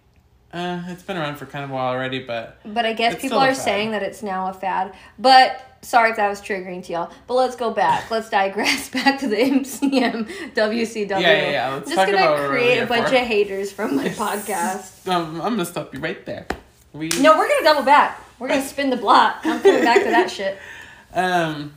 Uh, 0.53 0.83
it's 0.87 1.03
been 1.03 1.17
around 1.17 1.35
for 1.35 1.47
kind 1.47 1.65
of 1.65 1.71
a 1.71 1.75
while 1.75 1.93
already, 1.93 2.21
but 2.21 2.59
But 2.65 2.87
I 2.87 2.93
guess 2.93 3.21
people 3.21 3.39
are 3.39 3.55
saying 3.55 3.91
that 3.91 4.05
it's 4.05 4.23
now 4.23 4.49
a 4.49 4.53
fad. 4.53 4.95
But 5.19 5.61
sorry 5.83 6.11
if 6.11 6.17
that 6.17 6.29
was 6.29 6.41
triggering 6.41 6.85
to 6.85 6.93
y'all. 6.93 7.13
But 7.27 7.35
let's 7.35 7.57
go 7.57 7.73
back. 7.73 8.09
Let's 8.11 8.31
digress 8.31 8.89
back 8.89 9.19
to 9.21 9.29
the 9.29 9.37
MCM 9.37 10.55
WCW. 10.55 11.11
Yeah, 11.11 11.19
yeah, 11.19 11.51
yeah. 11.51 11.75
Let's 11.75 11.91
I'm 11.91 11.97
just 11.97 12.13
gonna 12.13 12.49
create 12.49 12.79
a 12.79 12.87
bunch 12.87 13.09
for. 13.09 13.17
of 13.17 13.23
haters 13.23 13.73
from 13.73 13.97
my 13.97 14.09
podcast. 14.11 15.09
um, 15.09 15.41
I'm 15.41 15.55
gonna 15.55 15.65
stop 15.65 15.93
you 15.93 15.99
right 15.99 16.25
there. 16.25 16.47
We 16.93 17.09
No, 17.21 17.37
we're 17.37 17.49
gonna 17.49 17.65
double 17.65 17.83
back. 17.83 18.24
We're 18.39 18.49
gonna 18.49 18.63
spin 18.63 18.91
the 18.91 18.97
block. 18.97 19.41
I'm 19.45 19.61
coming 19.61 19.83
back 19.85 20.03
to 20.03 20.11
that 20.11 20.31
shit. 20.31 20.59
Um, 21.17 21.75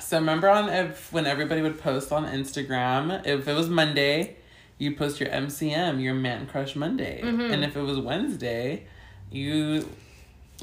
So 0.00 0.18
remember 0.18 0.48
on 0.50 0.68
if 0.68 1.12
when 1.12 1.26
everybody 1.26 1.62
would 1.62 1.78
post 1.80 2.10
on 2.10 2.24
Instagram, 2.26 3.24
if 3.24 3.46
it 3.46 3.52
was 3.54 3.68
Monday, 3.68 4.36
you 4.78 4.96
post 4.96 5.20
your 5.20 5.28
MCM, 5.28 6.02
your 6.02 6.14
man 6.14 6.46
crush 6.48 6.74
Monday, 6.74 7.20
Mm-hmm. 7.22 7.52
and 7.52 7.64
if 7.64 7.76
it 7.76 7.80
was 7.82 7.98
Wednesday, 8.00 8.86
you 9.30 9.88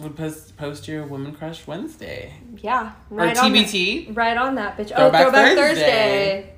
would 0.02 0.18
post 0.18 0.58
post 0.58 0.90
your 0.90 1.06
woman 1.06 1.32
crush 1.34 1.66
Wednesday 1.66 2.34
Yeah. 2.58 2.92
or 3.10 3.18
Right 3.18 3.38
on 3.38 3.54
that. 3.54 3.66
TBT. 3.68 4.16
Right 4.18 4.36
on 4.38 4.56
that 4.56 4.78
bitch. 4.78 4.90
Throwback 4.90 5.28
oh, 5.28 5.32
Throwback 5.32 5.56
Thursday. 5.56 5.62
Thursday. 5.86 6.54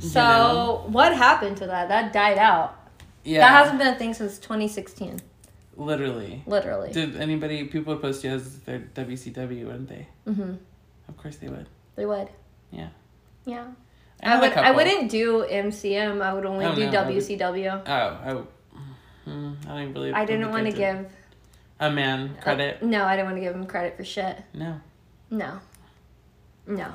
You 0.00 0.08
So 0.08 0.20
know? 0.20 0.84
what 0.88 1.14
happened 1.14 1.56
to 1.58 1.66
that? 1.68 1.88
That 1.88 2.12
died 2.12 2.38
out. 2.38 2.74
Yeah, 3.24 3.40
That 3.40 3.50
hasn't 3.62 3.78
been 3.78 3.88
a 3.94 3.96
thing 3.96 4.14
since 4.14 4.38
2016. 4.38 5.20
Literally. 5.78 6.42
Literally. 6.46 6.92
Did 6.92 7.16
anybody 7.16 7.64
people 7.64 7.94
would 7.94 8.02
post 8.02 8.22
you 8.24 8.30
as 8.30 8.60
their 8.60 8.80
WCW, 8.94 9.64
wouldn't 9.66 9.88
they? 9.88 10.06
Mm-hmm. 10.26 10.54
Of 11.08 11.16
course 11.16 11.36
they 11.36 11.48
would. 11.48 11.66
They 11.96 12.04
would. 12.04 12.28
Yeah. 12.70 12.88
Yeah. 13.46 13.66
I 14.22 14.36
I 14.36 14.40
would. 14.40 14.52
I 14.52 14.70
wouldn't 14.72 15.10
do 15.10 15.46
MCM. 15.48 16.20
I 16.20 16.34
would 16.34 16.44
only 16.44 16.66
Oh, 16.66 16.74
do 16.74 16.90
no, 16.90 17.00
I 17.00 17.06
would- 17.06 17.16
WCW. 17.16 17.82
Oh, 17.86 18.18
oh. 18.26 18.46
Hmm, 19.24 19.52
I 19.64 19.68
don't 19.68 19.80
even 19.82 19.92
believe. 19.92 20.14
I 20.14 20.24
didn't 20.24 20.50
want 20.50 20.66
to 20.66 20.72
give 20.72 21.06
a 21.80 21.90
man 21.90 22.36
credit. 22.42 22.78
uh, 22.82 22.86
no, 22.86 23.04
I 23.04 23.14
didn't 23.16 23.26
want 23.26 23.36
to 23.36 23.42
give 23.42 23.54
him 23.54 23.66
credit 23.66 23.96
for 23.96 24.04
shit. 24.04 24.42
no. 24.54 24.80
No. 25.30 25.60
No. 26.66 26.86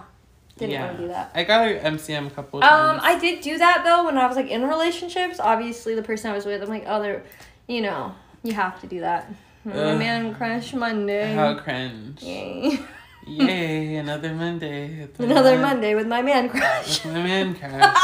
Didn't 0.57 0.79
want 0.81 0.97
to 0.97 1.01
do 1.03 1.07
that. 1.09 1.31
I 1.34 1.43
got 1.45 1.67
a 1.67 1.79
MCM 1.79 2.27
a 2.27 2.29
couple 2.29 2.59
of 2.59 2.65
Um. 2.65 2.99
I 3.01 3.17
did 3.19 3.41
do 3.41 3.57
that 3.57 3.84
though 3.84 4.05
when 4.05 4.17
I 4.17 4.27
was 4.27 4.36
like 4.36 4.49
in 4.49 4.67
relationships. 4.67 5.39
Obviously, 5.39 5.95
the 5.95 6.03
person 6.03 6.29
I 6.29 6.34
was 6.36 6.45
with, 6.45 6.61
I'm 6.61 6.69
like, 6.69 6.84
oh, 6.88 7.01
they're, 7.01 7.23
you 7.67 7.81
know, 7.81 8.13
you 8.43 8.53
have 8.53 8.79
to 8.81 8.87
do 8.87 8.99
that. 9.01 9.31
My 9.65 9.73
Ugh. 9.73 9.97
man 9.99 10.35
crush 10.35 10.73
Monday. 10.73 11.33
How 11.33 11.55
cringe. 11.55 12.21
Yay. 12.21 12.79
Yay, 13.25 13.95
another 13.95 14.33
Monday. 14.33 15.07
Another 15.17 15.51
man- 15.53 15.61
Monday 15.61 15.95
with 15.95 16.07
my 16.07 16.21
man 16.21 16.49
crush. 16.49 17.05
with 17.05 17.13
My 17.13 17.23
man 17.23 17.55
crush. 17.59 17.97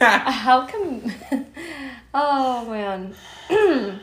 How 0.00 0.66
come? 0.66 1.12
oh 2.14 2.64
man. 2.68 3.14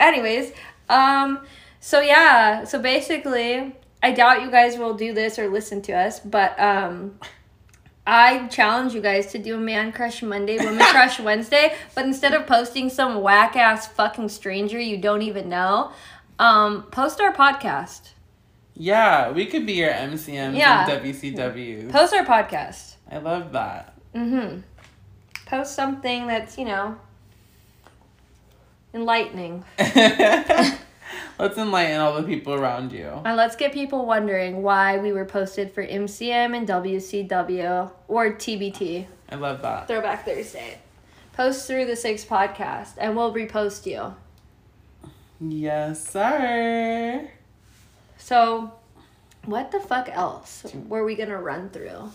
Anyways, 0.00 0.52
um, 0.88 1.40
so 1.80 2.00
yeah, 2.00 2.62
so 2.64 2.78
basically, 2.80 3.74
I 4.02 4.12
doubt 4.12 4.42
you 4.42 4.50
guys 4.52 4.78
will 4.78 4.94
do 4.94 5.12
this 5.12 5.38
or 5.38 5.48
listen 5.48 5.82
to 5.82 5.92
us, 5.92 6.20
but 6.20 6.58
um, 6.60 7.18
I 8.06 8.48
challenge 8.48 8.92
you 8.94 9.00
guys 9.00 9.32
to 9.32 9.38
do 9.38 9.54
a 9.56 9.58
man 9.58 9.90
crush 9.92 10.22
Monday, 10.22 10.58
woman 10.58 10.78
crush 10.90 11.18
Wednesday, 11.18 11.74
but 11.94 12.04
instead 12.04 12.34
of 12.34 12.46
posting 12.46 12.90
some 12.90 13.22
whack 13.22 13.56
ass 13.56 13.86
fucking 13.86 14.28
stranger 14.28 14.78
you 14.78 14.98
don't 14.98 15.22
even 15.22 15.48
know, 15.48 15.92
um, 16.38 16.82
post 16.90 17.20
our 17.20 17.32
podcast. 17.32 18.10
yeah, 18.74 19.30
we 19.30 19.46
could 19.46 19.64
be 19.64 19.74
your 19.74 19.90
MCMs 19.90 20.56
Yeah. 20.56 20.86
and 20.90 21.02
WCWs. 21.02 21.90
Post 21.90 22.12
our 22.12 22.24
podcast. 22.26 22.96
I 23.10 23.18
love 23.18 23.52
that. 23.52 23.94
Mm-hmm. 24.14 24.60
Post 25.46 25.74
something 25.74 26.26
that's, 26.26 26.58
you 26.58 26.64
know, 26.66 26.96
enlightening. 28.92 29.64
Let's 31.38 31.58
enlighten 31.58 32.00
all 32.00 32.14
the 32.20 32.22
people 32.26 32.54
around 32.54 32.92
you. 32.92 33.08
And 33.24 33.36
let's 33.36 33.56
get 33.56 33.72
people 33.72 34.06
wondering 34.06 34.62
why 34.62 34.98
we 34.98 35.12
were 35.12 35.24
posted 35.24 35.72
for 35.72 35.84
MCM 35.84 36.56
and 36.56 36.66
WCW 36.68 37.90
or 38.06 38.30
TBT. 38.32 39.06
I 39.30 39.34
love 39.34 39.60
that. 39.62 39.88
Throwback 39.88 40.24
Thursday. 40.24 40.78
Post 41.32 41.66
through 41.66 41.86
the 41.86 41.96
six 41.96 42.24
podcast 42.24 42.92
and 42.98 43.16
we'll 43.16 43.34
repost 43.34 43.84
you. 43.86 44.14
Yes, 45.40 46.08
sir. 46.08 47.28
So, 48.16 48.72
what 49.44 49.72
the 49.72 49.80
fuck 49.80 50.08
else 50.08 50.64
were 50.88 51.04
we 51.04 51.16
gonna 51.16 51.40
run 51.40 51.68
through? 51.70 52.10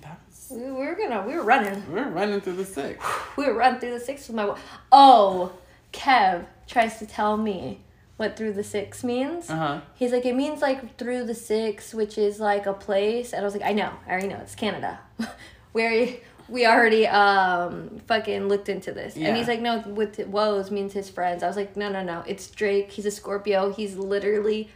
That's, 0.00 0.50
We 0.50 0.70
were 0.70 0.94
gonna, 0.94 1.26
we 1.26 1.34
were 1.34 1.42
running. 1.42 1.82
we're 1.92 2.08
running 2.08 2.40
through 2.40 2.56
the 2.56 2.64
six. 2.64 3.04
We 3.36 3.46
were 3.46 3.54
running 3.54 3.80
through 3.80 3.98
the 3.98 4.00
six 4.04 4.28
with 4.28 4.36
my. 4.36 4.56
Oh, 4.92 5.52
Kev 5.92 6.46
tries 6.68 6.98
to 7.00 7.06
tell 7.06 7.36
me 7.36 7.80
what 8.20 8.36
through 8.36 8.52
the 8.52 8.62
six 8.62 9.02
means. 9.02 9.48
Uh 9.48 9.56
huh. 9.56 9.80
He's 9.94 10.12
like, 10.12 10.26
it 10.26 10.36
means 10.36 10.60
like 10.60 10.98
through 10.98 11.24
the 11.24 11.34
six, 11.34 11.94
which 11.94 12.18
is 12.18 12.38
like 12.38 12.66
a 12.66 12.74
place. 12.74 13.32
And 13.32 13.40
I 13.40 13.44
was 13.44 13.54
like, 13.54 13.64
I 13.64 13.72
know, 13.72 13.90
I 14.06 14.10
already 14.10 14.28
know, 14.28 14.38
it's 14.42 14.54
Canada. 14.54 15.00
Where 15.72 16.06
we 16.46 16.66
already 16.66 17.06
um 17.06 17.98
fucking 18.06 18.46
looked 18.46 18.68
into 18.68 18.92
this. 18.92 19.16
Yeah. 19.16 19.28
And 19.28 19.38
he's 19.38 19.48
like, 19.48 19.62
no, 19.62 19.78
with 19.86 20.18
woes 20.26 20.70
means 20.70 20.92
his 20.92 21.08
friends. 21.08 21.42
I 21.42 21.46
was 21.46 21.56
like, 21.56 21.78
no, 21.78 21.88
no, 21.88 22.02
no, 22.02 22.22
it's 22.26 22.46
Drake. 22.48 22.90
He's 22.92 23.06
a 23.06 23.10
Scorpio. 23.10 23.72
He's 23.72 23.96
literally, 23.96 24.68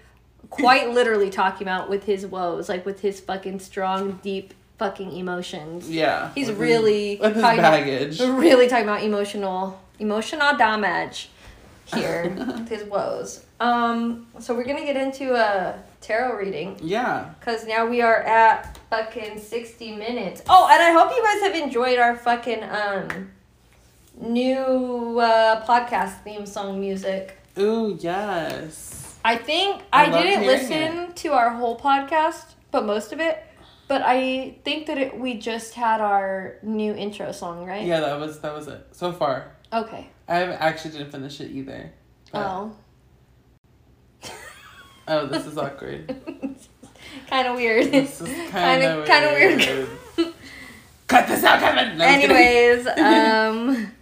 quite 0.49 0.91
literally 0.91 1.29
talking 1.29 1.67
about 1.67 1.91
with 1.91 2.05
his 2.05 2.27
woes, 2.27 2.71
like 2.71 2.87
with 2.87 3.01
his 3.01 3.21
fucking 3.21 3.61
strong, 3.61 4.21
deep 4.23 4.55
fucking 4.79 5.13
emotions. 5.15 5.91
Yeah. 5.91 6.31
He's 6.35 6.49
with 6.49 6.59
really 6.59 7.17
his, 7.17 7.21
with 7.21 7.35
his 7.35 7.43
talking 7.43 7.59
about- 7.59 7.73
baggage. 7.73 8.21
Really 8.21 8.69
talking 8.69 8.85
about 8.89 9.03
emotional, 9.03 9.83
emotional 9.99 10.57
damage 10.57 11.29
here 11.87 12.35
with 12.37 12.69
his 12.69 12.85
woes. 12.85 13.45
Um, 13.61 14.27
so 14.39 14.55
we're 14.55 14.65
gonna 14.65 14.85
get 14.85 14.97
into 14.97 15.35
a 15.35 15.83
tarot 16.01 16.37
reading 16.37 16.77
Yeah. 16.83 17.31
because 17.39 17.67
now 17.67 17.87
we 17.87 18.03
are 18.03 18.23
at 18.23 18.79
fucking 18.91 19.39
sixty 19.41 19.95
minutes. 19.95 20.43
Oh, 20.49 20.69
and 20.71 20.83
I 20.83 20.93
hope 20.93 21.15
you 21.17 21.23
guys 21.23 21.41
have 21.43 21.55
enjoyed 21.63 21.99
our 21.99 22.17
fucking 22.17 22.63
um 22.65 23.31
new 24.21 25.19
uh, 25.21 25.65
podcast 25.67 26.23
theme 26.23 26.47
song 26.47 26.81
music. 26.81 27.39
Ooh, 27.59 27.97
yes. 28.01 29.17
I 29.25 29.37
think 29.37 29.83
I 29.93 30.07
I, 30.07 30.23
didn't 30.23 30.47
listen 30.47 31.13
to 31.15 31.33
our 31.33 31.51
whole 31.51 31.79
podcast, 31.79 32.55
but 32.71 32.85
most 32.85 33.13
of 33.13 33.21
it. 33.21 33.43
But 33.87 34.03
I 34.05 34.57
think 34.65 34.87
that 34.87 34.99
it, 34.99 35.19
we 35.19 35.35
just 35.35 35.75
had 35.75 36.01
our 36.01 36.57
new 36.63 36.95
intro 36.95 37.33
song, 37.33 37.67
right? 37.67 37.87
Yeah, 37.87 38.01
that 38.01 38.19
was 38.19 38.41
that 38.41 38.55
was 38.55 38.69
it. 38.69 38.87
So 38.93 39.13
far. 39.13 39.53
Okay. 39.73 40.09
I 40.29 40.43
actually 40.45 40.93
didn't 40.93 41.11
finish 41.11 41.41
it 41.41 41.51
either. 41.51 41.93
Oh. 42.33 42.73
Oh, 45.07 45.27
this 45.27 45.45
is 45.45 45.59
awkward. 45.59 46.09
kind 47.29 47.49
of 47.49 47.57
weird. 47.57 47.93
This 47.93 48.23
is 48.23 48.51
kind 48.51 48.83
of 48.83 49.07
kinda 49.07 49.29
weird. 49.35 50.35
Cut 51.07 51.29
this 51.29 51.45
out, 51.45 51.61
Kevin. 51.61 51.99
No, 51.99 52.07
I'm 52.07 52.21
just 52.23 52.33
kidding. 52.33 52.37
Anyways, 52.37 52.87
um, 52.99 53.93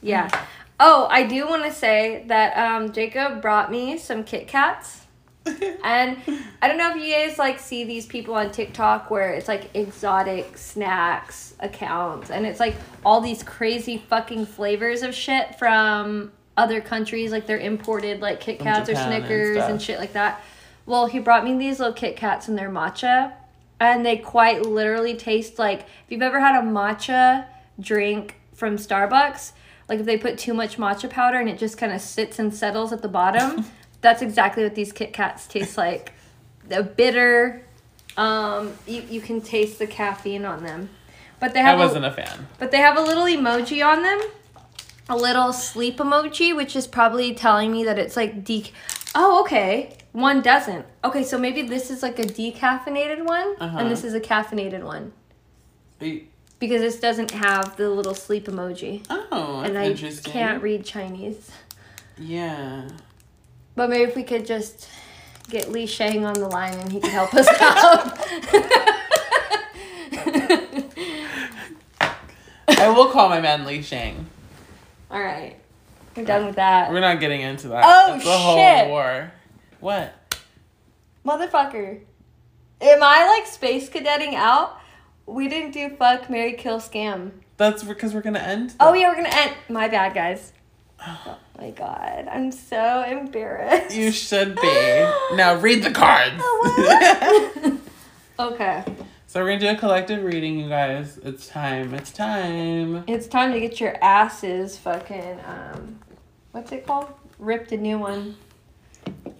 yeah. 0.00 0.30
Oh, 0.78 1.08
I 1.10 1.24
do 1.24 1.48
want 1.48 1.64
to 1.64 1.72
say 1.72 2.24
that 2.28 2.56
um, 2.56 2.92
Jacob 2.92 3.42
brought 3.42 3.72
me 3.72 3.98
some 3.98 4.22
Kit 4.22 4.46
Kats. 4.46 5.00
And 5.44 6.18
I 6.62 6.68
don't 6.68 6.78
know 6.78 6.94
if 6.94 6.96
you 7.04 7.12
guys 7.12 7.36
like 7.38 7.58
see 7.58 7.82
these 7.82 8.06
people 8.06 8.34
on 8.34 8.52
TikTok 8.52 9.10
where 9.10 9.32
it's 9.32 9.48
like 9.48 9.74
exotic 9.74 10.56
snacks 10.56 11.51
accounts 11.62 12.30
and 12.30 12.44
it's 12.44 12.60
like 12.60 12.74
all 13.04 13.20
these 13.20 13.42
crazy 13.42 13.96
fucking 13.96 14.44
flavors 14.44 15.02
of 15.02 15.14
shit 15.14 15.58
from 15.58 16.30
other 16.56 16.80
countries 16.80 17.32
like 17.32 17.46
they're 17.46 17.58
imported 17.58 18.20
like 18.20 18.40
Kit 18.40 18.58
From 18.58 18.66
Kats 18.66 18.88
or 18.88 18.92
Japan 18.92 19.12
and 19.12 19.24
Snickers 19.26 19.56
and, 19.56 19.80
stuff. 19.80 19.82
shit 19.82 19.98
like 19.98 20.12
that. 20.12 20.42
Well, 20.84 21.06
he 21.06 21.18
brought 21.18 21.44
me 21.44 21.56
these 21.56 21.78
little 21.78 21.94
Kit 21.94 22.16
Kats 22.16 22.48
and 22.48 22.58
they're 22.58 22.70
matcha 22.70 23.32
and 23.80 24.04
they 24.04 24.16
quite 24.16 24.62
literally 24.66 25.14
taste 25.14 25.58
like 25.58 25.80
if 25.80 26.10
you've 26.10 26.22
ever 26.22 26.40
had 26.40 26.62
a 26.62 26.66
matcha 26.66 27.46
drink 27.80 28.36
from 28.52 28.76
Starbucks, 28.76 29.52
like 29.88 30.00
if 30.00 30.06
they 30.06 30.16
put 30.16 30.38
too 30.38 30.54
much 30.54 30.76
matcha 30.76 31.08
powder 31.08 31.38
and 31.38 31.48
it 31.48 31.58
just 31.58 31.78
kind 31.78 31.92
of 31.92 32.00
sits 32.00 32.38
and 32.38 32.54
settles 32.54 32.92
at 32.92 33.02
the 33.02 33.08
bottom, 33.08 33.64
that's 34.00 34.22
exactly 34.22 34.62
what 34.62 34.74
these 34.74 34.92
Kit 34.92 35.12
Kats 35.12 35.46
taste 35.46 35.76
like. 35.76 36.12
They're 36.66 36.82
bitter. 36.82 37.64
Um, 38.16 38.72
you, 38.86 39.02
you 39.08 39.20
can 39.20 39.40
taste 39.40 39.78
the 39.78 39.86
caffeine 39.86 40.44
on 40.44 40.62
them, 40.62 40.90
but 41.42 41.52
they 41.52 41.60
I 41.60 41.64
have 41.64 41.78
a- 41.78 41.82
wasn't 41.82 42.04
a 42.06 42.10
fan. 42.12 42.46
but 42.58 42.70
they 42.70 42.78
have 42.78 42.96
a 42.96 43.02
little 43.02 43.24
emoji 43.24 43.84
on 43.86 44.02
them. 44.02 44.20
A 45.08 45.16
little 45.16 45.52
sleep 45.52 45.96
emoji, 45.98 46.54
which 46.56 46.76
is 46.76 46.86
probably 46.86 47.34
telling 47.34 47.72
me 47.72 47.82
that 47.84 47.98
it's 47.98 48.16
like 48.16 48.44
de. 48.44 48.70
Oh, 49.14 49.40
okay. 49.42 49.96
One 50.12 50.40
doesn't. 50.40 50.86
Okay, 51.04 51.24
so 51.24 51.36
maybe 51.38 51.62
this 51.62 51.90
is 51.90 52.02
like 52.02 52.18
a 52.18 52.22
decaffeinated 52.22 53.24
one, 53.24 53.56
Uh-huh. 53.60 53.78
and 53.78 53.90
this 53.90 54.04
is 54.04 54.14
a 54.14 54.20
caffeinated 54.20 54.82
one 54.84 55.12
Wait. 56.00 56.30
because 56.60 56.80
this 56.80 57.00
doesn't 57.00 57.30
have 57.32 57.76
the 57.76 57.90
little 57.90 58.14
sleep 58.14 58.46
emoji, 58.46 59.04
Oh, 59.10 59.60
and 59.64 59.76
I 59.76 59.92
can't 60.24 60.62
read 60.62 60.84
Chinese. 60.84 61.50
Yeah. 62.18 62.88
But 63.74 63.90
maybe 63.90 64.04
if 64.10 64.14
we 64.14 64.22
could 64.22 64.46
just 64.46 64.88
get 65.50 65.72
Li 65.72 65.86
Shang 65.86 66.24
on 66.24 66.34
the 66.34 66.46
line 66.48 66.74
and 66.74 66.92
he 66.92 67.00
could 67.00 67.10
help 67.10 67.34
us 67.34 67.48
out. 67.60 68.18
I 72.82 72.88
will 72.90 73.08
call 73.08 73.28
my 73.28 73.40
man 73.40 73.64
Li 73.64 73.82
Shang. 73.82 74.26
All 75.10 75.20
right, 75.20 75.56
we're 76.16 76.24
done 76.24 76.46
with 76.46 76.56
that. 76.56 76.90
We're 76.90 77.00
not 77.00 77.20
getting 77.20 77.40
into 77.42 77.68
that. 77.68 77.84
Oh, 77.86 78.14
It's 78.16 78.26
a 78.26 78.36
whole 78.36 78.56
shit. 78.56 78.88
war. 78.88 79.32
What? 79.80 80.12
Motherfucker. 81.24 82.00
Am 82.80 83.02
I 83.02 83.26
like 83.28 83.46
space 83.46 83.88
cadetting 83.88 84.34
out? 84.34 84.78
We 85.26 85.48
didn't 85.48 85.70
do 85.72 85.88
fuck, 85.90 86.28
Mary 86.28 86.54
kill, 86.54 86.80
scam. 86.80 87.30
That's 87.56 87.84
because 87.84 88.12
we're 88.14 88.22
gonna 88.22 88.40
end. 88.40 88.74
Oh, 88.80 88.92
yeah, 88.94 89.08
we're 89.08 89.16
gonna 89.16 89.28
end. 89.32 89.54
My 89.68 89.88
bad, 89.88 90.14
guys. 90.14 90.52
Oh 91.04 91.64
my 91.66 91.70
god. 91.70 92.26
I'm 92.32 92.50
so 92.50 93.04
embarrassed. 93.06 93.94
You 93.94 94.10
should 94.10 94.56
be. 94.56 95.10
now 95.34 95.54
read 95.60 95.84
the 95.84 95.90
cards. 95.92 96.34
Oh, 96.40 97.78
okay. 98.40 98.82
So 99.32 99.40
we're 99.40 99.56
gonna 99.56 99.60
do 99.60 99.68
a 99.70 99.76
collective 99.76 100.24
reading, 100.24 100.58
you 100.58 100.68
guys. 100.68 101.16
It's 101.24 101.46
time. 101.46 101.94
It's 101.94 102.10
time. 102.10 103.02
It's 103.06 103.26
time 103.26 103.54
to 103.54 103.60
get 103.60 103.80
your 103.80 103.96
asses 104.04 104.76
fucking 104.76 105.40
um 105.46 106.00
what's 106.50 106.70
it 106.70 106.86
called? 106.86 107.06
Ripped 107.38 107.72
a 107.72 107.78
new 107.78 107.98
one. 107.98 108.36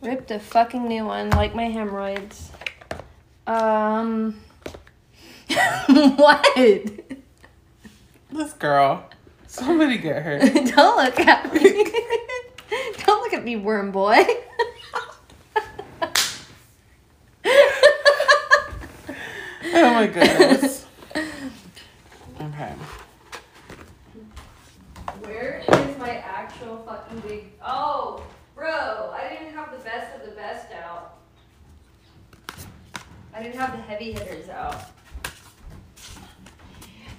Ripped 0.01 0.31
a 0.31 0.39
fucking 0.39 0.89
new 0.89 1.05
one, 1.05 1.29
like 1.29 1.55
my 1.55 1.65
hemorrhoids. 1.65 2.51
Um 3.47 4.41
what? 5.89 6.47
This 8.31 8.55
girl. 8.55 9.05
Somebody 9.47 9.99
get 9.99 10.23
her. 10.23 10.39
Don't 10.55 11.05
look 11.05 11.21
at 11.21 11.53
me. 11.53 11.61
Don't 13.05 13.21
look 13.21 13.35
at 13.35 13.45
me, 13.45 13.57
worm 13.57 13.93
boy. 13.93 14.25
Oh 19.75 19.95
my 19.95 20.07
goodness. 20.07 20.87
Okay. 21.17 22.75
Where 25.23 25.63
is 25.67 25.99
my 25.99 26.11
actual 26.19 26.77
fucking 26.85 27.21
big? 27.21 27.53
Oh, 27.65 28.23
bro, 28.55 29.15
I 29.15 29.29
didn't 29.31 29.55
have 29.55 29.73
the 29.73 29.79
best 29.79 30.15
of 30.15 30.29
the 30.29 30.35
best 30.37 30.67
out. 30.73 31.17
I 33.35 33.43
didn't 33.43 33.59
have 33.59 33.73
the 33.73 33.83
heavy 33.83 34.13
hitters 34.13 34.51
out. 34.51 34.77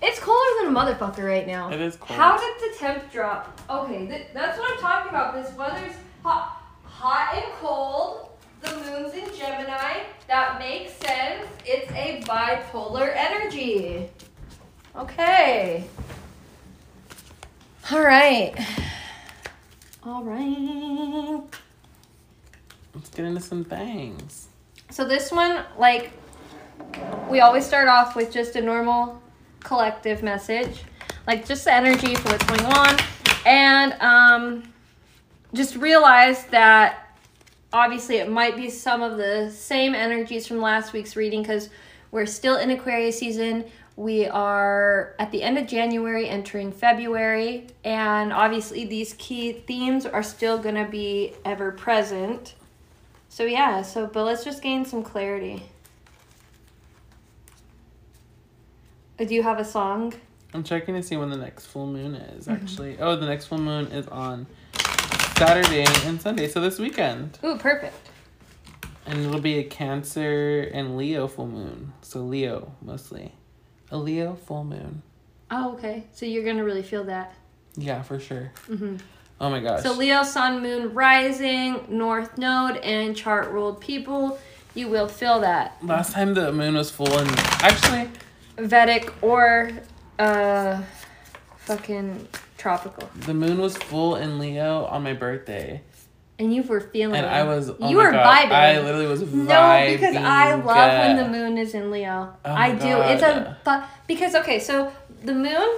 It's 0.04 0.20
colder 0.20 0.49
than 0.62 0.76
a 0.76 0.80
motherfucker 0.80 1.26
right 1.28 1.47
now. 1.47 1.72
It 1.72 1.82
is 1.82 1.95
cold. 1.95 2.20
How 2.20 2.38
did 2.38 2.72
the 2.72 2.78
temp 2.78 3.12
drop? 3.12 3.60
Okay, 3.68 4.06
th- 4.06 4.28
that's 4.34 4.60
what 4.60 4.74
I'm 4.74 4.80
talking 4.80 5.10
about. 5.10 5.34
This 5.34 5.51
weather's 5.56 5.95
hot, 6.24 6.62
hot 6.84 7.34
and 7.34 7.51
cold. 7.54 8.30
The 8.64 8.76
moon's 8.78 9.14
in 9.14 9.26
Gemini. 9.38 10.03
That 10.28 10.57
makes 10.57 10.93
sense. 10.93 11.45
It's 11.66 11.91
a 11.91 12.22
bipolar 12.26 13.14
energy. 13.16 14.09
Okay. 14.95 15.84
All 17.91 18.01
right. 18.01 18.53
All 20.05 20.24
right. 20.24 21.41
Let's 22.95 23.09
get 23.09 23.26
into 23.26 23.41
some 23.41 23.66
things. 23.66 24.47
So 24.89 25.05
this 25.05 25.32
one, 25.32 25.66
like, 25.78 26.11
we 27.30 27.41
always 27.41 27.66
start 27.66 27.88
off 27.89 28.16
with 28.16 28.32
just 28.32 28.55
a 28.55 28.61
normal 28.61 29.22
collective 29.59 30.24
message, 30.24 30.84
like 31.28 31.45
just 31.45 31.66
the 31.66 31.74
energy 31.74 32.16
for 32.16 32.30
what's 32.30 32.45
going 32.45 32.66
on, 32.66 32.97
and 33.45 33.93
um, 34.01 34.74
just 35.53 35.76
realize 35.76 36.45
that 36.45 37.03
obviously 37.74 38.17
it 38.17 38.30
might 38.30 38.55
be 38.55 38.69
some 38.69 39.01
of 39.01 39.17
the 39.17 39.49
same 39.51 39.93
energies 39.95 40.47
from 40.47 40.59
last 40.61 40.93
week's 40.93 41.15
reading 41.15 41.41
because 41.41 41.69
we're 42.11 42.26
still 42.28 42.57
in 42.57 42.69
Aquarius 42.69 43.17
season. 43.19 43.65
We 43.95 44.26
are 44.28 45.13
at 45.19 45.32
the 45.32 45.43
end 45.43 45.57
of 45.57 45.67
January, 45.67 46.28
entering 46.30 46.71
February, 46.71 47.67
and 47.84 48.32
obviously 48.32 48.86
these 48.86 49.13
key 49.17 49.51
themes 49.51 50.05
are 50.05 50.24
still 50.24 50.57
going 50.57 50.76
to 50.76 50.86
be 50.89 51.34
ever 51.45 51.71
present. 51.71 52.55
So 53.30 53.43
yeah, 53.43 53.82
so 53.82 54.07
but 54.07 54.24
let's 54.24 54.43
just 54.43 54.61
gain 54.63 54.86
some 54.86 55.03
clarity. 55.03 55.63
Uh, 59.19 59.26
Do 59.26 59.36
you 59.36 59.43
have 59.43 59.59
a 59.59 59.65
song? 59.65 60.13
I'm 60.55 60.63
checking 60.63 60.93
to 60.95 61.03
see 61.03 61.17
when 61.17 61.30
the 61.30 61.38
next 61.38 61.65
full 61.67 61.88
moon 61.88 62.15
is 62.15 62.47
Mm-hmm. 62.47 62.63
actually. 62.63 62.97
Oh, 62.99 63.15
the 63.15 63.26
next 63.26 63.45
full 63.45 63.57
moon 63.59 63.88
is 63.88 64.07
on 64.07 64.45
Saturday 65.46 65.86
and 66.06 66.22
Sunday, 66.22 66.48
so 66.48 66.62
this 66.62 66.80
weekend. 66.80 67.38
Ooh, 67.44 67.58
perfect. 67.58 67.94
And 69.06 69.26
it'll 69.26 69.41
be 69.41 69.58
a 69.58 69.64
Cancer 69.66 70.72
and 70.74 70.96
Leo 70.96 71.28
full 71.28 71.48
moon. 71.48 71.91
So 72.02 72.22
Leo 72.22 72.74
mostly. 72.82 73.34
A 73.91 73.98
Leo 73.98 74.36
full 74.36 74.64
moon. 74.64 75.02
Oh, 75.52 75.74
okay. 75.74 76.06
So 76.14 76.26
you're 76.26 76.46
gonna 76.46 76.64
really 76.64 76.82
feel 76.82 77.04
that. 77.06 77.36
Yeah, 77.76 78.04
for 78.04 78.22
sure. 78.22 78.54
hmm 78.68 78.96
Oh 79.41 79.50
my 79.50 79.60
gosh. 79.60 79.84
So 79.84 79.91
Leo, 79.91 80.24
Sun, 80.24 80.62
Moon, 80.64 80.94
Rising, 80.94 81.88
North 81.89 82.38
Node, 82.38 82.78
and 82.78 83.14
chart 83.14 83.52
ruled 83.52 83.82
people, 83.82 84.39
you 84.76 84.88
will 84.88 85.10
feel 85.10 85.41
that. 85.41 85.76
Last 85.84 86.14
time 86.14 86.34
the 86.36 86.54
moon 86.54 86.76
was 86.76 86.89
full 86.89 87.18
and 87.18 87.30
actually 87.62 88.10
Vedic 88.58 89.12
or 89.22 89.72
uh, 90.20 90.82
fucking 91.58 92.30
tropical, 92.64 93.09
the 93.26 93.34
moon 93.34 93.59
was 93.59 93.76
full 93.78 94.16
in 94.16 94.39
Leo 94.39 94.86
on 94.86 95.03
my 95.03 95.14
birthday. 95.14 95.82
and 96.39 96.53
you 96.55 96.64
were 96.64 96.80
feeling. 96.80 97.18
And. 97.18 97.26
I 97.28 97.43
was 97.43 97.70
oh 97.70 97.89
you 97.89 97.97
my 97.97 98.05
were 98.05 98.11
God, 98.11 98.26
vibing. 98.26 98.51
I 98.51 98.80
literally 98.80 99.05
was 99.07 99.22
vibing. 99.22 99.47
No, 99.47 99.93
because 99.93 100.16
I 100.16 100.55
love 100.55 100.91
when 101.07 101.18
the 101.18 101.30
moon 101.30 101.57
is 101.57 101.74
in 101.76 101.91
Leo. 101.91 102.34
Oh 102.43 102.51
I 102.51 102.72
do. 102.74 103.01
It's 103.11 103.22
a 103.22 103.57
but 103.64 103.88
because 104.07 104.34
okay, 104.36 104.59
so 104.59 104.91
the 105.24 105.34
moon 105.34 105.70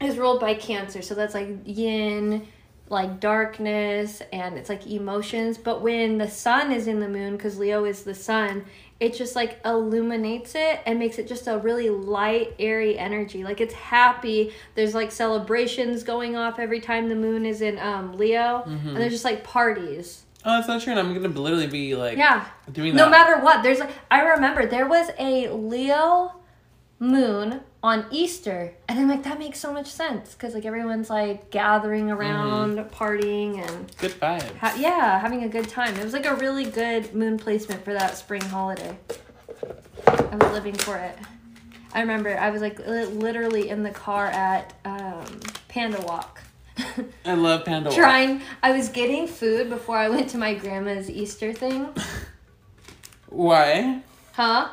is 0.00 0.18
ruled 0.18 0.40
by 0.40 0.54
Cancer, 0.54 1.00
so 1.02 1.14
that's 1.14 1.34
like 1.34 1.48
yin, 1.64 2.46
like 2.88 3.20
darkness, 3.20 4.20
and 4.32 4.58
it's 4.58 4.68
like 4.68 4.86
emotions. 4.86 5.56
But 5.56 5.80
when 5.82 6.18
the 6.18 6.28
sun 6.28 6.72
is 6.72 6.86
in 6.88 6.98
the 7.00 7.08
moon, 7.08 7.36
because 7.36 7.58
Leo 7.58 7.84
is 7.84 8.02
the 8.02 8.14
sun, 8.14 8.64
it 9.02 9.12
just 9.14 9.34
like 9.34 9.60
illuminates 9.64 10.54
it 10.54 10.80
and 10.86 10.98
makes 10.98 11.18
it 11.18 11.26
just 11.26 11.46
a 11.48 11.58
really 11.58 11.90
light, 11.90 12.54
airy 12.58 12.96
energy. 12.98 13.42
Like 13.42 13.60
it's 13.60 13.74
happy. 13.74 14.52
There's 14.76 14.94
like 14.94 15.10
celebrations 15.10 16.04
going 16.04 16.36
off 16.36 16.58
every 16.58 16.80
time 16.80 17.08
the 17.08 17.16
moon 17.16 17.44
is 17.44 17.60
in 17.60 17.78
um, 17.78 18.16
Leo, 18.16 18.62
Mm-hmm. 18.66 18.88
and 18.88 18.96
there's 18.98 19.12
just 19.12 19.24
like 19.24 19.42
parties. 19.44 20.22
Oh, 20.44 20.56
that's 20.56 20.68
not 20.68 20.82
true. 20.82 20.92
And 20.92 21.00
I'm 21.00 21.12
gonna 21.14 21.28
literally 21.40 21.66
be 21.66 21.94
like 21.96 22.16
Yeah. 22.18 22.44
doing 22.72 22.94
that. 22.94 23.04
No 23.04 23.10
matter 23.10 23.42
what, 23.42 23.62
there's 23.62 23.80
like 23.80 23.90
I 24.10 24.20
remember 24.22 24.66
there 24.66 24.86
was 24.88 25.08
a 25.18 25.48
Leo 25.48 26.32
moon 26.98 27.60
on 27.82 28.06
Easter, 28.10 28.72
and 28.88 28.98
I'm 28.98 29.08
like 29.08 29.24
that 29.24 29.38
makes 29.38 29.58
so 29.58 29.72
much 29.72 29.88
sense 29.88 30.34
because 30.34 30.54
like 30.54 30.64
everyone's 30.64 31.10
like 31.10 31.50
gathering 31.50 32.10
around, 32.10 32.78
partying, 32.90 33.58
and 33.68 33.96
Good 33.98 34.12
vibes. 34.12 34.56
ha- 34.58 34.74
yeah, 34.78 35.18
having 35.18 35.42
a 35.44 35.48
good 35.48 35.68
time. 35.68 35.96
It 35.96 36.04
was 36.04 36.12
like 36.12 36.26
a 36.26 36.34
really 36.36 36.64
good 36.64 37.14
moon 37.14 37.38
placement 37.38 37.84
for 37.84 37.92
that 37.92 38.16
spring 38.16 38.42
holiday. 38.42 38.96
I 40.06 40.36
was 40.36 40.52
living 40.52 40.74
for 40.74 40.96
it. 40.96 41.18
I 41.94 42.00
remember 42.00 42.38
I 42.38 42.50
was 42.50 42.62
like 42.62 42.78
li- 42.86 43.04
literally 43.04 43.68
in 43.68 43.82
the 43.82 43.90
car 43.90 44.26
at 44.26 44.74
um, 44.84 45.40
Panda 45.68 46.00
Walk. 46.02 46.40
I 47.26 47.34
love 47.34 47.64
Panda 47.64 47.90
Walk. 47.90 47.98
Trying, 47.98 48.42
I 48.62 48.72
was 48.72 48.88
getting 48.88 49.26
food 49.26 49.68
before 49.68 49.96
I 49.96 50.08
went 50.08 50.30
to 50.30 50.38
my 50.38 50.54
grandma's 50.54 51.10
Easter 51.10 51.52
thing. 51.52 51.88
Why? 53.28 54.02
Huh? 54.32 54.68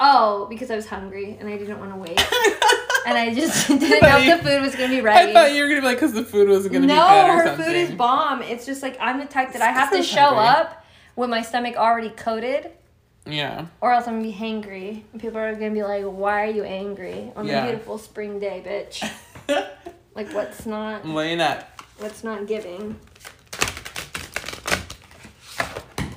Oh, 0.00 0.46
because 0.50 0.70
I 0.70 0.76
was 0.76 0.86
hungry 0.86 1.36
and 1.38 1.48
I 1.48 1.56
didn't 1.56 1.78
want 1.78 1.90
to 1.92 1.96
wait. 1.96 2.18
and 3.06 3.16
I 3.16 3.32
just 3.34 3.68
didn't 3.68 4.02
know 4.02 4.16
you- 4.18 4.32
if 4.32 4.42
the 4.42 4.48
food 4.50 4.62
was 4.62 4.74
going 4.74 4.90
to 4.90 4.96
be 4.96 5.00
ready. 5.02 5.30
I 5.30 5.32
thought 5.32 5.54
you 5.54 5.62
were 5.62 5.68
gonna 5.68 5.80
be 5.82 5.86
like, 5.86 5.98
cause 6.00 6.12
the 6.12 6.24
food 6.24 6.48
wasn't 6.48 6.74
gonna 6.74 6.86
no, 6.86 6.94
be 6.94 6.98
good 6.98 7.30
or 7.30 7.36
her 7.42 7.46
something. 7.46 7.66
food 7.66 7.76
is 7.76 7.90
bomb. 7.92 8.42
It's 8.42 8.66
just 8.66 8.82
like 8.82 8.96
I'm 9.00 9.18
the 9.20 9.26
type 9.26 9.52
that 9.52 9.62
I 9.62 9.70
have 9.70 9.90
to 9.92 10.02
show 10.16 10.20
hungry. 10.34 10.44
up 10.62 10.84
with 11.16 11.30
my 11.30 11.42
stomach 11.42 11.76
already 11.76 12.10
coated 12.10 12.72
Yeah. 13.26 13.66
or 13.80 13.92
else 13.92 14.08
I'm 14.08 14.20
going 14.20 14.32
to 14.32 14.36
be 14.38 14.44
hangry. 14.44 15.02
And 15.12 15.20
people 15.20 15.38
are 15.38 15.54
going 15.54 15.70
to 15.72 15.74
be 15.78 15.84
like, 15.84 16.04
why 16.04 16.42
are 16.44 16.50
you 16.50 16.64
angry 16.64 17.30
on 17.36 17.46
Yeah. 17.46 17.62
a 17.64 17.70
beautiful 17.70 17.98
spring 17.98 18.40
day, 18.40 18.62
bitch? 18.66 19.08
like, 20.16 20.32
what's 20.32 20.66
not, 20.66 21.04
up. 21.04 21.80
what's 21.98 22.24
not 22.24 22.46
giving? 22.48 22.98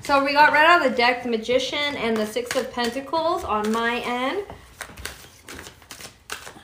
So 0.07 0.23
we 0.23 0.31
got 0.31 0.53
right 0.53 0.65
out 0.65 0.85
of 0.85 0.89
the 0.89 0.95
deck 0.95 1.23
the 1.23 1.29
Magician 1.29 1.97
and 1.97 2.15
the 2.15 2.25
Six 2.25 2.55
of 2.55 2.71
Pentacles 2.71 3.43
on 3.43 3.69
my 3.73 3.99
end. 4.05 4.45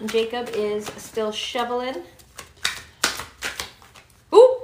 Jacob 0.06 0.48
is 0.54 0.86
still 0.96 1.34
shoveling. 1.34 1.98
Ooh! 4.34 4.62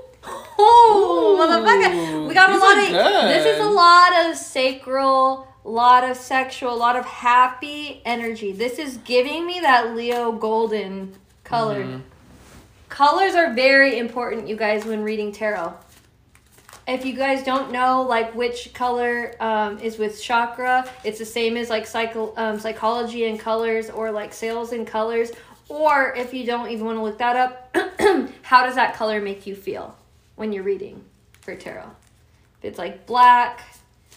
Oh, 0.58 1.36
Ooh, 1.36 1.42
motherfucker! 1.42 2.26
We 2.30 2.34
got 2.34 2.52
a 2.52 2.58
lot 2.58 2.78
of. 2.78 3.28
This 3.28 3.46
is 3.48 3.60
a 3.60 3.70
lot 3.70 4.26
of 4.26 4.38
sacral, 4.38 5.46
a 5.66 5.70
lot 5.70 6.10
of 6.10 6.16
sexual, 6.16 6.74
a 6.74 6.78
lot 6.78 6.96
of 6.96 7.04
happy 7.04 8.02
energy. 8.06 8.54
This 8.54 8.80
is 8.80 8.96
giving 9.04 9.46
me 9.46 9.60
that 9.60 9.94
Leo 9.94 10.32
golden 10.32 11.18
color. 11.44 11.84
Mhm. 11.84 12.02
Colors 12.88 13.36
are 13.36 13.54
very 13.54 14.00
important, 14.00 14.48
you 14.48 14.56
guys, 14.56 14.86
when 14.86 15.04
reading 15.04 15.34
tarot. 15.34 15.74
If 16.90 17.06
you 17.06 17.14
guys 17.14 17.44
don't 17.44 17.72
know 17.72 18.02
like 18.02 18.34
which 18.34 18.74
color 18.74 19.36
um, 19.40 19.78
is 19.78 20.00
with 20.00 20.20
chakra, 20.20 20.90
it's 21.04 21.20
the 21.20 21.26
same 21.26 21.56
as 21.56 21.70
like 21.70 21.86
psycho, 21.86 22.34
um, 22.36 22.60
psychology 22.60 23.26
and 23.26 23.40
colors 23.40 23.92
or 23.92 24.12
like 24.12 24.34
sales 24.34 24.72
and 24.72 24.88
colors. 24.88 25.32
Or 25.68 26.16
if 26.16 26.34
you 26.34 26.48
don't 26.48 26.72
even 26.72 26.86
want 26.86 26.98
to 26.98 27.04
look 27.04 27.20
that 27.20 27.36
up, 27.36 27.78
how 28.42 28.66
does 28.66 28.74
that 28.74 28.96
color 28.96 29.22
make 29.22 29.46
you 29.46 29.56
feel 29.56 29.96
when 30.36 30.52
you're 30.52 30.64
reading 30.64 31.04
for 31.42 31.56
tarot? 31.56 31.92
If 32.58 32.66
it's 32.66 32.80
like 32.80 33.06
black, 33.06 33.62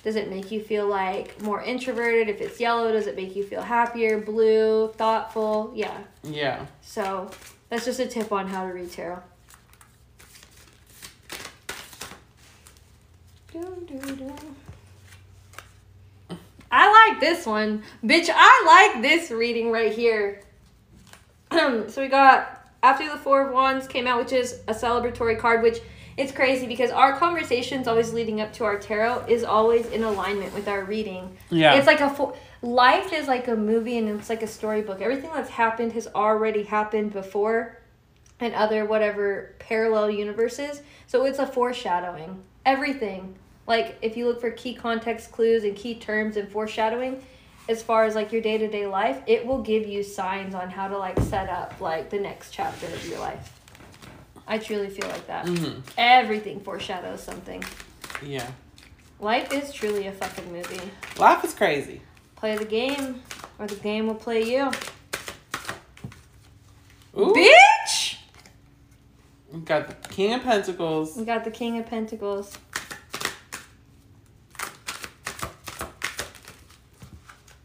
does 0.03 0.17
it 0.17 0.31
make 0.31 0.51
you 0.51 0.63
feel 0.63 0.89
like 0.89 1.41
more 1.43 1.63
introverted? 1.63 2.31
If 2.31 2.41
it's 2.41 2.59
yellow, 2.59 2.91
does 2.91 3.07
it 3.07 3.17
make 3.17 3.37
you 3.37 3.45
feel 3.45 3.61
happier? 3.61 4.19
Blue, 4.19 4.89
thoughtful? 4.95 5.73
Yeah. 5.75 5.99
Yeah. 6.23 6.65
So 6.81 7.31
that's 7.69 7.85
just 7.85 8.01
a 8.01 8.07
tip 8.07 8.33
on 8.33 8.49
how 8.49 8.67
to 8.67 8.73
read 8.73 8.91
tarot. 8.91 9.23
I 16.71 17.11
like 17.11 17.21
this 17.21 17.45
one. 17.45 17.83
Bitch, 18.03 18.31
I 18.33 18.93
like 18.93 19.03
this 19.03 19.31
reading 19.31 19.71
right 19.71 19.93
here. 19.93 20.43
so 21.53 21.93
we 21.99 22.09
got 22.09 22.67
after 22.83 23.09
the 23.09 23.19
Four 23.19 23.47
of 23.49 23.53
Wands 23.53 23.87
came 23.87 24.07
out, 24.07 24.19
which 24.19 24.33
is 24.33 24.61
a 24.69 24.73
celebratory 24.73 25.39
card, 25.39 25.63
which 25.63 25.81
it's 26.17 26.33
crazy 26.33 26.67
because 26.67 26.91
our 26.91 27.17
conversations 27.17 27.89
always 27.89 28.13
leading 28.13 28.41
up 28.41 28.53
to 28.55 28.65
our 28.65 28.79
tarot 28.79 29.27
is 29.29 29.45
always 29.45 29.87
in 29.87 30.03
alignment 30.03 30.55
with 30.55 30.69
our 30.69 30.85
reading. 30.85 31.37
Yeah. 31.51 31.75
It's 31.75 31.87
like 31.87 32.01
a 32.01 32.11
fo- 32.11 32.35
life 32.61 33.13
is 33.13 33.29
like 33.29 33.49
a 33.49 33.57
movie 33.57 33.99
and 33.99 34.09
it's 34.09 34.29
like 34.29 34.43
a 34.43 34.47
storybook. 34.47 35.01
Everything 35.01 35.31
that's 35.35 35.51
happened 35.51 35.93
has 35.93 36.07
already 36.09 36.65
happened 36.65 37.13
before 37.13 37.79
and 38.41 38.55
other 38.55 38.85
whatever 38.85 39.55
parallel 39.59 40.11
universes. 40.11 40.83
So 41.07 41.25
it's 41.25 41.39
a 41.39 41.47
foreshadowing. 41.47 42.43
Everything. 42.67 43.37
Like 43.67 43.99
if 44.03 44.17
you 44.17 44.27
look 44.27 44.41
for 44.41 44.51
key 44.51 44.75
context 44.75 45.33
clues 45.33 45.65
and 45.65 45.77
key 45.77 45.95
terms 45.95 46.37
and 46.37 46.49
foreshadowing, 46.49 47.23
as 47.69 47.83
far 47.83 48.05
as 48.05 48.15
like 48.15 48.33
your 48.33 48.43
day 48.43 48.59
to 48.59 48.69
day 48.69 48.87
life, 48.87 49.21
it 49.27 49.47
will 49.47 49.63
give 49.63 49.87
you 49.87 50.03
signs 50.03 50.55
on 50.55 50.71
how 50.71 50.89
to 50.89 50.99
like 50.99 51.19
set 51.21 51.49
up 51.49 51.81
like 51.81 52.11
the 52.11 52.19
next 52.19 52.51
chapter 52.51 52.87
of 52.87 53.09
your 53.09 53.21
life. 53.21 53.61
I 54.47 54.59
truly 54.59 54.89
feel 54.89 55.09
like 55.09 55.27
that. 55.29 55.49
hmm 55.49 55.81
Everything 55.97 56.61
foreshadows 56.61 57.23
something. 57.23 57.63
Yeah. 58.25 58.51
Life 59.21 59.53
is 59.53 59.73
truly 59.73 60.09
a 60.09 60.13
fucking 60.13 60.53
movie. 60.53 60.81
Life 61.17 61.45
is 61.45 61.55
crazy. 61.55 62.03
Play 62.35 62.57
the 62.57 62.65
game, 62.65 63.23
or 63.61 63.69
the 63.69 63.77
game 63.77 64.09
will 64.09 64.17
play 64.17 64.43
you. 64.43 64.71
Ooh. 67.17 67.33
Bitch! 67.33 68.17
We 69.53 69.61
got 69.61 69.87
the 69.87 70.09
King 70.09 70.35
of 70.35 70.43
Pentacles. 70.43 71.17
We 71.17 71.25
got 71.25 71.45
the 71.45 71.53
King 71.53 71.79
of 71.79 71.87
Pentacles. 71.87 72.59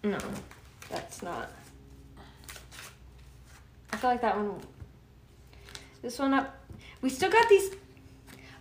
No, 0.03 0.18
that's 0.90 1.22
not. 1.22 1.49
I 3.91 3.98
feel 3.98 4.10
like 4.10 4.22
that 4.22 4.36
one. 4.38 4.60
This 6.02 6.19
one 6.19 6.34
up. 6.34 6.56
We 7.02 7.10
still 7.10 7.32
got 7.32 7.48
these. 7.49 7.72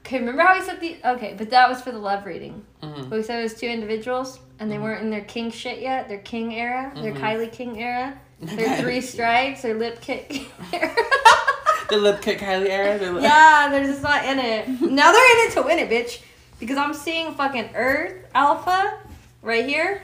Okay, 0.01 0.21
remember 0.21 0.43
how 0.43 0.59
we 0.59 0.65
said 0.65 0.81
the. 0.81 0.97
Okay, 1.05 1.35
but 1.37 1.51
that 1.51 1.69
was 1.69 1.81
for 1.83 1.93
the 1.93 1.99
love 1.99 2.27
reading. 2.27 2.65
hmm 2.83 3.03
But 3.09 3.11
we 3.19 3.23
said 3.23 3.41
it 3.41 3.43
was 3.43 3.55
two 3.55 3.67
individuals, 3.67 4.39
and 4.59 4.71
they 4.71 4.77
Mhm. 4.77 4.83
weren't 4.83 5.03
in 5.03 5.11
their 5.11 5.25
king 5.25 5.51
shit 5.51 5.81
yet. 5.81 6.09
Their 6.09 6.19
king 6.19 6.55
era, 6.55 6.93
their 6.95 7.13
Mhm. 7.13 7.21
Kylie 7.21 7.53
King 7.53 7.81
era, 7.83 8.19
their 8.41 8.81
three 8.81 9.01
strikes, 9.01 9.63
their 9.63 9.75
lip 9.75 10.01
kit 10.01 10.31
era. 10.73 10.95
The 11.89 11.97
lip 11.99 12.21
kit 12.21 12.41
Kylie 12.41 12.69
era. 12.69 12.99
Lip- 13.13 13.23
yeah, 13.23 13.69
they're 13.71 13.85
just 13.85 14.03
not 14.03 14.25
in 14.25 14.41
it. 14.41 14.67
Now 14.81 15.13
they're 15.13 15.45
in 15.45 15.49
it 15.49 15.53
to 15.55 15.63
win 15.63 15.79
it, 15.79 15.89
bitch. 15.89 16.21
Because 16.59 16.77
I'm 16.79 16.93
seeing 16.95 17.33
fucking 17.35 17.71
Earth 17.77 18.25
Alpha 18.35 18.99
right 19.43 19.65
here, 19.65 20.03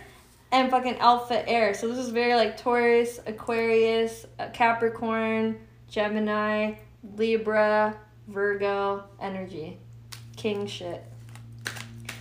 and 0.52 0.70
fucking 0.70 0.98
Alpha 0.98 1.48
Air. 1.48 1.74
So 1.74 1.88
this 1.88 1.98
is 1.98 2.10
very 2.10 2.34
like 2.34 2.58
Taurus, 2.58 3.18
Aquarius, 3.26 4.26
uh, 4.38 4.48
Capricorn, 4.50 5.58
Gemini, 5.88 6.74
Libra, 7.16 7.96
Virgo 8.28 9.04
energy, 9.18 9.78
king 10.36 10.66
shit. 10.66 11.02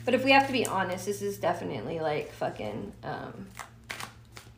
But 0.03 0.15
if 0.15 0.23
we 0.23 0.31
have 0.31 0.47
to 0.47 0.53
be 0.53 0.65
honest, 0.65 1.05
this 1.05 1.21
is 1.21 1.37
definitely 1.37 1.99
like 1.99 2.31
fucking 2.31 2.93
um, 3.03 3.47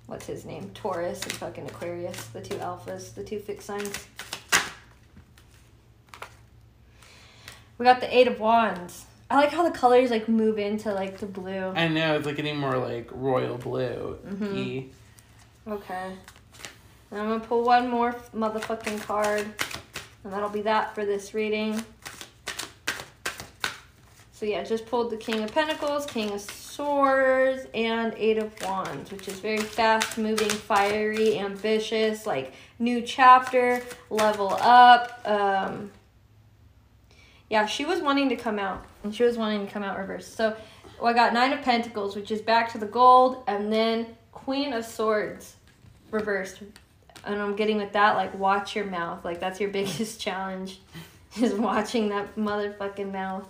what's 0.05 0.25
his 0.25 0.45
name? 0.45 0.69
Taurus 0.73 1.23
and 1.23 1.33
fucking 1.33 1.65
Aquarius, 1.65 2.27
the 2.27 2.41
two 2.41 2.55
alphas, 2.55 3.13
the 3.13 3.23
two 3.23 3.39
fixed 3.39 3.67
signs. 3.67 4.07
We 7.77 7.85
got 7.85 7.99
the 7.99 8.15
Eight 8.15 8.27
of 8.27 8.39
Wands. 8.39 9.05
I 9.33 9.37
like 9.37 9.49
how 9.49 9.63
the 9.67 9.75
colors 9.75 10.11
like 10.11 10.29
move 10.29 10.59
into 10.59 10.93
like 10.93 11.17
the 11.17 11.25
blue. 11.25 11.73
I 11.75 11.87
know 11.87 12.15
it's 12.15 12.27
like 12.27 12.35
getting 12.35 12.55
more 12.55 12.77
like 12.77 13.09
royal 13.11 13.57
blue. 13.57 14.19
Mhm. 14.27 14.89
Okay. 15.67 16.11
And 17.09 17.19
I'm 17.19 17.27
gonna 17.29 17.39
pull 17.39 17.63
one 17.63 17.89
more 17.89 18.13
motherfucking 18.35 19.01
card, 19.01 19.47
and 20.23 20.31
that'll 20.31 20.49
be 20.49 20.61
that 20.61 20.93
for 20.93 21.03
this 21.03 21.33
reading. 21.33 21.83
So 24.33 24.45
yeah, 24.45 24.63
just 24.63 24.85
pulled 24.85 25.09
the 25.09 25.17
King 25.17 25.41
of 25.41 25.51
Pentacles, 25.51 26.05
King 26.05 26.29
of 26.29 26.39
Swords, 26.41 27.65
and 27.73 28.13
Eight 28.15 28.37
of 28.37 28.51
Wands, 28.61 29.11
which 29.11 29.27
is 29.27 29.39
very 29.39 29.57
fast 29.57 30.15
moving, 30.15 30.49
fiery, 30.49 31.39
ambitious, 31.39 32.27
like 32.27 32.53
new 32.77 33.01
chapter, 33.01 33.81
level 34.11 34.55
up. 34.61 35.19
Um, 35.25 35.89
yeah, 37.49 37.65
she 37.65 37.83
was 37.83 37.99
wanting 37.99 38.29
to 38.29 38.35
come 38.35 38.59
out, 38.59 38.85
and 39.03 39.13
she 39.13 39.23
was 39.23 39.37
wanting 39.37 39.65
to 39.65 39.71
come 39.71 39.83
out 39.83 39.97
reversed. 39.97 40.35
So 40.35 40.55
well, 40.99 41.11
I 41.11 41.13
got 41.13 41.33
Nine 41.33 41.53
of 41.53 41.61
Pentacles, 41.61 42.15
which 42.15 42.31
is 42.31 42.41
back 42.41 42.71
to 42.71 42.77
the 42.77 42.85
gold, 42.85 43.43
and 43.47 43.71
then 43.71 44.15
Queen 44.31 44.73
of 44.73 44.85
Swords 44.85 45.55
reversed. 46.11 46.59
And 47.25 47.41
I'm 47.41 47.55
getting 47.55 47.77
with 47.77 47.93
that, 47.93 48.15
like, 48.15 48.33
watch 48.37 48.75
your 48.75 48.85
mouth. 48.85 49.23
Like, 49.25 49.39
that's 49.39 49.59
your 49.59 49.69
biggest 49.71 50.19
challenge, 50.19 50.79
is 51.41 51.53
watching 51.53 52.09
that 52.09 52.35
motherfucking 52.35 53.11
mouth. 53.11 53.47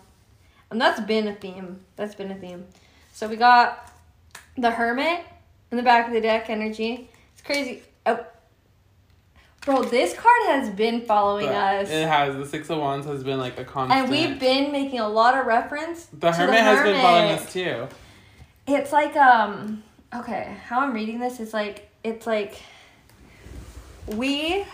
And 0.72 0.82
that's 0.82 1.00
been 1.02 1.28
a 1.28 1.36
theme. 1.36 1.82
That's 1.96 2.16
been 2.16 2.32
a 2.32 2.36
theme. 2.36 2.66
So 3.14 3.28
we 3.28 3.36
got 3.36 3.92
the 4.58 4.72
Hermit 4.72 5.24
in 5.70 5.78
the 5.78 5.84
back 5.84 6.08
of 6.08 6.14
the 6.14 6.22
deck 6.22 6.50
energy. 6.50 7.10
It's 7.34 7.42
crazy. 7.44 7.84
Oh. 8.06 8.26
Bro, 9.66 9.84
this 9.84 10.14
card 10.14 10.44
has 10.48 10.70
been 10.70 11.02
following 11.02 11.46
But 11.46 11.56
us. 11.56 11.90
It 11.90 12.08
has 12.08 12.36
the 12.36 12.46
Six 12.46 12.70
of 12.70 12.80
Wands 12.80 13.08
has 13.08 13.24
been 13.24 13.40
like 13.40 13.58
a 13.58 13.64
constant. 13.64 14.02
And 14.02 14.12
we've 14.12 14.38
been 14.38 14.72
making 14.74 15.00
a 15.00 15.08
lot 15.08 15.38
of 15.38 15.46
reference 15.46 16.06
the 16.08 16.32
Hermit 16.32 16.56
the 16.56 16.62
has 16.62 16.84
been 16.84 17.02
following 17.02 17.32
us 17.32 17.54
too. 17.54 17.88
It's 18.68 18.92
like 18.92 19.16
um 19.16 19.84
okay, 20.14 20.58
how 20.66 20.82
I'm 20.82 20.94
reading 20.94 21.20
this 21.20 21.40
is 21.40 21.54
like 21.54 21.90
it's 22.04 22.28
like 22.28 22.62
we 24.08 24.66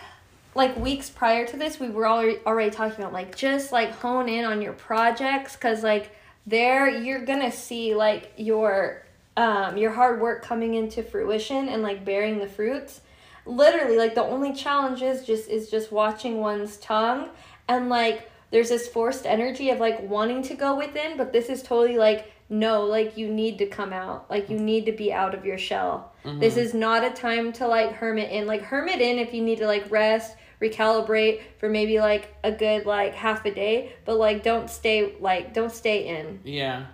like 0.56 0.76
weeks 0.76 1.08
prior 1.08 1.46
to 1.46 1.56
this 1.56 1.78
we 1.78 1.88
were 1.88 2.08
already 2.08 2.38
already 2.44 2.70
talking 2.70 2.98
about 2.98 3.12
like 3.12 3.36
just 3.36 3.70
like 3.70 3.92
hone 3.92 4.28
in 4.28 4.44
on 4.44 4.60
your 4.60 4.72
projects 4.72 5.54
cuz 5.54 5.84
like 5.84 6.10
there 6.46 6.88
you're 6.88 7.24
going 7.24 7.40
to 7.40 7.52
see 7.52 7.94
like 7.94 8.32
your 8.36 9.04
um 9.36 9.76
your 9.76 9.92
hard 9.92 10.20
work 10.20 10.42
coming 10.42 10.74
into 10.74 11.04
fruition 11.04 11.68
and 11.68 11.84
like 11.84 12.04
bearing 12.04 12.38
the 12.40 12.48
fruits. 12.48 13.02
Literally 13.50 13.96
like 13.96 14.14
the 14.14 14.22
only 14.22 14.52
challenge 14.52 15.02
is 15.02 15.24
just 15.24 15.48
is 15.48 15.70
just 15.70 15.90
watching 15.90 16.38
one's 16.38 16.76
tongue 16.76 17.30
and 17.68 17.88
like 17.88 18.30
there's 18.50 18.68
this 18.68 18.86
forced 18.88 19.26
energy 19.26 19.70
of 19.70 19.80
like 19.80 20.00
wanting 20.08 20.42
to 20.42 20.54
go 20.54 20.76
within 20.76 21.16
but 21.16 21.32
this 21.32 21.48
is 21.48 21.62
totally 21.62 21.98
like 21.98 22.32
no 22.48 22.84
like 22.84 23.16
you 23.16 23.28
need 23.28 23.58
to 23.58 23.66
come 23.66 23.92
out. 23.92 24.30
Like 24.30 24.48
you 24.50 24.58
need 24.58 24.86
to 24.86 24.92
be 24.92 25.12
out 25.12 25.34
of 25.34 25.44
your 25.44 25.58
shell. 25.58 26.12
This 26.24 26.54
mm-hmm. 26.54 26.62
is 26.62 26.74
not 26.74 27.04
a 27.04 27.10
time 27.10 27.52
to 27.54 27.66
like 27.66 27.92
hermit 27.92 28.30
in. 28.30 28.46
Like 28.46 28.62
hermit 28.62 29.00
in 29.00 29.18
if 29.18 29.34
you 29.34 29.42
need 29.42 29.58
to 29.58 29.66
like 29.66 29.90
rest 29.90 30.36
recalibrate 30.60 31.40
for 31.58 31.68
maybe 31.68 31.98
like 31.98 32.34
a 32.44 32.52
good 32.52 32.84
like 32.84 33.14
half 33.14 33.46
a 33.46 33.50
day 33.50 33.94
but 34.04 34.18
like 34.18 34.42
don't 34.42 34.68
stay 34.68 35.14
like 35.20 35.54
don't 35.54 35.72
stay 35.72 36.06
in. 36.06 36.40
Yeah. 36.44 36.86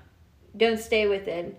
don't 0.56 0.78
stay 0.78 1.06
within. 1.06 1.54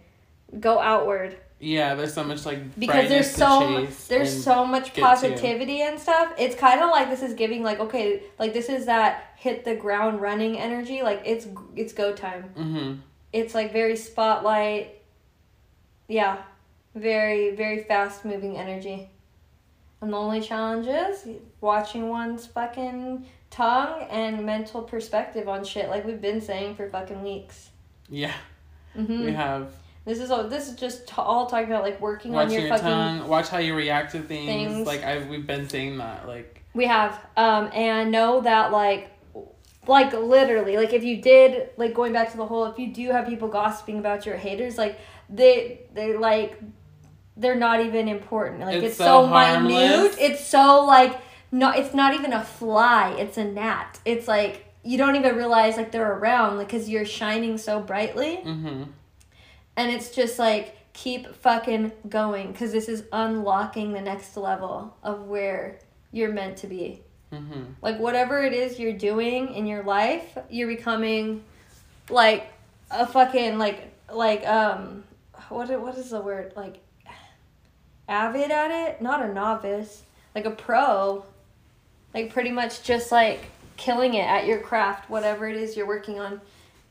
Go 0.60 0.80
outward 0.80 1.38
Yeah, 1.60 1.96
there's 1.96 2.14
so 2.14 2.24
much 2.24 2.46
like 2.46 2.80
because 2.80 3.10
there's 3.10 3.32
so 3.36 3.88
there's 4.10 4.44
so 4.44 4.64
much 4.66 4.94
positivity 4.94 5.82
and 5.82 6.00
stuff. 6.00 6.32
It's 6.38 6.56
kind 6.56 6.82
of 6.82 6.92
like 6.92 7.10
this 7.10 7.24
is 7.24 7.34
giving 7.34 7.64
like 7.64 7.80
okay, 7.80 8.24
like 8.38 8.54
this 8.54 8.70
is 8.70 8.86
that 8.86 9.34
hit 9.38 9.66
the 9.66 9.76
ground 9.76 10.22
running 10.22 10.58
energy. 10.60 11.02
Like 11.02 11.22
it's 11.26 11.48
it's 11.76 11.94
go 11.94 12.14
time. 12.14 12.54
Mhm. 12.56 13.00
It's 13.34 13.56
like 13.56 13.74
very 13.74 13.96
spotlight. 13.96 15.02
Yeah, 16.08 16.38
very 16.94 17.56
very 17.56 17.84
fast 17.84 18.24
moving 18.24 18.56
energy. 18.56 19.10
And 20.00 20.14
the 20.14 20.18
only 20.18 20.42
challenge 20.42 20.86
is 20.86 21.28
watching 21.60 22.08
one's 22.08 22.46
fucking 22.46 23.26
tongue 23.50 24.04
and 24.12 24.46
mental 24.46 24.84
perspective 24.84 25.50
on 25.50 25.64
shit, 25.64 25.90
like 25.90 26.06
we've 26.06 26.22
been 26.22 26.40
saying 26.40 26.76
for 26.76 26.88
fucking 26.88 27.24
weeks. 27.24 27.70
Yeah, 28.10 28.34
hmm 28.94 29.26
we 29.26 29.32
have 29.32 29.72
This 30.08 30.20
is 30.20 30.32
all. 30.32 30.48
This 30.48 30.70
is 30.70 30.76
just 30.76 31.06
t- 31.06 31.16
all 31.18 31.48
talking 31.48 31.68
about 31.68 31.84
like 31.84 32.00
working 32.00 32.32
on 32.32 32.46
watching 32.46 32.54
your, 32.54 32.62
your 32.62 32.70
fucking. 32.70 32.88
tongue, 32.88 33.28
watch 33.28 33.50
how 33.50 33.58
you 33.58 33.76
react 33.76 34.14
to 34.14 34.22
things. 34.22 34.48
things. 34.48 34.88
Like 34.88 35.04
I've 35.04 35.28
we've 35.28 35.46
been 35.46 35.68
saying 35.68 35.98
that. 35.98 36.26
Like 36.26 36.64
We 36.74 36.86
have, 36.86 37.20
um, 37.36 37.70
and 37.74 38.10
know 38.10 38.40
that 38.40 38.72
like, 38.72 39.12
like 39.86 40.14
literally, 40.14 40.78
like 40.78 40.94
if 40.94 41.04
you 41.04 41.22
did 41.22 41.72
like 41.76 41.94
going 41.94 42.14
back 42.14 42.32
to 42.32 42.38
the 42.38 42.46
whole, 42.46 42.66
if 42.68 42.80
you 42.80 42.94
do 42.94 43.12
have 43.12 43.28
people 43.28 43.50
gossiping 43.50 44.00
about 44.00 44.26
your 44.26 44.38
haters, 44.38 44.78
like 44.78 44.98
they 45.30 45.82
they 45.94 46.16
like, 46.16 46.58
they're 47.36 47.56
not 47.56 47.82
even 47.82 48.08
important. 48.08 48.62
Like 48.62 48.78
It's 48.78 48.86
it's, 48.86 48.98
so 48.98 49.26
so, 49.26 49.60
minute. 49.60 50.16
It's 50.20 50.48
so 50.48 50.86
like 50.86 51.20
no, 51.52 51.72
it's 51.72 51.94
not 51.94 52.14
even 52.14 52.32
a 52.32 52.44
fly. 52.44 53.14
It's 53.20 53.38
a 53.38 53.44
gnat. 53.44 54.00
It's 54.06 54.28
like 54.28 54.66
you 54.84 54.98
don't 54.98 55.18
even 55.18 55.36
realize 55.36 55.76
like 55.76 55.92
they're 55.92 56.14
around 56.14 56.60
because 56.60 56.88
you're 56.90 57.04
shining 57.06 57.58
so 57.58 57.82
brightly, 57.82 58.38
mm-hmm. 58.38 58.84
And 59.78 59.92
it's 59.92 60.10
just 60.10 60.40
like 60.40 60.76
keep 60.94 61.34
fucking 61.36 61.92
going 62.10 62.52
because 62.52 62.72
this 62.72 62.90
is 62.90 63.04
unlocking 63.14 63.94
the 63.94 64.02
next 64.02 64.36
level 64.36 64.98
of 65.04 65.28
where 65.28 65.80
you're 66.12 66.34
meant 66.34 66.58
to 66.58 66.68
be. 66.68 67.02
Mm-hmm. 67.32 67.64
Like 67.82 68.00
whatever 68.00 68.42
it 68.42 68.54
is 68.54 68.80
you're 68.80 68.94
doing 68.94 69.54
in 69.54 69.68
your 69.68 69.84
life, 69.84 70.38
you're 70.50 70.68
becoming 70.68 71.44
like 72.10 72.52
a 72.90 73.06
fucking 73.06 73.60
like 73.60 73.94
like 74.12 74.46
um 74.48 75.04
what 75.50 75.70
what 75.80 75.96
is 75.98 76.10
the 76.10 76.22
word? 76.22 76.54
Like 76.56 76.80
avid 78.10 78.50
at 78.50 78.72
it, 78.72 79.02
not 79.02 79.22
a 79.22 79.32
novice, 79.32 80.02
like 80.34 80.46
a 80.46 80.52
pro, 80.52 81.24
like 82.14 82.34
pretty 82.34 82.52
much 82.52 82.82
just 82.82 83.12
like 83.12 83.46
killing 83.76 84.16
it 84.16 84.26
at 84.26 84.48
your 84.48 84.60
craft, 84.60 85.10
whatever 85.10 85.48
it 85.48 85.58
is 85.58 85.78
you're 85.78 85.88
working 85.88 86.20
on 86.20 86.42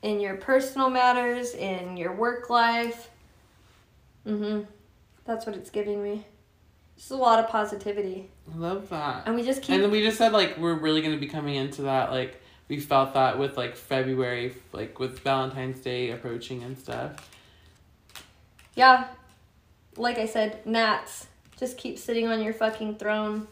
in 0.07 0.21
your 0.21 0.37
personal 0.37 0.89
matters, 0.89 1.53
in 1.53 1.97
your 1.97 2.13
work 2.13 2.49
life. 2.49 3.11
Mm-hmm. 4.25 4.63
That's 5.25 5.45
what 5.45 5.57
it's 5.57 5.69
giving 5.69 6.01
me. 6.01 6.25
Just 6.97 7.11
a 7.11 7.17
lot 7.17 7.41
of 7.41 7.51
positivity. 7.51 8.31
I 8.55 8.57
love 8.57 8.89
that. 8.91 9.25
And 9.27 9.35
we 9.35 9.43
just 9.43 9.63
keep 9.63 9.75
And 9.75 9.83
then 9.83 9.91
we 9.91 10.03
just 10.03 10.17
said 10.17 10.33
like 10.33 10.59
we're 10.59 10.79
really 10.79 11.03
gonna 11.03 11.17
be 11.17 11.27
coming 11.27 11.57
into 11.57 11.83
that 11.83 12.13
like 12.13 12.41
we 12.69 12.79
felt 12.79 13.15
that 13.15 13.37
with 13.37 13.57
like 13.57 13.75
February 13.75 14.55
like 14.73 15.01
with 15.01 15.19
Valentine's 15.19 15.81
Day 15.81 16.13
approaching 16.13 16.63
and 16.63 16.79
stuff. 16.79 17.29
Yeah. 18.77 19.09
Like 19.97 20.19
I 20.19 20.27
said, 20.27 20.65
gnats. 20.65 21.27
Just 21.59 21.79
keep 21.79 21.99
sitting 21.99 22.29
on 22.29 22.43
your 22.45 22.53
fucking 22.53 22.97
throne. 22.97 23.49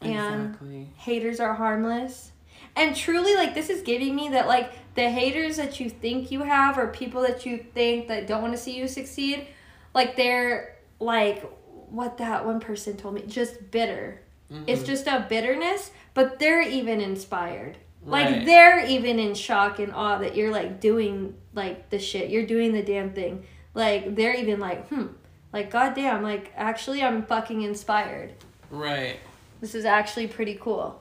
And 0.00 0.46
Exactly. 0.46 0.88
haters 0.96 1.38
are 1.38 1.54
harmless. 1.54 2.32
And 2.76 2.94
truly, 2.96 3.34
like, 3.34 3.54
this 3.54 3.68
is 3.68 3.82
giving 3.82 4.14
me 4.14 4.30
that, 4.30 4.46
like, 4.46 4.72
the 4.94 5.08
haters 5.10 5.56
that 5.56 5.78
you 5.80 5.88
think 5.90 6.30
you 6.30 6.42
have 6.42 6.76
or 6.78 6.88
people 6.88 7.22
that 7.22 7.46
you 7.46 7.58
think 7.58 8.08
that 8.08 8.26
don't 8.26 8.42
want 8.42 8.52
to 8.54 8.58
see 8.58 8.76
you 8.76 8.88
succeed, 8.88 9.46
like, 9.94 10.16
they're, 10.16 10.76
like, 10.98 11.42
what 11.90 12.18
that 12.18 12.44
one 12.44 12.60
person 12.60 12.96
told 12.96 13.14
me, 13.14 13.22
just 13.26 13.70
bitter. 13.70 14.20
It's 14.66 14.82
Mhm. 14.82 14.86
just 14.86 15.06
a 15.06 15.26
bitterness, 15.28 15.90
but 16.14 16.38
they're 16.40 16.62
even 16.62 17.00
inspired. 17.00 17.78
Like, 18.04 18.46
they're 18.46 18.84
even 18.86 19.18
in 19.18 19.34
shock 19.34 19.78
and 19.78 19.92
awe 19.92 20.18
that 20.18 20.34
you're, 20.34 20.50
like, 20.50 20.80
doing, 20.80 21.34
like, 21.54 21.90
the 21.90 21.98
shit. 21.98 22.30
You're 22.30 22.46
doing 22.46 22.72
the 22.72 22.82
damn 22.82 23.10
thing. 23.12 23.44
Like, 23.74 24.16
they're 24.16 24.34
even 24.34 24.58
like, 24.58 24.88
hmm, 24.88 25.06
like, 25.52 25.70
goddamn, 25.70 26.22
like, 26.22 26.52
actually, 26.56 27.02
I'm 27.02 27.24
fucking 27.24 27.62
inspired 27.62 28.32
Right. 28.70 29.16
this 29.60 29.74
is 29.74 29.84
actually 29.84 30.26
pretty 30.28 30.58
cool. 30.60 31.00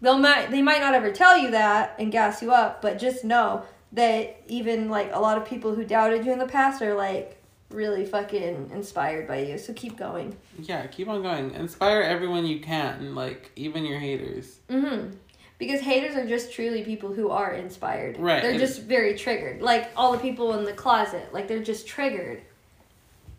They'll 0.00 0.18
might 0.18 0.50
they 0.50 0.62
might 0.62 0.80
not 0.80 0.94
ever 0.94 1.10
tell 1.10 1.36
you 1.38 1.50
that 1.52 1.96
and 1.98 2.12
gas 2.12 2.42
you 2.42 2.52
up, 2.52 2.82
but 2.82 2.98
just 2.98 3.24
know 3.24 3.62
that 3.92 4.40
even 4.48 4.88
like 4.90 5.10
a 5.12 5.18
lot 5.18 5.38
of 5.38 5.46
people 5.46 5.74
who 5.74 5.84
doubted 5.84 6.24
you 6.26 6.32
in 6.32 6.38
the 6.38 6.46
past 6.46 6.82
are 6.82 6.94
like 6.94 7.40
really 7.70 8.04
fucking 8.04 8.70
inspired 8.72 9.26
by 9.26 9.38
you. 9.38 9.58
So 9.58 9.72
keep 9.72 9.96
going. 9.96 10.36
Yeah, 10.58 10.86
keep 10.86 11.08
on 11.08 11.22
going. 11.22 11.52
Inspire 11.54 12.02
everyone 12.02 12.46
you 12.46 12.60
can, 12.60 13.14
like 13.14 13.50
even 13.56 13.84
your 13.84 13.98
haters. 13.98 14.58
Mhm. 14.68 15.14
Because 15.58 15.80
haters 15.80 16.14
are 16.16 16.26
just 16.26 16.52
truly 16.52 16.84
people 16.84 17.14
who 17.14 17.30
are 17.30 17.52
inspired. 17.54 18.18
Right, 18.18 18.42
They're 18.42 18.58
just 18.58 18.82
very 18.82 19.16
triggered. 19.16 19.62
Like 19.62 19.90
all 19.96 20.12
the 20.12 20.18
people 20.18 20.52
in 20.58 20.64
the 20.64 20.72
closet, 20.74 21.32
like 21.32 21.48
they're 21.48 21.62
just 21.62 21.86
triggered. 21.86 22.42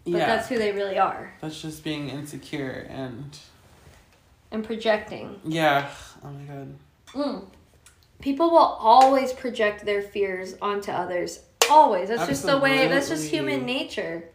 But 0.03 0.13
yeah. 0.13 0.25
that's 0.25 0.47
who 0.49 0.57
they 0.57 0.71
really 0.71 0.97
are. 0.97 1.33
That's 1.41 1.61
just 1.61 1.83
being 1.83 2.09
insecure 2.09 2.87
and 2.89 3.37
And 4.51 4.63
projecting. 4.65 5.39
yeah. 5.45 5.89
Oh 6.23 6.29
my 6.29 6.43
god. 6.43 6.75
Mm. 7.13 7.45
People 8.21 8.49
will 8.51 8.57
always 8.57 9.31
project 9.33 9.85
their 9.85 10.01
fears 10.01 10.55
onto 10.61 10.91
others. 10.91 11.41
Always. 11.69 12.09
That's 12.09 12.27
just 12.27 12.45
the 12.45 12.57
way, 12.57 12.87
that's 12.87 13.09
just 13.09 13.29
human 13.29 13.65
nature. 13.65 14.29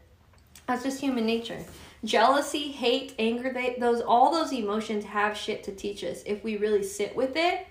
That's 0.67 0.85
just 0.85 1.01
human 1.01 1.27
nature. 1.27 1.59
Jealousy, 2.05 2.73
hate, 2.73 3.15
anger, 3.19 3.53
they, 3.53 3.77
those 3.79 4.01
all 4.01 4.33
those 4.33 4.53
emotions 4.53 5.05
have 5.05 5.37
shit 5.37 5.63
to 5.65 5.73
teach 5.73 6.03
us 6.05 6.23
if 6.27 6.43
we 6.43 6.57
really 6.57 6.83
sit 6.83 7.15
with 7.15 7.37
it 7.37 7.67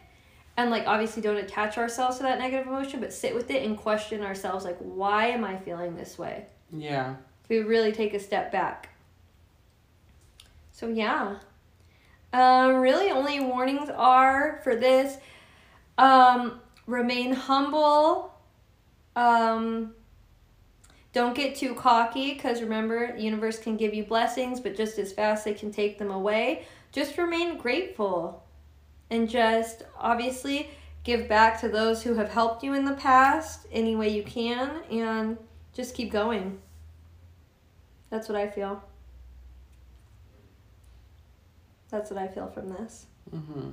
and 0.58 0.70
like 0.70 0.86
obviously 0.88 1.22
don't 1.22 1.38
attach 1.38 1.78
ourselves 1.78 2.18
to 2.18 2.24
that 2.24 2.40
negative 2.40 2.68
emotion, 2.68 3.00
but 3.00 3.14
sit 3.14 3.34
with 3.36 3.50
it 3.52 3.64
and 3.64 3.78
question 3.78 4.22
ourselves 4.22 4.66
like 4.66 4.78
why 4.80 5.28
am 5.28 5.44
I 5.44 5.58
feeling 5.58 5.96
this 5.96 6.18
way? 6.18 6.46
Yeah. 6.72 7.16
If 7.44 7.50
we 7.50 7.60
really 7.60 7.92
take 7.92 8.14
a 8.14 8.20
step 8.20 8.52
back. 8.52 8.90
So 10.72 10.88
yeah. 10.88 11.38
Um, 12.34 12.78
really 12.78 13.10
only 13.10 13.40
warnings 13.40 13.90
are 13.90 14.62
for 14.64 14.76
this. 14.76 15.18
Um, 15.98 16.62
remain 16.88 17.34
humble. 17.34 18.34
Um, 19.16 19.94
don't 21.14 21.36
get 21.36 21.56
too 21.56 21.76
cocky 21.76 22.34
because 22.34 22.62
remember, 22.62 23.16
the 23.16 23.22
universe 23.22 23.60
can 23.60 23.76
give 23.76 23.94
you 23.94 24.06
blessings, 24.06 24.62
but 24.62 24.78
just 24.78 24.98
as 24.98 25.12
fast 25.12 25.44
they 25.44 25.54
can 25.54 25.72
take 25.72 26.00
them 26.00 26.10
away. 26.10 26.66
Just 26.92 27.18
remain 27.18 27.58
grateful 27.58 28.44
and 29.10 29.30
just 29.30 29.84
obviously 30.00 30.70
give 31.04 31.28
back 31.28 31.60
to 31.60 31.68
those 31.68 32.04
who 32.04 32.16
have 32.16 32.30
helped 32.30 32.64
you 32.64 32.74
in 32.74 32.86
the 32.86 32.94
past 32.94 33.68
any 33.72 33.96
way 33.96 34.10
you 34.10 34.24
can 34.24 34.82
and 34.90 35.38
just 35.74 35.96
keep 35.96 36.12
going. 36.12 36.60
That's 38.10 38.30
what 38.30 38.38
I 38.38 38.48
feel. 38.48 38.84
That's 41.92 42.10
what 42.10 42.20
I 42.22 42.28
feel 42.28 42.48
from 42.48 42.70
this. 42.70 43.06
Mm-hmm. 43.36 43.70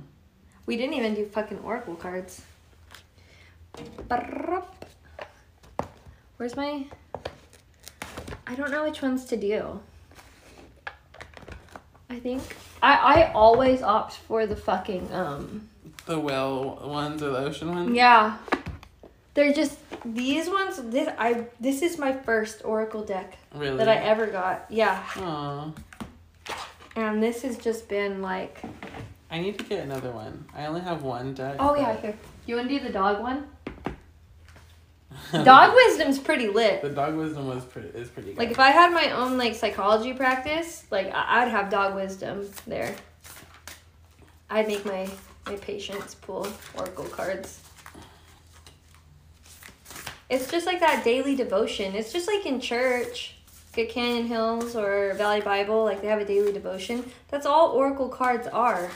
We 0.65 0.77
didn't 0.77 0.93
even 0.95 1.15
do 1.15 1.25
fucking 1.25 1.59
oracle 1.59 1.95
cards. 1.95 2.41
Where's 6.37 6.55
my. 6.55 6.85
I 8.45 8.55
don't 8.55 8.71
know 8.71 8.83
which 8.83 9.01
ones 9.01 9.25
to 9.25 9.37
do. 9.37 9.79
I 12.09 12.19
think. 12.19 12.41
I, 12.81 12.93
I 12.95 13.31
always 13.33 13.81
opt 13.81 14.13
for 14.13 14.45
the 14.45 14.55
fucking. 14.55 15.11
um. 15.13 15.69
The 16.05 16.19
well 16.19 16.81
ones 16.87 17.21
or 17.21 17.29
the 17.31 17.37
ocean 17.37 17.69
ones. 17.71 17.95
Yeah. 17.95 18.37
They're 19.33 19.53
just. 19.53 19.77
These 20.05 20.49
ones. 20.49 20.81
This 20.83 21.09
I. 21.17 21.45
This 21.59 21.81
is 21.81 21.97
my 21.97 22.13
first 22.13 22.63
oracle 22.65 23.03
deck 23.03 23.37
Really. 23.53 23.77
that 23.77 23.87
I 23.89 23.95
ever 23.95 24.27
got. 24.27 24.65
Yeah. 24.69 25.03
Aw. 25.17 25.71
And 26.95 27.21
this 27.21 27.41
has 27.43 27.57
just 27.57 27.87
been 27.87 28.21
like. 28.21 28.61
I 29.31 29.39
need 29.39 29.57
to 29.59 29.63
get 29.65 29.83
another 29.83 30.11
one. 30.11 30.45
I 30.55 30.65
only 30.65 30.81
have 30.81 31.03
one 31.03 31.33
deck. 31.35 31.57
Oh, 31.59 31.75
yeah, 31.75 31.95
here. 31.97 32.17
You 32.45 32.55
want 32.55 32.67
to 32.67 32.79
do 32.79 32.83
the 32.83 32.91
dog 32.91 33.21
one? 33.21 33.47
Dog 35.43 35.73
wisdom's 35.75 36.17
pretty 36.19 36.47
lit. 36.47 36.81
The 36.81 36.89
dog 36.89 37.15
wisdom 37.15 37.47
was 37.47 37.65
pretty 37.65 37.89
is 37.89 38.09
pretty 38.09 38.29
good. 38.29 38.37
Like 38.37 38.51
if 38.51 38.59
I 38.59 38.69
had 38.69 38.91
my 38.93 39.11
own 39.11 39.37
like 39.37 39.53
psychology 39.55 40.13
practice, 40.13 40.85
like 40.91 41.07
I- 41.13 41.41
I'd 41.41 41.47
have 41.49 41.69
dog 41.69 41.95
wisdom 41.95 42.47
there. 42.65 42.95
I'd 44.49 44.67
make 44.67 44.85
my 44.85 45.09
my 45.45 45.55
patients 45.57 46.15
pull 46.15 46.47
oracle 46.75 47.05
cards. 47.05 47.59
It's 50.29 50.49
just 50.49 50.65
like 50.67 50.79
that 50.79 51.03
daily 51.03 51.35
devotion. 51.35 51.95
It's 51.95 52.13
just 52.13 52.27
like 52.27 52.45
in 52.45 52.59
church, 52.59 53.35
Good 53.79 53.87
Canyon 53.87 54.27
Hills 54.27 54.75
or 54.75 55.13
Valley 55.13 55.39
Bible, 55.39 55.85
like 55.85 56.01
they 56.01 56.07
have 56.07 56.19
a 56.19 56.25
daily 56.25 56.51
devotion. 56.51 57.09
That's 57.29 57.45
all 57.45 57.71
oracle 57.71 58.09
cards 58.09 58.45
are. 58.45 58.91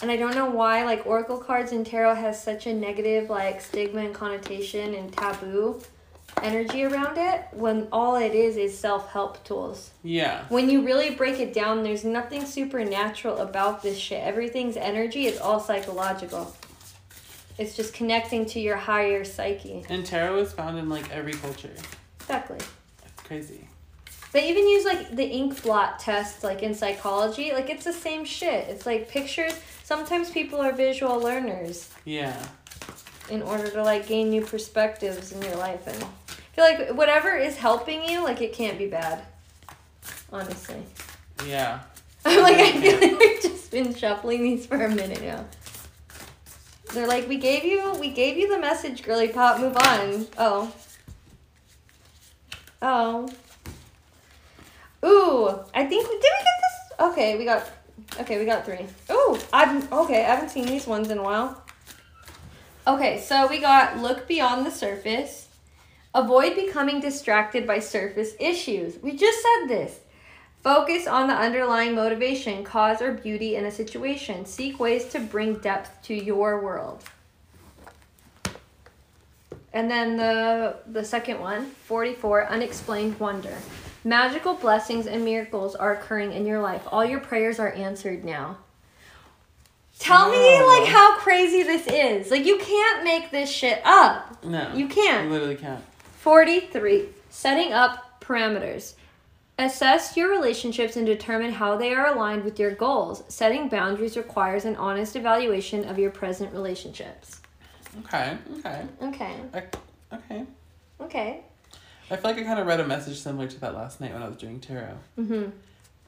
And 0.00 0.10
I 0.10 0.16
don't 0.16 0.34
know 0.34 0.50
why 0.50 0.84
like 0.84 1.06
oracle 1.06 1.38
cards 1.38 1.70
in 1.70 1.84
tarot 1.84 2.16
has 2.16 2.42
such 2.42 2.66
a 2.66 2.74
negative 2.74 3.30
like 3.30 3.60
stigma 3.60 4.00
and 4.00 4.12
connotation 4.12 4.94
and 4.94 5.12
taboo 5.12 5.80
energy 6.42 6.82
around 6.82 7.16
it 7.16 7.44
when 7.52 7.86
all 7.92 8.16
it 8.16 8.34
is 8.34 8.56
is 8.56 8.76
self-help 8.76 9.44
tools. 9.44 9.92
yeah. 10.02 10.46
When 10.48 10.68
you 10.68 10.84
really 10.84 11.10
break 11.10 11.38
it 11.38 11.54
down, 11.54 11.84
there's 11.84 12.04
nothing 12.04 12.44
supernatural 12.44 13.38
about 13.38 13.84
this 13.84 13.96
shit. 13.96 14.20
Everything's 14.24 14.76
energy, 14.76 15.28
it's 15.28 15.40
all 15.40 15.60
psychological. 15.60 16.56
It's 17.56 17.76
just 17.76 17.94
connecting 17.94 18.46
to 18.46 18.58
your 18.58 18.78
higher 18.78 19.24
psyche. 19.24 19.84
And 19.88 20.04
tarot 20.04 20.38
is 20.38 20.52
found 20.52 20.76
in 20.76 20.88
like 20.88 21.08
every 21.12 21.34
culture. 21.34 21.76
Exactly. 22.18 22.58
It's 23.04 23.22
crazy. 23.22 23.68
They 24.32 24.48
even 24.48 24.66
use 24.66 24.84
like 24.86 25.14
the 25.14 25.24
ink 25.26 25.62
blot 25.62 25.98
test 25.98 26.42
like 26.42 26.62
in 26.62 26.74
psychology. 26.74 27.52
Like 27.52 27.68
it's 27.68 27.84
the 27.84 27.92
same 27.92 28.24
shit. 28.24 28.68
It's 28.68 28.86
like 28.86 29.08
pictures. 29.08 29.52
Sometimes 29.84 30.30
people 30.30 30.58
are 30.60 30.72
visual 30.72 31.20
learners 31.20 31.90
Yeah. 32.06 32.34
in 33.28 33.42
order 33.42 33.68
to 33.70 33.82
like 33.82 34.06
gain 34.06 34.30
new 34.30 34.40
perspectives 34.42 35.32
in 35.32 35.42
your 35.42 35.56
life 35.56 35.86
and 35.86 36.02
I 36.02 36.06
feel 36.54 36.64
like 36.64 36.90
whatever 36.96 37.36
is 37.36 37.56
helping 37.56 38.02
you, 38.08 38.24
like 38.24 38.40
it 38.40 38.52
can't 38.54 38.78
be 38.78 38.86
bad. 38.86 39.22
Honestly. 40.32 40.82
Yeah. 41.46 41.80
I'm 42.24 42.40
like 42.42 42.56
I 42.56 42.72
feel 42.80 43.00
like 43.00 43.18
we've 43.18 43.42
just 43.42 43.70
been 43.70 43.94
shuffling 43.94 44.42
these 44.42 44.64
for 44.66 44.82
a 44.82 44.88
minute 44.88 45.20
now. 45.22 45.44
They're 46.94 47.06
like, 47.06 47.26
we 47.28 47.36
gave 47.38 47.64
you 47.64 47.92
we 48.00 48.10
gave 48.10 48.38
you 48.38 48.48
the 48.48 48.58
message, 48.58 49.02
girly 49.02 49.28
pop, 49.28 49.60
move 49.60 49.76
on. 49.76 50.26
Oh. 50.38 50.72
Oh. 52.80 53.28
Ooh, 55.04 55.48
I 55.74 55.84
think 55.84 56.08
we 56.08 56.14
did 56.14 56.30
we 56.38 56.44
get 56.44 56.58
this? 56.60 57.00
Okay, 57.10 57.36
we 57.36 57.44
got 57.44 57.68
okay, 58.20 58.38
we 58.38 58.44
got 58.44 58.64
three. 58.64 58.86
Ooh, 59.10 59.38
I'm 59.52 59.92
okay, 59.92 60.24
I 60.24 60.28
haven't 60.34 60.50
seen 60.50 60.66
these 60.66 60.86
ones 60.86 61.10
in 61.10 61.18
a 61.18 61.22
while. 61.22 61.62
Okay, 62.86 63.20
so 63.20 63.46
we 63.48 63.60
got 63.60 63.98
look 63.98 64.28
beyond 64.28 64.66
the 64.66 64.70
surface. 64.70 65.48
Avoid 66.14 66.54
becoming 66.54 67.00
distracted 67.00 67.66
by 67.66 67.78
surface 67.78 68.34
issues. 68.38 68.98
We 69.02 69.16
just 69.16 69.40
said 69.40 69.68
this. 69.68 70.00
Focus 70.62 71.08
on 71.08 71.26
the 71.26 71.34
underlying 71.34 71.94
motivation, 71.94 72.62
cause, 72.62 73.02
or 73.02 73.12
beauty 73.12 73.56
in 73.56 73.64
a 73.64 73.70
situation. 73.70 74.44
Seek 74.46 74.78
ways 74.78 75.06
to 75.06 75.18
bring 75.18 75.54
depth 75.56 76.02
to 76.04 76.14
your 76.14 76.60
world. 76.60 77.02
And 79.72 79.90
then 79.90 80.16
the 80.16 80.76
the 80.86 81.04
second 81.04 81.40
one, 81.40 81.66
44, 81.86 82.46
unexplained 82.46 83.18
wonder. 83.18 83.56
Magical 84.04 84.54
blessings 84.54 85.06
and 85.06 85.24
miracles 85.24 85.74
are 85.74 85.92
occurring 85.92 86.32
in 86.32 86.44
your 86.44 86.60
life. 86.60 86.82
All 86.90 87.04
your 87.04 87.20
prayers 87.20 87.60
are 87.60 87.72
answered 87.72 88.24
now. 88.24 88.58
Tell 89.98 90.30
me 90.30 90.62
like 90.62 90.88
how 90.88 91.18
crazy 91.18 91.62
this 91.62 91.86
is. 91.86 92.30
Like 92.30 92.44
you 92.44 92.58
can't 92.58 93.04
make 93.04 93.30
this 93.30 93.48
shit 93.48 93.80
up. 93.84 94.44
No. 94.44 94.72
You 94.72 94.80
You 94.80 94.88
can't. 94.88 95.26
You 95.26 95.32
literally 95.32 95.56
can't. 95.56 95.84
43. 96.18 97.06
Setting 97.30 97.72
up 97.72 98.20
parameters. 98.20 98.94
Assess 99.58 100.16
your 100.16 100.30
relationships 100.30 100.96
and 100.96 101.06
determine 101.06 101.52
how 101.52 101.76
they 101.76 101.94
are 101.94 102.06
aligned 102.06 102.42
with 102.42 102.58
your 102.58 102.72
goals. 102.72 103.22
Setting 103.28 103.68
boundaries 103.68 104.16
requires 104.16 104.64
an 104.64 104.74
honest 104.76 105.14
evaluation 105.14 105.84
of 105.84 105.98
your 105.98 106.10
present 106.10 106.52
relationships. 106.52 107.40
Okay. 108.00 108.36
Okay. 108.58 108.82
Okay. 109.02 109.36
Okay. 110.12 110.44
Okay. 111.00 111.40
I 112.12 112.16
feel 112.16 112.30
like 112.30 112.40
I 112.40 112.44
kind 112.44 112.60
of 112.60 112.66
read 112.66 112.78
a 112.78 112.86
message 112.86 113.18
similar 113.18 113.48
to 113.48 113.60
that 113.60 113.74
last 113.74 113.98
night 113.98 114.12
when 114.12 114.22
I 114.22 114.28
was 114.28 114.36
doing 114.36 114.60
tarot, 114.60 114.98
hmm 115.16 115.46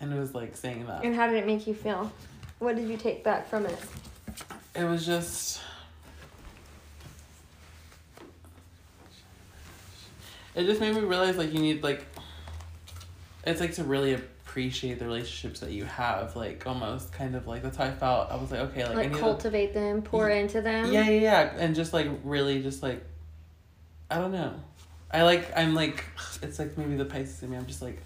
and 0.00 0.12
it 0.12 0.18
was 0.18 0.34
like 0.34 0.54
saying 0.56 0.86
that 0.86 1.02
And 1.04 1.14
how 1.14 1.26
did 1.26 1.36
it 1.36 1.46
make 1.46 1.66
you 1.66 1.72
feel? 1.72 2.12
What 2.58 2.76
did 2.76 2.88
you 2.88 2.96
take 2.98 3.24
back 3.24 3.48
from 3.48 3.64
it? 3.64 3.78
it 4.74 4.84
was 4.84 5.06
just. 5.06 5.60
It 10.54 10.66
just 10.66 10.80
made 10.80 10.94
me 10.94 11.00
realize 11.00 11.36
like 11.36 11.52
you 11.52 11.58
need 11.58 11.82
like. 11.82 12.04
It's 13.46 13.60
like 13.60 13.74
to 13.74 13.84
really 13.84 14.14
appreciate 14.14 14.98
the 14.98 15.06
relationships 15.06 15.60
that 15.60 15.72
you 15.72 15.84
have, 15.84 16.36
like 16.36 16.66
almost 16.66 17.12
kind 17.12 17.34
of 17.34 17.46
like 17.46 17.62
that's 17.62 17.76
how 17.76 17.84
I 17.84 17.92
felt. 17.92 18.30
I 18.30 18.36
was 18.36 18.50
like, 18.50 18.60
okay, 18.60 18.84
like, 18.84 18.92
I 18.92 18.94
Like 18.94 19.08
need 19.08 19.14
to 19.14 19.20
cultivate 19.20 19.74
them, 19.74 20.02
pour 20.02 20.28
into 20.28 20.60
them. 20.60 20.92
Yeah, 20.92 21.08
yeah, 21.08 21.20
yeah. 21.20 21.54
And 21.56 21.74
just 21.74 21.92
like 21.92 22.08
really 22.24 22.62
just 22.62 22.82
like 22.82 23.02
I 24.10 24.18
don't 24.18 24.32
know. 24.32 24.54
I 25.14 25.22
like 25.22 25.56
I'm 25.56 25.74
like 25.74 26.04
it's 26.42 26.58
like 26.58 26.76
maybe 26.76 26.96
the 26.96 27.04
Pisces 27.04 27.42
in 27.42 27.50
me. 27.50 27.56
I'm 27.56 27.66
just 27.66 27.80
like 27.82 28.02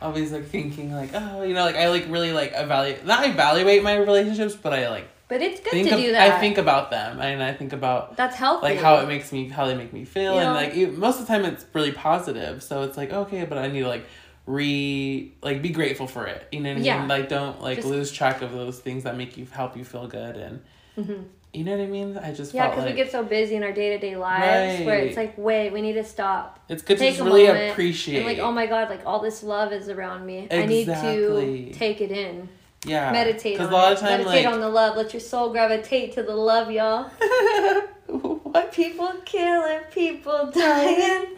always 0.00 0.30
like 0.32 0.46
thinking 0.46 0.92
like, 0.92 1.10
oh, 1.14 1.42
you 1.42 1.54
know, 1.54 1.64
like 1.64 1.76
I 1.76 1.88
like 1.88 2.06
really 2.08 2.32
like 2.32 2.52
evaluate 2.54 3.04
not 3.04 3.26
evaluate 3.26 3.82
my 3.82 3.96
relationships, 3.96 4.54
but 4.54 4.72
I 4.72 4.88
like 4.88 5.08
But 5.28 5.42
it's 5.42 5.60
good 5.60 5.70
think 5.72 5.88
to 5.88 5.94
of, 5.96 6.00
do 6.00 6.12
that. 6.12 6.32
I 6.32 6.40
think 6.40 6.58
about 6.58 6.90
them 6.90 7.20
and 7.20 7.42
I 7.42 7.52
think 7.52 7.72
about 7.72 8.16
that's 8.16 8.36
healthy. 8.36 8.62
like 8.68 8.78
how 8.78 8.96
it 8.98 9.08
makes 9.08 9.32
me 9.32 9.48
how 9.48 9.66
they 9.66 9.74
make 9.74 9.92
me 9.92 10.04
feel 10.04 10.34
You 10.34 10.40
and 10.40 10.48
know? 10.76 10.84
like 10.88 10.98
most 10.98 11.20
of 11.20 11.26
the 11.26 11.32
time 11.32 11.44
it's 11.44 11.64
really 11.74 11.92
positive. 11.92 12.62
So 12.62 12.82
it's 12.82 12.96
like, 12.96 13.12
okay, 13.12 13.44
but 13.44 13.58
I 13.58 13.66
need 13.68 13.80
to 13.80 13.88
like 13.88 14.06
re 14.46 15.32
like 15.42 15.60
be 15.62 15.70
grateful 15.70 16.06
for 16.06 16.26
it. 16.26 16.46
You 16.52 16.60
know 16.60 16.70
what 16.74 16.78
I 16.78 16.84
Yeah. 16.84 17.06
Like 17.06 17.28
don't 17.28 17.60
like 17.60 17.76
Just- 17.78 17.88
lose 17.88 18.12
track 18.12 18.42
of 18.42 18.52
those 18.52 18.78
things 18.78 19.02
that 19.04 19.16
make 19.16 19.36
you 19.36 19.46
help 19.50 19.76
you 19.76 19.84
feel 19.84 20.06
good 20.06 20.36
and 20.36 20.62
Mhm. 20.96 21.24
You 21.56 21.64
know 21.64 21.72
what 21.76 21.80
I 21.80 21.86
mean? 21.86 22.18
I 22.18 22.32
just 22.32 22.52
Yeah, 22.52 22.68
because 22.68 22.84
like 22.84 22.94
we 22.94 22.96
get 22.96 23.10
so 23.10 23.24
busy 23.24 23.56
in 23.56 23.62
our 23.62 23.72
day 23.72 23.90
to 23.90 23.98
day 23.98 24.14
lives 24.16 24.84
where 24.84 24.98
it's 24.98 25.16
like, 25.16 25.34
wait, 25.38 25.72
we 25.72 25.80
need 25.80 25.94
to 25.94 26.04
stop. 26.04 26.60
It's 26.68 26.82
good 26.82 26.98
Take 26.98 27.14
to 27.14 27.18
just 27.18 27.24
really 27.24 27.70
appreciate. 27.70 28.18
And 28.18 28.26
like, 28.26 28.38
oh 28.38 28.52
my 28.52 28.66
god, 28.66 28.90
like 28.90 29.06
all 29.06 29.20
this 29.20 29.42
love 29.42 29.72
is 29.72 29.88
around 29.88 30.26
me. 30.26 30.48
I 30.50 30.66
need 30.66 30.84
to 30.86 31.72
take 31.72 32.00
it 32.00 32.10
in. 32.10 32.48
yeah, 32.84 33.10
Meditate 33.10 33.54
Because 33.54 33.68
on 33.68 33.72
a 33.72 33.76
lot 33.76 33.92
it. 33.92 33.94
of 33.94 34.00
time, 34.00 34.18
Meditate 34.18 34.44
like, 34.44 34.54
on 34.54 34.60
the 34.60 34.68
love. 34.68 34.96
Let 34.96 35.14
your 35.14 35.20
soul 35.20 35.50
gravitate 35.50 36.12
to 36.14 36.22
the 36.22 36.34
love, 36.36 36.70
y'all. 36.70 37.04
what? 38.06 38.72
People 38.72 39.12
killing, 39.24 39.80
people 39.90 40.50
dying. 40.54 41.36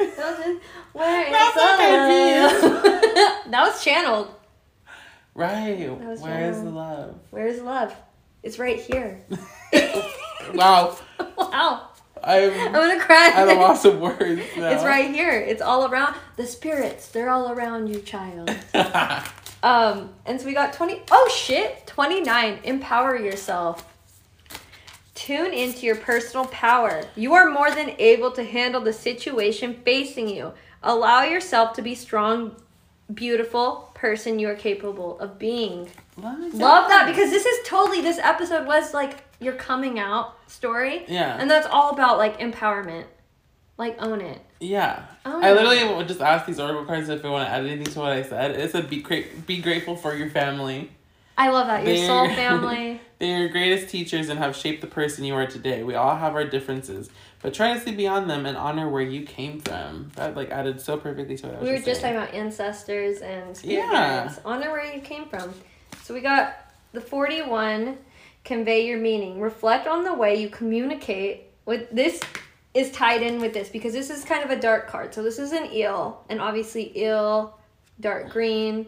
Where 0.93 1.27
is 1.27 1.55
the 1.55 1.61
love? 1.61 3.51
that 3.51 3.51
was 3.53 3.85
channeled. 3.85 4.35
Right. 5.35 5.89
was 6.01 6.20
Where's 6.20 6.57
wrong. 6.57 6.65
the 6.65 6.70
love? 6.73 7.19
Where's 7.31 7.62
love? 7.62 7.95
It's 8.43 8.59
right 8.59 8.81
here. 8.81 9.24
wow, 10.55 10.97
wow. 11.36 11.89
I'm 12.23 12.53
I'm 12.53 12.73
gonna 12.73 13.01
cry. 13.01 13.31
at 13.35 13.49
a 13.49 13.55
loss 13.55 13.85
of 13.85 14.01
words 14.01 14.43
now. 14.57 14.70
It's 14.70 14.85
right 14.85 15.15
here. 15.15 15.32
It's 15.32 15.62
all 15.62 15.90
around. 15.90 16.16
The 16.36 16.47
spirits, 16.47 17.09
they're 17.09 17.31
all 17.31 17.53
around 17.53 17.89
you, 17.89 18.01
child. 18.01 18.51
Um, 19.61 20.11
and 20.24 20.40
so 20.40 20.47
we 20.47 20.55
got 20.55 20.73
20. 20.73 21.03
Oh 21.11 21.28
shit! 21.35 21.85
29. 21.89 22.61
Empower 22.62 23.19
yourself. 23.19 23.85
Tune 25.15 25.53
into 25.53 25.85
your 25.85 25.97
personal 25.97 26.47
power. 26.47 27.03
You 27.16 27.35
are 27.35 27.51
more 27.51 27.70
than 27.73 27.97
able 27.99 28.31
to 28.32 28.45
handle 28.45 28.81
the 28.81 28.93
situation 28.93 29.81
facing 29.85 30.28
you. 30.28 30.53
Allow 30.82 31.24
yourself 31.24 31.73
to 31.73 31.82
be 31.82 31.97
strong, 31.97 32.55
beautiful 33.12 33.90
person 33.95 34.39
you 34.39 34.49
are 34.49 34.55
capable 34.55 35.19
of 35.19 35.40
being. 35.40 35.89
Love 36.16 36.89
that 36.89 37.07
because 37.09 37.31
this 37.31 37.45
is 37.45 37.66
totally 37.66 38.01
this 38.01 38.19
episode 38.19 38.65
was 38.65 38.95
like 38.95 39.24
your 39.40 39.55
coming 39.55 39.98
out 39.98 40.36
story. 40.48 41.05
Yeah. 41.09 41.36
And 41.39 41.51
that's 41.51 41.66
all 41.66 41.90
about 41.93 42.19
like 42.19 42.39
empowerment. 42.40 43.05
Like 43.77 43.97
own 44.02 44.20
it. 44.20 44.40
Yeah. 44.59 45.05
Oh, 45.24 45.40
I 45.40 45.52
literally 45.52 45.94
would 45.94 46.09
just 46.09 46.20
ask 46.20 46.47
these 46.47 46.59
oracle 46.59 46.85
cards 46.85 47.09
if 47.09 47.23
they 47.23 47.28
want 47.28 47.47
to 47.47 47.52
add 47.52 47.65
anything 47.65 47.93
to 47.93 47.98
what 48.01 48.10
I 48.10 48.23
said. 48.23 48.52
It 48.52 48.73
said 48.73 48.90
be 48.90 49.01
great, 49.02 49.47
be 49.47 49.60
grateful 49.62 49.94
for 49.94 50.15
your 50.16 50.31
family. 50.31 50.90
I 51.36 51.51
love 51.51 51.69
that. 51.69 51.85
Your 51.86 51.94
They're- 51.94 52.06
soul 52.06 52.28
family. 52.35 53.01
They 53.20 53.32
are 53.35 53.39
your 53.39 53.48
greatest 53.51 53.89
teachers 53.89 54.28
and 54.28 54.39
have 54.39 54.56
shaped 54.56 54.81
the 54.81 54.86
person 54.89 55.24
you 55.24 55.35
are 55.35 55.47
today. 55.47 55.82
We 55.85 55.94
all 55.94 56.16
have 56.16 56.35
our 56.35 56.44
differences, 56.44 57.09
but 57.43 57.52
try 57.55 57.74
to 57.74 57.81
see 57.81 57.93
beyond 57.93 58.28
them 58.31 58.47
and 58.47 58.56
honor 58.56 58.89
where 58.89 59.02
you 59.02 59.24
came 59.24 59.60
from. 59.60 60.10
That 60.16 60.35
like 60.36 60.51
added 60.51 60.81
so 60.81 60.97
perfectly 60.97 61.36
to 61.36 61.47
what 61.47 61.55
I 61.55 61.59
was 61.59 61.66
saying. 61.69 61.74
We 61.74 61.78
were 61.81 61.85
just 61.85 62.01
saying. 62.01 62.15
talking 62.16 62.28
about 62.31 62.35
ancestors 62.47 63.19
and 63.20 63.60
Yeah. 63.65 64.32
Honor 64.44 64.73
where 64.73 64.93
you 64.93 65.01
came 65.01 65.27
from. 65.28 65.52
So 66.02 66.15
we 66.15 66.20
got 66.20 66.56
the 66.93 67.01
41 67.01 67.98
convey 68.49 68.87
your 68.87 68.99
meaning. 68.99 69.41
Reflect 69.41 69.87
on 69.87 70.03
the 70.03 70.15
way 70.15 70.41
you 70.41 70.49
communicate 70.49 71.51
with 71.66 71.89
this 71.91 72.20
is 72.73 72.91
tied 72.91 73.23
in 73.23 73.41
with 73.41 73.53
this 73.53 73.69
because 73.69 73.93
this 73.93 74.09
is 74.09 74.25
kind 74.25 74.43
of 74.43 74.51
a 74.51 74.61
dark 74.61 74.89
card. 74.89 75.12
So 75.15 75.23
this 75.23 75.39
is 75.39 75.53
an 75.53 75.70
eel 75.73 76.25
and 76.31 76.41
obviously 76.41 76.99
eel 76.99 77.59
dark 78.01 78.31
green 78.31 78.87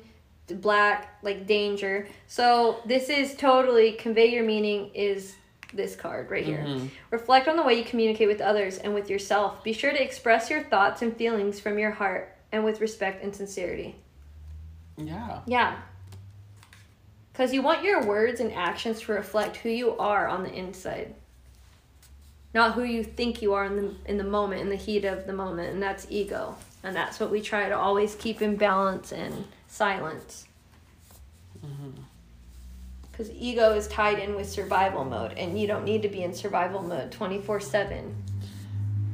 black 0.48 1.18
like 1.22 1.46
danger. 1.46 2.08
So 2.26 2.80
this 2.86 3.08
is 3.08 3.36
totally 3.36 3.92
convey 3.92 4.26
your 4.32 4.44
meaning 4.44 4.90
is 4.94 5.36
this 5.72 5.94
card 5.94 6.30
right 6.30 6.44
here. 6.44 6.64
Mhm. 6.66 6.90
Reflect 7.10 7.46
on 7.46 7.56
the 7.56 7.62
way 7.62 7.74
you 7.74 7.84
communicate 7.84 8.26
with 8.26 8.40
others 8.40 8.78
and 8.78 8.94
with 8.94 9.08
yourself. 9.08 9.62
Be 9.62 9.72
sure 9.72 9.92
to 9.92 10.02
express 10.02 10.50
your 10.50 10.62
thoughts 10.62 11.02
and 11.02 11.16
feelings 11.16 11.60
from 11.60 11.78
your 11.78 11.92
heart 11.92 12.34
and 12.50 12.64
with 12.64 12.80
respect 12.80 13.22
and 13.22 13.34
sincerity. 13.36 13.94
Yeah. 14.96 15.40
Yeah. 15.46 15.76
Because 17.32 17.52
you 17.52 17.62
want 17.62 17.84
your 17.84 18.04
words 18.04 18.40
and 18.40 18.52
actions 18.52 19.00
to 19.02 19.12
reflect 19.12 19.56
who 19.56 19.68
you 19.68 19.96
are 19.98 20.28
on 20.28 20.42
the 20.42 20.52
inside. 20.52 21.14
Not 22.52 22.74
who 22.74 22.82
you 22.82 23.04
think 23.04 23.42
you 23.42 23.54
are 23.54 23.64
in 23.64 23.76
the 23.76 23.94
in 24.06 24.18
the 24.18 24.24
moment, 24.24 24.60
in 24.60 24.68
the 24.68 24.76
heat 24.76 25.04
of 25.04 25.26
the 25.26 25.32
moment, 25.32 25.72
and 25.72 25.82
that's 25.82 26.06
ego. 26.10 26.56
And 26.82 26.96
that's 26.96 27.20
what 27.20 27.30
we 27.30 27.40
try 27.40 27.68
to 27.68 27.76
always 27.76 28.14
keep 28.14 28.42
in 28.42 28.56
balance 28.56 29.12
and 29.12 29.44
silence. 29.68 30.46
Mm-hmm. 31.64 32.02
Because 33.10 33.30
ego 33.32 33.74
is 33.74 33.86
tied 33.86 34.18
in 34.18 34.34
with 34.34 34.48
survival 34.48 35.04
mode, 35.04 35.32
and 35.34 35.60
you 35.60 35.66
don't 35.66 35.84
need 35.84 36.02
to 36.02 36.08
be 36.08 36.22
in 36.22 36.34
survival 36.34 36.82
mode 36.82 37.12
24 37.12 37.60
7. 37.60 38.14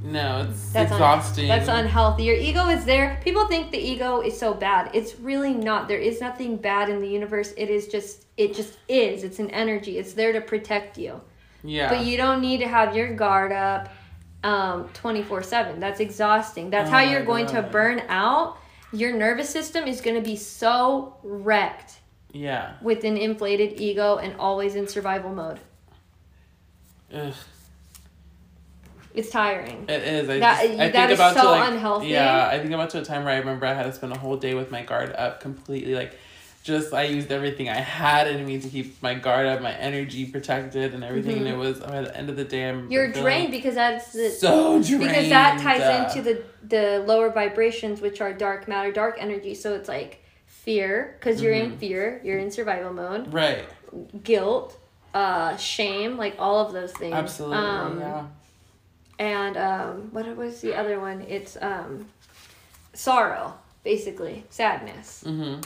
No, 0.07 0.47
it's 0.49 0.71
That's 0.73 0.93
un- 0.93 0.97
exhausting. 0.99 1.49
that's 1.49 1.69
unhealthy. 1.69 2.23
Your 2.25 2.37
ego 2.37 2.69
is 2.69 2.85
there. 2.85 3.21
People 3.25 3.47
think 3.49 3.73
the 3.73 3.79
ego 3.79 4.21
is 4.21 4.39
so 4.39 4.55
bad. 4.55 4.91
It's 4.95 5.19
really 5.19 5.53
not. 5.53 5.89
There 5.89 5.99
is 5.99 6.21
nothing 6.21 6.57
bad 6.59 6.89
in 6.89 7.01
the 7.01 7.09
universe. 7.09 7.53
It 7.57 7.71
is 7.71 7.89
just 7.89 8.25
it 8.37 8.55
just 8.55 8.79
is. 8.89 9.25
It's 9.25 9.39
an 9.41 9.51
energy. 9.51 9.99
It's 9.99 10.13
there 10.13 10.33
to 10.33 10.41
protect 10.41 10.97
you. 10.97 11.21
yeah. 11.65 11.89
But 11.89 12.05
you 12.05 12.17
don't 12.17 12.41
need 12.41 12.59
to 12.59 12.69
have 12.69 12.95
your 12.95 13.15
guard 13.15 13.51
up 13.53 13.89
um 14.45 14.89
24/7. 14.91 15.81
That's 15.81 15.99
exhausting. 16.01 16.71
That's 16.71 16.89
Oh 16.89 16.93
how 16.93 17.01
you're 17.01 17.25
going 17.25 17.47
to 17.47 17.63
burn 17.63 18.03
out. 18.09 18.59
Your 18.93 19.13
nervous 19.13 19.51
system 19.51 19.89
is 19.89 20.01
going 20.01 20.17
to 20.17 20.23
be 20.23 20.37
so 20.37 21.17
wrecked 21.25 21.99
yeah. 22.33 22.75
with 22.81 23.03
an 23.05 23.17
inflated 23.17 23.81
ego 23.81 24.19
and 24.19 24.37
always 24.39 24.77
in 24.77 24.87
survival 24.87 25.35
mode. 25.35 25.59
Ugh. 27.13 27.35
It's 29.17 29.31
tiring. 29.31 29.87
It 29.89 30.03
is. 30.03 30.29
I, 30.29 30.39
That- 30.39 30.61
just, 30.61 30.73
I 30.75 30.77
that 30.77 30.93
think 30.93 31.11
is 31.11 31.19
about 31.19 31.35
so 31.35 31.43
to 31.43 31.49
like, 31.51 31.71
unhealthy. 31.73 32.07
Yeah, 32.09 32.49
I 32.53 32.59
think 32.61 32.73
about 32.73 32.91
to 32.91 33.01
a 33.01 33.05
time 33.05 33.25
where 33.25 33.35
I 33.35 33.39
remember 33.39 33.67
I 33.67 33.73
had 33.75 33.85
to 33.85 33.93
spend 33.93 34.13
a 34.13 34.19
whole 34.19 34.37
day 34.37 34.55
with 34.55 34.71
my 34.71 34.83
guard 34.83 35.13
up 35.17 35.41
completely. 35.41 35.95
Like, 35.95 36.17
just 36.63 36.93
I 36.93 37.05
used 37.05 37.31
everything 37.33 37.69
I 37.69 37.77
had 37.81 38.27
in 38.27 38.45
me 38.45 38.61
to 38.61 38.69
keep 38.69 39.01
my 39.03 39.15
guard 39.15 39.47
up, 39.47 39.63
my 39.63 39.73
energy 39.73 40.27
protected, 40.27 40.95
and 40.95 41.03
everything. 41.03 41.39
And 41.39 41.47
it 41.49 41.57
was 41.57 41.81
at 41.81 42.05
the 42.07 42.17
end 42.17 42.29
of 42.29 42.37
the 42.37 42.45
day, 42.45 42.69
I'm 42.69 42.83
Mm-hmm. 42.83 42.93
You're 42.93 43.13
drained 43.13 43.53
because 43.53 43.75
that's 43.77 44.13
the 44.13 44.31
So 44.31 44.83
drained. 44.83 45.01
because 45.05 45.29
that 45.31 45.61
ties 45.61 45.81
uh, 45.81 46.05
into 46.09 46.23
the 46.23 46.43
the 46.67 47.05
lower 47.07 47.31
vibrations 47.31 48.01
which 48.01 48.21
are 48.21 48.33
dark 48.33 48.67
matter 48.67 48.91
dark 48.91 49.17
energy 49.21 49.55
so 49.55 49.73
it's 49.75 49.89
like 49.89 50.23
fear 50.47 51.17
because 51.21 51.41
you're 51.41 51.55
Mm-hmm. 51.55 51.73
in 51.75 51.79
fear 51.79 52.21
you're 52.25 52.39
in 52.39 52.51
survival 52.51 52.93
mode 52.93 53.33
right. 53.33 53.65
guilt 54.25 54.77
uh 55.15 55.57
shame 55.57 56.17
like 56.17 56.35
all 56.41 56.59
of 56.67 56.73
those 56.73 56.93
things 56.93 57.15
Absolutely. 57.15 57.57
um, 57.57 58.01
yeah. 58.01 58.27
And 59.19 59.57
um 59.57 60.09
what 60.13 60.27
was 60.37 60.61
the 60.61 60.75
other 60.75 61.01
one 61.01 61.21
it's 61.23 61.57
um 61.61 62.07
sorrow 62.93 63.55
basically 63.85 64.45
sadness 64.51 65.23
Mm-hmm. 65.27 65.61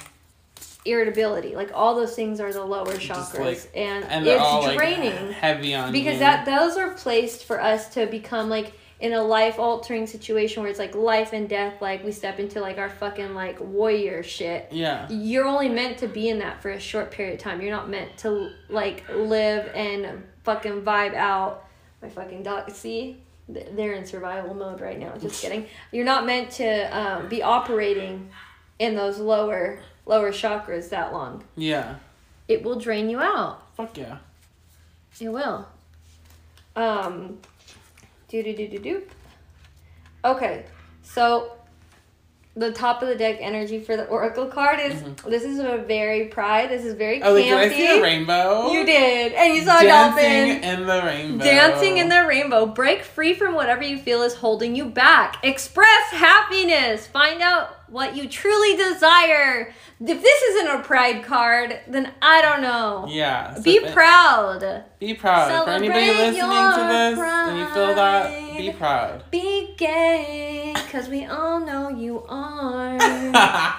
irritability 0.85 1.55
like 1.55 1.70
all 1.74 1.94
those 1.94 2.14
things 2.14 2.40
are 2.40 2.52
the 2.52 2.64
lower 2.64 2.86
chakras 2.94 3.39
like- 3.39 3.70
and, 3.74 4.05
And 4.05 4.27
it's 4.27 4.74
draining 4.77 5.27
like 5.28 5.36
heavy 5.36 5.74
on 5.74 5.93
because 5.93 6.14
you. 6.14 6.20
that 6.20 6.47
those 6.47 6.77
are 6.77 6.90
placed 6.94 7.44
for 7.44 7.60
us 7.60 7.93
to 7.94 8.06
become 8.06 8.48
like 8.48 8.72
in 9.01 9.14
a 9.14 9.22
life 9.22 9.59
altering 9.59 10.06
situation 10.06 10.62
where 10.62 10.68
it's 10.68 10.78
like 10.78 10.94
life 10.94 11.32
and 11.32 11.48
death, 11.48 11.81
like 11.81 12.05
we 12.05 12.12
step 12.12 12.39
into 12.39 12.60
like 12.60 12.77
our 12.77 12.90
fucking 12.90 13.32
like 13.35 13.59
warrior 13.59 14.22
shit. 14.22 14.68
Yeah. 14.70 15.09
You're 15.09 15.47
only 15.47 15.70
meant 15.70 15.97
to 16.01 16.06
be 16.06 16.28
in 16.28 16.40
that 16.40 16.60
for 16.60 16.70
a 16.70 16.78
short 16.78 17.10
period 17.10 17.32
of 17.36 17.40
time. 17.40 17.62
You're 17.62 17.74
not 17.74 17.89
meant 17.89 18.18
to 18.18 18.51
like 18.68 19.05
live 19.09 19.70
and 19.74 20.22
fucking 20.44 20.82
vibe 20.82 21.14
out. 21.14 21.64
My 22.02 22.10
fucking 22.10 22.43
dog. 22.43 22.70
See, 22.72 23.16
they're 23.72 23.93
in 23.94 24.06
survival 24.06 24.55
mode 24.55 24.81
right 24.81 24.98
now. 24.98 25.14
Just 25.16 25.43
kidding. 25.43 25.66
You're 25.93 26.05
not 26.05 26.27
meant 26.27 26.51
to 26.52 26.98
um, 26.98 27.28
be 27.28 27.43
operating 27.43 28.31
in 28.78 28.94
those 28.94 29.18
lower 29.18 29.81
lower 30.06 30.32
chakras 30.32 30.89
that 30.90 31.12
long. 31.12 31.44
Yeah. 31.56 31.97
It 32.48 32.62
will 32.62 32.78
drain 32.78 33.09
you 33.09 33.20
out. 33.20 33.62
Fuck 33.77 33.97
yeah. 33.97 34.18
It 35.20 35.28
will. 35.28 35.68
Um, 36.74 37.39
do 38.28 38.43
do 38.43 38.56
do 38.56 38.68
do 38.68 38.78
do. 38.78 39.02
Okay, 40.24 40.66
so 41.02 41.52
the 42.60 42.70
top 42.72 43.02
of 43.02 43.08
the 43.08 43.16
deck 43.16 43.38
energy 43.40 43.80
for 43.80 43.96
the 43.96 44.06
oracle 44.06 44.46
card 44.46 44.78
is 44.80 45.02
this 45.26 45.42
is 45.42 45.58
a 45.58 45.78
very 45.78 46.26
pride. 46.26 46.70
This 46.70 46.84
is 46.84 46.94
very 46.94 47.18
Mm-hmm. 47.20 47.28
Oh, 47.28 47.34
campy. 47.34 47.52
like, 47.52 47.70
did 47.70 47.72
I 47.72 47.76
see 47.76 47.98
a 47.98 48.02
rainbow? 48.02 48.70
You 48.70 48.86
did, 48.86 49.32
and 49.32 49.54
you 49.54 49.62
saw 49.62 49.78
a 49.78 49.82
Dancing 49.82 50.62
in 50.62 50.86
the 50.86 51.02
rainbow. 51.04 51.44
Dancing 51.44 51.98
in 51.98 52.08
the 52.08 52.24
rainbow. 52.26 52.66
Break 52.66 53.02
free 53.02 53.34
from 53.34 53.54
whatever 53.54 53.82
you 53.82 53.98
feel 53.98 54.22
is 54.22 54.34
holding 54.34 54.76
you 54.76 54.84
back. 54.86 55.38
Express 55.42 56.10
happiness. 56.12 57.06
Find 57.06 57.40
out 57.42 57.80
what 57.90 58.16
you 58.16 58.28
truly 58.28 58.76
desire. 58.76 59.72
If 60.00 60.22
this 60.22 60.42
isn't 60.42 60.68
a 60.80 60.82
pride 60.82 61.24
card, 61.24 61.78
then 61.88 62.12
I 62.22 62.40
don't 62.40 62.62
know. 62.62 63.06
Yeah. 63.08 63.54
so 63.54 63.62
Be 63.62 63.80
proud. 63.80 64.84
Be 64.98 65.14
proud. 65.14 65.64
For 65.64 65.70
anybody 65.70 66.06
Celebrate 66.06 66.26
listening 66.26 66.40
to 66.40 66.46
your 66.46 66.88
this 66.88 67.18
and 67.18 67.58
you 67.58 67.66
feel 67.74 67.94
that, 67.94 68.56
be 68.56 68.72
proud. 68.72 69.24
Be 69.30 69.74
gay, 69.76 70.74
cause 70.90 71.08
we 71.08 71.24
all 71.26 71.60
know 71.60 71.88
you 71.88 72.24
are. 72.28 72.98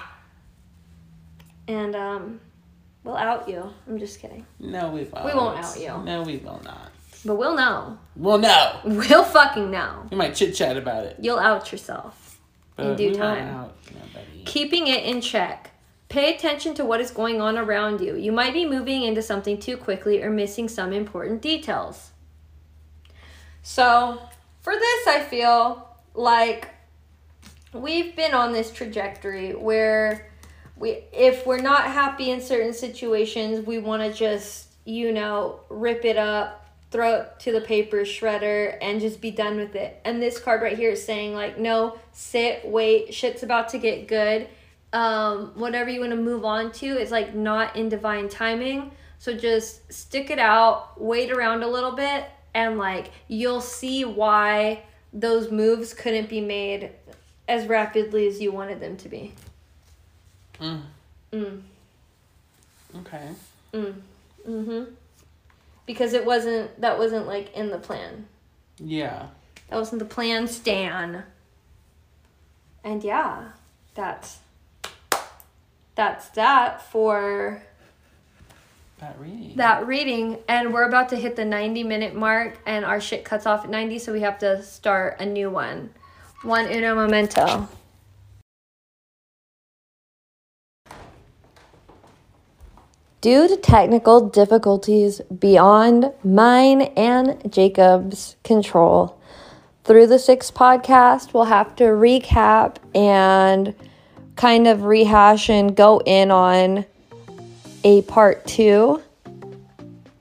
and 1.68 1.96
um, 1.96 2.40
we'll 3.04 3.16
out 3.16 3.48
you. 3.48 3.72
I'm 3.88 3.98
just 3.98 4.20
kidding, 4.20 4.46
no, 4.58 4.90
we 4.90 5.04
won't. 5.04 5.24
We 5.24 5.34
won't 5.34 5.58
out 5.64 5.78
you. 5.80 6.04
No, 6.04 6.22
we 6.22 6.36
will 6.38 6.60
not. 6.64 6.92
but 7.24 7.36
we'll 7.36 7.56
know. 7.56 7.98
We'll 8.16 8.38
know. 8.38 8.80
We'll 8.84 9.24
fucking 9.24 9.70
know. 9.70 10.06
We 10.10 10.16
might 10.16 10.34
chit 10.34 10.54
chat 10.54 10.76
about 10.76 11.04
it. 11.06 11.16
You'll 11.20 11.38
out 11.38 11.70
yourself. 11.72 12.21
But 12.82 12.96
due 12.96 13.14
time. 13.14 13.46
nobody. 13.46 14.42
Keeping 14.44 14.86
it 14.86 15.04
in 15.04 15.20
check. 15.20 15.70
Pay 16.08 16.34
attention 16.34 16.74
to 16.74 16.84
what 16.84 17.00
is 17.00 17.10
going 17.10 17.40
on 17.40 17.56
around 17.56 18.00
you. 18.00 18.16
You 18.16 18.32
might 18.32 18.52
be 18.52 18.66
moving 18.66 19.02
into 19.02 19.22
something 19.22 19.58
too 19.58 19.76
quickly 19.78 20.22
or 20.22 20.30
missing 20.30 20.68
some 20.68 20.92
important 20.92 21.40
details. 21.40 22.10
So, 23.62 24.20
for 24.60 24.74
this, 24.74 25.06
I 25.06 25.20
feel 25.20 25.88
like 26.14 26.68
we've 27.72 28.14
been 28.14 28.34
on 28.34 28.52
this 28.52 28.70
trajectory 28.70 29.54
where 29.54 30.30
we 30.76 31.04
if 31.12 31.46
we're 31.46 31.62
not 31.62 31.84
happy 31.84 32.30
in 32.30 32.40
certain 32.40 32.74
situations, 32.74 33.66
we 33.66 33.78
want 33.78 34.02
to 34.02 34.12
just, 34.12 34.68
you 34.84 35.12
know, 35.12 35.60
rip 35.70 36.04
it 36.04 36.16
up, 36.16 36.61
throw 36.92 37.14
it 37.14 37.40
to 37.40 37.52
the 37.52 37.60
paper 37.60 38.02
shredder 38.02 38.76
and 38.80 39.00
just 39.00 39.20
be 39.20 39.30
done 39.30 39.56
with 39.56 39.74
it. 39.74 39.98
And 40.04 40.22
this 40.22 40.38
card 40.38 40.60
right 40.60 40.76
here 40.76 40.90
is 40.90 41.04
saying 41.04 41.34
like, 41.34 41.58
no, 41.58 41.98
sit, 42.12 42.66
wait, 42.66 43.12
shit's 43.14 43.42
about 43.42 43.70
to 43.70 43.78
get 43.78 44.06
good. 44.06 44.46
Um, 44.92 45.52
whatever 45.54 45.88
you 45.88 46.00
want 46.00 46.12
to 46.12 46.18
move 46.18 46.44
on 46.44 46.70
to 46.72 46.86
is 46.86 47.10
like 47.10 47.34
not 47.34 47.74
in 47.76 47.88
divine 47.88 48.28
timing. 48.28 48.92
So 49.18 49.34
just 49.34 49.90
stick 49.90 50.30
it 50.30 50.38
out, 50.38 51.00
wait 51.00 51.32
around 51.32 51.62
a 51.62 51.68
little 51.68 51.92
bit, 51.92 52.26
and 52.54 52.76
like 52.76 53.10
you'll 53.26 53.62
see 53.62 54.04
why 54.04 54.82
those 55.12 55.50
moves 55.50 55.94
couldn't 55.94 56.28
be 56.28 56.40
made 56.40 56.90
as 57.48 57.66
rapidly 57.66 58.26
as 58.26 58.40
you 58.40 58.52
wanted 58.52 58.80
them 58.80 58.96
to 58.98 59.08
be. 59.08 59.32
Mm. 60.60 60.82
Mm. 61.32 61.62
Okay. 62.98 63.28
Mm. 63.72 63.94
Mm. 64.46 64.66
Mhm. 64.66 64.86
Because 65.86 66.12
it 66.12 66.24
wasn't 66.24 66.80
that 66.80 66.98
wasn't 66.98 67.26
like 67.26 67.52
in 67.54 67.70
the 67.70 67.78
plan. 67.78 68.26
Yeah. 68.78 69.26
That 69.68 69.76
wasn't 69.78 69.98
the 70.00 70.04
plan, 70.04 70.46
Stan. 70.48 71.24
And 72.84 73.02
yeah, 73.02 73.48
that's 73.94 74.38
that's 75.94 76.28
that 76.30 76.82
for 76.90 77.62
That 78.98 79.16
reading. 79.20 79.56
that 79.56 79.86
reading. 79.86 80.38
And 80.48 80.72
we're 80.72 80.84
about 80.88 81.08
to 81.10 81.16
hit 81.16 81.36
the 81.36 81.44
90 81.44 81.84
minute 81.84 82.14
mark, 82.14 82.58
and 82.66 82.84
our 82.84 83.00
shit 83.00 83.24
cuts 83.24 83.46
off 83.46 83.64
at 83.64 83.70
90, 83.70 83.98
so 83.98 84.12
we 84.12 84.20
have 84.20 84.38
to 84.40 84.62
start 84.62 85.16
a 85.20 85.26
new 85.26 85.50
one. 85.50 85.90
One 86.42 86.66
uno 86.70 86.94
momento. 86.94 87.68
Due 93.22 93.46
to 93.46 93.56
technical 93.56 94.28
difficulties 94.28 95.20
beyond 95.38 96.12
mine 96.24 96.82
and 96.96 97.40
Jacob's 97.52 98.34
control, 98.42 99.16
through 99.84 100.08
the 100.08 100.18
six 100.18 100.50
podcast, 100.50 101.32
we'll 101.32 101.44
have 101.44 101.76
to 101.76 101.84
recap 101.84 102.78
and 102.96 103.76
kind 104.34 104.66
of 104.66 104.82
rehash 104.82 105.48
and 105.48 105.76
go 105.76 106.02
in 106.04 106.32
on 106.32 106.84
a 107.84 108.02
part 108.02 108.44
two 108.44 109.00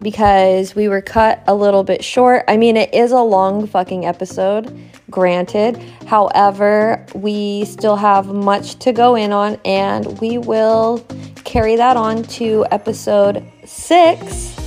because 0.02 0.76
we 0.76 0.88
were 0.88 1.02
cut 1.02 1.44
a 1.48 1.56
little 1.56 1.84
bit 1.84 2.04
short. 2.04 2.44
I 2.48 2.58
mean, 2.58 2.76
it 2.76 2.94
is 2.94 3.12
a 3.12 3.22
long 3.22 3.68
fucking 3.68 4.06
episode, 4.06 4.76
granted. 5.10 5.78
However, 6.08 7.06
we 7.14 7.66
still 7.66 7.96
have 7.96 8.28
much 8.28 8.80
to 8.80 8.92
go 8.92 9.16
in 9.16 9.32
on, 9.32 9.60
and 9.64 10.20
we 10.20 10.38
will 10.38 11.06
carry 11.44 11.76
that 11.76 11.98
on 11.98 12.24
to 12.24 12.66
episode 12.72 13.46
six 13.64 14.58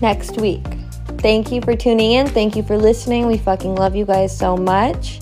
next 0.00 0.40
week. 0.40 0.64
Thank 1.18 1.52
you 1.52 1.62
for 1.62 1.74
tuning 1.76 2.12
in. 2.12 2.26
Thank 2.26 2.56
you 2.56 2.62
for 2.62 2.76
listening. 2.76 3.26
We 3.26 3.38
fucking 3.38 3.76
love 3.76 3.94
you 3.94 4.04
guys 4.04 4.36
so 4.36 4.56
much. 4.56 5.20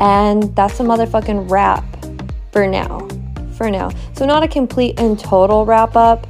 And 0.00 0.54
that's 0.56 0.80
a 0.80 0.82
motherfucking 0.82 1.50
wrap 1.50 1.84
for 2.52 2.66
now. 2.66 3.06
For 3.56 3.70
now. 3.70 3.90
So, 4.14 4.24
not 4.24 4.42
a 4.42 4.48
complete 4.48 4.98
and 4.98 5.18
total 5.18 5.66
wrap 5.66 5.94
up, 5.96 6.26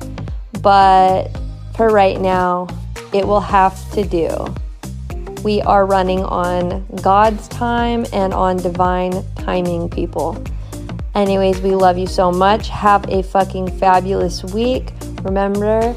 but 0.60 1.28
for 1.78 1.90
right 1.90 2.20
now, 2.20 2.66
it 3.14 3.24
will 3.24 3.40
have 3.40 3.88
to 3.92 4.04
do. 4.04 4.28
We 5.44 5.62
are 5.62 5.86
running 5.86 6.24
on 6.24 6.84
God's 7.02 7.46
time 7.46 8.04
and 8.12 8.34
on 8.34 8.56
divine 8.56 9.22
timing, 9.36 9.88
people. 9.88 10.42
Anyways, 11.14 11.60
we 11.60 11.76
love 11.76 11.96
you 11.96 12.08
so 12.08 12.32
much. 12.32 12.68
Have 12.68 13.08
a 13.08 13.22
fucking 13.22 13.78
fabulous 13.78 14.42
week. 14.42 14.92
Remember, 15.22 15.94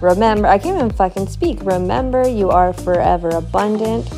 remember, 0.00 0.46
I 0.46 0.58
can't 0.58 0.76
even 0.76 0.90
fucking 0.90 1.26
speak. 1.26 1.58
Remember, 1.62 2.28
you 2.28 2.50
are 2.50 2.72
forever 2.72 3.30
abundant, 3.30 4.08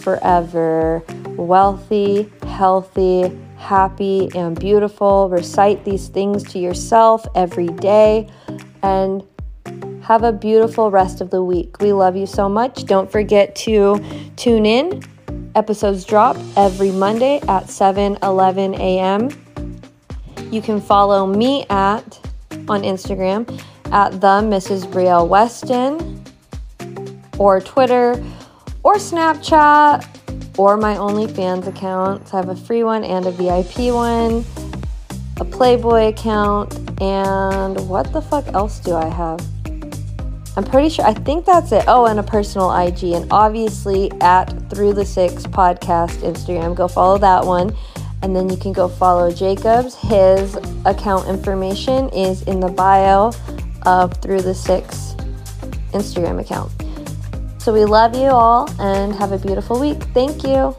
forever 0.00 1.02
wealthy, 1.36 2.30
healthy, 2.46 3.36
happy, 3.56 4.30
and 4.36 4.56
beautiful. 4.56 5.28
Recite 5.28 5.84
these 5.84 6.06
things 6.06 6.44
to 6.52 6.60
yourself 6.60 7.26
every 7.34 7.66
day 7.66 8.28
and 8.84 9.24
have 10.12 10.24
a 10.24 10.30
beautiful 10.30 10.90
rest 10.90 11.22
of 11.22 11.30
the 11.30 11.42
week. 11.42 11.80
We 11.80 11.94
love 11.94 12.16
you 12.16 12.26
so 12.26 12.46
much. 12.46 12.84
Don't 12.84 13.10
forget 13.10 13.56
to 13.64 13.98
tune 14.36 14.66
in. 14.66 15.02
Episodes 15.54 16.04
drop 16.04 16.36
every 16.54 16.90
Monday 16.90 17.40
at 17.48 17.70
7 17.70 18.18
11 18.22 18.74
a.m. 18.74 19.30
You 20.50 20.60
can 20.60 20.82
follow 20.82 21.26
me 21.26 21.64
at 21.70 22.04
on 22.68 22.82
Instagram 22.82 23.48
at 23.90 24.20
the 24.20 24.42
Mrs. 24.52 24.84
Brielle 24.84 25.26
Weston 25.26 26.22
or 27.38 27.58
Twitter 27.62 28.22
or 28.82 28.96
Snapchat 28.96 30.06
or 30.58 30.76
my 30.76 30.94
OnlyFans 30.96 31.68
account. 31.68 32.34
I 32.34 32.36
have 32.36 32.50
a 32.50 32.56
free 32.56 32.84
one 32.84 33.02
and 33.02 33.24
a 33.24 33.30
VIP 33.30 33.94
one, 33.94 34.44
a 35.40 35.44
Playboy 35.46 36.08
account, 36.08 36.78
and 37.00 37.88
what 37.88 38.12
the 38.12 38.20
fuck 38.20 38.46
else 38.48 38.78
do 38.78 38.94
I 38.94 39.08
have? 39.08 39.40
I'm 40.54 40.64
pretty 40.64 40.90
sure, 40.90 41.06
I 41.06 41.14
think 41.14 41.46
that's 41.46 41.72
it. 41.72 41.84
Oh, 41.88 42.06
and 42.06 42.20
a 42.20 42.22
personal 42.22 42.70
IG, 42.76 43.04
and 43.14 43.26
obviously 43.32 44.10
at 44.20 44.46
Through 44.68 44.92
the 44.92 45.04
Six 45.04 45.46
Podcast 45.46 46.18
Instagram. 46.18 46.74
Go 46.74 46.88
follow 46.88 47.16
that 47.18 47.44
one. 47.44 47.74
And 48.22 48.36
then 48.36 48.48
you 48.48 48.56
can 48.56 48.72
go 48.72 48.86
follow 48.86 49.32
Jacobs. 49.32 49.96
His 49.96 50.56
account 50.84 51.26
information 51.26 52.08
is 52.10 52.42
in 52.42 52.60
the 52.60 52.68
bio 52.68 53.32
of 53.86 54.14
Through 54.20 54.42
the 54.42 54.54
Six 54.54 55.14
Instagram 55.92 56.40
account. 56.40 56.70
So 57.60 57.72
we 57.72 57.84
love 57.84 58.14
you 58.14 58.26
all 58.26 58.70
and 58.78 59.14
have 59.14 59.32
a 59.32 59.38
beautiful 59.38 59.80
week. 59.80 60.02
Thank 60.14 60.44
you. 60.44 60.76